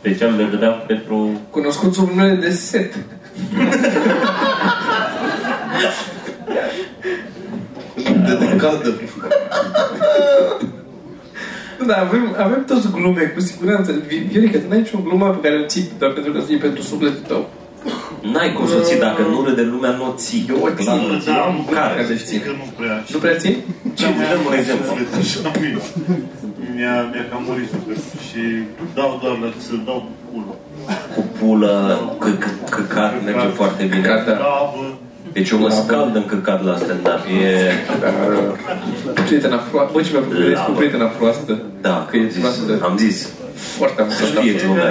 Special 0.00 0.30
le 0.36 0.44
dădeam 0.50 0.76
pentru... 0.86 1.16
Cunoscut 1.50 1.94
sub 1.94 2.08
numele 2.08 2.34
de 2.34 2.50
set. 2.50 2.90
De 8.26 8.34
de 8.38 8.56
caldă. 8.56 8.94
Da, 11.86 11.96
avem, 12.06 12.34
avem 12.38 12.64
toți 12.64 12.90
glume, 12.90 13.22
cu 13.22 13.40
siguranță. 13.40 13.90
Vi- 14.06 14.24
Viorica, 14.30 14.58
tu 14.58 14.64
n-ai 14.68 14.78
nicio 14.78 14.98
glumă 15.06 15.26
pe 15.28 15.48
care 15.48 15.60
o 15.62 15.66
ții 15.66 15.90
doar 15.98 16.10
pentru 16.12 16.32
că 16.32 16.38
e 16.52 16.56
pentru 16.56 16.82
sufletul 16.82 17.22
tău. 17.26 17.42
N-ai 18.32 18.52
cum 18.52 18.66
să 18.68 18.76
o 18.80 18.82
ții 18.88 18.98
dacă 18.98 19.22
nu 19.22 19.42
râde 19.46 19.62
lumea, 19.62 19.90
nu 19.90 20.04
o 20.10 20.12
ții. 20.16 20.46
Eu 20.48 20.56
o 20.62 20.68
țin. 20.68 20.84
Clar, 20.84 20.98
nu 21.08 21.14
o 21.14 21.18
ții. 21.24 21.32
Da, 21.32 21.40
am 21.50 21.68
Care? 21.72 22.02
care 22.02 22.16
știi 22.24 22.38
că 22.46 22.50
nu 22.60 22.66
prea. 22.78 22.94
Nu 23.12 23.18
prea 23.18 23.36
ții? 23.42 23.56
Ce? 23.98 24.04
Dăm 24.30 24.42
un 24.48 24.54
exemplu. 24.60 24.90
Așa 25.18 25.50
mi-a, 25.60 25.78
mi-a, 26.76 26.94
mi-a 27.12 27.24
cam 27.30 27.42
murit 27.48 27.68
sufletul 27.74 28.18
și 28.28 28.42
dau 28.98 29.10
doar 29.22 29.34
la 29.42 29.48
să 29.66 29.72
dau 29.88 29.98
cu 30.08 30.12
pulă. 30.32 30.54
Cu 31.14 31.20
pulă, 31.38 31.74
că- 32.22 32.36
că- 32.42 32.58
căcat 32.76 33.12
merge 33.24 33.46
foarte 33.60 33.82
bine. 33.90 34.00
Căcat, 34.06 34.24
da. 34.26 34.32
Da, 34.32 34.54
bă, 34.74 34.84
Deci 35.36 35.50
eu 35.50 35.58
mă 35.58 35.70
scald 35.82 36.12
în 36.20 36.26
căcat 36.32 36.60
la 36.68 36.74
stand-up. 36.82 37.22
E... 37.42 37.50
Dar, 38.02 38.14
uh, 38.30 39.22
prietena 39.28 39.56
proastă, 39.70 39.90
bă, 39.92 39.98
ce 40.02 40.10
mi-a 40.12 40.24
plăcut 40.28 40.58
cu 40.66 40.72
prietena 40.80 41.04
proastă. 41.18 41.52
Da, 41.86 41.96
Că 42.10 42.16
e 42.16 42.20
am 42.22 42.28
zis. 42.30 42.38
proastă. 42.40 42.62
Am 42.88 42.96
zis. 43.04 43.18
Foarte 43.78 44.00
Să 44.02 44.02
amuzant. 44.24 44.44
știe 44.46 44.66
lumea. 44.66 44.90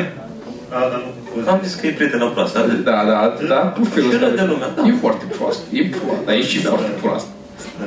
a, 0.78 0.80
dar 0.92 1.00
nu 1.06 1.12
pot. 1.30 1.48
Am 1.54 1.60
zis 1.66 1.74
că 1.80 1.84
e 1.88 1.92
prietena 2.00 2.26
proastă. 2.36 2.58
atât. 2.60 2.80
Da, 2.90 2.98
da, 3.12 3.18
da, 3.54 3.60
cu 3.76 3.82
felul 3.94 4.10
Și 4.10 4.16
ăsta. 4.16 4.28
râde 4.30 4.46
lumea, 4.52 4.70
da. 4.76 4.82
E 4.90 4.94
foarte 5.06 5.26
prost. 5.38 5.62
E 5.80 5.82
prost, 5.98 6.22
dar 6.26 6.34
e 6.40 6.42
și 6.52 6.58
foarte 6.72 6.92
prost. 7.04 7.28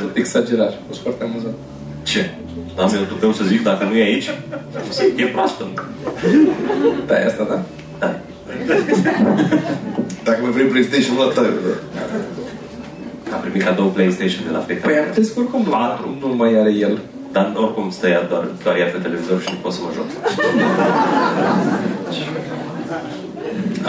Tot 0.01 0.17
exagerat. 0.23 0.73
A 0.81 0.83
fost 0.89 1.01
foarte 1.07 1.23
amuzant. 1.29 1.57
Ce? 2.11 2.21
Am 2.83 2.91
eu 2.99 3.05
tupeu 3.13 3.33
să 3.33 3.45
zic 3.53 3.61
dacă 3.71 3.83
nu 3.85 3.95
e 3.97 4.03
aici? 4.11 4.29
E 5.23 5.25
proastă. 5.37 5.63
Da, 7.09 7.15
e 7.21 7.25
asta, 7.31 7.45
da. 7.53 7.59
Da. 8.03 8.09
Dacă 10.25 10.39
mai 10.43 10.51
vrei 10.57 10.67
PlayStation, 10.67 11.17
la 11.17 11.33
tare, 11.35 11.51
da. 13.29 13.35
Am 13.37 13.41
primit 13.41 13.63
cadou 13.63 13.87
PlayStation 13.87 14.43
de 14.47 14.53
la 14.57 14.59
Păi 14.59 14.75
fiecare. 14.75 14.99
am 14.99 15.07
înțeles 15.07 15.29
că 15.33 15.39
oricum 15.41 15.63
nu, 15.65 15.71
Patru. 15.71 16.17
nu 16.21 16.35
mai 16.35 16.59
are 16.63 16.73
el. 16.87 16.99
Dar 17.33 17.53
oricum 17.65 17.91
stăia 17.91 18.23
doar, 18.31 18.45
doar 18.65 18.77
ea 18.77 18.87
pe 18.95 18.99
televizor 19.07 19.41
și 19.41 19.49
nu 19.53 19.59
pot 19.63 19.73
să 19.73 19.81
mă 19.85 19.91
joc. 19.97 20.09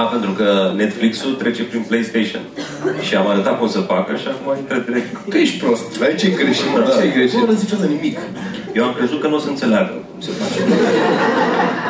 A, 0.01 0.03
pentru 0.15 0.31
că 0.31 0.47
Netflix-ul 0.75 1.33
trece 1.33 1.63
prin 1.63 1.83
PlayStation. 1.88 2.41
Și 3.07 3.15
am 3.15 3.27
arătat 3.27 3.55
cum 3.59 3.67
să 3.75 3.79
facă 3.79 4.15
și 4.15 4.27
acum 4.33 4.57
intră 4.61 4.77
direct. 4.88 5.11
Că 5.29 5.38
ești 5.38 5.57
prost. 5.63 6.01
Aici 6.01 6.23
e 6.23 6.29
greșit, 6.29 6.69
mă, 6.73 6.79
Da, 6.79 6.85
da. 6.85 6.91
ce 6.99 7.03
e 7.07 7.17
greșit? 7.17 7.39
Nu 7.39 7.45
răzicează 7.45 7.85
nimic. 7.85 8.17
Eu 8.77 8.83
am 8.83 8.93
crezut 8.97 9.21
că 9.21 9.27
nu 9.27 9.35
o 9.35 9.39
să 9.39 9.49
înțeleagă 9.49 9.93
cum 10.11 10.21
se 10.21 10.31
face. 10.39 10.59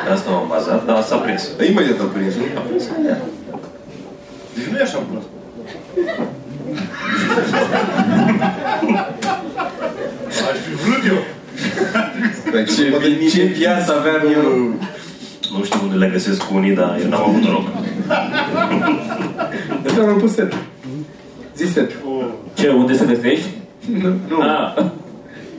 Pe 0.05 0.11
asta 0.11 0.29
m-am 0.29 0.47
bazat, 0.49 0.85
dar 0.85 1.01
s-a 1.01 1.15
prins. 1.15 1.43
Dar 1.57 1.65
imediat 1.67 1.99
a 1.99 2.03
prins, 2.03 2.33
nu? 2.35 2.43
Deci 4.55 4.65
nu 4.71 4.77
e 4.77 4.81
așa 4.81 4.99
prost. 5.09 5.27
Aș 10.27 10.57
fi 10.67 10.73
vrut 10.83 11.03
eu. 11.07 11.17
Dar 12.53 12.63
Ce, 12.63 12.97
vi- 13.17 13.29
ce 13.29 13.43
viață 13.43 13.95
aveam 13.97 14.21
eu. 14.33 14.73
Nu 15.57 15.63
știu 15.63 15.79
unde 15.83 15.95
le 15.95 16.09
găsesc 16.11 16.43
cu 16.43 16.55
unii, 16.55 16.75
dar 16.75 16.97
eu 17.03 17.09
n-am 17.09 17.21
avut 17.29 17.41
noroc. 17.41 17.67
De 19.83 19.89
ce 19.93 19.99
am 19.99 20.17
pus 20.19 20.33
set? 20.33 20.53
Zi 21.55 21.65
set. 21.73 21.91
Ce, 22.53 22.69
unde 22.69 22.93
să 22.97 23.05
găsești? 23.05 23.45
Nu, 24.01 24.09
nu. 24.27 24.41
Ah, 24.41 24.83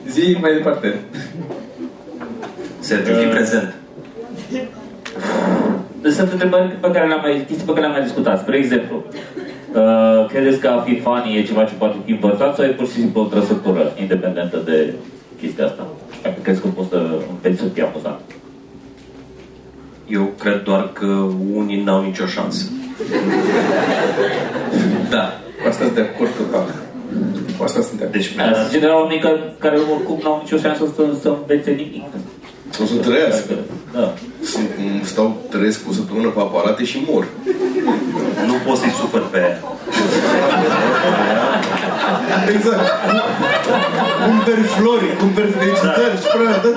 Zi 0.09 0.37
mai 0.41 0.53
departe. 0.53 0.99
Sergiu, 2.79 3.13
fii 3.13 3.27
prezent. 3.27 3.73
sunt 6.15 6.31
întrebări 6.31 6.77
pe 6.81 6.91
care 6.91 7.07
le-am 7.07 7.19
mai, 7.21 7.43
chestii 7.47 7.65
pe 7.65 7.71
care 7.73 7.79
le-am 7.79 7.91
mai 7.91 8.01
discutat. 8.01 8.39
Spre 8.39 8.57
exemplu, 8.57 9.03
uh, 9.73 10.25
credeți 10.27 10.59
că 10.59 10.67
a 10.67 10.79
fi 10.81 10.99
funny 10.99 11.37
e 11.37 11.43
ceva 11.43 11.63
ce 11.63 11.73
poate 11.73 11.97
fi 12.05 12.11
învățat 12.11 12.55
sau 12.55 12.65
e 12.65 12.67
pur 12.67 12.85
și 12.87 12.91
simplu 12.91 13.21
o 13.21 13.25
trăsătură 13.25 13.93
independentă 13.99 14.57
de 14.65 14.93
chestia 15.41 15.65
asta? 15.65 15.87
Dacă 16.23 16.35
crezi 16.41 16.61
că 16.61 16.67
poți 16.67 16.89
să 16.89 17.07
înveți 17.29 17.59
să 17.59 17.67
fii 17.67 17.83
amuzant. 17.83 18.19
Eu 20.07 20.31
cred 20.39 20.63
doar 20.63 20.89
că 20.93 21.05
unii 21.53 21.83
n-au 21.83 22.03
nicio 22.03 22.25
șansă. 22.25 22.65
Da. 25.09 25.39
Cu 25.61 25.67
asta 25.67 25.83
sunt 25.83 25.95
de 25.95 26.01
acord 26.01 26.29
total. 26.35 26.65
Cu 27.57 27.63
asta 27.63 27.81
sunt 27.81 27.97
de 27.99 28.03
acord. 28.03 28.17
Deci, 28.17 28.33
În 28.63 28.69
general, 28.71 28.95
oamenii 28.95 29.21
care, 29.21 29.55
care 29.59 29.77
oricum 29.93 30.19
n-au 30.23 30.39
nicio 30.43 30.57
șansă 30.57 30.83
să, 30.95 31.03
să 31.21 31.29
învețe 31.29 31.71
nimic. 31.71 32.03
O 32.81 32.85
să 32.85 32.95
trăiască. 32.95 33.53
Da. 33.93 34.13
Sunt- 34.43 35.03
Stau, 35.03 35.37
trăiesc 35.49 35.79
o 35.89 35.93
săptămână 35.93 36.27
pe 36.29 36.39
aparate 36.39 36.83
și 36.83 37.03
mor. 37.09 37.27
nu 38.45 38.53
poți 38.65 38.79
să-i 38.81 38.95
supăr 38.99 39.21
pe 39.31 39.37
aia. 39.37 39.57
Exact. 42.55 42.89
Cumperi 44.25 44.61
flori, 44.61 45.17
cumperi 45.19 45.51
felicitări 45.51 46.15
și 46.21 46.27
prea 46.37 46.57
dă 46.63 46.71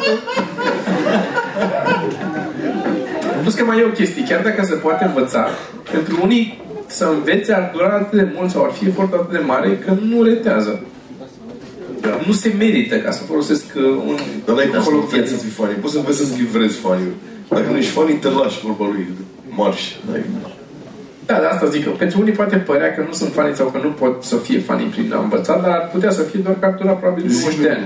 Plus 3.41 3.55
că 3.55 3.65
mai 3.65 3.79
e 3.79 3.85
o 3.85 3.89
chestie, 3.89 4.25
chiar 4.29 4.43
dacă 4.43 4.65
se 4.65 4.75
poate 4.75 5.05
învăța, 5.05 5.49
pentru 5.91 6.19
unii 6.23 6.61
să 6.87 7.05
învețe 7.05 7.53
ar 7.55 7.71
dura 7.73 7.95
atât 7.95 8.19
de 8.19 8.33
mult 8.35 8.51
sau 8.51 8.65
ar 8.65 8.71
fi 8.71 8.87
efort 8.87 9.13
atât 9.13 9.31
de 9.31 9.43
mare 9.47 9.79
că 9.79 9.93
nu 10.03 10.23
retează. 10.23 10.81
Nu 12.27 12.33
se 12.33 12.55
merită 12.59 12.97
ca 12.97 13.11
să 13.11 13.23
folosesc 13.23 13.65
uh, 13.77 13.83
un 13.83 14.17
Dar 14.45 14.55
n-ai 14.57 14.67
cum 14.67 14.75
să 14.75 14.81
acolo 14.81 14.97
înveți 14.97 15.31
să 15.31 15.37
fii 15.37 15.51
funny. 15.51 15.75
Poți 15.75 15.93
să 15.93 15.99
înveți 15.99 16.19
să-ți 16.19 16.39
livrezi 16.41 16.77
funny 16.77 17.07
Dacă 17.49 17.71
nu 17.71 17.77
ești 17.77 17.91
funny, 17.91 18.15
te 18.15 18.29
lași 18.29 18.61
vorba 18.61 18.85
lui. 18.93 19.07
Marș. 19.49 19.81
N-ai. 20.11 20.25
Da, 21.27 21.39
de 21.39 21.47
asta 21.47 21.67
zic 21.67 21.85
că 21.85 21.91
pentru 21.91 22.21
unii 22.21 22.33
poate 22.33 22.57
părea 22.57 22.95
că 22.95 23.05
nu 23.07 23.13
sunt 23.13 23.33
fani 23.33 23.55
sau 23.55 23.67
că 23.67 23.79
nu 23.83 23.91
pot 23.91 24.23
să 24.23 24.37
fie 24.37 24.59
fani 24.59 24.85
prin 24.85 25.13
a 25.13 25.21
învăța, 25.23 25.59
dar 25.59 25.71
ar 25.71 25.89
putea 25.93 26.11
să 26.11 26.23
fie 26.23 26.41
doar 26.41 26.59
captura 26.59 26.93
probabil 26.93 27.25
de 27.27 27.33
20 27.33 27.59
de 27.61 27.71
ani. 27.71 27.85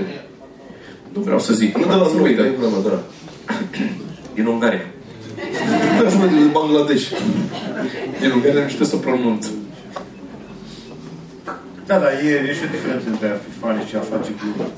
Nu 1.13 1.21
vreau 1.21 1.39
să 1.39 1.53
zic. 1.53 1.77
Nu, 1.77 1.85
da, 1.85 1.95
nu 1.95 2.13
nu, 2.13 2.23
uită. 2.23 2.41
e 2.41 2.45
problema, 2.45 2.77
da. 2.83 3.03
Din 4.33 4.45
Ungaria. 4.45 4.85
Da, 6.01 6.09
să 6.09 6.17
mergem 6.17 6.41
în 6.41 6.51
Bangladesh. 6.51 7.11
Din 8.19 8.31
Ungaria 8.31 8.61
nu 8.61 8.69
știu 8.69 8.85
să 8.85 8.95
pronunț. 8.95 9.47
Da, 11.87 11.97
da, 11.97 12.09
e, 12.27 12.29
e 12.49 12.53
și 12.53 12.63
o 12.67 12.69
diferență 12.71 13.05
între 13.09 13.27
a 13.27 13.37
fi 13.43 13.49
funny 13.59 13.83
și 13.89 13.95
a 13.95 13.99
face 13.99 14.31
glumă. 14.41 14.69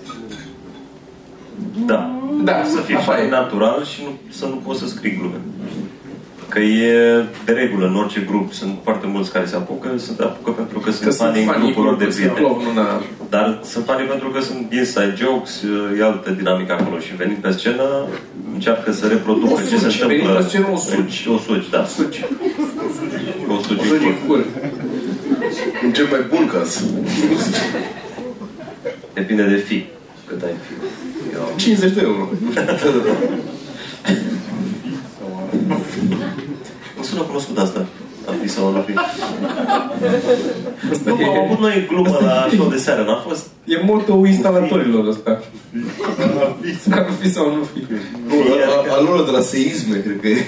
Da. 1.86 2.00
Da, 2.44 2.64
Să 2.76 2.80
fii 2.82 2.96
așa 2.96 3.12
fain 3.12 3.26
e. 3.26 3.30
natural 3.30 3.84
și 3.92 4.00
nu, 4.04 4.12
să 4.30 4.46
nu 4.46 4.56
poți 4.66 4.80
să 4.80 4.88
scrii 4.88 5.18
glume. 5.18 5.40
Că 6.50 6.60
e 6.60 6.94
de 7.46 7.52
regulă 7.52 7.86
în 7.88 7.96
orice 7.96 8.20
grup. 8.30 8.54
Sunt 8.54 8.74
foarte 8.84 9.08
mulți 9.08 9.32
care 9.32 9.46
se 9.46 9.56
apucă, 9.56 9.88
se 9.96 10.12
apucă 10.20 10.52
pentru 10.52 10.80
că 10.80 10.86
Că 10.90 10.92
sunt 10.92 11.14
sunt 11.14 11.28
fani 11.30 11.40
în 11.40 11.46
fani 11.52 11.64
grupul 11.64 11.84
lor 11.84 11.96
de 11.98 12.06
cu 12.06 12.12
prieteni. 12.14 12.36
clovn, 12.46 12.66
una... 12.66 13.02
Dar 13.30 13.60
sunt 13.64 13.86
fani 13.86 14.08
pentru 14.08 14.28
că 14.30 14.40
sunt 14.42 14.74
inside 14.74 15.14
jokes, 15.18 15.64
e 16.00 16.04
altă 16.04 16.30
dinamică 16.32 16.72
acolo 16.74 17.00
și 17.00 17.16
venind 17.16 17.38
pe 17.38 17.52
scenă 17.52 17.84
încearcă 18.54 18.92
să 18.92 19.08
reproducă 19.08 19.54
O 19.54 19.58
ce 19.58 19.64
se 19.64 19.90
suci, 19.90 20.00
venind 20.00 20.20
întâmplă. 20.20 20.42
pe 20.42 20.48
scenă 20.48 20.68
o 20.74 20.78
suci. 20.78 21.26
O 21.36 21.38
suci, 21.38 21.70
da. 21.70 21.86
Suci. 21.86 22.20
O 23.48 23.58
suci. 23.68 23.80
O 23.80 23.86
suci 23.90 24.06
în 24.12 24.28
cur. 24.28 24.46
În 25.84 25.94
cel 25.94 26.08
mai 26.10 26.26
bun 26.30 26.48
caz. 26.54 26.84
Depinde 29.14 29.44
de 29.44 29.56
fi. 29.56 29.86
Cât 30.28 30.42
ai 30.44 30.50
fi. 30.68 30.74
Eu 31.36 31.54
50 31.56 31.92
de 31.92 32.02
euro. 32.02 32.30
Îmi 36.98 37.06
sună 37.06 37.22
cunoscut 37.22 37.58
asta. 37.58 37.86
A 38.28 38.32
fi 38.42 38.48
sau 38.50 38.72
nu 38.72 38.82
fi. 38.82 38.94
Asta 40.92 41.10
Nu, 41.10 41.14
am 41.14 41.20
e, 41.36 41.40
avut 41.46 41.60
noi 41.60 41.86
glumă 41.88 42.18
la 42.22 42.48
show 42.54 42.70
de 42.70 42.78
seară, 42.78 43.04
n-a 43.04 43.16
fost? 43.28 43.48
e 43.66 43.82
moto 43.86 44.26
instalatorilor 44.26 45.08
ăsta. 45.08 45.42
Ar 46.92 47.10
fi 47.20 47.32
sau 47.32 47.56
nu 47.56 47.64
fi. 47.64 47.86
Nu, 48.28 48.36
a- 48.36 48.92
a- 48.92 48.96
al 48.98 49.04
lor 49.04 49.26
de 49.26 49.32
la 49.32 49.40
seisme, 49.42 49.98
cred 49.98 50.20
că 50.22 50.28
e. 50.28 50.46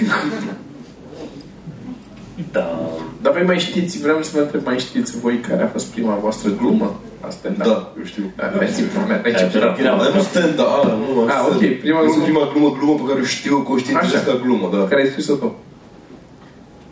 Da. 2.52 2.80
Dar 3.22 3.32
voi 3.32 3.42
mai 3.46 3.58
știți, 3.58 3.98
vreau 4.00 4.22
să 4.22 4.30
vă 4.34 4.40
întreb, 4.40 4.64
mai 4.64 4.78
știți 4.78 5.20
voi 5.20 5.36
care 5.48 5.62
a 5.62 5.66
fost 5.66 5.86
prima 5.86 6.14
voastră 6.20 6.50
glumă? 6.60 7.00
Asta 7.26 7.48
Da, 7.58 7.92
eu 7.98 8.04
știu. 8.04 8.24
Da, 8.36 8.44
mersi, 8.58 8.80
mersi. 9.08 9.42
Dar 9.82 10.12
nu 10.14 10.20
stand 10.22 10.54
da, 10.56 10.98
nu, 11.00 11.26
Ah, 11.26 11.32
stand. 11.32 11.54
ok, 11.54 11.78
prima 11.84 12.00
Este 12.00 12.10
glumă. 12.10 12.22
prima 12.24 12.48
glumă, 12.52 12.76
glumă 12.78 12.94
pe 12.94 13.02
care 13.08 13.20
o 13.20 13.24
știu, 13.24 13.56
că 13.58 13.72
o 13.72 13.76
științez 13.76 14.14
Așa. 14.14 14.22
ca 14.26 14.40
glumă, 14.44 14.68
da. 14.72 14.78
Care 14.88 15.02
ai 15.02 15.08
scris-o 15.08 15.34
tu? 15.34 15.54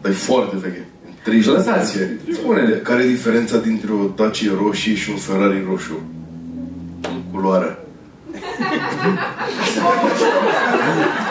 Dar 0.01 0.11
e 0.11 0.15
foarte 0.15 0.57
veche. 0.65 0.85
30 1.25 1.45
de 1.47 1.51
Lăsați, 1.51 1.97
ani. 1.99 2.35
spune-le. 2.39 2.75
Care 2.77 3.03
e 3.03 3.07
diferența 3.07 3.57
dintre 3.59 3.91
o 3.93 4.07
Dacia 4.17 4.53
roșie 4.63 4.95
și 4.95 5.11
un 5.11 5.17
Ferrari 5.17 5.65
roșu? 5.71 6.01
Culoarea. 7.33 7.79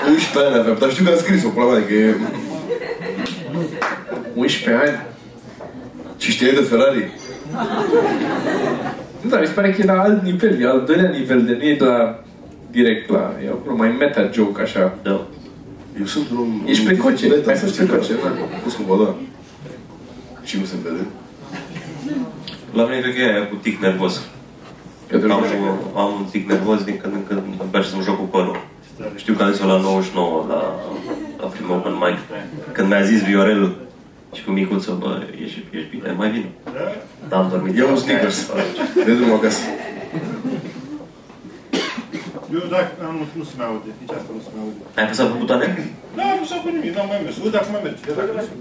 11 0.09 0.39
ani 0.45 0.57
aveam, 0.59 0.77
dar 0.80 0.89
știu 0.91 1.03
că 1.05 1.11
am 1.11 1.17
scris-o, 1.17 1.49
pula 1.49 1.65
mea, 1.71 1.85
că 1.85 1.93
e... 1.93 2.15
11 4.40 4.84
ani? 4.86 5.06
Și 6.18 6.32
știai 6.32 6.53
de 6.53 6.61
Ferrari? 6.61 7.11
Nu, 9.22 9.30
dar 9.32 9.40
mi 9.40 9.45
se 9.45 9.53
pare 9.53 9.72
că 9.72 9.82
e 9.82 9.86
la 9.86 10.02
alt 10.02 10.24
nivel, 10.24 10.61
e 10.61 10.68
al 10.68 10.84
doilea 10.86 11.10
nivel, 11.10 11.45
de 11.45 11.53
nu 11.53 11.64
e 11.64 11.78
la 11.80 12.24
direct 12.72 13.10
la... 13.10 13.34
E 13.44 13.48
acolo 13.48 13.76
mai 13.76 13.95
meta 13.99 14.30
joke, 14.34 14.61
așa. 14.61 14.98
Da. 15.03 15.28
Eu 15.99 16.06
sunt 16.06 16.30
un 16.30 16.38
om... 16.38 16.64
Ești 16.66 16.82
un 16.82 16.88
precoce, 16.88 17.16
tip 17.16 17.36
meta, 17.36 17.49
ai 17.49 17.57
fost 17.57 17.74
să 17.74 17.82
știi, 17.82 17.94
precoce, 17.94 18.14
da. 18.14 18.30
da. 18.30 18.56
Pus 18.64 18.74
cumva, 18.74 18.95
da. 19.03 19.16
Și 20.44 20.57
nu 20.57 20.66
se 20.66 20.76
vede. 20.84 21.06
La 22.74 22.84
mine 22.84 22.99
cred 22.99 23.14
că 23.16 23.22
e 23.22 23.34
aia 23.34 23.48
cu 23.48 23.56
tic 23.56 23.82
nervos. 23.82 24.22
Pentru 25.07 25.32
Am, 25.32 25.41
că 25.41 25.99
am 25.99 26.11
un 26.20 26.26
tic 26.32 26.48
nervos 26.49 26.84
din 26.84 26.98
când 27.02 27.14
în 27.14 27.24
când 27.28 27.41
îmi 27.60 27.70
place 27.72 27.88
să-mi 27.88 28.03
joc 28.03 28.18
cu 28.18 28.24
părul. 28.24 28.61
Știu 29.16 29.34
că 29.34 29.44
am 29.44 29.52
zis-o 29.52 29.66
la 29.66 29.78
99, 29.78 30.45
la, 30.49 30.76
la 31.41 31.48
primul 31.48 31.76
open 31.76 31.91
mic, 31.91 32.18
când 32.72 32.88
mi-a 32.88 33.02
zis 33.02 33.24
Viorel 33.24 33.76
și 34.35 34.43
cu 34.43 34.51
micuță, 34.51 34.91
bă, 34.99 35.11
ești, 35.43 35.60
ești 35.77 35.89
bine, 35.93 36.11
mai 36.11 36.30
vine. 36.35 36.49
Da, 37.30 37.38
am 37.38 37.49
dormit. 37.49 37.76
Ia 37.77 37.85
un 37.88 37.97
Snickers. 37.97 38.38
De 39.06 39.14
drumul 39.15 39.35
acasă. 39.35 39.60
Eu 42.53 42.64
dacă 42.76 42.91
am, 43.07 43.15
nu, 43.19 43.26
nu 43.39 43.43
se 43.49 43.53
mai 43.60 43.68
aude, 43.72 43.89
nici 44.01 44.14
asta 44.18 44.31
nu 44.38 44.41
se 44.45 44.49
mai 44.56 44.61
aude. 44.65 44.81
Ai 44.97 45.03
apăsat 45.06 45.26
pe 45.31 45.35
butoane? 45.41 45.65
Da, 46.18 46.26
nu 46.39 46.45
s-a 46.49 46.56
făcut 46.60 46.73
nimic, 46.77 46.91
n-am 46.95 47.07
mai 47.11 47.19
mers. 47.23 47.35
Uite, 47.45 47.57
acum 47.61 47.76
merge. 47.85 48.01
Ia 48.10 48.14
dacă 48.19 48.31
nu 48.38 48.41
se 48.47 48.51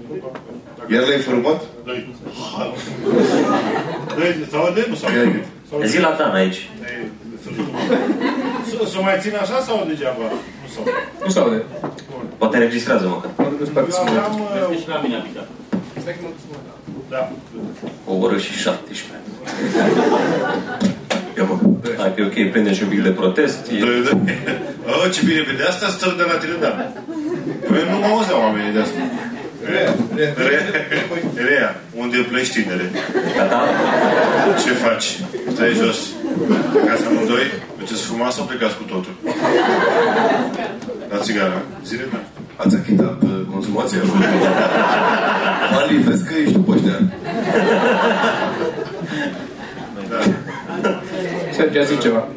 dacă- 0.77 0.93
Iar 0.93 1.01
l-ai 1.07 1.17
informat? 1.21 1.59
Doi. 1.87 1.99
Doi, 4.17 4.29
se 4.51 4.55
aude? 4.61 4.81
Nu 4.91 4.95
se 4.99 5.05
Ia 5.05 5.11
aude. 5.19 5.31
gât. 5.35 5.45
Se 5.67 5.71
aude. 5.73 5.87
Zi 5.91 5.99
la 6.05 6.11
Dan 6.19 6.33
aici. 6.41 6.59
Ei, 7.47 7.55
să- 8.69 8.87
Să 8.91 8.95
o 8.99 9.01
mai 9.07 9.17
țin 9.23 9.33
așa 9.43 9.57
sau 9.67 9.75
degeaba? 9.91 10.25
Nu 10.63 10.67
se 10.73 10.77
aude. 10.79 10.91
nu 11.25 11.29
se 11.35 11.39
aude. 11.39 11.59
Poate 12.41 12.55
înregistrează 12.57 13.05
măcar. 13.07 13.31
Mă 13.37 13.47
duc 13.51 13.59
în 13.59 13.65
spate 13.71 13.91
să 13.91 13.99
Eu 13.99 14.05
mă 14.05 14.11
uit. 14.11 14.19
aveam... 14.19 14.71
uh, 14.71 14.77
Și 14.81 14.87
la 14.93 14.99
mine 15.03 15.15
a 15.19 15.23
picat. 15.27 15.47
Da. 17.13 17.21
O 18.11 18.13
oră 18.25 18.37
și 18.37 18.51
17. 18.51 19.05
Ia 21.37 21.43
mă. 21.49 21.55
Dacă 21.97 22.15
e 22.21 22.25
ok, 22.29 22.51
prinde 22.51 22.73
și 22.73 22.83
un 22.83 22.89
pic 22.89 23.01
de 23.03 23.09
protest. 23.21 23.59
E... 23.71 23.79
Doi, 23.79 24.01
doi. 24.07 24.19
Oh, 24.91 25.05
ce 25.13 25.21
bine, 25.25 25.41
pe 25.49 25.53
de 25.59 25.63
asta 25.71 25.87
stă 25.95 26.07
de 26.17 26.25
la 26.31 26.35
tine, 26.41 26.55
da. 26.65 26.71
Păi 27.69 27.81
nu 27.91 27.97
mă 28.01 28.05
auzeau 28.13 28.39
oamenii 28.45 28.73
de 28.77 28.79
asta. 28.85 28.99
Rea, 29.71 29.95
rea, 30.15 30.61
rea, 31.49 31.81
unde 31.95 32.17
plăști 32.29 32.61
tinere? 32.61 32.91
Gata? 33.35 33.63
Ce 34.63 34.71
faci? 34.71 35.19
Stai 35.53 35.73
jos. 35.73 35.99
Plecați 36.71 37.05
amândoi? 37.05 37.45
Duceți 37.77 38.01
frumos 38.01 38.35
sau 38.35 38.45
plecați 38.45 38.75
cu 38.77 38.83
totul? 38.83 39.13
La 41.11 41.17
țigară. 41.17 41.61
Zile, 41.85 42.03
da. 42.11 42.19
Ați 42.55 42.75
achitat 42.75 43.21
uh, 43.23 43.29
consumația? 43.51 43.99
Ali, 45.77 45.97
vezi 45.97 46.23
că 46.25 46.33
ești 46.41 46.53
după 46.53 46.71
ăștia. 46.71 46.99
Da. 50.09 50.19
Sergiu, 51.55 51.81
zi 51.83 51.97
ceva. 51.97 52.27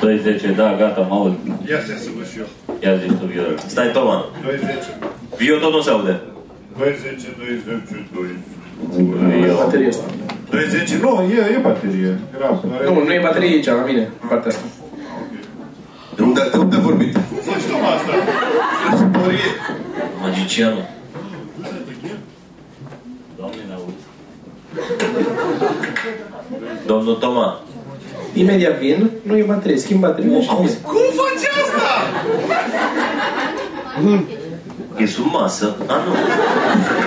20, 0.00 0.42
da, 0.56 0.74
gata, 0.78 1.00
mă 1.08 1.14
aud. 1.14 1.34
Ia 1.70 1.78
să 1.86 1.92
să 2.02 2.08
văd 2.16 2.28
și 2.30 2.38
eu. 2.38 2.46
Ia 2.82 2.96
zici 2.96 3.18
tu, 3.18 3.24
Viorel. 3.24 3.58
Stai, 3.66 3.90
Toma. 3.92 4.24
20. 4.42 4.62
Vio 5.36 5.58
tot 5.58 5.72
nu 5.72 5.80
se 5.80 5.90
aude. 5.90 6.20
20, 6.76 7.34
20, 7.36 7.62
20. 8.12 9.46
Eu. 9.46 9.54
Baterie 9.56 9.88
asta. 9.88 10.04
20? 10.50 10.90
Nu, 10.90 11.22
e, 11.22 11.54
e 11.56 11.58
baterie. 11.62 12.18
Era, 12.36 12.60
Nu, 12.84 13.04
nu 13.04 13.12
e 13.12 13.18
baterie 13.22 13.48
aici, 13.48 13.66
la 13.66 13.84
mine, 13.86 14.10
în 14.22 14.28
partea 14.28 14.50
asta. 14.50 14.62
De 16.16 16.22
unde, 16.22 16.40
de 16.52 16.58
unde 16.58 16.76
a 16.76 16.78
vorbit? 16.78 17.14
Nu 17.14 17.52
știu 17.60 17.74
asta. 17.96 18.12
Vrăjitorie. 18.88 19.50
Magicianul. 20.20 20.88
Doamne, 23.36 23.56
ne 23.68 23.74
aud. 23.74 23.94
Domnul 26.86 27.14
Toma. 27.14 27.60
Imediat 28.34 28.78
vin, 28.78 29.10
nu 29.22 29.36
e 29.36 29.42
baterie, 29.42 29.78
schimb 29.78 30.00
baterie 30.00 30.42
și 30.42 30.48
Auzi, 30.50 30.80
Cum 30.80 31.00
faci 31.16 31.46
asta? 31.62 31.82
E 34.96 35.06
sub 35.06 35.26
masă. 35.32 35.76
A, 35.86 35.94
nu. 36.04 36.12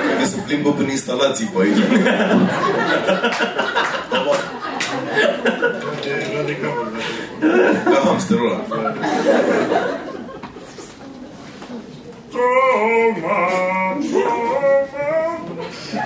Cred 0.06 0.18
că 0.20 0.26
se 0.26 0.38
plimbă 0.46 0.72
prin 0.72 0.90
instalații 0.90 1.52
pe 1.54 1.62
aici. 1.62 1.78
Era 6.32 6.44
de 6.46 6.56
capul. 6.62 6.88
Ca 7.84 8.02
hamsterul 8.06 8.52
ăla. 8.52 8.94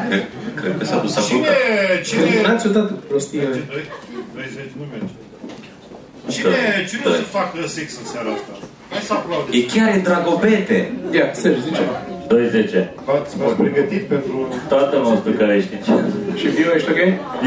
Cred, 0.08 0.28
cred 0.56 0.78
că 0.78 0.86
s-a 0.86 0.98
dus 0.98 1.16
acum. 1.16 1.28
Cine, 1.28 1.48
cine... 2.06 2.42
N-ați 2.48 2.68
uitat 2.68 2.92
prostie. 2.92 3.42
20 3.42 4.72
nu 4.78 4.86
merge. 4.92 5.14
Cine, 6.30 6.86
cine 6.90 7.02
o 7.06 7.12
să 7.22 7.26
facă 7.38 7.68
sex 7.68 7.88
în 8.02 8.06
seara 8.12 8.30
asta? 8.38 8.54
Hai 8.92 9.02
să 9.10 9.14
aplaude. 9.14 9.58
E 9.58 9.62
chiar 9.74 9.90
e 9.96 10.00
dragobete. 10.10 10.80
Ia, 11.18 11.26
Sergiu, 11.42 11.62
zi 11.62 11.72
ceva. 11.80 11.96
20. 12.28 12.72
V-ați 13.06 13.38
v-ați 13.38 13.56
pregătit 13.64 14.04
pentru... 14.14 14.36
Tatăl 14.68 15.02
nostru 15.02 15.32
care 15.32 15.56
ești 15.56 15.74
în 15.74 15.82
cer. 15.86 16.04
Și 16.40 16.48
Vio, 16.48 16.72
ești 16.76 16.90
ok? 16.90 17.00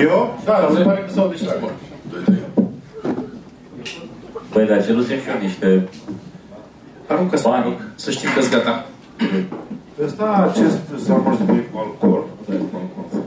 Eu? 0.06 0.38
Da, 0.44 0.70
se 0.74 0.82
pare 0.82 1.00
că 1.06 1.12
s-au 1.12 1.28
deștept. 1.28 1.62
Băi, 4.52 4.66
dar 4.66 4.84
cerusem 4.84 5.18
și 5.18 5.28
eu 5.28 5.38
niște... 5.40 5.88
Aruncă 7.06 7.36
să 7.36 7.48
Panic. 7.48 7.80
Să 7.94 8.10
știm 8.10 8.28
că-s 8.34 8.50
gata. 8.50 8.86
Ăsta, 10.04 10.50
acest 10.50 11.04
salmon 11.04 11.34
spune 11.34 11.64
cu 11.72 11.78
alcool. 11.78 12.24
Da, 12.48 12.56
cu 12.56 12.76
alcool. 12.82 13.24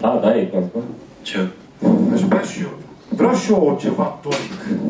Da, 0.00 0.20
da, 0.22 0.36
e 0.36 0.44
cu 0.44 0.84
Ce? 1.22 1.46
Aș 2.14 2.20
vrea 2.20 2.40
și 2.40 2.60
eu. 2.60 2.83
Vreau 3.16 3.34
și 3.34 3.50
eu 3.50 3.78
ceva 3.80 4.18
tonic. 4.22 4.80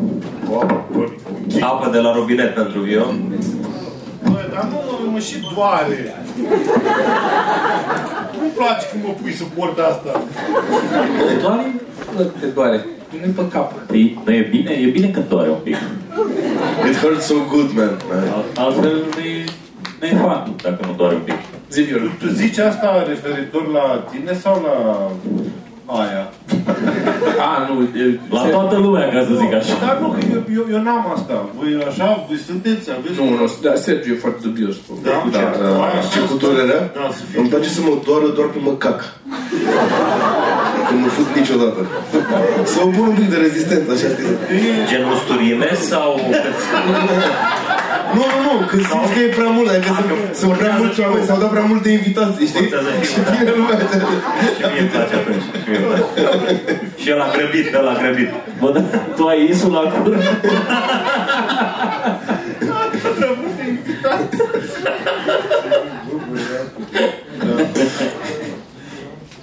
O 0.50 0.60
apă 0.60 0.84
tonic. 0.92 1.62
Apă 1.62 1.90
de 1.90 1.98
la 1.98 2.12
robinet 2.14 2.54
pentru 2.54 2.80
Vio. 2.80 3.04
Bă, 4.30 4.38
dar 4.52 4.68
nu 5.04 5.10
mă 5.10 5.18
și 5.18 5.36
doare. 5.54 6.14
Nu-mi 8.38 8.50
place 8.56 8.86
când 8.90 9.04
mă 9.06 9.12
pui 9.22 9.32
să 9.32 9.44
port 9.56 9.78
asta. 9.78 10.20
Te 11.28 11.34
doare? 11.42 11.74
Nu 12.16 12.22
te 12.40 12.46
doare. 12.46 12.84
Nu 13.26 13.32
pe 13.42 13.48
cap. 13.48 13.72
Păi, 13.86 14.18
Nu 14.24 14.32
e 14.32 14.40
bine? 14.50 14.70
E 14.70 14.86
bine 14.86 15.06
când 15.08 15.28
doare 15.28 15.48
un 15.48 15.58
pic. 15.62 15.76
It 16.88 16.96
hurts 17.00 17.24
so 17.26 17.34
good, 17.50 17.70
man. 17.76 17.98
Al- 18.34 18.64
Altfel 18.64 18.92
nu 19.14 19.20
e, 19.20 19.44
nu 20.00 20.06
e 20.06 20.20
fan 20.20 20.54
dacă 20.62 20.78
nu 20.86 20.94
doare 20.96 21.14
un 21.14 21.20
pic. 21.20 21.34
Zi, 21.70 21.82
Vio. 21.82 21.96
Tu 22.18 22.26
zici 22.28 22.58
asta 22.58 23.04
referitor 23.06 23.66
la 23.68 24.04
tine 24.10 24.32
sau 24.32 24.62
la 24.66 25.10
aia? 25.86 26.24
A, 27.48 27.50
nu. 27.68 27.74
e- 28.02 28.18
La 28.36 28.42
toată 28.56 28.76
lumea, 28.84 29.06
ca 29.14 29.20
să 29.28 29.32
zic 29.42 29.52
așa. 29.60 29.74
Dar 29.84 29.96
nu, 30.02 30.08
că 30.14 30.20
eu, 30.34 30.42
eu, 30.58 30.64
eu 30.74 30.80
n-am 30.86 31.04
asta. 31.16 31.34
Voi 31.58 31.70
așa, 31.90 32.06
voi 32.28 32.38
sunteți, 32.50 32.84
aveți... 32.96 33.14
Nu, 33.20 33.24
nu, 33.38 33.44
da, 33.64 33.72
Sergiu 33.84 34.12
e 34.12 34.24
foarte 34.24 34.40
dubios. 34.48 34.74
Da, 35.08 35.14
Da, 35.36 35.42
da. 35.62 36.00
Și 36.10 36.18
cu 36.28 36.34
durerea? 36.44 36.80
Da, 36.98 37.04
să 37.18 37.22
fie. 37.28 37.38
Îmi 37.40 37.48
place 37.52 37.68
să 37.76 37.80
mă 37.88 37.94
doară 38.08 38.26
doar 38.36 38.48
când 38.52 38.64
mă 38.68 38.74
cac. 38.84 38.98
Că 40.88 40.92
nu 41.02 41.08
fut 41.16 41.28
niciodată. 41.40 41.80
Să 42.72 42.78
o 42.84 42.86
pun 42.96 43.06
un 43.12 43.14
pic 43.20 43.28
de 43.34 43.38
rezistență, 43.46 43.88
așa 43.96 44.08
știi? 44.14 44.32
Gen 44.90 45.04
usturime 45.14 45.68
sau... 45.90 46.08
Nu, 48.16 48.22
nu, 48.32 48.38
nu, 48.46 48.52
când 48.70 48.82
simți 48.90 49.12
că 49.14 49.18
e 49.26 49.28
prea 49.38 49.50
mult, 49.56 49.68
adică 49.70 49.90
sunt, 49.98 50.10
sunt 50.40 50.52
prea 50.60 50.74
mulți 50.80 51.00
oameni, 51.04 51.26
s-au 51.28 51.38
dat 51.42 51.50
prea 51.54 51.66
multe 51.72 51.88
invitații, 51.98 52.46
știi? 52.46 52.60
Forțează 52.60 52.88
Și 53.08 53.14
fiul, 53.14 53.24
da. 53.24 53.30
vine 53.36 53.52
lumea. 53.58 53.78
Și 54.56 54.62
mie 54.72 54.80
îmi 54.84 54.92
place 54.94 55.14
atunci. 55.20 55.44
Și 55.62 55.66
mie 55.70 55.78
îmi 55.78 55.88
place. 55.88 56.04
Și 57.00 57.06
el 57.12 57.20
a 57.26 57.28
grăbit, 57.36 57.66
el 57.78 57.88
a 57.92 57.94
grăbit. 58.02 58.30
Bă, 58.60 58.68
dar 58.74 58.84
tu 59.16 59.22
ai 59.32 59.40
isul 59.50 59.72
la 59.78 59.82
cur? 59.92 60.12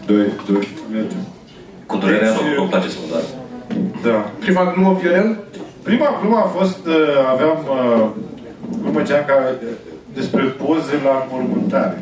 Doi, 0.06 0.26
doi, 0.52 0.68
merge. 0.92 1.16
Cu 1.86 1.98
durerea 1.98 2.30
nu, 2.30 2.42
nu-mi 2.58 2.70
place 2.70 2.90
să 2.90 2.98
mă 3.02 3.08
doar. 3.10 3.24
Da. 4.04 4.32
Prima 4.40 4.72
glumă, 4.74 4.98
Viorel? 5.02 5.38
Prima 5.84 6.18
glumă 6.20 6.38
a 6.38 6.48
fost, 6.58 6.86
uh, 6.88 6.94
aveam 7.32 7.58
uh, 8.72 8.78
glumă 8.82 9.02
cea 9.10 9.22
ca 9.30 9.36
uh, 9.44 9.68
despre 10.18 10.42
poze 10.62 10.96
la 11.06 11.14
înmormântare. 11.22 11.98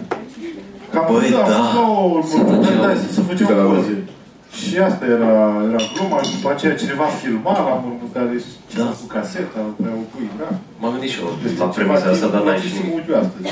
Că 0.91 0.97
am 0.99 1.05
Băi, 1.09 1.15
văzut, 1.19 1.35
am 1.43 1.49
da. 1.51 1.57
fost 1.59 1.73
la 1.79 1.83
o 2.01 2.03
următoare, 2.17 2.75
da, 2.85 2.89
să 3.03 3.07
se 3.15 3.21
făceau 3.27 3.49
Da. 3.59 3.63
poze. 3.71 3.95
Și 4.59 4.71
asta 4.89 5.03
era, 5.15 5.33
era 5.69 5.81
gluma, 5.95 6.19
și 6.27 6.31
după 6.37 6.49
aceea 6.53 6.75
cineva 6.81 7.07
filma 7.21 7.53
la 7.67 7.73
mormântare 7.83 8.33
și 8.43 8.51
Da. 8.79 8.87
cu 8.99 9.05
caseta, 9.15 9.61
pe 9.81 9.87
o 10.01 10.03
pui, 10.11 10.27
da. 10.41 10.49
M-am 10.79 10.91
gândit 10.93 11.11
și 11.13 11.19
eu 11.23 11.29
Este 11.47 11.59
la 11.63 11.69
premisa 11.75 12.07
asta, 12.13 12.27
dar 12.33 12.41
n-ai 12.45 12.59
și 12.63 12.67
și 12.71 12.77
nimic. 12.77 12.93
unghiul 12.95 13.17
astăzi. 13.23 13.45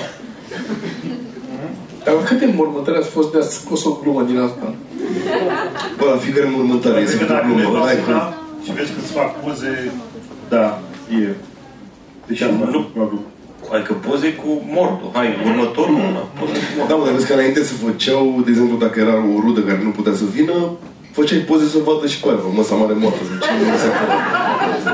Dar 2.03 2.14
la 2.19 2.23
câte 2.30 2.45
mormântări 2.60 2.98
ați 3.02 3.10
fost 3.18 3.30
de 3.34 3.38
a 3.41 3.45
scos 3.60 3.81
o 3.89 3.91
glumă 4.02 4.22
din 4.30 4.38
asta? 4.48 4.68
Bă, 5.98 6.06
la 6.14 6.18
fiecare 6.23 6.48
mormântare 6.56 6.99
este 7.06 7.15
Adică 7.15 7.31
o 7.31 7.35
dacă 7.35 7.48
le 7.48 7.53
glumă. 7.53 7.73
dau 7.77 7.85
N-ai 7.85 7.99
cum. 8.03 8.14
una 8.14 8.23
și 8.64 8.72
vezi 8.77 8.91
că 8.94 8.99
îți 9.03 9.14
fac 9.19 9.30
poze, 9.44 9.72
da, 10.53 10.65
e. 11.26 11.27
Deci 12.28 12.41
asta 12.41 12.56
Nu. 12.60 12.66
nu 12.72 12.82
glumă. 12.94 13.22
Adică 13.76 13.94
poze 14.08 14.30
cu 14.41 14.49
mortul. 14.78 15.10
Hai, 15.18 15.28
următorul 15.49 15.98
una. 16.10 16.24
Poze 16.40 16.58
cu 16.66 16.72
mortul. 16.76 16.90
Da, 16.90 16.95
mă, 16.95 17.04
dar 17.06 17.14
vezi 17.16 17.28
că 17.30 17.34
înainte 17.38 17.62
se 17.70 17.74
făceau, 17.86 18.24
de 18.45 18.49
exemplu, 18.54 18.76
dacă 18.86 18.95
era 19.06 19.16
o 19.34 19.36
rudă 19.45 19.62
care 19.68 19.80
nu 19.88 19.94
putea 19.99 20.14
să 20.22 20.26
vină, 20.38 20.58
făceai 21.18 21.48
poze 21.49 21.66
să 21.74 21.80
vadă 21.88 22.06
și 22.14 22.18
cu 22.22 22.28
aia, 22.30 22.40
bă, 22.44 22.49
măsa 22.60 22.74
mare 22.82 22.95
moartă, 23.02 23.24
zice, 23.32 23.49
nu 23.72 23.78
se 23.84 23.88
acolo. 23.91 24.14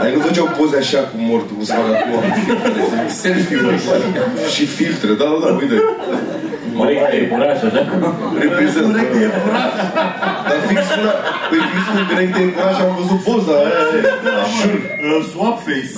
Ai 0.04 0.12
nu 0.16 0.20
făceau 0.28 0.48
poze 0.58 0.78
așa 0.84 1.02
cu 1.10 1.16
mortul, 1.30 1.54
cum 1.58 1.66
se 1.70 1.74
fac 1.80 1.88
acum. 1.96 2.14
Selfie-uri. 3.22 3.80
și 4.54 4.64
filtre, 4.78 5.12
da, 5.22 5.26
da, 5.32 5.38
da, 5.44 5.50
uite. 5.62 5.78
Urechi 6.78 7.12
de 7.12 7.28
curaj, 7.28 7.58
așa? 7.68 7.82
Reprezintă. 8.40 9.00
Dar 10.48 10.60
fix 10.68 10.82
una, 11.00 11.14
păi 11.50 11.60
fix 11.72 11.84
cu 12.08 12.14
urechi 12.14 12.32
de 12.32 12.52
curaj 12.56 12.78
am 12.86 12.92
văzut 13.00 13.20
poza 13.28 13.52
aia, 13.58 13.74
aia. 13.92 14.02
Jur. 14.58 14.76
Uh, 15.18 15.26
Swap 15.32 15.58
face. 15.66 15.94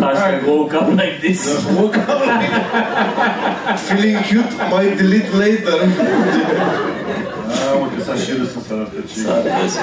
Hashtag 0.00 0.46
woke 0.46 0.74
up 0.74 0.88
like 0.88 1.20
this. 1.20 1.40
Feeling 3.88 4.18
cute, 4.24 4.52
might 4.70 4.98
delete 4.98 5.30
later. 5.32 5.78
Ah, 7.48 7.78
mă, 7.80 7.86
că 7.96 8.02
s-a 8.04 8.14
și 8.14 8.30
râs 8.38 8.54
în 8.54 8.62
seara 8.66 8.82
asta. 8.82 8.98
S-a 9.22 9.60
râs, 9.62 9.74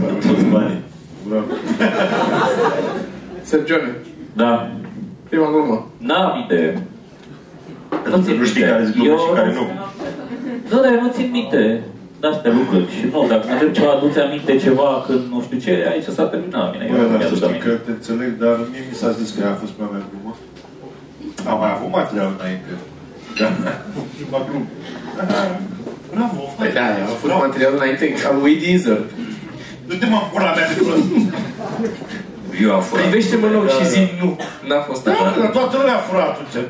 mă. 0.00 0.08
Toți 0.26 0.44
banii. 0.44 0.82
Bravo. 1.28 1.46
Sergione, 3.42 3.90
Da. 4.32 4.70
prima 5.28 5.50
glumă. 5.50 5.86
N-am 5.98 6.44
idee. 6.44 6.82
Pentru 8.02 8.20
că 8.20 8.32
nu 8.38 8.44
știi 8.44 8.62
care 8.62 8.84
zic 8.84 8.96
lucruri 8.96 9.22
și 9.22 9.32
care 9.34 9.50
nu. 9.58 9.64
Nu, 10.70 10.76
dar 10.82 10.92
eu 10.92 11.00
nu 11.02 11.10
țin 11.16 11.28
minte 11.38 11.62
de 12.20 12.26
astea 12.26 12.52
lucruri. 12.58 12.86
Și 12.96 13.04
nu, 13.12 13.18
dacă 13.32 13.44
mă 13.46 13.52
întreb 13.52 13.72
ceva, 13.78 13.90
aduți 13.92 14.18
aminte 14.26 14.56
ceva 14.66 14.88
când 15.06 15.22
nu 15.32 15.38
știu 15.46 15.58
ce, 15.64 15.72
aici 15.92 16.08
s-a 16.16 16.26
terminat. 16.32 16.66
Bine, 16.72 16.84
eu 16.90 16.96
Bă, 16.96 17.02
nu 17.02 17.08
dar 17.08 17.10
să 17.12 17.18
mi-aduc 17.18 17.36
știi 17.36 17.48
aminte. 17.48 17.66
că 17.68 17.72
te 17.84 17.90
înțeleg, 17.98 18.30
dar 18.44 18.56
mie 18.72 18.82
mi 18.90 18.96
s-a 19.00 19.10
zis 19.20 19.28
că 19.34 19.38
ea 19.44 19.50
a 19.54 19.60
fost 19.62 19.72
prima 19.76 19.90
mea 19.94 20.04
glumă. 20.10 20.32
Am 21.50 21.58
mai 21.62 21.70
avut 21.76 21.90
material 22.00 22.28
înainte. 22.38 22.70
Da. 23.40 23.48
Prima 24.18 24.38
glumă. 24.48 24.66
Ah, 25.20 25.50
Bravo, 26.14 26.40
Păi 26.58 26.70
da, 26.78 26.84
am 27.06 27.10
avut 27.16 27.30
material 27.46 27.72
înainte 27.78 28.04
al 28.28 28.36
lui 28.42 28.54
Deezer. 28.62 29.00
Du-te 29.88 30.06
mă 30.06 30.18
pula 30.32 30.52
mea 30.56 30.66
de 30.68 30.82
prost. 30.84 31.04
Eu 32.62 32.74
am 32.74 32.82
furat. 32.82 33.04
Privește-mă 33.04 33.46
în 33.46 33.54
ochi 33.56 33.70
și 33.80 33.86
zi 33.88 34.00
nu. 34.20 34.38
N-a 34.68 34.80
fost 34.80 35.04
Da, 35.04 35.10
așa. 35.12 35.34
dar 35.38 35.48
toată 35.50 35.76
lumea 35.76 35.94
a 35.94 35.98
furat 35.98 36.28
atunci. 36.28 36.68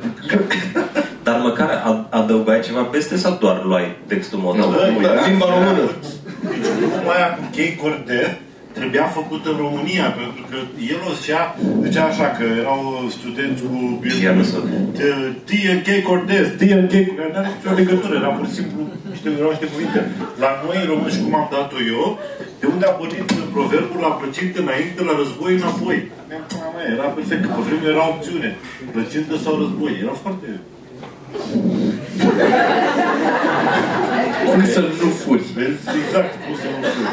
Dar 1.22 1.40
măcar 1.42 1.68
ad- 1.88 2.08
adăugai 2.10 2.60
ceva 2.60 2.80
peste 2.82 3.16
sau 3.16 3.36
doar 3.40 3.64
luai 3.64 3.96
textul 4.06 4.38
monoton? 4.38 5.02
Da, 5.02 5.26
limba 5.26 5.46
română. 5.54 5.90
Deci 6.48 6.60
gluma 6.78 7.12
aia 7.16 7.28
cu 7.34 7.42
Chei 7.52 7.78
Cordet 7.82 8.38
trebuia 8.78 9.06
făcută 9.18 9.46
în 9.52 9.58
România, 9.66 10.06
pentru 10.20 10.42
că 10.50 10.56
el 10.92 11.00
o 11.08 11.12
zicea, 11.18 11.42
zicea 11.84 12.04
așa, 12.10 12.26
că 12.36 12.44
erau 12.62 12.80
studenți 13.18 13.60
cu 13.62 13.72
Ia 14.24 14.32
nu 14.38 14.44
să- 14.50 14.62
Tie 15.48 15.72
Chei 15.86 16.02
Cordet, 16.08 16.48
Tie 16.60 16.76
Chei 16.92 17.06
Cordet, 17.08 17.32
nu 17.34 17.38
are 17.40 17.50
nicio 17.56 17.72
legătură, 17.80 18.12
era 18.20 18.30
pur 18.36 18.46
și 18.50 18.56
simplu 18.58 18.80
niște, 19.12 19.28
erau 19.40 19.50
niște 19.54 19.68
cuvinte. 19.72 20.00
La 20.42 20.50
noi, 20.64 20.76
în 20.82 20.88
români, 20.92 21.14
și 21.14 21.20
cum 21.24 21.34
am 21.40 21.46
dat-o 21.56 21.78
eu, 21.96 22.04
de 22.60 22.66
unde 22.72 22.84
a 22.86 22.92
pornit 22.98 23.28
proverbul 23.56 24.00
la 24.06 24.12
plăcinte 24.20 24.58
înainte, 24.64 25.00
la 25.08 25.14
război 25.20 25.52
înapoi. 25.60 25.98
Mi-am 26.28 26.44
pula 26.50 26.68
mea, 26.74 26.86
Era 26.94 27.06
perfect, 27.16 27.40
că 27.44 27.48
pe 27.56 27.60
vremea 27.66 27.90
era 27.94 28.04
opțiune. 28.14 28.50
Plăcintă 28.94 29.34
sau 29.44 29.52
război. 29.62 29.92
Era 30.04 30.14
foarte... 30.24 30.48
Cum 34.50 34.64
să 34.74 34.80
nu 35.00 35.08
furi? 35.22 35.46
Vezi 35.56 35.82
exact 36.02 36.32
cum 36.44 36.54
să 36.62 36.66
nu 36.74 36.80
știu. 36.90 37.06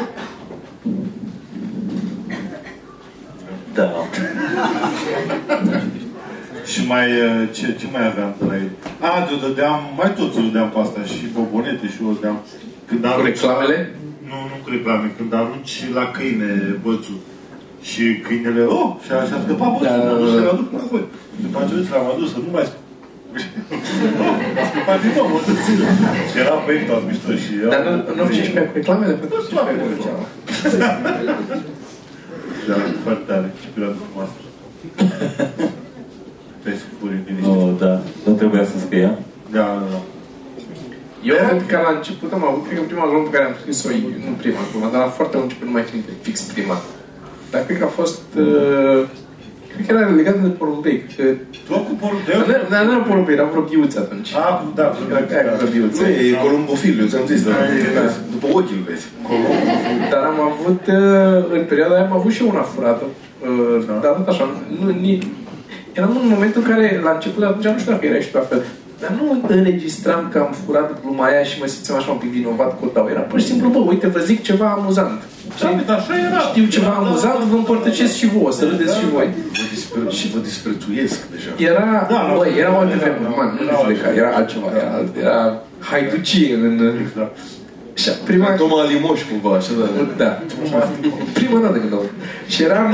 Da. 3.76 3.88
Și 6.72 6.80
mai, 6.92 7.06
uh, 7.26 7.48
ce, 7.56 7.66
ce 7.80 7.86
mai 7.94 8.04
aveam 8.10 8.32
de 8.38 8.44
la 8.50 8.54
el? 8.62 8.70
A, 9.08 9.10
eu 9.32 9.38
dădeam, 9.46 9.80
mai 10.00 10.10
toți 10.18 10.36
eu 10.38 10.44
dădeam 10.48 10.68
pe 10.74 10.78
asta, 10.84 11.00
și 11.12 11.22
bobonete 11.36 11.86
și 11.92 11.98
eu 12.02 12.12
dădeam. 12.16 12.38
Când 12.88 13.00
Cu 13.00 13.06
arunci, 13.12 13.26
reclamele? 13.30 13.76
nu, 14.30 14.36
nu 14.50 14.56
cu 14.62 14.68
reclame, 14.74 15.06
când 15.16 15.30
arunci 15.40 15.74
la 15.98 16.04
câine 16.16 16.50
bățul. 16.84 17.18
Și 17.90 18.02
câinele, 18.26 18.62
oh, 18.78 18.88
și 19.04 19.10
a, 19.12 19.18
și-a 19.28 19.38
scăpat 19.44 19.68
bățul, 19.72 19.86
Da, 19.86 19.96
da, 19.96 20.04
da, 20.04 20.12
m-a 20.12 20.18
dus 20.22 20.30
da. 20.32 20.38
să-l 20.38 20.48
aduc 20.54 20.68
înapoi. 20.72 21.04
După 21.44 21.56
aceea 21.62 21.80
zis, 21.80 21.88
l-am 21.92 22.06
adus, 22.14 22.28
să 22.34 22.38
nu 22.46 22.50
mai 22.56 22.64
sp- 22.70 22.84
a 24.62 24.64
scăpat 24.70 24.98
din 25.02 25.12
nou, 25.16 25.26
mă 25.32 25.38
târziu. 25.46 25.78
Și 26.30 26.36
era 26.42 26.56
pe 26.66 26.72
tot 26.88 27.02
mișto 27.08 27.30
și 27.42 27.52
era... 27.62 27.70
Dar 27.74 27.82
nu, 27.88 27.94
nu 28.18 28.24
15 28.36 28.70
cu 28.70 28.76
reclamele? 28.80 29.12
Pentru 29.20 29.36
Nu, 29.38 29.42
toate 29.54 29.72
cu 29.80 29.84
reclame. 32.66 32.90
Da, 32.94 33.00
foarte 33.06 33.24
tare, 33.30 33.48
și 33.62 33.68
perioadă 33.74 33.96
frumoasă. 34.04 34.36
Te-ai 36.62 36.78
scupurit 36.82 37.22
liniște. 37.28 37.48
Nu, 37.48 37.76
da. 37.84 37.92
Nu 38.26 38.32
trebuia 38.40 38.64
să 38.64 38.76
scrie. 38.78 39.10
Da, 39.56 39.66
da, 39.80 39.86
da. 39.94 40.00
Eu 41.30 41.36
cred 41.46 41.66
că 41.66 41.76
la 41.86 41.96
început 41.96 42.30
am 42.32 42.44
avut, 42.44 42.62
cred 42.66 42.78
că 42.78 42.84
prima 42.84 43.06
glumă 43.08 43.24
pe 43.24 43.34
care 43.36 43.44
am 43.48 43.56
scris-o, 43.60 43.88
nu 44.26 44.32
prima 44.42 44.62
glumă, 44.70 44.88
dar 44.92 45.00
la 45.04 45.16
foarte 45.18 45.34
mult 45.36 45.48
început 45.48 45.66
nu 45.68 45.76
mai 45.76 45.84
țin 45.88 45.94
minte 45.98 46.12
fix 46.26 46.36
prima. 46.40 46.76
Dar 47.50 47.60
cred 47.66 47.78
că 47.78 47.84
a 47.84 47.98
fost, 48.00 48.22
uh, 48.36 49.00
cred 49.76 49.86
că 49.86 49.92
era 50.02 50.08
legată 50.20 50.38
de 50.48 50.52
porumbei. 50.60 50.98
Cred 51.16 51.26
că, 51.26 51.32
Tot 51.68 51.82
cu 51.88 51.94
porumbeu? 52.02 52.38
dar 52.50 52.60
nu- 52.62 52.68
dar 52.72 52.80
nu 52.86 52.90
era 52.94 53.02
porumbei, 53.10 53.34
era 53.38 53.48
vrăbiuță 53.54 53.98
atunci. 54.04 54.30
A, 54.44 54.44
da, 54.78 54.86
Era 55.10 55.20
aia 55.40 55.50
cu 55.50 55.56
vrăbiuță. 55.62 56.02
Nu, 56.02 56.08
e 56.08 56.44
columbofil, 56.46 56.94
eu 57.02 57.06
ți-am 57.12 57.26
zis, 57.32 57.40
dar 57.48 57.56
după 58.34 58.46
ochi 58.58 58.72
îl 58.76 58.82
vezi. 58.88 59.06
Dar 60.12 60.22
am 60.32 60.38
avut, 60.50 60.82
uh, 60.98 61.56
în 61.56 61.62
perioada 61.70 61.94
aia 61.94 62.04
am 62.08 62.16
avut 62.18 62.32
și 62.34 62.42
eu 62.42 62.48
una 62.54 62.64
furată. 62.72 63.04
Uh, 63.48 63.84
Dar 64.02 64.12
tot 64.18 64.28
așa, 64.32 64.44
nu, 64.80 64.86
ni, 65.04 65.12
eram 65.98 66.10
în 66.22 66.28
momentul 66.34 66.62
în 66.64 66.68
care, 66.70 67.00
la 67.06 67.10
început, 67.16 67.42
atunci 67.44 67.64
nu 67.72 67.78
știu 67.78 67.92
dacă 67.92 68.06
era 68.06 68.18
și 68.24 68.30
tu 68.30 68.36
la 68.36 68.42
fel, 68.50 68.62
dar 69.00 69.10
nu 69.10 69.44
înregistram 69.56 70.28
că 70.32 70.38
am 70.38 70.54
furat 70.64 71.00
gluma 71.02 71.24
aia 71.24 71.42
și 71.42 71.60
mă 71.60 71.66
simțeam 71.66 71.98
așa 71.98 72.10
un 72.10 72.18
pic 72.18 72.30
vinovat 72.30 72.70
că 72.78 72.84
o 72.86 72.88
dau. 72.94 73.08
Era 73.10 73.20
pur 73.20 73.40
și 73.40 73.46
simplu, 73.46 73.68
bă, 73.68 73.78
uite, 73.78 74.06
vă 74.06 74.18
zic 74.18 74.42
ceva 74.42 74.68
amuzant. 74.78 75.20
Da, 75.60 75.80
dar 75.86 75.98
așa 75.98 76.14
era. 76.28 76.38
Știu 76.50 76.64
ceva 76.76 76.90
amuzant, 76.90 77.40
vă 77.52 77.56
împărtăcesc 77.56 78.14
și 78.16 78.26
vouă, 78.26 78.52
să 78.52 78.64
râdeți 78.64 78.98
și 78.98 79.04
voi. 79.14 79.28
Vă 79.52 79.64
disper- 79.74 80.12
și 80.18 80.30
vă 80.34 80.38
disprețuiesc 80.38 81.18
deja. 81.34 81.70
Era, 81.70 82.06
Da, 82.10 82.20
la- 82.26 82.34
băi, 82.36 82.52
erau 82.58 82.78
alte 82.78 82.96
vremuri, 82.96 83.36
man, 83.36 83.58
nu 83.60 83.66
Erau 83.66 83.80
știu 83.82 83.94
de 83.94 84.00
care, 84.00 84.14
era 84.16 84.30
altceva, 84.36 84.66
era, 84.80 84.90
alt- 84.98 85.16
era 85.26 85.38
haiducie 85.90 86.54
în... 86.54 86.92
Exact. 87.06 87.36
Și 88.02 88.10
prima... 88.24 88.48
Toma 88.50 88.84
Limoș 88.90 89.20
cumva, 89.30 89.56
așa, 89.56 89.70
da. 89.80 89.86
Da, 90.24 90.30
prima 91.32 91.58
dată 91.60 91.76
când 91.78 91.92
aud. 91.92 92.10
Și 92.48 92.62
eram... 92.62 92.90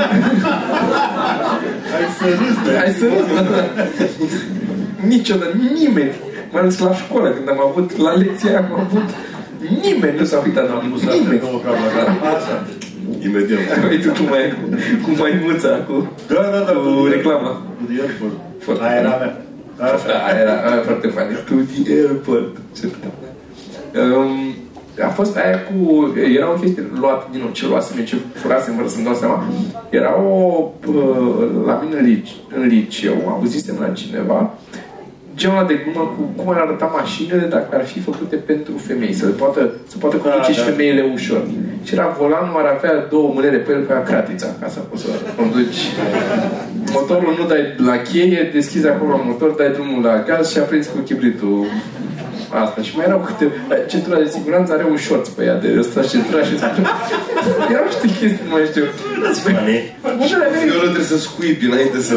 Hai 1.92 2.04
să 2.18 2.24
râzi 2.40 2.60
de 2.64 2.70
Hai 2.78 2.94
să 2.98 3.04
râzi, 3.04 3.34
da, 3.34 3.42
da. 3.54 3.62
Niciodată, 5.06 5.56
nimeni, 5.78 6.10
mai 6.52 6.60
ales 6.60 6.78
la 6.78 6.94
școală, 6.94 7.28
când 7.30 7.48
am 7.48 7.60
avut, 7.68 7.96
la 7.96 8.12
lecția 8.12 8.48
aia 8.50 8.58
am 8.58 8.80
avut, 8.80 9.08
nimeni 9.82 10.18
nu 10.18 10.24
s-a 10.24 10.42
uitat 10.44 10.68
la 10.68 10.74
Pus 10.74 11.00
astea 11.02 11.14
nimeni. 11.20 11.40
două 11.40 11.58
cap 11.64 11.74
la 11.84 11.90
cap. 11.96 12.08
Așa. 12.36 12.54
Imediat. 13.26 13.60
Uite 13.90 14.08
cum 14.08 14.26
mai, 14.34 14.44
cu 15.04 15.10
maimuța, 15.20 15.68
cu, 15.68 15.94
Da, 16.28 16.42
da, 16.54 16.60
da. 16.68 16.72
cu 16.72 17.06
reclama. 17.14 17.50
Cu 17.78 17.82
The 17.90 18.00
Airport. 18.04 18.36
Foarte 18.64 18.82
Aia 18.84 18.98
era 19.00 19.14
mea. 19.22 19.32
Așa. 19.86 20.06
Da, 20.06 20.18
era, 20.42 20.54
era 20.66 20.80
foarte 20.88 21.06
funny. 21.14 21.34
To 21.48 21.54
the 21.72 21.92
airport. 22.00 22.56
Ce 22.78 22.86
tare. 23.02 23.18
Um, 24.16 24.54
a 25.06 25.08
fost 25.08 25.36
aia 25.36 25.58
cu... 25.68 25.76
Era 26.36 26.50
o 26.50 26.54
chestie 26.60 26.84
luată 27.00 27.28
din 27.30 27.40
nou, 27.40 27.50
ce 27.52 27.66
luasem 27.66 27.98
eu, 27.98 28.04
ce 28.04 28.16
furasem 28.34 28.74
fără 28.74 28.88
să-mi 28.88 29.04
dau 29.04 29.14
seama. 29.14 29.44
Era 29.90 30.20
o... 30.20 30.70
uh, 30.86 31.46
La 31.66 31.74
mine 31.84 31.98
în, 32.00 32.04
lice, 32.04 32.32
în 32.56 32.66
liceu, 32.66 33.16
auzisem 33.28 33.76
la 33.80 33.88
cineva 33.88 34.54
genul 35.42 35.56
ăla 35.58 35.66
de 35.72 35.76
glumă 35.82 36.04
cu 36.14 36.22
cum 36.38 36.46
ar 36.52 36.58
arăta 36.64 36.88
mașinile 36.98 37.46
dacă 37.56 37.70
ar 37.78 37.84
fi 37.92 37.98
făcute 38.08 38.36
pentru 38.50 38.74
femei, 38.88 39.14
să 39.20 39.24
le 39.26 39.34
poată, 39.42 39.60
să 39.90 39.96
poată 40.02 40.16
conduce 40.16 40.50
Da, 40.52 40.56
și 40.56 40.64
da. 40.64 40.68
femeile 40.70 41.02
ușor. 41.16 41.42
Și 41.86 41.94
era 41.96 42.16
volanul, 42.20 42.60
ar 42.62 42.68
avea 42.76 42.94
două 43.14 43.28
mânere 43.36 43.58
pe 43.64 43.70
el 43.76 43.82
ca 43.90 43.98
cratița, 44.10 44.48
ca 44.60 44.68
să 44.74 44.78
poți 44.88 45.02
să 45.02 45.08
conduci. 45.36 45.80
Motorul 46.96 47.34
nu 47.38 47.44
dai 47.52 47.62
la 47.90 47.96
cheie, 48.08 48.50
deschizi 48.52 48.88
acolo 48.88 49.20
motor, 49.30 49.50
dai 49.50 49.70
drumul 49.76 50.02
la 50.08 50.14
gaz 50.28 50.44
și 50.52 50.58
aprinzi 50.58 50.90
cu 50.92 50.98
chibritul 51.06 51.66
asta. 52.62 52.78
Și 52.86 52.96
mai 52.96 53.04
erau 53.08 53.20
câte... 53.26 53.44
Centura 53.92 54.18
de 54.24 54.28
siguranță 54.36 54.72
are 54.72 54.84
un 54.90 54.96
shorts 54.96 55.28
pe 55.28 55.42
ea 55.44 55.56
de 55.62 55.68
ăsta 55.78 56.02
centura 56.12 56.42
și 56.48 56.54
Erau 57.72 57.84
niște 57.90 58.06
chestii, 58.18 58.44
nu 58.46 58.52
mai 58.54 58.64
știu. 58.70 58.84
That's 59.24 59.40
funny. 59.44 59.78
Unele 60.24 60.46
mele 60.52 60.64
Fioră 60.70 60.88
trebuie 60.94 61.12
să 61.14 61.18
scuipi 61.18 61.64
înainte 61.70 61.98
să... 62.08 62.14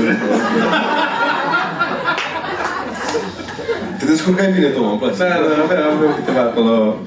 Te 4.06 4.11
descurcai 4.11 4.52
bine, 4.53 4.68
Toma, 4.68 4.90
îmi 4.90 4.99
place. 4.99 5.18
Da, 5.18 5.26
da, 5.26 5.64
aveam, 5.64 5.95
aveam 5.95 6.14
câteva 6.15 6.41
acolo. 6.41 6.98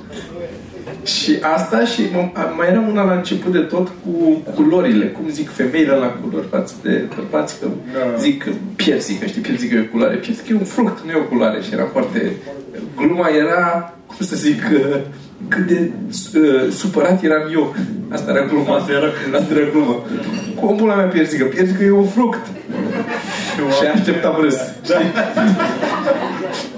Și 1.04 1.38
asta 1.56 1.84
și 1.84 2.02
m- 2.08 2.56
mai 2.56 2.68
era 2.70 2.80
una 2.88 3.04
la 3.04 3.12
început 3.12 3.52
de 3.52 3.58
tot 3.58 3.88
cu 4.04 4.42
culorile, 4.54 5.06
cum 5.06 5.24
zic 5.30 5.50
femeile 5.50 5.92
la 5.94 6.06
culori 6.06 6.46
față 6.50 6.74
de 6.82 7.04
bărbați, 7.16 7.60
că 7.60 7.66
Da. 7.92 8.16
zic 8.18 8.46
piersică, 8.76 9.26
știi, 9.26 9.40
piersică 9.40 9.74
e 9.74 9.80
o 9.80 9.90
culoare, 9.92 10.16
piersică 10.16 10.46
e 10.50 10.54
un 10.54 10.64
fruct, 10.64 11.04
nu 11.04 11.10
e 11.10 11.14
o 11.14 11.22
culoare 11.30 11.60
și 11.60 11.72
era 11.72 11.88
foarte... 11.92 12.32
Gluma 12.96 13.28
era, 13.28 13.94
cum 14.06 14.26
să 14.26 14.36
zic, 14.36 14.60
uh, 14.72 14.96
cât 15.48 15.66
de 15.66 15.90
uh, 16.34 16.70
supărat 16.72 17.22
eram 17.22 17.42
eu. 17.52 17.74
Asta 18.12 18.30
era 18.30 18.44
gluma. 18.46 18.76
Asta 18.76 18.92
era, 18.92 19.38
asta 19.38 19.54
era 19.54 19.70
gluma. 19.70 19.96
Cum 20.60 20.76
pula 20.76 20.94
mea 20.94 21.04
piersică? 21.06 21.44
Piersică 21.44 21.84
e 21.84 21.90
un 21.90 22.06
fruct. 22.06 22.46
Și 23.78 23.86
așteptam 23.94 24.34
râs. 24.40 24.58
știi? 24.84 25.12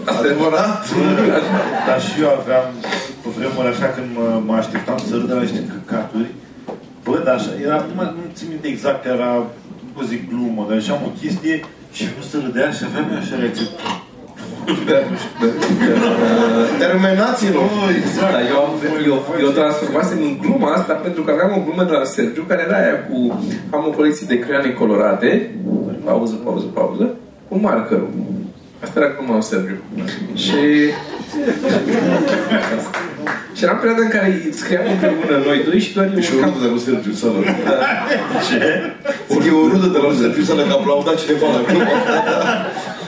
Asta 0.04 0.26
e 0.26 0.30
adevărat. 0.30 0.88
Dar 1.86 2.00
și 2.06 2.20
eu 2.20 2.30
aveam 2.40 2.66
pe 3.22 3.28
vremuri 3.36 3.68
așa 3.68 3.86
când 3.94 4.06
mă, 4.16 4.26
mă 4.46 4.54
așteptam 4.54 4.98
să 5.08 5.14
râd 5.14 5.28
de 5.28 5.34
la 5.34 5.40
niște 5.40 5.62
căcaturi. 5.72 6.30
Bă, 7.04 7.20
dar 7.24 7.34
așa, 7.34 7.50
era, 7.64 7.76
nu, 7.88 7.94
mai, 7.94 8.12
nu 8.16 8.22
țin 8.36 8.46
minte 8.48 8.68
exact, 8.68 9.06
era, 9.06 9.30
nu 9.96 10.02
zic 10.10 10.28
glumă, 10.28 10.62
dar 10.68 10.76
așa 10.76 10.94
o 11.08 11.10
chestie 11.20 11.64
și 11.92 12.04
nu 12.16 12.22
se 12.30 12.36
râdea 12.44 12.70
și 12.76 12.82
aveam 12.88 13.06
eu 13.12 13.18
așa 13.18 13.36
reacție. 13.38 13.66
Terminați-l! 16.78 17.56
Oh, 17.56 17.88
exact. 17.98 18.32
Da, 18.32 18.40
eu, 18.54 18.78
eu, 19.06 19.16
eu 19.40 19.48
transformasem 19.48 20.18
în 20.22 20.38
gluma 20.40 20.72
asta 20.72 20.92
pentru 20.92 21.22
că 21.22 21.30
aveam 21.30 21.52
o 21.58 21.62
glumă 21.64 21.84
de 21.84 21.92
la 21.92 22.04
Sergiu 22.04 22.44
care 22.48 22.64
era 22.68 22.76
aia 22.76 22.96
cu 23.08 23.16
am 23.70 23.84
o 23.86 23.90
colecție 23.90 24.26
de 24.28 24.38
creioane 24.38 24.70
colorate 24.70 25.50
pauză, 26.04 26.34
pauză, 26.34 26.64
pauză 26.64 27.14
cu 27.48 27.58
markerul. 27.58 28.08
Asta 28.82 29.00
era 29.00 29.10
gluma 29.16 29.32
lui 29.32 29.42
Sergiu. 29.42 29.78
Și 30.34 30.58
și 33.56 33.64
era 33.66 33.74
perioada 33.74 34.02
în 34.02 34.08
care 34.08 34.28
scriam 34.50 34.84
împreună 34.92 35.44
noi 35.46 35.64
doi 35.68 35.80
și 35.80 35.94
doar 35.94 36.10
eu 36.14 36.20
Și 36.20 36.32
o 36.32 36.36
urcam 36.36 36.52
rudă 36.52 36.66
de 36.66 36.72
la 36.74 36.80
Sergiu 36.86 37.12
Sală. 37.12 37.38
Ce? 38.46 38.60
Zic, 39.28 39.44
e 39.44 39.50
o 39.50 39.68
rudă 39.72 39.86
de 39.94 39.98
la 39.98 40.12
Sergiu 40.20 40.42
Sală 40.42 40.62
că 40.62 40.72
a 40.72 40.78
aplaudat 40.78 41.16
cineva 41.22 41.46
la 41.56 41.62
club. 41.68 41.86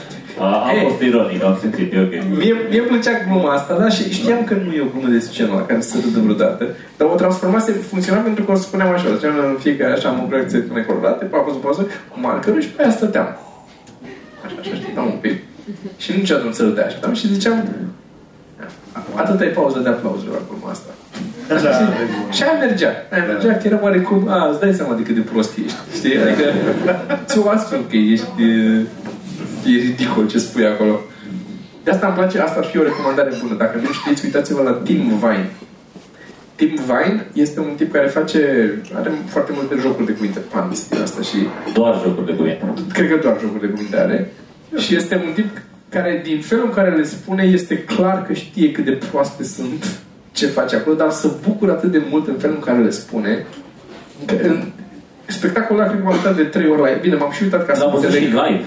A, 0.42 0.52
a 0.68 0.72
Ei. 0.74 0.84
fost 0.88 1.00
ironic, 1.02 1.44
am 1.44 1.56
simțit, 1.60 1.92
e 1.92 2.00
ok. 2.06 2.14
Mie, 2.40 2.54
mie 2.70 2.80
îmi 2.82 2.88
plăcea 2.92 3.12
gluma 3.28 3.50
asta, 3.52 3.72
da? 3.78 3.88
Și 3.88 4.02
știam 4.18 4.44
că 4.44 4.54
nu 4.64 4.72
e 4.72 4.86
o 4.86 4.90
glumă 4.92 5.08
de 5.16 5.18
scenă 5.18 5.52
la 5.54 5.66
care 5.66 5.80
să 5.80 5.96
râdă 6.04 6.20
vreodată. 6.26 6.62
Dar 6.96 7.08
o 7.12 7.14
transformase, 7.22 7.70
funcționa 7.72 8.20
pentru 8.20 8.44
că 8.44 8.50
o 8.52 8.54
spuneam 8.54 8.90
așa, 8.92 9.14
ziceam 9.14 9.34
în 9.52 9.56
fiecare 9.58 9.92
așa, 9.92 10.08
am 10.08 10.20
o 10.24 10.26
proiecție 10.26 10.64
necolorate, 10.72 11.24
pauză, 11.24 11.56
pauză, 11.56 11.82
cu 12.10 12.16
markerul 12.20 12.60
și 12.60 12.68
pe 12.68 12.82
aia 12.82 12.90
stăteam. 12.90 13.28
Așa, 14.44 14.56
așa, 14.60 14.70
așteptam 14.72 15.04
un 15.04 15.18
pic. 15.20 15.36
Și 15.96 16.12
niciodată 16.16 16.46
nu 16.46 16.52
se 16.52 16.62
râdea, 16.62 16.84
așteptam 16.86 17.14
și 17.14 17.32
ziceam, 17.34 17.56
atâta 19.14 19.44
e 19.44 19.48
pauză 19.48 19.78
de 19.78 19.88
aplauze 19.88 20.24
la 20.32 20.40
gluma 20.48 20.70
asta. 20.70 20.92
Da, 21.48 21.56
Și 22.30 22.42
aia 22.42 22.58
mergea. 22.58 22.92
Aia 23.12 23.24
mergea 23.24 23.56
că 23.56 23.66
era 23.66 23.78
oarecum, 23.82 24.28
a, 24.28 24.48
îți 24.50 24.60
dai 24.60 24.72
seama 24.72 24.94
de 24.94 25.02
cât 25.02 25.14
de 25.14 25.20
prost 25.20 25.52
ești. 25.64 25.78
Știi? 25.94 26.16
Adică 26.18 26.44
ți-o 27.24 27.48
astfel 27.48 27.80
că 27.90 27.96
ești 27.96 28.42
e, 28.42 28.80
e 29.66 29.76
ridicol 29.76 30.28
ce 30.28 30.38
spui 30.38 30.66
acolo. 30.66 31.00
De 31.84 31.90
asta 31.90 32.06
îmi 32.06 32.16
place, 32.16 32.40
asta 32.40 32.58
ar 32.58 32.64
fi 32.64 32.78
o 32.78 32.82
recomandare 32.82 33.30
bună. 33.42 33.54
Dacă 33.58 33.78
nu 33.82 33.92
știți, 33.92 34.24
uitați-vă 34.24 34.62
la 34.62 34.72
Tim 34.72 35.02
Vine. 35.18 35.50
Tim 36.54 36.74
Vine 36.74 37.26
este 37.32 37.60
un 37.60 37.72
tip 37.76 37.92
care 37.92 38.06
face, 38.06 38.40
are 38.94 39.10
foarte 39.26 39.52
multe 39.54 39.74
jocuri 39.80 40.06
de 40.06 40.12
cuvinte, 40.12 40.38
puns 40.38 40.88
din 40.88 41.00
asta 41.00 41.22
și 41.22 41.36
Doar 41.72 42.00
jocuri 42.04 42.26
de 42.26 42.32
cuvinte. 42.32 42.64
cred 42.92 43.10
că 43.10 43.16
doar 43.22 43.36
jocuri 43.40 43.60
de 43.60 43.66
cuvinte 43.66 43.96
are. 44.00 44.32
Și 44.78 44.94
este 44.96 45.14
un 45.26 45.32
tip 45.34 45.60
care, 45.88 46.20
din 46.24 46.40
felul 46.40 46.64
în 46.64 46.72
care 46.72 46.96
le 46.96 47.04
spune, 47.04 47.42
este 47.42 47.78
clar 47.78 48.22
că 48.26 48.32
știe 48.32 48.72
cât 48.72 48.84
de 48.84 48.98
proaste 49.10 49.44
sunt 49.44 50.00
ce 50.32 50.46
face 50.46 50.76
acolo, 50.76 50.96
dar 50.96 51.10
se 51.10 51.30
bucură 51.48 51.72
atât 51.72 51.90
de 51.90 52.02
mult 52.10 52.26
în 52.28 52.34
felul 52.38 52.56
în 52.56 52.62
care 52.62 52.78
le 52.78 52.90
spune. 52.90 53.46
Că 54.26 54.34
în 54.42 54.62
spectacolul 55.26 55.80
ăla, 55.82 55.90
cred 55.90 56.00
că 56.02 56.06
m-am 56.06 56.16
uitat 56.16 56.36
de 56.36 56.42
trei 56.42 56.68
ori 56.70 56.80
la 56.80 56.90
el. 56.90 56.98
Bine, 57.00 57.14
m-am 57.16 57.30
și 57.30 57.42
uitat 57.42 57.66
ca 57.66 57.74
să 57.74 57.82
L-am 57.84 57.90
văzut 57.94 58.10
și 58.10 58.24
înțeleg. 58.24 58.44
live. 58.48 58.64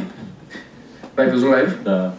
L-ai 1.15 1.29
văzut 1.29 1.47
live? 1.47 1.79
Da. 1.83 2.13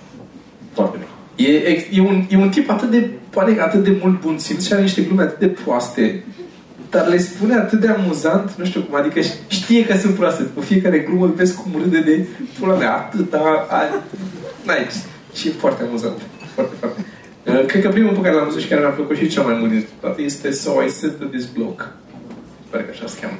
Foarte 0.72 0.96
bine. 0.96 1.48
E, 1.50 1.68
ex- 1.68 1.84
e, 1.92 2.00
un, 2.00 2.24
e 2.28 2.36
un 2.36 2.48
tip 2.48 2.70
atât 2.70 2.90
de, 2.90 3.10
pare 3.30 3.60
atât 3.60 3.84
de 3.84 3.96
mult 4.02 4.20
bun 4.20 4.38
simț 4.38 4.66
și 4.66 4.72
are 4.72 4.82
niște 4.82 5.02
glume 5.02 5.22
atât 5.22 5.38
de 5.38 5.46
proaste, 5.46 6.24
dar 6.90 7.06
le 7.06 7.18
spune 7.18 7.54
atât 7.54 7.80
de 7.80 7.88
amuzant, 7.88 8.54
nu 8.56 8.64
știu 8.64 8.80
cum, 8.80 8.94
adică 8.94 9.20
știe 9.48 9.86
că 9.86 9.96
sunt 9.96 10.14
proaste. 10.14 10.44
Cu 10.54 10.60
fiecare 10.60 10.98
glumă 10.98 11.32
vezi 11.36 11.54
cum 11.54 11.80
râde 11.82 12.00
de 12.00 12.26
pula 12.58 12.74
mea, 12.74 12.92
atât, 12.96 13.34
a, 13.34 13.66
a, 13.70 13.82
nice. 14.62 14.96
Și 15.34 15.48
e 15.48 15.50
foarte 15.50 15.82
amuzant. 15.82 16.20
Foarte, 16.54 16.74
foarte. 16.78 17.04
Uh, 17.46 17.66
Cred 17.66 17.82
că 17.82 17.88
primul 17.88 18.14
pe 18.14 18.20
care 18.20 18.34
l-am 18.34 18.44
văzut 18.44 18.60
și 18.60 18.68
care 18.68 18.80
mi-a 18.80 18.90
plăcut 18.90 19.16
și 19.16 19.28
cel 19.28 19.42
mai 19.42 19.56
mult 19.58 19.70
din 19.70 19.86
toate 20.00 20.22
este 20.22 20.50
So 20.50 20.82
I 20.82 20.88
Said 20.88 21.18
to 21.18 21.24
This 21.24 21.44
Bloke. 21.44 21.84
Sper 22.66 22.80
că 22.80 22.90
așa 22.90 23.06
se 23.06 23.18
cheamă. 23.20 23.36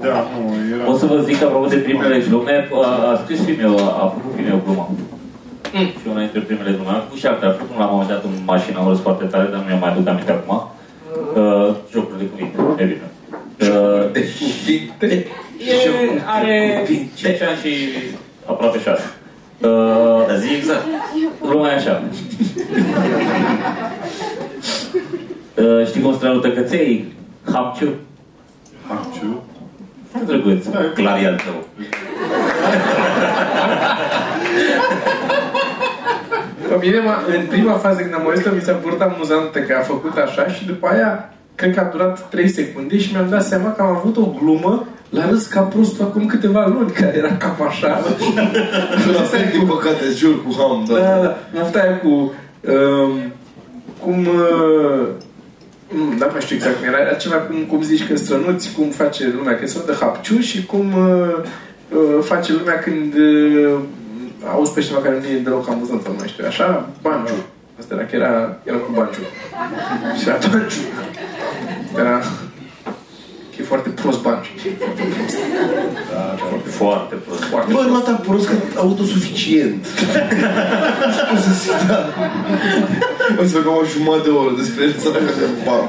Da, 0.00 0.26
nu, 0.32 0.54
era... 0.74 0.90
O 0.90 0.96
să 0.96 1.06
vă 1.06 1.16
zic, 1.18 1.42
apropo 1.42 1.66
de 1.66 1.76
primele 1.76 2.24
glume, 2.28 2.68
a, 2.72 3.10
a 3.10 3.20
scris 3.22 3.40
filmul, 3.44 3.78
a 3.80 4.12
făcut 4.14 4.32
filmul 4.36 4.54
o 4.58 4.62
glumă. 4.64 4.90
Mm. 5.72 5.86
Și 6.00 6.06
una 6.10 6.20
dintre 6.20 6.40
primele 6.40 6.70
glume. 6.76 6.90
A 6.90 7.04
făcut 7.06 7.18
și 7.18 7.26
alte, 7.26 7.44
a 7.46 7.50
făcut 7.50 7.68
unul 7.70 7.80
la 7.80 7.86
un 7.86 7.92
moment 7.92 8.10
dat 8.10 8.24
în 8.24 8.30
mașină, 8.44 8.78
am 8.78 8.88
râs 8.88 9.00
foarte 9.00 9.24
tare, 9.24 9.48
dar 9.50 9.58
nu 9.60 9.66
mi-am 9.66 9.78
mai 9.78 9.90
aduc 9.90 10.08
aminte 10.08 10.32
acum. 10.32 10.68
Uh, 11.36 11.74
jocuri 11.92 12.18
de 12.18 12.24
cuvinte, 12.24 12.58
evident. 12.76 13.12
Uh, 13.60 14.12
De 14.12 14.22
cuvinte. 14.38 15.26
e, 15.58 16.20
are 16.36 16.84
10 17.16 17.44
ani 17.44 17.58
și 17.62 17.72
aproape 18.46 18.78
6. 18.80 19.02
Uh, 19.60 20.26
Dar 20.26 20.36
zi 20.38 20.54
exact. 20.54 20.84
Gluma 21.42 21.70
e 21.70 21.74
așa. 21.74 22.02
uh, 25.56 25.86
știi 25.86 26.00
cum 26.00 26.14
strălută 26.14 26.50
căței? 26.50 27.12
Hapciu. 27.52 27.88
Hapciu. 28.88 29.42
Foarte 30.14 30.32
drăguț. 30.32 30.64
Clar 30.94 31.18
e 31.22 31.26
al 31.26 31.40
tău. 31.44 31.64
Pe 36.68 36.76
mine, 36.86 36.98
m-a- 36.98 37.22
în 37.38 37.46
prima 37.48 37.72
fază 37.72 38.00
când 38.00 38.14
am 38.14 38.26
auzit 38.26 38.54
mi 38.54 38.60
s-a 38.60 38.72
părut 38.72 39.00
amuzant 39.00 39.50
că 39.52 39.74
a 39.78 39.82
făcut 39.82 40.16
așa 40.16 40.46
și 40.48 40.66
după 40.66 40.86
aia 40.86 41.28
cred 41.54 41.74
că 41.74 41.80
a 41.80 41.84
durat 41.92 42.28
3 42.28 42.48
secunde 42.48 42.98
și 42.98 43.12
mi-am 43.12 43.28
dat 43.30 43.44
seama 43.44 43.72
că 43.72 43.82
am 43.82 43.88
avut 43.96 44.16
o 44.16 44.34
glumă 44.40 44.86
la 45.10 45.28
râs 45.28 45.46
ca 45.46 45.60
prostul 45.60 46.04
acum 46.04 46.26
câteva 46.26 46.66
luni, 46.66 46.90
care 46.90 47.14
era 47.16 47.36
cam 47.36 47.66
așa. 47.68 47.88
La 49.16 49.20
fel, 49.22 49.48
din 49.52 49.66
păcate, 49.66 50.04
jur, 50.16 50.42
cu 50.44 50.54
ham, 50.58 50.84
Da, 50.88 50.94
da. 50.94 51.00
da, 51.00 51.22
da. 51.22 51.36
Mofta 51.52 51.80
aia 51.80 51.98
cu... 51.98 52.08
Um, 52.08 53.32
cum... 54.02 54.26
Uh, 54.26 55.06
mm, 55.94 56.18
da, 56.18 56.26
mai 56.26 56.40
știu 56.40 56.56
exact 56.56 56.76
cum 56.76 56.86
era. 56.86 57.00
Era 57.00 57.14
ceva 57.14 57.36
cum, 57.36 57.56
cum 57.56 57.82
zici 57.82 58.06
când 58.06 58.18
strănuți, 58.18 58.72
cum 58.76 58.88
face 58.88 59.32
lumea 59.36 59.56
când 59.56 59.68
se 59.68 59.82
de 59.86 59.96
hapciu 60.00 60.38
și 60.38 60.66
cum 60.66 60.92
uh, 60.92 61.36
uh, 61.88 62.22
face 62.22 62.52
lumea 62.52 62.78
când 62.78 63.14
uh, 63.14 63.78
auzi 64.52 64.72
pe 64.72 64.80
cineva 64.80 65.02
care 65.02 65.18
nu 65.18 65.26
e 65.26 65.38
deloc 65.38 65.68
amuzant, 65.68 66.06
nu 66.06 66.14
mai 66.18 66.28
știu. 66.28 66.46
Așa, 66.46 66.88
banciu. 67.02 67.34
Asta 67.78 67.94
era 67.94 68.04
că 68.04 68.16
era, 68.16 68.58
era 68.64 68.76
cu 68.76 68.92
banciu. 68.94 69.20
Și 70.20 70.28
era 70.28 70.38
banciu. 70.50 70.80
Era... 71.98 72.22
E 73.60 73.62
foarte 73.62 73.88
prost 73.88 74.20
banciu. 74.22 74.50
Foarte 76.66 77.14
prost. 77.26 77.42
Foarte 77.42 77.72
Bă, 77.72 77.78
prost. 77.78 77.88
nu 77.88 77.96
atât 77.96 78.26
prost 78.26 78.46
că 78.48 78.54
autosuficient. 78.76 79.86
Nu 81.06 81.10
știu 81.12 81.26
cum 81.28 81.38
să 81.46 81.52
zic, 81.62 81.88
da. 81.88 82.00
O 83.40 83.44
să 83.44 83.56
fac 83.56 83.66
o 83.80 83.84
jumătate 83.92 84.22
de 84.28 84.30
oră 84.30 84.52
despre 84.56 84.84
el, 84.84 84.92
să 84.98 85.10
de 85.10 85.46
bam. 85.64 85.88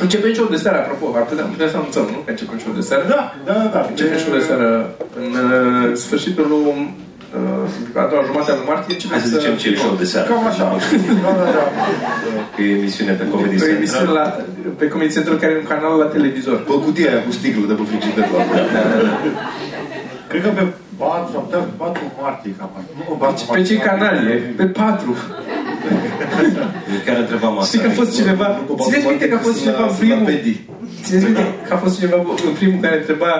Începem 0.00 0.32
show 0.32 0.46
de 0.50 0.56
seară, 0.56 0.76
apropo, 0.78 1.16
ar 1.16 1.24
putea, 1.26 1.44
putea 1.44 1.68
să 1.68 1.76
anunțăm, 1.76 2.02
nu? 2.12 2.18
Că 2.24 2.30
începem 2.30 2.58
show 2.58 2.72
de 2.74 2.80
seară. 2.80 3.04
Da, 3.08 3.34
da, 3.44 3.70
da. 3.72 3.86
Începem 3.88 4.18
show 4.18 4.34
de 4.38 4.44
seară 4.48 4.96
în 5.22 5.32
uh, 5.34 5.96
sfârșitul 5.96 6.46
lui 6.48 6.96
uh, 7.38 8.02
a 8.02 8.06
doua 8.10 8.22
jumătate 8.28 8.52
a 8.52 8.56
lui 8.58 8.68
martie. 8.72 8.92
Începem 8.94 9.16
Hai 9.16 9.26
să 9.26 9.30
zicem 9.36 9.54
ce 9.60 9.66
e 9.68 9.76
show 9.82 9.94
de 10.02 10.06
seară. 10.12 10.26
Cam 10.30 10.46
așa. 10.52 10.64
Da, 11.24 11.30
da, 11.40 11.46
da. 11.56 11.64
Că 12.54 12.60
e 12.62 12.70
emisiune 12.78 13.12
pe 13.20 13.24
Comedy 13.30 13.56
Pe 13.62 13.68
emisiune 13.78 14.06
Central. 14.06 14.16
la, 14.18 14.24
pe 14.80 14.86
Comedy 14.92 15.12
Central, 15.16 15.36
care 15.42 15.52
e 15.54 15.62
un 15.64 15.70
canal 15.74 15.94
la 16.02 16.08
televizor. 16.16 16.56
Pe 16.68 16.74
cutia 16.84 17.08
aia 17.10 17.22
cu 17.26 17.32
sticlă 17.38 17.64
de 17.70 17.74
pe 17.78 17.84
frigider 17.90 18.26
la 18.34 18.40
Cred 20.30 20.42
că 20.44 20.50
pe 20.58 20.64
4 20.96 21.32
sau 21.32 21.42
pe 21.50 21.58
4 21.76 22.12
martie, 22.20 22.52
cam 22.58 22.70
așa. 22.78 22.90
Nu, 22.98 23.02
pe 23.10 23.24
4 23.24 23.52
Pe 23.56 23.62
ce 23.68 23.76
canal 23.88 24.16
e? 24.32 24.34
Pe 24.60 24.66
4. 24.66 25.16
Eu 26.92 27.00
chiar 27.06 27.18
întrebam 27.24 27.58
asta. 27.58 27.66
Știi 27.70 27.80
că 27.84 27.88
a 27.92 27.94
fost 28.00 28.12
cineva... 28.18 28.46
Țineți 28.86 29.06
minte 29.06 29.28
că 29.28 29.34
a 29.34 29.42
fost 29.46 29.58
cineva 29.60 29.82
în 29.90 29.94
primul... 30.00 30.26
Țineți 31.06 31.24
minte 31.24 31.44
că 31.66 31.72
a 31.74 31.76
fost 31.76 31.94
cineva 31.98 32.16
în 32.50 32.54
primul 32.60 32.80
care 32.84 32.96
întreba 32.96 33.32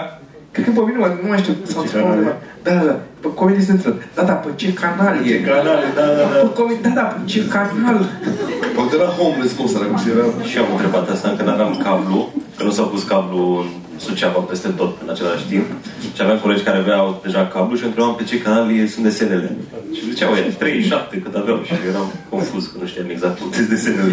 Cred 0.55 0.65
că 0.67 0.73
pe 0.77 0.81
mine, 0.87 0.99
nu 1.23 1.29
mai 1.33 1.39
știu, 1.43 1.55
sau 1.73 1.83
Ce 1.83 1.89
ceva 1.91 2.03
canal 2.03 2.17
e? 2.17 2.19
undeva. 2.19 2.37
Da, 2.67 2.73
da, 2.79 2.85
da, 2.91 2.97
pe 3.23 3.29
Comedy 3.39 3.65
Central. 3.71 3.95
Da, 4.17 4.23
da, 4.31 4.35
pe 4.45 4.49
ce 4.61 4.69
canal 4.83 5.15
e? 5.25 5.29
Ce 5.29 5.41
canale, 5.49 5.87
da, 5.99 6.05
da, 6.19 6.25
da. 6.33 6.37
Pe 6.45 6.51
Comedy, 6.59 6.83
da, 6.87 6.93
da, 7.01 7.05
pe 7.15 7.21
ce 7.33 7.41
canal? 7.55 7.99
Poate 8.77 8.93
era 8.99 9.09
homeless, 9.19 9.53
cum 9.59 9.67
să 9.73 9.79
și 10.03 10.09
era... 10.15 10.25
Și 10.51 10.57
eu 10.59 10.65
am 10.65 10.73
întrebat 10.77 11.07
asta 11.15 11.29
când 11.39 11.49
aveam 11.55 11.73
cablu, 11.87 12.19
că 12.57 12.63
nu 12.69 12.73
s-a 12.77 12.83
pus 12.93 13.03
cablu 13.13 13.41
în 13.63 13.69
Suceava 14.05 14.41
peste 14.51 14.69
tot 14.81 14.93
în 15.05 15.09
același 15.15 15.45
timp. 15.51 15.67
Și 16.15 16.23
aveam 16.23 16.39
colegi 16.39 16.63
care 16.63 16.79
aveau 16.79 17.21
deja 17.27 17.43
cablu 17.55 17.77
și 17.77 17.85
întrebam 17.85 18.15
pe 18.15 18.25
ce 18.25 18.43
canal 18.43 18.65
e- 18.77 18.87
sunt 18.95 19.05
desenele. 19.05 19.57
Și 19.95 20.01
ziceau 20.11 20.33
ei, 20.35 20.55
37 20.59 21.21
cât 21.25 21.35
aveau 21.35 21.59
și 21.67 21.73
eu 21.73 21.91
eram 21.93 22.09
confuz 22.29 22.65
că 22.67 22.77
nu 22.81 22.87
știam 22.87 23.09
exact 23.11 23.41
unde 23.41 23.57
sunt 23.57 23.69
desenele. 23.69 24.13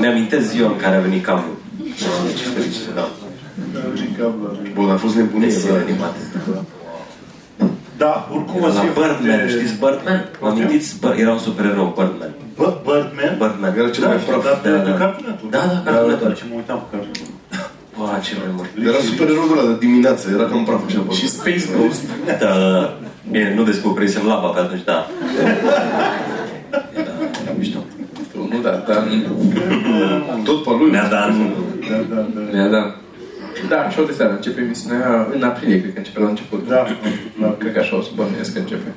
Mi-amintesc 0.00 0.46
ziua 0.52 0.68
în 0.70 0.76
care 0.76 0.96
a 0.96 1.00
venit 1.00 1.24
cablu. 1.24 1.52
Doamne, 2.00 2.30
ce 2.38 2.44
fericit 2.54 2.84
eram. 2.92 3.08
Bun, 4.74 4.88
a 4.90 4.96
fost 4.96 5.14
nebunie, 5.16 5.46
Desene 5.48 5.72
da. 5.78 5.84
animate. 5.86 6.18
Da, 8.02 8.12
oricum 8.34 8.62
o 8.62 8.68
să 8.68 8.74
La 8.78 8.80
fie 8.84 8.92
Birdman, 8.98 9.16
foarte- 9.24 9.48
știți 9.54 9.74
Birdman? 9.84 10.20
Vă 10.40 10.46
amintiți? 10.52 10.88
Bă- 11.02 11.16
Era 11.22 11.32
un 11.38 11.42
supererou, 11.48 11.86
Birdman. 11.98 12.32
Bă- 12.60 12.76
Birdman? 12.88 13.32
Birdman. 13.42 13.72
Era 13.80 13.88
cel 13.94 14.02
Da, 14.04 14.08
mai 14.12 14.18
știu, 14.22 14.32
praf. 14.32 14.44
dar 14.48 14.56
Da, 14.64 14.70
de 14.86 14.90
da. 14.90 14.96
Cartoon 15.02 15.24
Network. 15.30 15.50
Da, 15.56 15.62
da, 15.72 15.76
Cartoon 15.86 16.08
Network. 16.12 16.36
Ce 16.40 16.44
mă 16.50 16.54
uitam 16.60 16.78
pe 16.82 16.86
Cartoon 16.92 17.14
Network. 17.20 17.34
Bă, 17.98 18.04
ce 18.26 18.32
memori. 18.44 18.70
Era 18.90 19.00
supererou 19.10 19.44
de 19.50 19.52
ăla 19.54 19.66
de 19.72 19.76
dimineață, 19.86 20.24
era 20.36 20.44
cam 20.50 20.62
praf 20.68 20.82
așa. 20.88 21.00
bă. 21.06 21.12
Și 21.20 21.26
Space 21.38 21.64
Ghost. 21.76 22.02
Da, 22.42 22.50
da, 22.62 22.68
da. 22.76 22.84
Bine, 23.32 23.48
nu 23.58 23.62
descoperisem 23.70 24.24
lava 24.32 24.48
pe 24.54 24.60
atunci, 24.64 24.84
da. 24.92 24.98
Era, 27.00 27.12
era 27.42 27.52
mișto. 27.60 27.78
Nu, 28.52 28.58
da, 28.66 28.72
dar... 28.88 29.00
Tot 30.48 30.58
pe 30.64 30.70
lui. 30.78 30.90
Ne-a 30.96 31.08
dat 31.14 31.30
Da, 32.52 32.66
da, 32.76 32.80
da. 33.60 33.68
Da, 33.68 33.76
da. 33.76 33.82
Da, 33.82 33.90
show 33.90 34.04
de 34.04 34.12
seară. 34.12 34.32
Începe 34.32 34.60
emisiunea 34.60 35.28
în 35.34 35.42
aprilie, 35.42 35.80
cred 35.80 35.92
că 35.92 35.98
începe 35.98 36.20
la 36.20 36.28
început. 36.28 36.68
Da, 36.68 36.86
la 37.40 37.56
Cred 37.58 37.72
că 37.72 37.78
așa 37.78 37.96
o 37.96 38.02
să 38.02 38.10
bănuiesc 38.14 38.52
că 38.52 38.58
începe. 38.58 38.90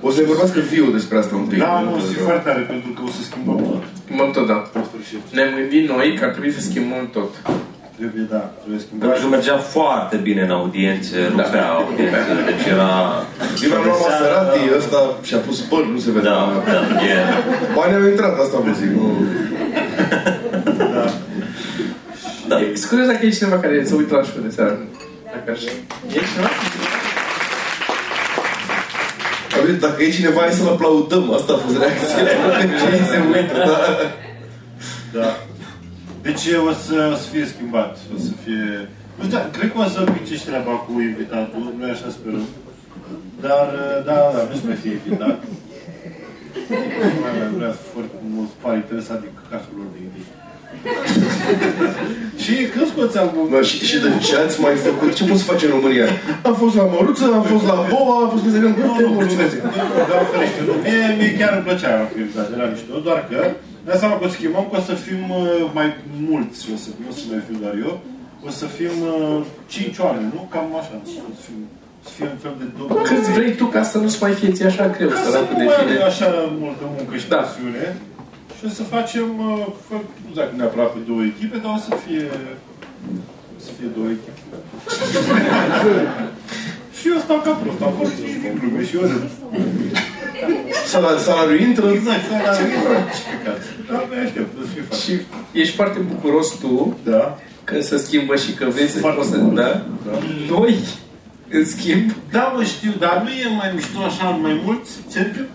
O 0.00 0.10
să 0.10 0.20
ne 0.20 0.26
vorbească 0.26 0.60
Viu 0.60 0.86
despre 0.90 1.18
asta 1.18 1.34
un 1.36 1.46
pic. 1.50 1.58
Da, 1.58 1.80
nu, 1.80 1.94
o 1.94 1.98
să 1.98 2.12
fie 2.12 2.22
foarte 2.22 2.48
tare, 2.48 2.60
pentru 2.72 2.90
că 2.96 3.00
o 3.08 3.10
să 3.16 3.22
schimbăm 3.28 3.56
tot. 3.56 3.82
Schimbăm 4.04 4.30
tot, 4.30 4.46
da. 4.46 4.58
În 4.78 4.84
sfârșit. 4.90 5.22
Ne-am 5.36 5.50
gândit 5.58 5.84
noi 5.88 6.08
că 6.18 6.24
ar 6.24 6.30
trebui 6.30 6.52
să 6.52 6.60
schimbăm 6.60 7.08
tot. 7.16 7.30
Trebuie, 7.98 8.26
da, 8.34 8.42
trebuie 8.60 8.80
schimbat. 8.84 9.04
Pentru 9.08 9.24
că 9.24 9.34
mergea 9.36 9.58
foarte 9.76 10.16
bine 10.16 10.42
în 10.48 10.50
audiențe, 10.60 11.16
rupea 11.30 11.66
audiențe, 11.80 12.32
deci 12.50 12.66
era... 12.74 12.92
Eu 13.64 13.72
am 13.76 13.84
luat 13.84 14.00
Maserati, 14.06 14.60
ăsta 14.78 14.98
și-a 15.28 15.40
pus 15.46 15.58
păr, 15.60 15.82
nu 15.94 15.98
se 16.04 16.10
vede. 16.14 16.28
Da, 16.28 16.62
da, 16.72 16.80
e... 17.10 17.14
Banii 17.76 17.96
au 17.96 18.08
intrat, 18.12 18.34
asta 18.38 18.58
vă 18.64 18.72
zic. 18.80 18.90
Nu... 18.98 19.06
Da. 22.52 22.58
Sunt 22.78 22.88
curios 22.90 23.06
dacă 23.06 23.26
e 23.26 23.38
cineva 23.38 23.58
care 23.64 23.84
se 23.84 23.94
uită 23.94 24.14
la 24.16 24.22
show 24.22 24.42
de 24.42 24.50
seară. 24.56 24.78
Dacă 25.32 25.50
așa. 25.54 25.70
E 26.16 26.20
cineva? 26.30 26.50
Auzi, 29.56 29.80
Dacă 29.86 30.02
e 30.02 30.16
cineva, 30.18 30.40
hai 30.40 30.52
să-l 30.58 30.72
aplaudăm. 30.74 31.24
Asta 31.32 31.52
a 31.52 31.56
fost 31.64 31.76
reacția. 31.82 32.24
Cei 32.80 33.04
se 33.12 33.18
uită, 33.32 33.56
da. 33.68 33.78
Da. 35.18 35.28
Deci 36.26 36.44
o 36.70 36.72
să, 36.84 36.96
o 37.14 37.16
să 37.22 37.26
fie 37.32 37.44
schimbat. 37.52 37.92
O 38.14 38.18
să 38.26 38.30
fie... 38.42 38.88
Nu 39.16 39.22
știu, 39.24 39.38
cred 39.56 39.68
că 39.72 39.78
o 39.78 39.88
să 39.94 40.00
picești 40.16 40.46
treaba 40.48 40.74
cu 40.84 40.92
invitatul, 41.10 41.64
nu 41.78 41.84
așa 41.94 42.08
sperăm. 42.16 42.46
Dar, 43.44 43.66
da, 44.08 44.16
da, 44.34 44.40
nu 44.48 44.54
să 44.60 44.64
mai 44.66 44.78
fie 44.82 44.92
invitat. 44.98 45.36
Nu 46.68 47.20
mai 47.22 47.32
mai 47.40 47.48
vrea 47.56 47.74
foarte 47.92 48.18
mult 48.34 48.50
pare 48.62 48.76
interesat 48.76 49.18
de 49.24 49.28
căcatul 49.38 49.74
lor 49.78 49.88
de 49.94 50.00
idei. 50.06 50.26
și 52.42 52.54
când 52.72 52.86
scoți 52.92 53.18
albumul? 53.22 53.48
Da, 53.54 53.60
și, 53.68 53.76
și 53.88 53.96
de 54.04 54.08
ce 54.26 54.34
ați 54.44 54.56
mai 54.64 54.74
făcut? 54.86 55.10
Ce 55.18 55.24
poți 55.30 55.44
face 55.50 55.64
în 55.66 55.72
România? 55.78 56.06
Am 56.48 56.54
fost 56.62 56.74
la 56.80 56.84
Măruță, 56.94 57.24
am 57.38 57.44
fost 57.52 57.64
la 57.72 57.76
Boa, 57.92 58.14
am 58.24 58.28
fost 58.32 58.42
pe 58.44 58.50
Zăgăm. 58.54 58.74
Nu, 58.86 58.92
nu, 59.04 59.08
mulțumesc. 59.20 59.54
Doar 60.10 60.22
ferește. 60.32 60.60
Nu, 60.68 60.72
Mie, 60.86 61.06
mie 61.18 61.32
chiar 61.38 61.52
îmi 61.56 61.64
plăcea 61.68 61.90
cu 62.10 62.14
invitat, 62.22 62.46
era 62.56 62.66
mișto, 62.72 62.94
doar 63.08 63.20
că 63.30 63.38
ne 63.86 63.94
seama 64.00 64.14
că 64.18 64.24
o 64.24 64.28
să 64.30 64.34
schimbăm, 64.38 64.64
că 64.70 64.76
o 64.80 64.82
să 64.90 64.94
fim 65.06 65.22
uh, 65.30 65.70
mai 65.78 65.88
mulți, 66.30 66.58
o 66.74 66.76
să, 66.82 66.88
nu 67.00 67.06
o 67.10 67.14
să 67.18 67.22
mai 67.30 67.40
fiu 67.46 67.56
doar 67.64 67.74
eu, 67.86 67.94
o 68.48 68.50
să 68.60 68.66
fim 68.78 68.94
uh, 69.12 69.40
cinci 69.74 69.98
oameni, 70.06 70.28
nu? 70.34 70.40
Cam 70.52 70.68
așa, 70.80 70.94
o 71.02 71.04
să 71.40 71.42
fim, 71.48 71.60
să 72.06 72.10
fie 72.16 72.28
un 72.34 72.40
fel 72.44 72.54
de 72.60 72.66
două. 72.76 72.88
Cât 73.10 73.24
vrei 73.36 73.52
tu 73.60 73.66
ca 73.76 73.82
să 73.90 73.96
nu-ți 74.02 74.18
mai 74.24 74.32
fie 74.38 74.50
ție 74.56 74.66
așa 74.72 74.84
greu, 74.96 75.08
Ca 75.12 75.16
să 75.22 75.24
săracul 75.30 75.52
nu 75.52 75.58
de 75.60 75.64
mai 75.68 75.74
tine. 75.78 75.90
avem 75.92 76.02
așa 76.12 76.28
multă 76.64 76.84
muncă 76.96 77.12
și 77.22 77.28
Da. 77.32 77.36
pasiune. 77.40 77.84
Și 78.62 78.68
o 78.70 78.72
să 78.80 78.82
facem, 78.96 79.26
uh, 79.50 79.66
fă- 79.86 80.06
nu 80.22 80.28
știu 80.30 80.40
dacă 80.42 80.52
neapărat 80.56 80.90
pe 80.92 80.98
două 81.08 81.22
echipe, 81.32 81.56
dar 81.62 81.72
o 81.78 81.80
să 81.88 81.92
fie, 82.06 82.24
o 83.56 83.58
să 83.64 83.70
fie 83.78 83.88
două 83.96 84.08
echipe. 84.16 84.40
și 86.98 87.04
eu 87.12 87.18
stau 87.24 87.38
ca 87.46 87.50
prost, 87.60 87.80
am 87.88 87.94
fost 88.00 88.14
și 88.16 88.22
din 88.42 88.54
glume 88.60 88.82
și 88.88 88.94
eu 88.96 89.00
râd. 89.10 89.24
Salariul 90.92 91.20
salariul 91.28 91.60
intră. 91.68 91.86
Exact, 91.98 92.22
să 92.28 92.32
la 92.46 92.52
ce 92.56 92.62
păcat. 92.74 93.60
Da, 93.88 93.94
abia 94.02 94.20
aștept, 94.26 94.50
o 94.58 94.60
să 94.66 94.70
fie 94.72 94.82
fain. 94.88 95.00
Și 95.04 95.12
ești 95.60 95.74
foarte 95.80 95.98
bucuros 96.10 96.48
tu 96.62 96.96
Da. 97.04 97.38
că 97.64 97.80
se 97.80 97.96
schimbă 98.06 98.34
și 98.36 98.50
că 98.58 98.64
vrei 98.74 98.86
să 98.94 98.98
Foarte 98.98 99.18
poți 99.18 99.30
să... 99.30 99.36
mult. 99.38 99.54
Da? 99.56 99.70
Da. 100.06 100.12
Noi, 100.50 100.72
în 101.56 101.64
schimb, 101.66 102.06
Da, 102.30 102.52
mă 102.56 102.62
știu, 102.64 102.92
dar 102.98 103.14
nu 103.24 103.30
e 103.30 103.56
mai 103.60 103.70
mișto 103.74 103.98
așa 104.10 104.24
mai 104.44 104.60
mulți, 104.64 104.90
Sergiu? 105.08 105.44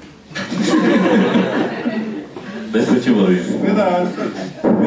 Despre 2.77 2.97
ce 3.03 3.09
vorbim? 3.19 3.43
Păi 3.63 3.73
da, 3.81 3.87
asta. 4.03 4.21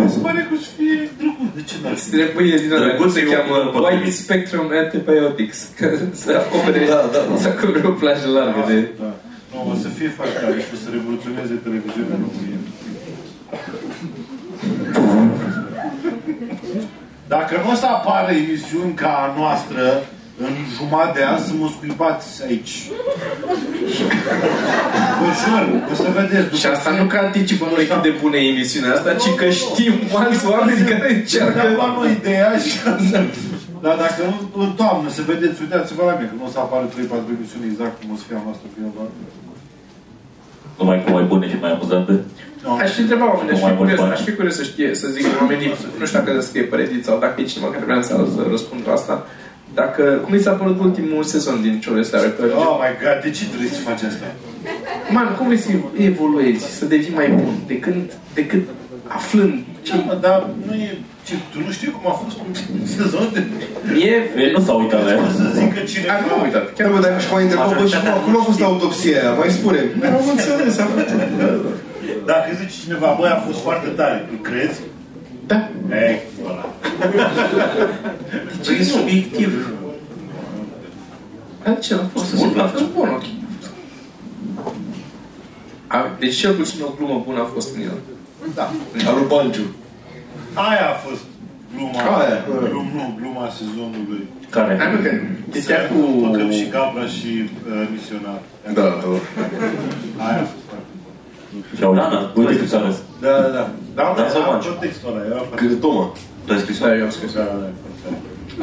Mi 0.04 0.10
se 0.14 0.18
pare 0.26 0.40
că 0.48 0.52
o 0.56 0.60
să 0.66 0.70
fie 0.78 0.96
drăguț. 1.20 1.50
De 1.58 1.62
ce 1.68 1.74
n-ar 1.82 1.92
îți 1.96 2.06
trebuie 2.16 2.56
din 2.62 2.72
alea, 2.76 2.88
Drăguț 2.88 3.12
se 3.16 3.20
e 3.20 3.30
cheamă 3.32 3.54
un 3.66 3.70
potrivit. 3.74 4.04
Wide 4.04 4.20
Spectrum 4.24 4.66
Antibiotics. 4.82 5.58
Că 5.78 5.86
să 6.22 6.30
acopere, 6.42 6.80
Da, 6.94 7.00
da, 7.14 7.20
da. 7.28 7.34
să 7.44 7.48
acopere 7.54 7.86
o 7.92 7.94
plajă 8.02 8.26
largă 8.38 8.60
de... 8.70 8.78
Da. 9.02 9.10
Nu, 9.52 9.58
o 9.72 9.74
să 9.84 9.88
fie 9.96 10.10
foarte 10.18 10.36
tare 10.42 10.58
și 10.66 10.70
o 10.76 10.78
să 10.84 10.88
revoluționeze 10.96 11.54
televiziunea 11.66 12.16
în 12.18 12.22
România. 12.26 12.60
Dacă 17.34 17.52
nu 17.64 17.70
o 17.74 17.76
să 17.82 17.86
apară 17.86 18.30
emisiuni 18.44 18.92
ca 19.02 19.10
a 19.24 19.26
noastră 19.40 19.82
în 20.46 20.54
jumătate 20.76 21.18
de 21.18 21.24
an, 21.32 21.38
să 21.48 21.52
mă 21.60 21.68
scuipați 21.76 22.28
aici. 22.48 22.74
Vă 25.20 25.28
jur, 25.42 25.62
o 25.92 25.94
să 26.02 26.08
vedeți. 26.18 26.44
după 26.48 26.56
Și 26.60 26.66
asta 26.74 26.90
ce- 26.92 26.98
nu 27.00 27.04
că 27.12 27.16
anticipăm 27.26 27.70
noi 27.76 27.84
cât 27.90 28.02
de 28.08 28.12
bună 28.22 28.36
e 28.38 28.52
emisiunea 28.54 28.92
asta, 28.96 29.10
ci 29.22 29.28
că 29.40 29.46
știm 29.62 29.94
alți 30.20 30.44
oameni 30.52 30.80
care 30.92 31.08
Ne-am 31.08 31.18
încearcă... 31.20 31.60
luat 31.78 31.92
noi 31.98 32.10
ideea 32.18 32.50
și 32.66 32.74
Dar 33.84 33.94
dacă 34.04 34.20
nu, 34.30 34.36
în 34.64 34.70
toamnă, 34.80 35.08
să 35.16 35.22
vedeți, 35.32 35.56
uitați-vă 35.64 36.02
la 36.08 36.14
mine, 36.18 36.28
că 36.30 36.34
nu 36.40 36.46
o 36.48 36.50
să 36.54 36.58
apară 36.64 36.84
3-4 36.94 37.30
emisiuni 37.36 37.66
exact 37.72 37.94
cum 38.00 38.08
o 38.14 38.16
să 38.20 38.24
fie 38.28 38.36
a 38.40 38.42
noastră 38.48 38.66
când 38.74 38.92
va. 38.98 39.04
Numai 40.78 40.98
cu 41.04 41.08
mai 41.16 41.24
bune 41.30 41.44
și 41.50 41.56
mai 41.64 41.72
amuzante. 41.76 42.12
Aș 42.84 42.90
fi 42.96 43.00
întrebat 43.04 43.28
oamenii, 43.34 43.52
aș 43.54 43.58
Nu 43.60 43.64
mai 43.66 43.72
fi 43.74 43.78
mulți 43.80 43.92
curios, 43.94 44.00
bani. 44.04 44.14
aș 44.16 44.22
fi 44.28 44.32
curios 44.38 44.54
să 44.60 44.64
știe, 44.70 44.88
să 45.02 45.06
zic 45.14 45.24
oamenii, 45.40 45.68
nu 46.00 46.04
știu 46.08 46.18
dacă 46.18 46.30
să 46.40 46.46
scrie 46.48 46.64
păreți 46.72 46.94
sau 47.08 47.16
dacă 47.24 47.36
e 47.40 47.44
cineva 47.52 47.68
care 47.74 47.84
vrea 47.88 48.02
să, 48.08 48.14
să 48.36 48.40
răspund 48.54 48.82
la 48.88 48.94
asta, 49.00 49.14
dacă, 49.81 50.02
cum 50.24 50.32
i 50.35 50.40
s-a 50.47 50.52
părut 50.61 50.78
ultimul 50.86 51.23
sezon 51.35 51.57
din 51.66 51.74
Ciore 51.82 52.01
de 52.01 52.07
Seară? 52.11 52.28
Că, 52.36 52.43
Oh 52.65 52.74
my 52.82 52.93
god, 53.02 53.16
de 53.24 53.31
ce 53.36 53.43
trebuie 53.52 53.73
să 53.78 53.81
faci 53.89 54.02
asta? 54.11 54.27
man, 55.16 55.28
cum 55.36 55.47
vrei 55.47 55.59
să 55.66 55.70
evoluezi, 56.11 56.65
să 56.78 56.85
devii 56.93 57.15
mai 57.20 57.28
bun, 57.40 57.55
de 57.70 57.77
când, 57.85 58.05
decât 58.39 58.62
aflând 59.19 59.55
ce... 59.86 59.93
Ce, 59.93 60.02
mă, 60.07 60.15
dar 60.27 60.39
nu 60.66 60.73
e... 60.86 60.89
Ce, 61.27 61.35
tu 61.52 61.59
nu 61.66 61.70
știi 61.77 61.90
cum 61.97 62.05
a 62.12 62.15
fost 62.23 62.36
un 62.44 62.51
sezon 62.97 63.27
de... 63.35 63.40
Mie, 63.97 64.16
Ei 64.43 64.51
nu 64.57 64.61
s-au 64.66 64.78
uitat 64.82 65.01
la 65.07 65.11
O 65.12 65.24
el. 65.24 65.31
să 65.40 65.44
zic 65.59 65.69
că 65.77 65.81
cine... 65.90 66.07
am 66.15 66.20
nu 66.28 66.32
am 66.36 66.43
uitat, 66.48 66.65
Chiar 66.77 66.86
chiar 66.86 66.90
bă, 66.94 66.98
dacă 67.07 67.19
și 67.24 67.31
mai 67.32 67.43
întrebat, 67.47 67.69
bă, 67.81 67.85
și 67.93 67.98
cum, 68.05 68.12
cum 68.24 68.35
a 68.40 68.43
fost 68.51 68.61
autopsia 68.70 69.16
aia? 69.20 69.32
Mai 69.40 69.51
spune. 69.59 69.81
Nu 70.01 70.07
am 70.20 70.28
înțeles, 70.35 70.74
am 70.85 70.90
Dacă 72.32 72.48
zice 72.59 72.74
cineva, 72.82 73.09
băi, 73.19 73.31
a 73.36 73.40
fost 73.48 73.61
foarte 73.66 73.89
tare, 73.98 74.16
tu 74.28 74.35
crezi? 74.48 74.78
Da, 75.51 75.68
Ei, 75.97 76.20
ăla. 76.44 76.66
E 78.78 78.85
subiectiv. 78.85 79.70
dar 81.64 81.78
ce 81.78 81.94
a 81.94 82.05
fost 82.12 82.35
bun, 82.36 82.59
a 82.59 82.66
fost 82.66 82.90
bun, 82.93 83.09
ok. 83.09 83.22
A, 85.86 86.16
deci 86.18 86.36
cel 86.36 86.55
puțin 86.55 86.82
o 86.82 86.93
glumă 86.97 87.22
bună 87.27 87.40
a 87.40 87.48
fost 87.55 87.74
în 87.74 87.82
el. 87.82 87.98
Da. 88.55 88.70
Al 89.06 89.14
lui 89.14 89.27
Banciu. 89.28 89.62
Aia 90.55 90.86
a 90.90 90.97
fost 91.06 91.22
gluma. 91.74 92.18
Aia. 92.18 92.44
Glum, 92.70 92.90
nu, 92.94 93.14
gluma 93.20 93.48
sezonului. 93.59 94.28
Care? 94.51 94.77
Hai 94.78 94.93
mă, 94.93 94.98
că 94.98 95.10
chestia 95.51 95.86
cu... 95.89 95.94
Păcăm 96.27 96.51
și 96.51 96.68
Gabra 96.68 97.06
și 97.06 97.31
uh, 97.43 97.89
misionar. 97.93 98.40
Da, 98.74 98.82
da. 98.82 98.89
Aia 100.27 100.40
a 100.40 100.48
fost 100.52 100.64
foarte 100.68 100.86
Și 101.77 101.82
au 101.82 101.94
Da, 101.94 102.09
da. 102.12 102.32
Uite 102.35 102.56
cât 102.56 102.68
s-a 102.68 102.81
răs. 102.81 102.97
Da, 103.20 103.30
da, 103.44 103.48
da. 103.48 103.48
Da, 103.94 104.14
Da, 104.16 104.22
da, 104.22 104.28
sau 104.28 104.40
da, 104.42 104.48
Banciu? 104.51 104.70
contextul 104.70 105.09
ăla, 105.12 105.24
era 105.30 105.34
foarte... 105.48 105.66
Cât 105.66 105.80
Toma. 105.80 106.12
Tu 106.44 106.52
ai 106.52 106.59
scris-o? 106.59 106.84
Da, 106.86 106.97
eu 106.97 107.05
am 107.05 107.10
scris. 107.10 107.32
Da, 107.32 107.42
da, 107.42 107.56
da, 107.62 107.68
foarte 107.82 108.01
tare. 108.05 108.18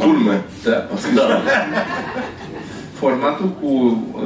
Culme. 0.05 0.35
Da. 0.63 0.77
Da. 1.15 1.41
Formatul 3.01 3.49
cu... 3.59 3.67
Uh, 3.67 4.23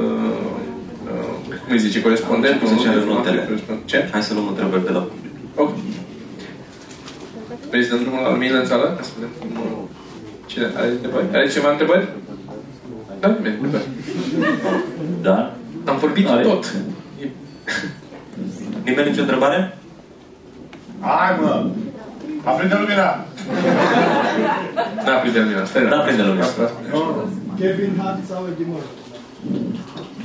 uh, 1.12 1.56
cum 1.64 1.72
îi 1.72 1.78
zice, 1.78 2.02
corespondentul, 2.02 2.66
Cum 2.68 2.76
se 2.76 2.82
zice, 2.82 2.94
nu? 3.06 3.12
notele. 3.12 3.40
Corespondent. 3.48 3.86
Ce? 3.86 4.08
Hai 4.12 4.22
să 4.22 4.34
luăm 4.34 4.46
întrebări 4.48 4.84
de 4.84 4.90
la 4.90 4.98
public. 4.98 5.32
Ok. 5.54 5.70
Vrei 7.70 7.84
să 7.84 7.94
dăm 7.94 8.02
drumul 8.02 8.22
la 8.22 8.30
lumină 8.30 8.58
în 8.58 8.66
sală? 8.66 8.86
Ca 8.96 9.02
să 9.02 9.10
vedem 9.14 9.30
cum- 9.40 9.88
Cine 10.46 10.66
are 10.76 10.88
întrebări? 10.88 11.24
Are 11.32 11.48
ceva 11.48 11.70
întrebări? 11.70 12.08
Da, 13.20 13.28
nimeni 13.28 13.54
întrebări. 13.54 13.88
Da? 15.22 15.54
Am 15.84 15.96
vorbit 15.98 16.28
Are. 16.28 16.42
tot. 16.42 16.72
Nimeni 18.84 19.08
nicio 19.08 19.20
întrebare? 19.20 19.78
Hai, 21.06 21.30
mă! 21.40 21.52
Aprinde 22.44 22.74
lumina! 22.80 23.24
N-a 25.04 25.16
prins 25.20 25.34
de 25.34 25.40
lumina. 25.40 25.64
Stai, 25.64 25.84
N-a 25.88 26.00
prins 26.04 26.16
de 26.16 26.22
lumina. 26.22 26.44
Asta. 26.44 26.70
Kevin 27.60 27.92
Hart 28.02 28.18
sau 28.28 28.46
Eddie 28.52 28.66
Murphy? 28.72 28.94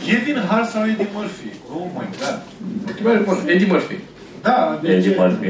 Kevin 0.05 0.37
Hart 0.49 0.69
sau 0.69 0.81
Eddie 0.91 1.07
Murphy? 1.13 1.49
Oh 1.75 1.85
my 1.97 2.07
god! 2.19 2.37
Întrebare 2.87 3.17
bună. 3.17 3.37
Eddie 3.45 3.67
Murphy. 3.71 3.95
Da, 4.41 4.79
de 4.81 4.87
Eddie 4.91 5.11
ce? 5.11 5.15
Murphy. 5.19 5.49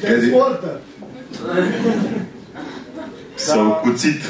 Transporter. 0.00 0.76
Sau 3.34 3.80
cuțit. 3.82 4.20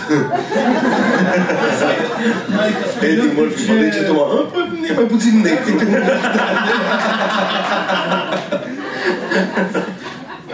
Eddie 3.08 3.32
Murphy, 3.36 3.70
mă 3.70 3.74
zice 3.82 4.02
Toma, 4.02 4.22
"Ah, 4.22 4.46
păi, 4.52 4.88
e 4.90 4.92
mai 4.94 5.04
puțin 5.04 5.40
nectic. 5.42 5.80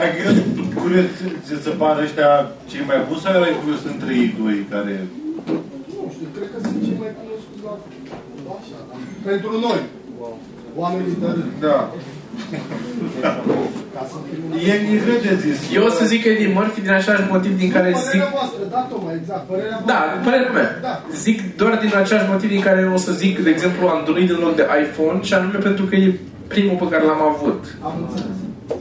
Adică 0.00 0.20
eu 0.26 0.32
sunt 0.38 0.72
curios 0.82 1.08
să 1.48 1.54
se 1.64 1.70
pară 1.80 2.00
ăștia 2.06 2.30
cei 2.70 2.84
mai 2.90 2.98
buni 3.06 3.22
sau 3.22 3.32
erai 3.38 3.58
curios 3.60 3.82
între 3.92 4.10
ei 4.20 4.28
doi 4.40 4.56
care... 4.72 4.94
Nu 5.98 6.06
știu, 6.14 6.28
cred 6.36 6.48
că 6.52 6.58
sunt 6.66 6.78
cei 6.86 6.96
mai 7.02 7.12
cunoscuți 7.18 7.62
la... 7.66 7.72
Așa, 8.56 8.78
da. 8.88 8.94
Pentru 9.28 9.50
noi. 9.66 9.80
Oamenii 10.82 11.16
de 11.22 11.28
rând. 11.36 11.52
Da. 11.66 11.78
Ca 13.94 14.02
să 14.10 14.16
fim 14.26 14.40
un... 14.46 14.52
E 14.72 14.74
nivel 14.92 15.18
de 15.26 15.34
zis. 15.44 15.58
Eu 15.76 15.82
o 15.88 15.92
să 15.98 16.04
zic 16.12 16.22
Eddie 16.24 16.54
Murphy 16.56 16.80
din 16.86 16.94
același 16.98 17.26
motiv 17.34 17.52
din 17.62 17.70
care 17.76 17.90
zic... 18.10 18.20
Părerea 18.20 18.36
voastră, 18.38 18.62
da, 18.74 18.80
Toma, 18.90 19.10
exact. 19.20 19.44
Părerea 19.52 19.78
voastră. 19.84 19.92
Da, 19.92 19.98
părerea 20.26 20.52
mea. 20.58 20.68
Da. 20.86 20.94
Zic 21.24 21.38
doar 21.60 21.74
din 21.84 21.92
același 22.02 22.30
motiv 22.32 22.48
din 22.56 22.64
care 22.68 22.82
o 22.96 22.98
să 23.06 23.12
zic, 23.22 23.34
de 23.46 23.50
exemplu, 23.50 23.82
Android 23.88 24.30
în 24.30 24.40
loc 24.44 24.54
de 24.60 24.66
iPhone 24.82 25.18
și 25.28 25.34
anume 25.34 25.58
pentru 25.68 25.84
că 25.88 25.94
e 25.96 26.20
primul 26.54 26.76
pe 26.82 26.88
care 26.92 27.04
l-am 27.04 27.22
avut. 27.32 27.60
Am 27.88 27.94
înțeles. 28.02 28.39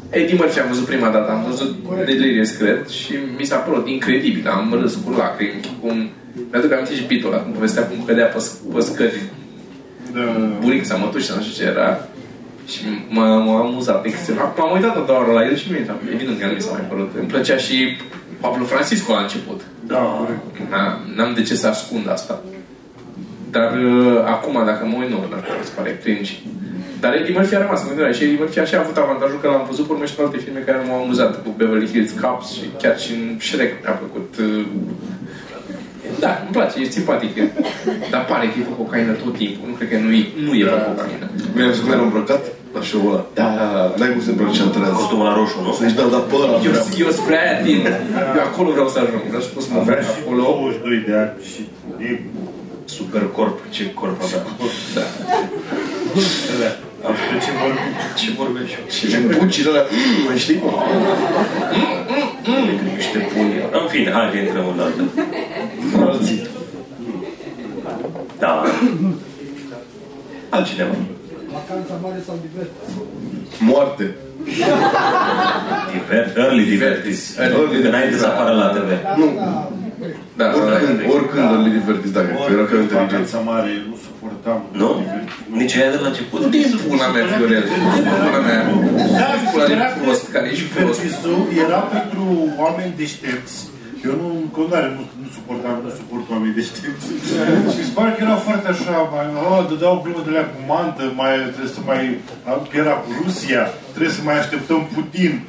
Eddie 0.10 0.36
Murphy 0.36 0.60
am 0.60 0.68
văzut 0.68 0.86
prima 0.86 1.10
dată, 1.10 1.32
am 1.32 1.44
văzut 1.50 1.76
Corect. 1.88 2.06
Delirious, 2.06 2.50
cred, 2.52 2.88
și 2.88 3.14
mi 3.38 3.46
s-a 3.46 3.56
părut 3.58 3.88
incredibil, 3.88 4.48
am 4.48 4.78
râs 4.82 4.98
cu 5.06 5.12
lacrimi, 5.18 5.60
cum... 5.82 6.10
Mi-aduc 6.52 6.72
aminte 6.72 6.94
și 6.96 7.04
bitul 7.08 7.32
ăla, 7.34 7.42
cum 7.42 7.52
povestea 7.52 7.84
cum 7.88 8.04
cădea 8.06 8.26
pe, 8.26 8.38
sc- 8.48 8.74
pe 8.74 8.80
scări, 8.82 9.22
Da. 10.14 10.22
bunic 10.60 10.86
sau 10.86 11.00
mătuși, 11.00 11.32
nu 11.36 11.42
știu 11.42 11.64
ce 11.64 11.70
era. 11.72 12.08
Și 12.68 12.80
m-a, 13.10 13.38
m-a 13.38 13.60
amuzat 13.60 14.06
extrem. 14.06 14.40
Acum 14.40 14.64
am 14.64 14.72
uitat 14.76 15.06
doar 15.06 15.28
la 15.28 15.44
el 15.46 15.56
și 15.56 15.72
mie, 15.72 15.96
evident 16.14 16.40
că 16.40 16.46
nu 16.46 16.54
mi 16.54 16.62
s-a 16.62 16.72
mai 16.72 16.86
părut. 16.90 17.12
Îmi 17.20 17.28
plăcea 17.28 17.58
și 17.58 17.76
Pablo 18.40 18.64
Francisco 18.66 19.14
la 19.14 19.22
început. 19.22 19.62
Da, 19.88 19.98
corect. 19.98 20.40
Na- 20.74 21.16
N-am 21.16 21.34
de 21.34 21.42
ce 21.42 21.56
să 21.56 21.68
ascund 21.68 22.10
asta. 22.10 22.42
Dar 23.52 23.72
uh, 23.78 24.22
acum, 24.26 24.66
dacă 24.66 24.86
mă 24.86 24.96
uit, 25.00 25.10
nu, 25.10 25.16
nu 25.16 25.36
mi 25.60 25.66
se 25.66 25.72
pare 25.76 26.00
cringe. 26.04 26.32
Dar 27.04 27.12
Eddie 27.20 27.34
Murphy 27.38 27.56
a 27.56 27.62
rămas, 27.66 27.80
mă 27.84 27.88
gândeam, 27.94 28.14
și 28.18 28.24
Eddie 28.26 28.40
Murphy 28.42 28.60
așa 28.60 28.76
a 28.78 28.84
avut 28.86 28.98
avantajul 28.98 29.40
că 29.42 29.48
l-am 29.48 29.66
văzut 29.72 29.86
pe 29.86 29.92
urmă 29.94 30.06
și 30.06 30.14
în 30.18 30.24
alte 30.26 30.38
filme 30.46 30.60
care 30.68 30.78
m-au 30.88 31.00
amuzat, 31.04 31.32
cu 31.44 31.50
Beverly 31.60 31.88
Hills 31.94 32.12
Cops 32.22 32.48
și 32.58 32.66
chiar 32.82 32.96
și 33.04 33.12
în 33.18 33.24
Shrek 33.48 33.72
mi-a 33.84 33.96
plăcut. 34.02 34.30
uh, 34.46 34.66
Da, 36.24 36.32
îmi 36.46 36.54
place, 36.58 36.76
e 36.80 36.86
simpatic. 37.00 37.32
el. 37.42 37.50
Dar 38.14 38.22
pare 38.32 38.46
că 38.52 38.56
e 38.60 38.64
pe 38.70 38.76
cocaină 38.82 39.12
tot 39.24 39.34
timpul, 39.42 39.66
nu 39.70 39.74
cred 39.78 39.90
că 39.92 39.98
nu 40.06 40.12
e, 40.22 40.24
nu 40.48 40.52
e 40.62 40.64
pe 40.74 40.80
cocaină. 40.90 41.26
Mie 41.56 41.66
am 41.68 41.72
zis 41.76 41.82
că 41.84 41.90
l-am 41.96 42.08
îmbrăcat 42.10 42.42
la 42.76 42.82
show-ul 42.90 43.12
ăla. 43.14 43.24
Da. 43.40 43.48
N-ai 43.98 44.12
cum 44.14 44.22
să 44.28 44.30
îmbrăci 44.32 44.56
și 44.58 44.64
antrează. 44.68 44.94
Costumul 45.02 45.26
la 45.30 45.34
roșu, 45.40 45.58
nu? 45.66 45.72
Să-și 45.80 45.96
dau, 46.00 46.10
dar 46.16 46.24
pe 46.30 46.36
ăla 46.44 46.56
Eu, 46.66 46.72
vreau. 46.74 46.86
eu 47.06 47.10
spre 47.20 47.36
aia 47.44 47.56
tind. 47.68 47.86
Eu 48.38 48.44
acolo 48.52 48.70
vreau 48.78 48.88
să 48.94 48.98
ajung. 49.04 49.24
Vreau 49.32 49.44
să 49.48 49.50
pot 49.56 49.64
să 49.66 49.70
mă 49.74 49.80
Avea 49.80 49.96
fac 49.96 50.04
și 50.06 50.20
acolo. 50.24 50.42
22 50.42 51.04
de 51.08 51.14
ani 51.24 51.32
și 51.52 51.62
e 52.10 52.12
Super 52.98 53.24
corp. 53.38 53.58
Ce 53.76 53.84
corp 54.00 54.18
avea. 54.26 54.42
Da. 54.98 55.06
Despre 57.08 57.38
ce 57.46 57.52
vorbim. 57.62 57.90
Ce 58.20 58.28
vorbești? 58.42 58.78
Și 58.96 59.06
bucile 59.40 59.70
alea, 59.70 59.86
mm, 59.92 60.26
mai 60.28 60.38
știi? 60.38 60.60
Niște 62.96 63.18
puni. 63.32 63.54
În 63.80 63.88
fine, 63.94 64.12
hai 64.12 64.32
că 64.32 64.38
intrăm 64.38 64.66
în 64.74 64.80
altă. 64.86 65.04
Alții. 66.06 66.48
Da. 68.40 68.64
Altcineva. 70.50 70.96
Vacanța 71.54 71.94
mare 72.04 72.20
sau 72.26 72.36
divert? 72.46 72.72
Moarte. 73.60 74.16
Divert, 75.94 76.38
early 76.38 76.64
divertis. 76.64 77.38
Early 77.38 77.88
Înainte 77.88 78.18
să 78.18 78.26
apară 78.26 78.52
la 78.56 78.68
TV. 78.76 78.90
Da, 79.04 79.16
Nu. 79.18 79.26
da, 79.36 79.68
Da, 80.38 80.46
Oricând, 80.46 81.00
oricând 81.16 81.50
îl 81.58 81.64
divertis, 81.80 82.12
dacă 82.12 82.30
era 82.54 82.64
ca 82.70 82.76
inteligență. 82.76 82.96
Vacanța 82.96 83.40
mare, 83.52 83.72
nu 83.90 83.96
suportam. 84.04 84.19
Nu? 84.72 84.90
Nici 85.62 85.76
aia 85.76 85.92
de 85.96 86.00
la 86.04 86.08
început. 86.08 86.40
Din 86.56 86.80
pula 86.88 87.08
mea, 87.08 87.26
Viorel. 87.38 87.64
Din 87.96 88.04
pula 88.24 88.40
mea. 88.48 88.62
Da, 89.20 89.28
Pula 89.52 89.66
de 89.66 89.74
era 89.74 89.86
prost, 90.02 90.26
care 90.36 90.48
ești 90.54 90.64
prost. 90.64 91.00
divertisul 91.02 91.40
era 91.66 91.80
pentru 91.96 92.24
oameni 92.64 92.94
deștepți. 92.98 93.56
Eu 94.06 94.14
nu, 94.22 94.28
în 94.44 94.48
continuare 94.58 94.88
nu, 94.98 95.04
nu 95.22 95.28
suportam, 95.38 95.76
nu 95.84 95.90
suport 96.00 96.26
oameni 96.34 96.54
deștepți. 96.60 97.08
și 97.72 97.78
mi 97.80 97.88
se 97.90 97.94
pare 97.98 98.10
că 98.12 98.20
era 98.28 98.36
foarte 98.48 98.68
așa, 98.74 98.96
mai, 99.14 99.26
oh, 99.50 99.62
dădeau 99.70 99.96
glumă 100.04 100.22
de 100.28 100.32
la 100.38 100.44
cu 100.52 100.60
mantă, 100.72 101.04
mai, 101.22 101.34
trebuie 101.56 101.74
să 101.78 101.82
mai, 101.90 102.02
că 102.70 102.76
era 102.84 102.96
cu 103.04 103.10
Rusia, 103.24 103.64
trebuie 103.94 104.14
să 104.18 104.22
mai 104.24 104.38
așteptăm 104.40 104.82
Putin. 104.94 105.34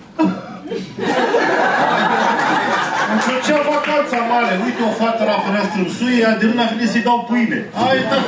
Îmi 3.11 3.23
plăcea 3.27 3.59
vacanța 3.73 4.19
mare. 4.33 4.53
Uite 4.67 4.83
o 4.89 4.93
fată 5.01 5.23
la 5.31 5.37
fereastră 5.45 5.79
în 5.85 5.91
suie, 5.99 6.27
de 6.41 6.45
luna 6.51 6.65
vine 6.73 6.87
să-i 6.93 7.07
dau 7.09 7.19
pâine. 7.29 7.59
Hai, 7.81 7.99
da. 8.11 8.19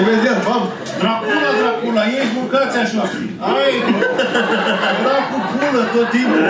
Imediat, 0.00 0.38
bam! 0.46 0.62
Dracula, 1.02 1.50
Dracula, 1.60 2.02
ei 2.18 2.26
mâncați 2.36 2.76
așa. 2.84 3.02
Hai, 3.46 3.72
dracu 5.02 5.36
pulă 5.50 5.82
tot 5.94 6.08
timpul. 6.14 6.46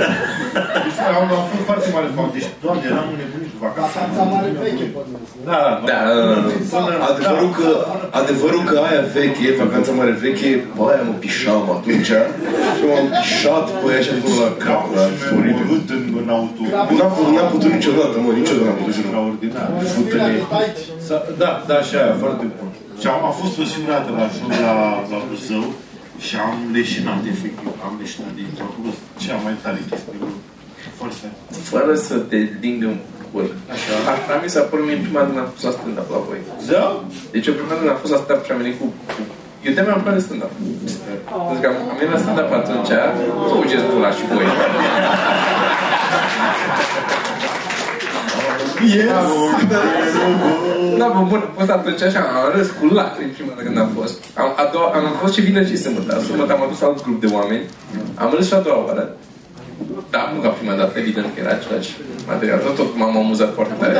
Deci 0.84 1.00
am, 1.20 1.28
am 1.38 1.44
fost 1.50 1.64
foarte 1.68 1.88
mare 1.94 2.08
fan. 2.16 2.28
Deci, 2.36 2.48
doamne, 2.62 2.84
eram 2.90 3.06
nebunit 3.20 3.50
cu 3.54 3.58
vacanța. 3.66 3.96
Vacanța 3.96 4.22
mare 4.34 4.50
veche, 4.62 4.84
poate 4.94 5.08
să 5.30 5.36
Da, 5.50 5.60
da, 5.88 5.98
Da, 6.72 6.82
da. 7.00 7.06
Adevărul 7.10 7.50
că, 7.58 7.68
adevărul 8.20 8.62
că 8.70 8.76
aia 8.88 9.02
veche, 9.16 9.46
vacanța 9.62 9.92
mare 10.00 10.14
veche, 10.24 10.50
bă, 10.76 10.82
aia 10.90 11.02
mă 11.08 11.14
pișam 11.22 11.64
atunci 11.76 12.10
și 12.76 12.82
m-am 12.88 13.06
pișat 13.18 13.66
pe 13.80 13.86
aia 13.90 14.00
și 14.04 14.10
am 14.14 14.18
pus 14.24 14.34
la 14.44 14.50
cap, 14.64 14.82
la 14.96 15.02
Și 15.06 15.12
mi-am 15.20 15.36
oribil. 15.38 15.64
omorât 15.64 15.88
în, 15.96 16.02
în 16.20 16.28
auto. 16.36 16.62
N-am 16.98 17.12
putut, 17.16 17.32
n-am 17.36 17.50
putut 17.54 17.70
niciodată, 17.78 18.14
mă, 18.24 18.30
niciodată 18.40 18.66
n-am 18.68 18.78
putut, 18.80 18.94
jur. 18.96 19.04
Extraordinar. 19.04 19.68
Futele. 19.96 20.34
Sa- 21.08 21.26
Da, 21.42 21.50
da, 21.70 21.76
și 21.86 21.92
aia, 22.00 22.14
foarte 22.24 22.46
bun. 22.58 22.68
Și 23.00 23.06
am, 23.12 23.20
am 23.28 23.34
fost 23.42 23.54
o 23.62 23.64
singură 23.72 23.92
dată 23.96 24.08
la 24.18 24.26
show 24.36 24.48
la, 24.66 24.74
la 25.12 25.18
Buzău 25.28 25.64
și 26.26 26.34
am 26.46 26.54
leșinat, 26.76 27.20
efectiv. 27.34 27.68
Am 27.86 27.92
leșinat 28.02 28.32
din 28.38 28.46
a 28.66 28.68
fost 28.78 29.00
cea 29.22 29.36
mai 29.44 29.54
tare 29.62 29.80
chestie. 29.90 30.14
Foarte. 31.00 31.26
fără 31.72 31.92
să 32.08 32.14
te 32.30 32.38
lingă 32.64 32.86
în 32.94 32.98
cur. 33.32 33.46
Așa. 33.74 33.92
Asta 34.14 34.32
mi 34.42 34.50
s-a 34.54 34.62
părut 34.70 34.86
mie 34.88 34.98
prima 35.06 35.20
dată 35.20 35.30
când 35.32 35.42
am 35.44 35.50
fost 35.54 35.64
la 35.68 35.74
stand-up 35.78 36.08
la 36.14 36.20
voi. 36.28 36.40
Zău? 36.68 36.90
Deci 37.32 37.46
eu 37.48 37.54
prima 37.58 37.68
dată 37.70 37.80
când 37.82 37.92
am 37.94 38.00
fost 38.04 38.12
la 38.16 38.20
stand-up 38.22 38.44
și 38.46 38.52
am 38.54 38.60
venit 38.62 38.76
cu... 38.80 38.86
cu- 39.14 39.30
Eu 39.66 39.72
de-aia 39.72 39.88
mi-am 39.88 40.02
plăcut 40.02 40.18
de 40.18 40.24
stand-up. 40.26 40.52
Pentru 41.48 41.60
că 41.62 41.66
am, 41.70 41.76
am 41.90 41.96
venit 41.98 42.12
la 42.16 42.20
stand-up 42.24 42.50
atunci, 42.60 42.92
fugeți 43.50 43.84
pula 43.90 44.10
și 44.16 44.24
voi. 44.30 44.46
Yes! 48.96 49.28
Da, 50.98 51.06
bă, 51.14 51.20
bun, 51.30 51.42
a 51.48 51.52
fost 51.58 51.70
atunci 51.70 52.02
așa, 52.02 52.20
am 52.20 52.46
râs 52.54 52.68
cu 52.78 52.84
lacrimi 52.98 53.30
prima 53.36 53.48
dată 53.50 53.62
când 53.66 53.78
am 53.78 53.90
fost. 53.98 54.16
Am, 54.42 54.48
a 54.62 54.64
doua, 54.72 54.88
am 54.96 55.16
fost 55.22 55.34
și 55.34 55.40
vineri 55.40 55.70
și 55.70 55.76
sâmbătă. 55.76 56.20
Sâmbătă 56.20 56.52
am 56.52 56.62
adus 56.62 56.80
alt 56.82 57.02
grup 57.02 57.20
de 57.20 57.28
oameni. 57.36 57.64
Am 58.14 58.32
râs 58.36 58.46
și 58.46 58.54
a 58.54 58.58
doua 58.66 58.84
oară. 58.86 59.04
Da, 60.10 60.22
nu 60.34 60.40
ca 60.40 60.48
prima 60.48 60.74
dată, 60.80 60.98
evident 60.98 61.26
că 61.34 61.40
era 61.40 61.52
același 61.58 61.90
material. 62.30 62.58
Tot, 62.58 62.74
tot 62.76 62.90
m-am 62.96 63.16
amuzat 63.16 63.50
foarte 63.54 63.74
tare. 63.78 63.92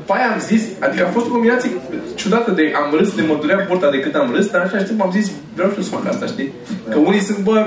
După 0.00 0.12
aia 0.16 0.28
am 0.34 0.40
zis, 0.50 0.62
adică 0.84 1.02
a 1.04 1.14
fost 1.16 1.26
o 1.26 1.30
combinație 1.36 1.70
ciudată 2.14 2.50
de 2.50 2.72
am 2.80 2.88
râs, 2.98 3.14
de 3.14 3.22
mă 3.22 3.36
durea 3.40 3.64
burta 3.68 3.90
de 3.90 4.00
cât 4.00 4.14
am 4.14 4.32
râs, 4.34 4.46
dar 4.50 4.60
în 4.60 4.66
același 4.66 4.86
timp 4.88 5.02
am 5.02 5.12
zis, 5.18 5.30
vreau 5.54 5.70
și 5.70 5.76
eu 5.76 5.82
să 5.82 5.90
fac 5.90 6.06
asta, 6.06 6.26
știi? 6.26 6.52
Că 6.90 6.98
unii 6.98 7.20
sunt, 7.20 7.38
bă, 7.38 7.66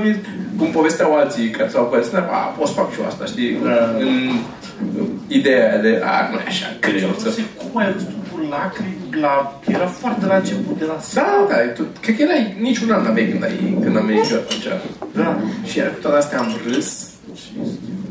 cum 0.57 0.67
povesteau 0.67 1.15
alții 1.15 1.49
care 1.49 1.69
s-au 1.69 1.85
părăsit, 1.85 2.13
a, 2.13 2.53
pot 2.57 2.67
să 2.67 2.73
fac 2.73 2.93
și 2.93 2.99
eu 2.99 3.05
asta, 3.05 3.25
știi? 3.25 3.57
În, 3.99 4.31
ideea 5.27 5.69
aia 5.69 5.81
de, 5.81 6.01
a, 6.03 6.29
nu 6.31 6.37
e 6.37 6.43
așa, 6.47 6.67
greu 6.79 7.15
să... 7.17 7.29
Zic, 7.29 7.45
cum 7.57 7.79
ai 7.81 7.91
râs 7.91 8.03
tu 8.03 8.15
cu 8.31 8.47
lacrimi 8.49 9.21
la... 9.21 9.59
Era 9.67 9.85
foarte 9.85 10.25
la 10.25 10.35
început 10.35 10.77
de 10.77 10.85
la 10.85 10.97
Da, 11.13 11.45
da, 11.49 11.55
tu, 11.75 11.83
cred 12.01 12.15
că 12.15 12.21
erai 12.21 12.55
niciun 12.59 12.91
an 12.91 13.03
n-aveai 13.03 13.27
când, 13.31 13.43
ai, 13.43 13.77
când 13.81 13.97
am 13.97 14.05
venit 14.05 14.31
eu 14.31 14.37
atunci. 14.37 14.67
Da. 15.15 15.39
Și 15.63 15.77
iar 15.77 15.87
cu 15.87 15.99
toate 16.01 16.17
astea 16.17 16.39
am 16.39 16.49
râs. 16.67 17.10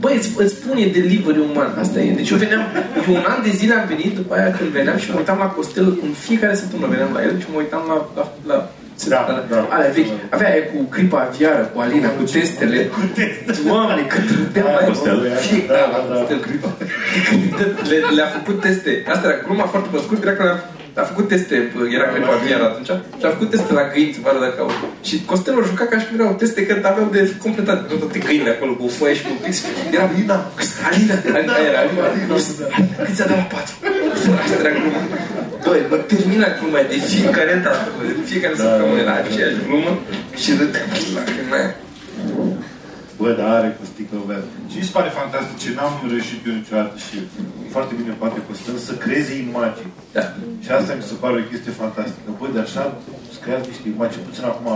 Băi, 0.01 0.15
îți, 0.17 0.31
îți 0.37 0.55
spune 0.55 0.87
delivery 0.87 1.39
uman, 1.51 1.71
asta 1.83 1.99
e. 2.01 2.13
Deci 2.21 2.31
eu 2.31 2.37
veneam, 2.45 2.63
eu 3.09 3.15
un 3.15 3.25
an 3.33 3.43
de 3.43 3.51
zile 3.61 3.75
am 3.75 3.87
venit 3.95 4.13
după 4.21 4.35
aia 4.35 4.51
când 4.57 4.71
veneam 4.71 4.99
și 4.99 5.11
mă 5.11 5.17
uitam 5.19 5.39
la 5.39 5.47
Costel, 5.57 5.89
în 6.07 6.13
fiecare 6.27 6.55
săptămână 6.55 6.91
veneam 6.95 7.13
la 7.17 7.23
el 7.23 7.35
și 7.41 7.47
mă 7.53 7.59
uitam 7.59 7.83
la, 7.89 7.97
la, 8.17 8.25
la 8.51 8.59
Da, 9.09 9.45
da. 9.51 9.69
Alea 9.77 9.91
vechi. 9.97 10.13
Avea 10.35 10.49
aia 10.53 10.63
cu 10.73 10.79
clipa 10.95 11.19
aviară, 11.29 11.63
cu 11.73 11.79
Alina, 11.81 12.09
cu 12.19 12.23
testele. 12.35 12.79
Cu 12.97 13.01
testele. 13.15 13.69
Doamne, 13.69 14.03
cât 14.13 14.27
râdeam 14.39 14.67
Da, 14.67 14.73
mai 14.77 14.85
Costel. 14.91 15.19
Fie- 15.47 15.65
Da, 15.69 15.75
da, 15.93 15.99
da, 16.09 16.15
da. 16.15 16.19
Costel. 16.19 16.41
Le, 17.91 17.97
le-a 18.17 18.27
făcut 18.37 18.61
teste. 18.61 18.93
Asta 19.13 19.25
era 19.29 19.39
gluma 19.47 19.67
foarte 19.73 19.89
pe 19.93 19.99
scurt, 20.05 20.23
era 20.27 20.35
că 20.41 20.43
le-a, 20.49 20.59
a 21.01 21.11
făcut 21.11 21.27
teste, 21.33 21.55
era 21.97 22.07
clipa 22.13 22.33
aviară 22.39 22.65
atunci, 22.71 22.93
și 23.21 23.25
a 23.27 23.35
făcut 23.37 23.51
teste 23.51 23.73
la 23.79 23.85
găini, 23.93 24.15
să 24.17 24.21
vadă 24.27 24.39
dacă 24.47 24.59
au. 24.65 24.71
Și 25.09 25.15
Costel 25.31 25.61
a 25.61 25.71
jucat 25.71 25.89
ca 25.91 25.97
și 26.01 26.07
cum 26.07 26.17
erau 26.21 26.41
teste 26.43 26.61
că 26.67 26.73
aveau 26.91 27.09
de 27.17 27.21
completat, 27.45 27.79
erau 27.87 27.99
toate 28.03 28.19
găinile 28.27 28.53
acolo 28.57 28.73
cu 28.79 28.85
o 28.89 28.91
foaie 28.97 29.15
și 29.19 29.25
cu 29.27 29.31
un 29.35 29.41
pix. 29.45 29.55
Era 29.95 30.05
Alina, 30.11 30.37
Alina, 30.89 31.15
Alina, 31.37 31.55
era 31.71 31.79
Alina, 31.85 32.05
cât 33.05 33.15
ți-a 33.17 33.27
dat 33.31 33.39
la 33.43 33.49
patru? 33.55 33.75
Asta 34.43 34.57
era 34.63 34.73
gluma. 34.77 35.01
Băi, 35.65 35.83
mă 35.91 35.97
termina 36.13 36.49
gluma 36.59 36.81
de 36.93 36.97
fiecare 37.13 37.55
dată, 37.65 37.87
bă, 37.97 38.03
de 38.09 38.15
fiecare 38.31 38.55
săptămână 38.63 39.03
la 39.11 39.15
aceeași 39.23 39.59
glumă 39.67 39.93
și 40.43 40.51
râd 40.59 40.73
la 41.15 41.57
aia. 41.57 41.71
Bă, 43.21 43.31
dar 43.41 43.51
are 43.59 43.71
cu 43.79 43.85
sticlă 43.93 44.19
verde. 44.31 44.51
Și 44.71 44.77
mi 44.79 44.87
se 44.89 44.97
pare 44.97 45.19
fantastic 45.21 45.57
ce 45.65 45.71
n-am 45.77 45.95
reușit 46.13 46.41
eu 46.49 46.55
niciodată 46.61 46.95
și 47.07 47.17
foarte 47.75 47.93
bine 48.01 48.13
poate 48.23 48.39
Costel 48.49 48.77
să 48.89 48.93
creeze 49.05 49.33
imagini. 49.49 49.93
Da. 50.17 50.25
Și 50.65 50.71
asta 50.79 50.93
mi 51.01 51.09
se 51.11 51.15
pare 51.23 51.35
o 51.39 51.49
chestie 51.51 51.73
fantastică. 51.83 52.29
Bă, 52.39 52.47
de 52.55 52.61
așa 52.67 52.83
să 53.33 53.39
creați 53.45 53.69
niște 53.73 53.87
imagini, 53.95 54.27
puțin 54.29 54.45
acum 54.53 54.69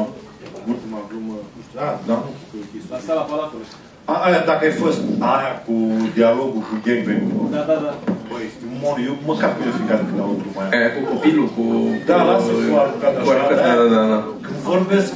ultima 0.73 1.01
glumă, 1.09 1.37
nu 1.55 1.61
știu, 1.67 1.79
a, 1.87 1.89
da, 2.09 2.17
nu, 2.25 2.31
cu 2.49 2.57
chestia. 2.73 2.93
La 2.97 3.01
sala 3.07 3.23
Palatului. 3.31 3.69
A, 4.13 4.15
aia, 4.27 4.41
dacă 4.51 4.63
ai 4.69 4.77
fost 4.85 5.01
aia 5.35 5.53
cu 5.67 5.75
dialogul 6.17 6.63
cu 6.69 6.75
gangbang-ul. 6.87 7.47
Da, 7.55 7.63
da, 7.71 7.77
da. 7.85 7.93
Băi, 8.31 8.43
este 8.51 8.63
un 8.71 8.77
mon, 8.83 8.97
eu 9.09 9.15
măcar 9.31 9.51
pe 9.57 9.61
el 9.67 9.73
fiecare 9.79 10.03
când 10.09 10.21
aud 10.25 10.39
gluma 10.43 10.61
aia. 10.63 10.73
Aia 10.77 10.91
cu 10.97 11.01
copilul, 11.13 11.49
cu... 11.57 11.65
Da, 12.09 12.17
cu- 12.21 12.27
lasă 12.31 12.51
cu 12.71 12.75
aruncat 12.83 13.13
cu 13.23 13.29
așa. 13.31 13.43
aruncat, 13.45 13.59
Da, 13.67 13.73
da, 13.81 13.87
da, 13.97 14.03
da. 14.13 14.19
Când 14.47 14.59
vorbesc, 14.73 15.11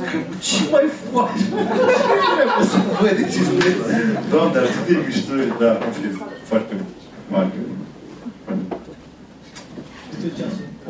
ce 0.47 0.59
mai 0.73 0.87
faci? 1.11 1.43
Nu 2.59 2.63
să 2.71 2.79
vede 3.05 3.23
ce 3.33 3.41
Doamne, 4.31 4.53
dar 4.55 4.63
atât 4.69 4.85
de 4.89 4.95
mișto, 5.07 5.33
e, 5.43 5.45
da, 5.63 5.71
în 5.87 5.93
fine, 5.97 6.11
foarte 6.51 6.73
mare. 7.33 7.49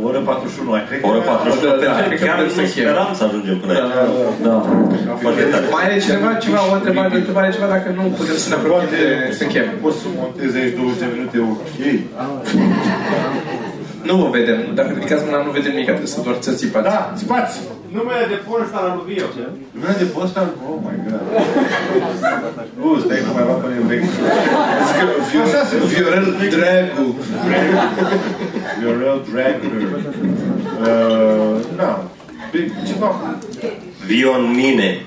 O 0.00 0.02
oră 0.10 0.20
41, 0.20 0.72
ai 0.76 0.84
cred 0.88 0.98
că... 1.00 1.06
O 1.06 1.10
oră 1.12 1.20
41, 1.20 1.60
Da, 1.64 1.70
da, 1.70 1.84
da, 1.84 1.92
pentru 1.98 2.09
cred 2.09 2.18
că 2.18 2.24
că 2.24 2.28
chiar 2.28 2.38
vrem 2.40 2.50
să 2.56 2.60
nu 2.60 2.64
încheiem. 2.66 2.88
speram 2.88 3.10
să 3.18 3.22
ajungem 3.28 3.56
până 3.62 3.72
aici. 3.74 3.92
Da. 4.46 4.55
Foarte 5.24 5.42
tare. 5.52 5.66
Mai 5.76 5.84
are 5.86 5.96
cineva 6.06 6.30
ceva, 6.44 6.60
o 6.70 6.74
întrebare, 6.78 7.09
o 7.16 7.20
întrebare 7.22 7.48
ceva, 7.56 7.68
dacă 7.76 7.88
nu 7.98 8.02
putem 8.18 8.36
să 8.44 8.48
ne 8.50 8.56
apropiem 8.59 8.88
de 8.94 9.02
să 9.36 9.42
încheiem. 9.44 9.68
Poți 9.84 9.98
să 10.02 10.06
montezi 10.22 10.55
aici 10.60 10.74
20 10.78 11.02
de 11.02 11.06
minute, 11.14 11.36
ok. 11.52 11.78
Nu 14.02 14.16
vă 14.16 14.28
vedem, 14.30 14.58
dacă 14.74 14.90
ridicați 14.94 15.24
mâna 15.24 15.42
nu 15.42 15.50
vedem 15.50 15.72
nimic, 15.72 15.86
trebuie 15.86 16.06
să 16.06 16.20
doar 16.20 16.36
să 16.40 16.52
țipați. 16.52 16.84
Da, 16.84 17.12
țipați! 17.16 17.60
Numele 17.96 18.24
de 18.28 18.38
pornstar 18.46 18.82
al 18.82 19.02
lui 19.04 19.14
Vio. 19.14 19.26
Lumea 19.74 19.96
de 20.02 20.04
posta, 20.04 20.40
oh 20.68 20.78
my 20.86 20.96
god. 21.04 21.22
Uh, 22.82 22.98
stai 23.04 23.18
că 23.24 23.30
mai 23.34 23.44
va 23.44 23.52
până 23.52 23.74
în 23.80 23.86
vechi. 23.86 24.02
Așa 25.44 25.64
se 25.68 25.76
Viorel 25.86 26.36
Dragu. 26.52 27.06
You're 28.80 28.98
real 29.02 29.20
drag 29.32 29.56
her. 29.60 29.82
Uh, 30.80 31.60
da. 31.76 32.04
Bine, 32.50 32.72
Ceva 32.86 33.10
Vion 34.06 34.54
mine. 34.54 35.04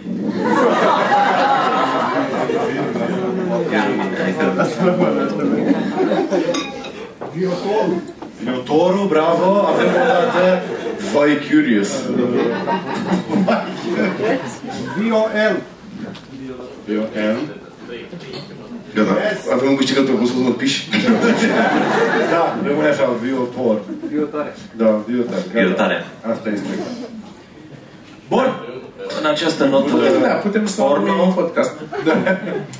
Viitorul. 8.44 8.64
Viotorul, 8.64 9.08
bravo, 9.08 9.46
avem 9.72 9.88
o 9.88 10.06
dată. 10.08 10.62
Vai 11.14 11.38
Curious. 11.50 11.90
V-O-L. 14.98 15.56
Viotel. 16.86 17.38
Gata. 18.96 19.14
Avem 19.54 19.70
un 19.70 19.76
câștigător, 19.76 20.16
cum 20.18 20.26
spus, 20.28 20.56
piși. 20.58 20.90
Da, 22.32 22.58
rămâne 22.66 22.88
așa, 22.88 23.10
Viotor. 23.22 23.82
Viitoare. 24.10 24.56
Da, 24.78 25.02
Viotor. 25.08 25.34
Gata. 25.54 25.66
Viotare. 25.66 26.06
Asta 26.32 26.50
este. 26.54 26.68
Bun. 28.30 28.46
În 29.22 29.26
această 29.30 29.64
notă 29.66 29.94
Da, 30.22 30.28
putem 30.28 30.66
să 30.66 30.82
urmăm 30.82 31.20
un 31.28 31.34
podcast. 31.34 31.72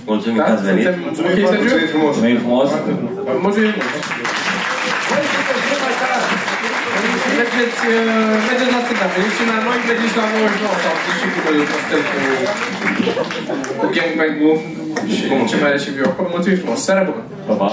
mulțumim 0.06 0.38
Da? 0.38 0.44
că 0.44 0.52
ați 0.52 0.64
venit. 0.64 0.84
Suntem... 0.84 1.02
Mulțumim 1.04 1.32
Ok, 1.32 1.40
foarte 1.40 1.68
Sergiu? 1.68 1.88
frumos. 1.88 2.16
Mulțumim 2.16 2.38
frumos. 2.38 2.70
Mulțumim 3.42 3.68
mult. 3.68 4.41
Mergeți, 7.42 7.82
uh, 7.96 8.34
mergeți 8.48 8.72
la 8.76 8.82
stânga, 8.86 9.08
veniți 9.14 9.36
și 9.38 9.44
la 9.52 9.58
noi, 9.68 9.78
mergeți 9.90 10.16
la 10.22 10.26
99 10.34 10.76
sau 10.84 10.94
și 11.20 11.28
cu 11.34 11.40
noi 11.46 11.70
Costel 11.72 12.02
cu, 12.10 12.20
cu 13.80 13.86
gangbang-ul 13.96 14.58
și 15.14 15.24
ce 15.50 15.56
mai 15.62 15.70
are 15.70 15.80
și 15.84 15.90
viu 15.96 16.06
acolo. 16.08 16.28
Mulțumim 16.34 16.58
frumos, 16.62 16.80
seara 16.86 17.04
bună! 17.08 17.24
Pa, 17.48 17.54
pa. 17.62 17.70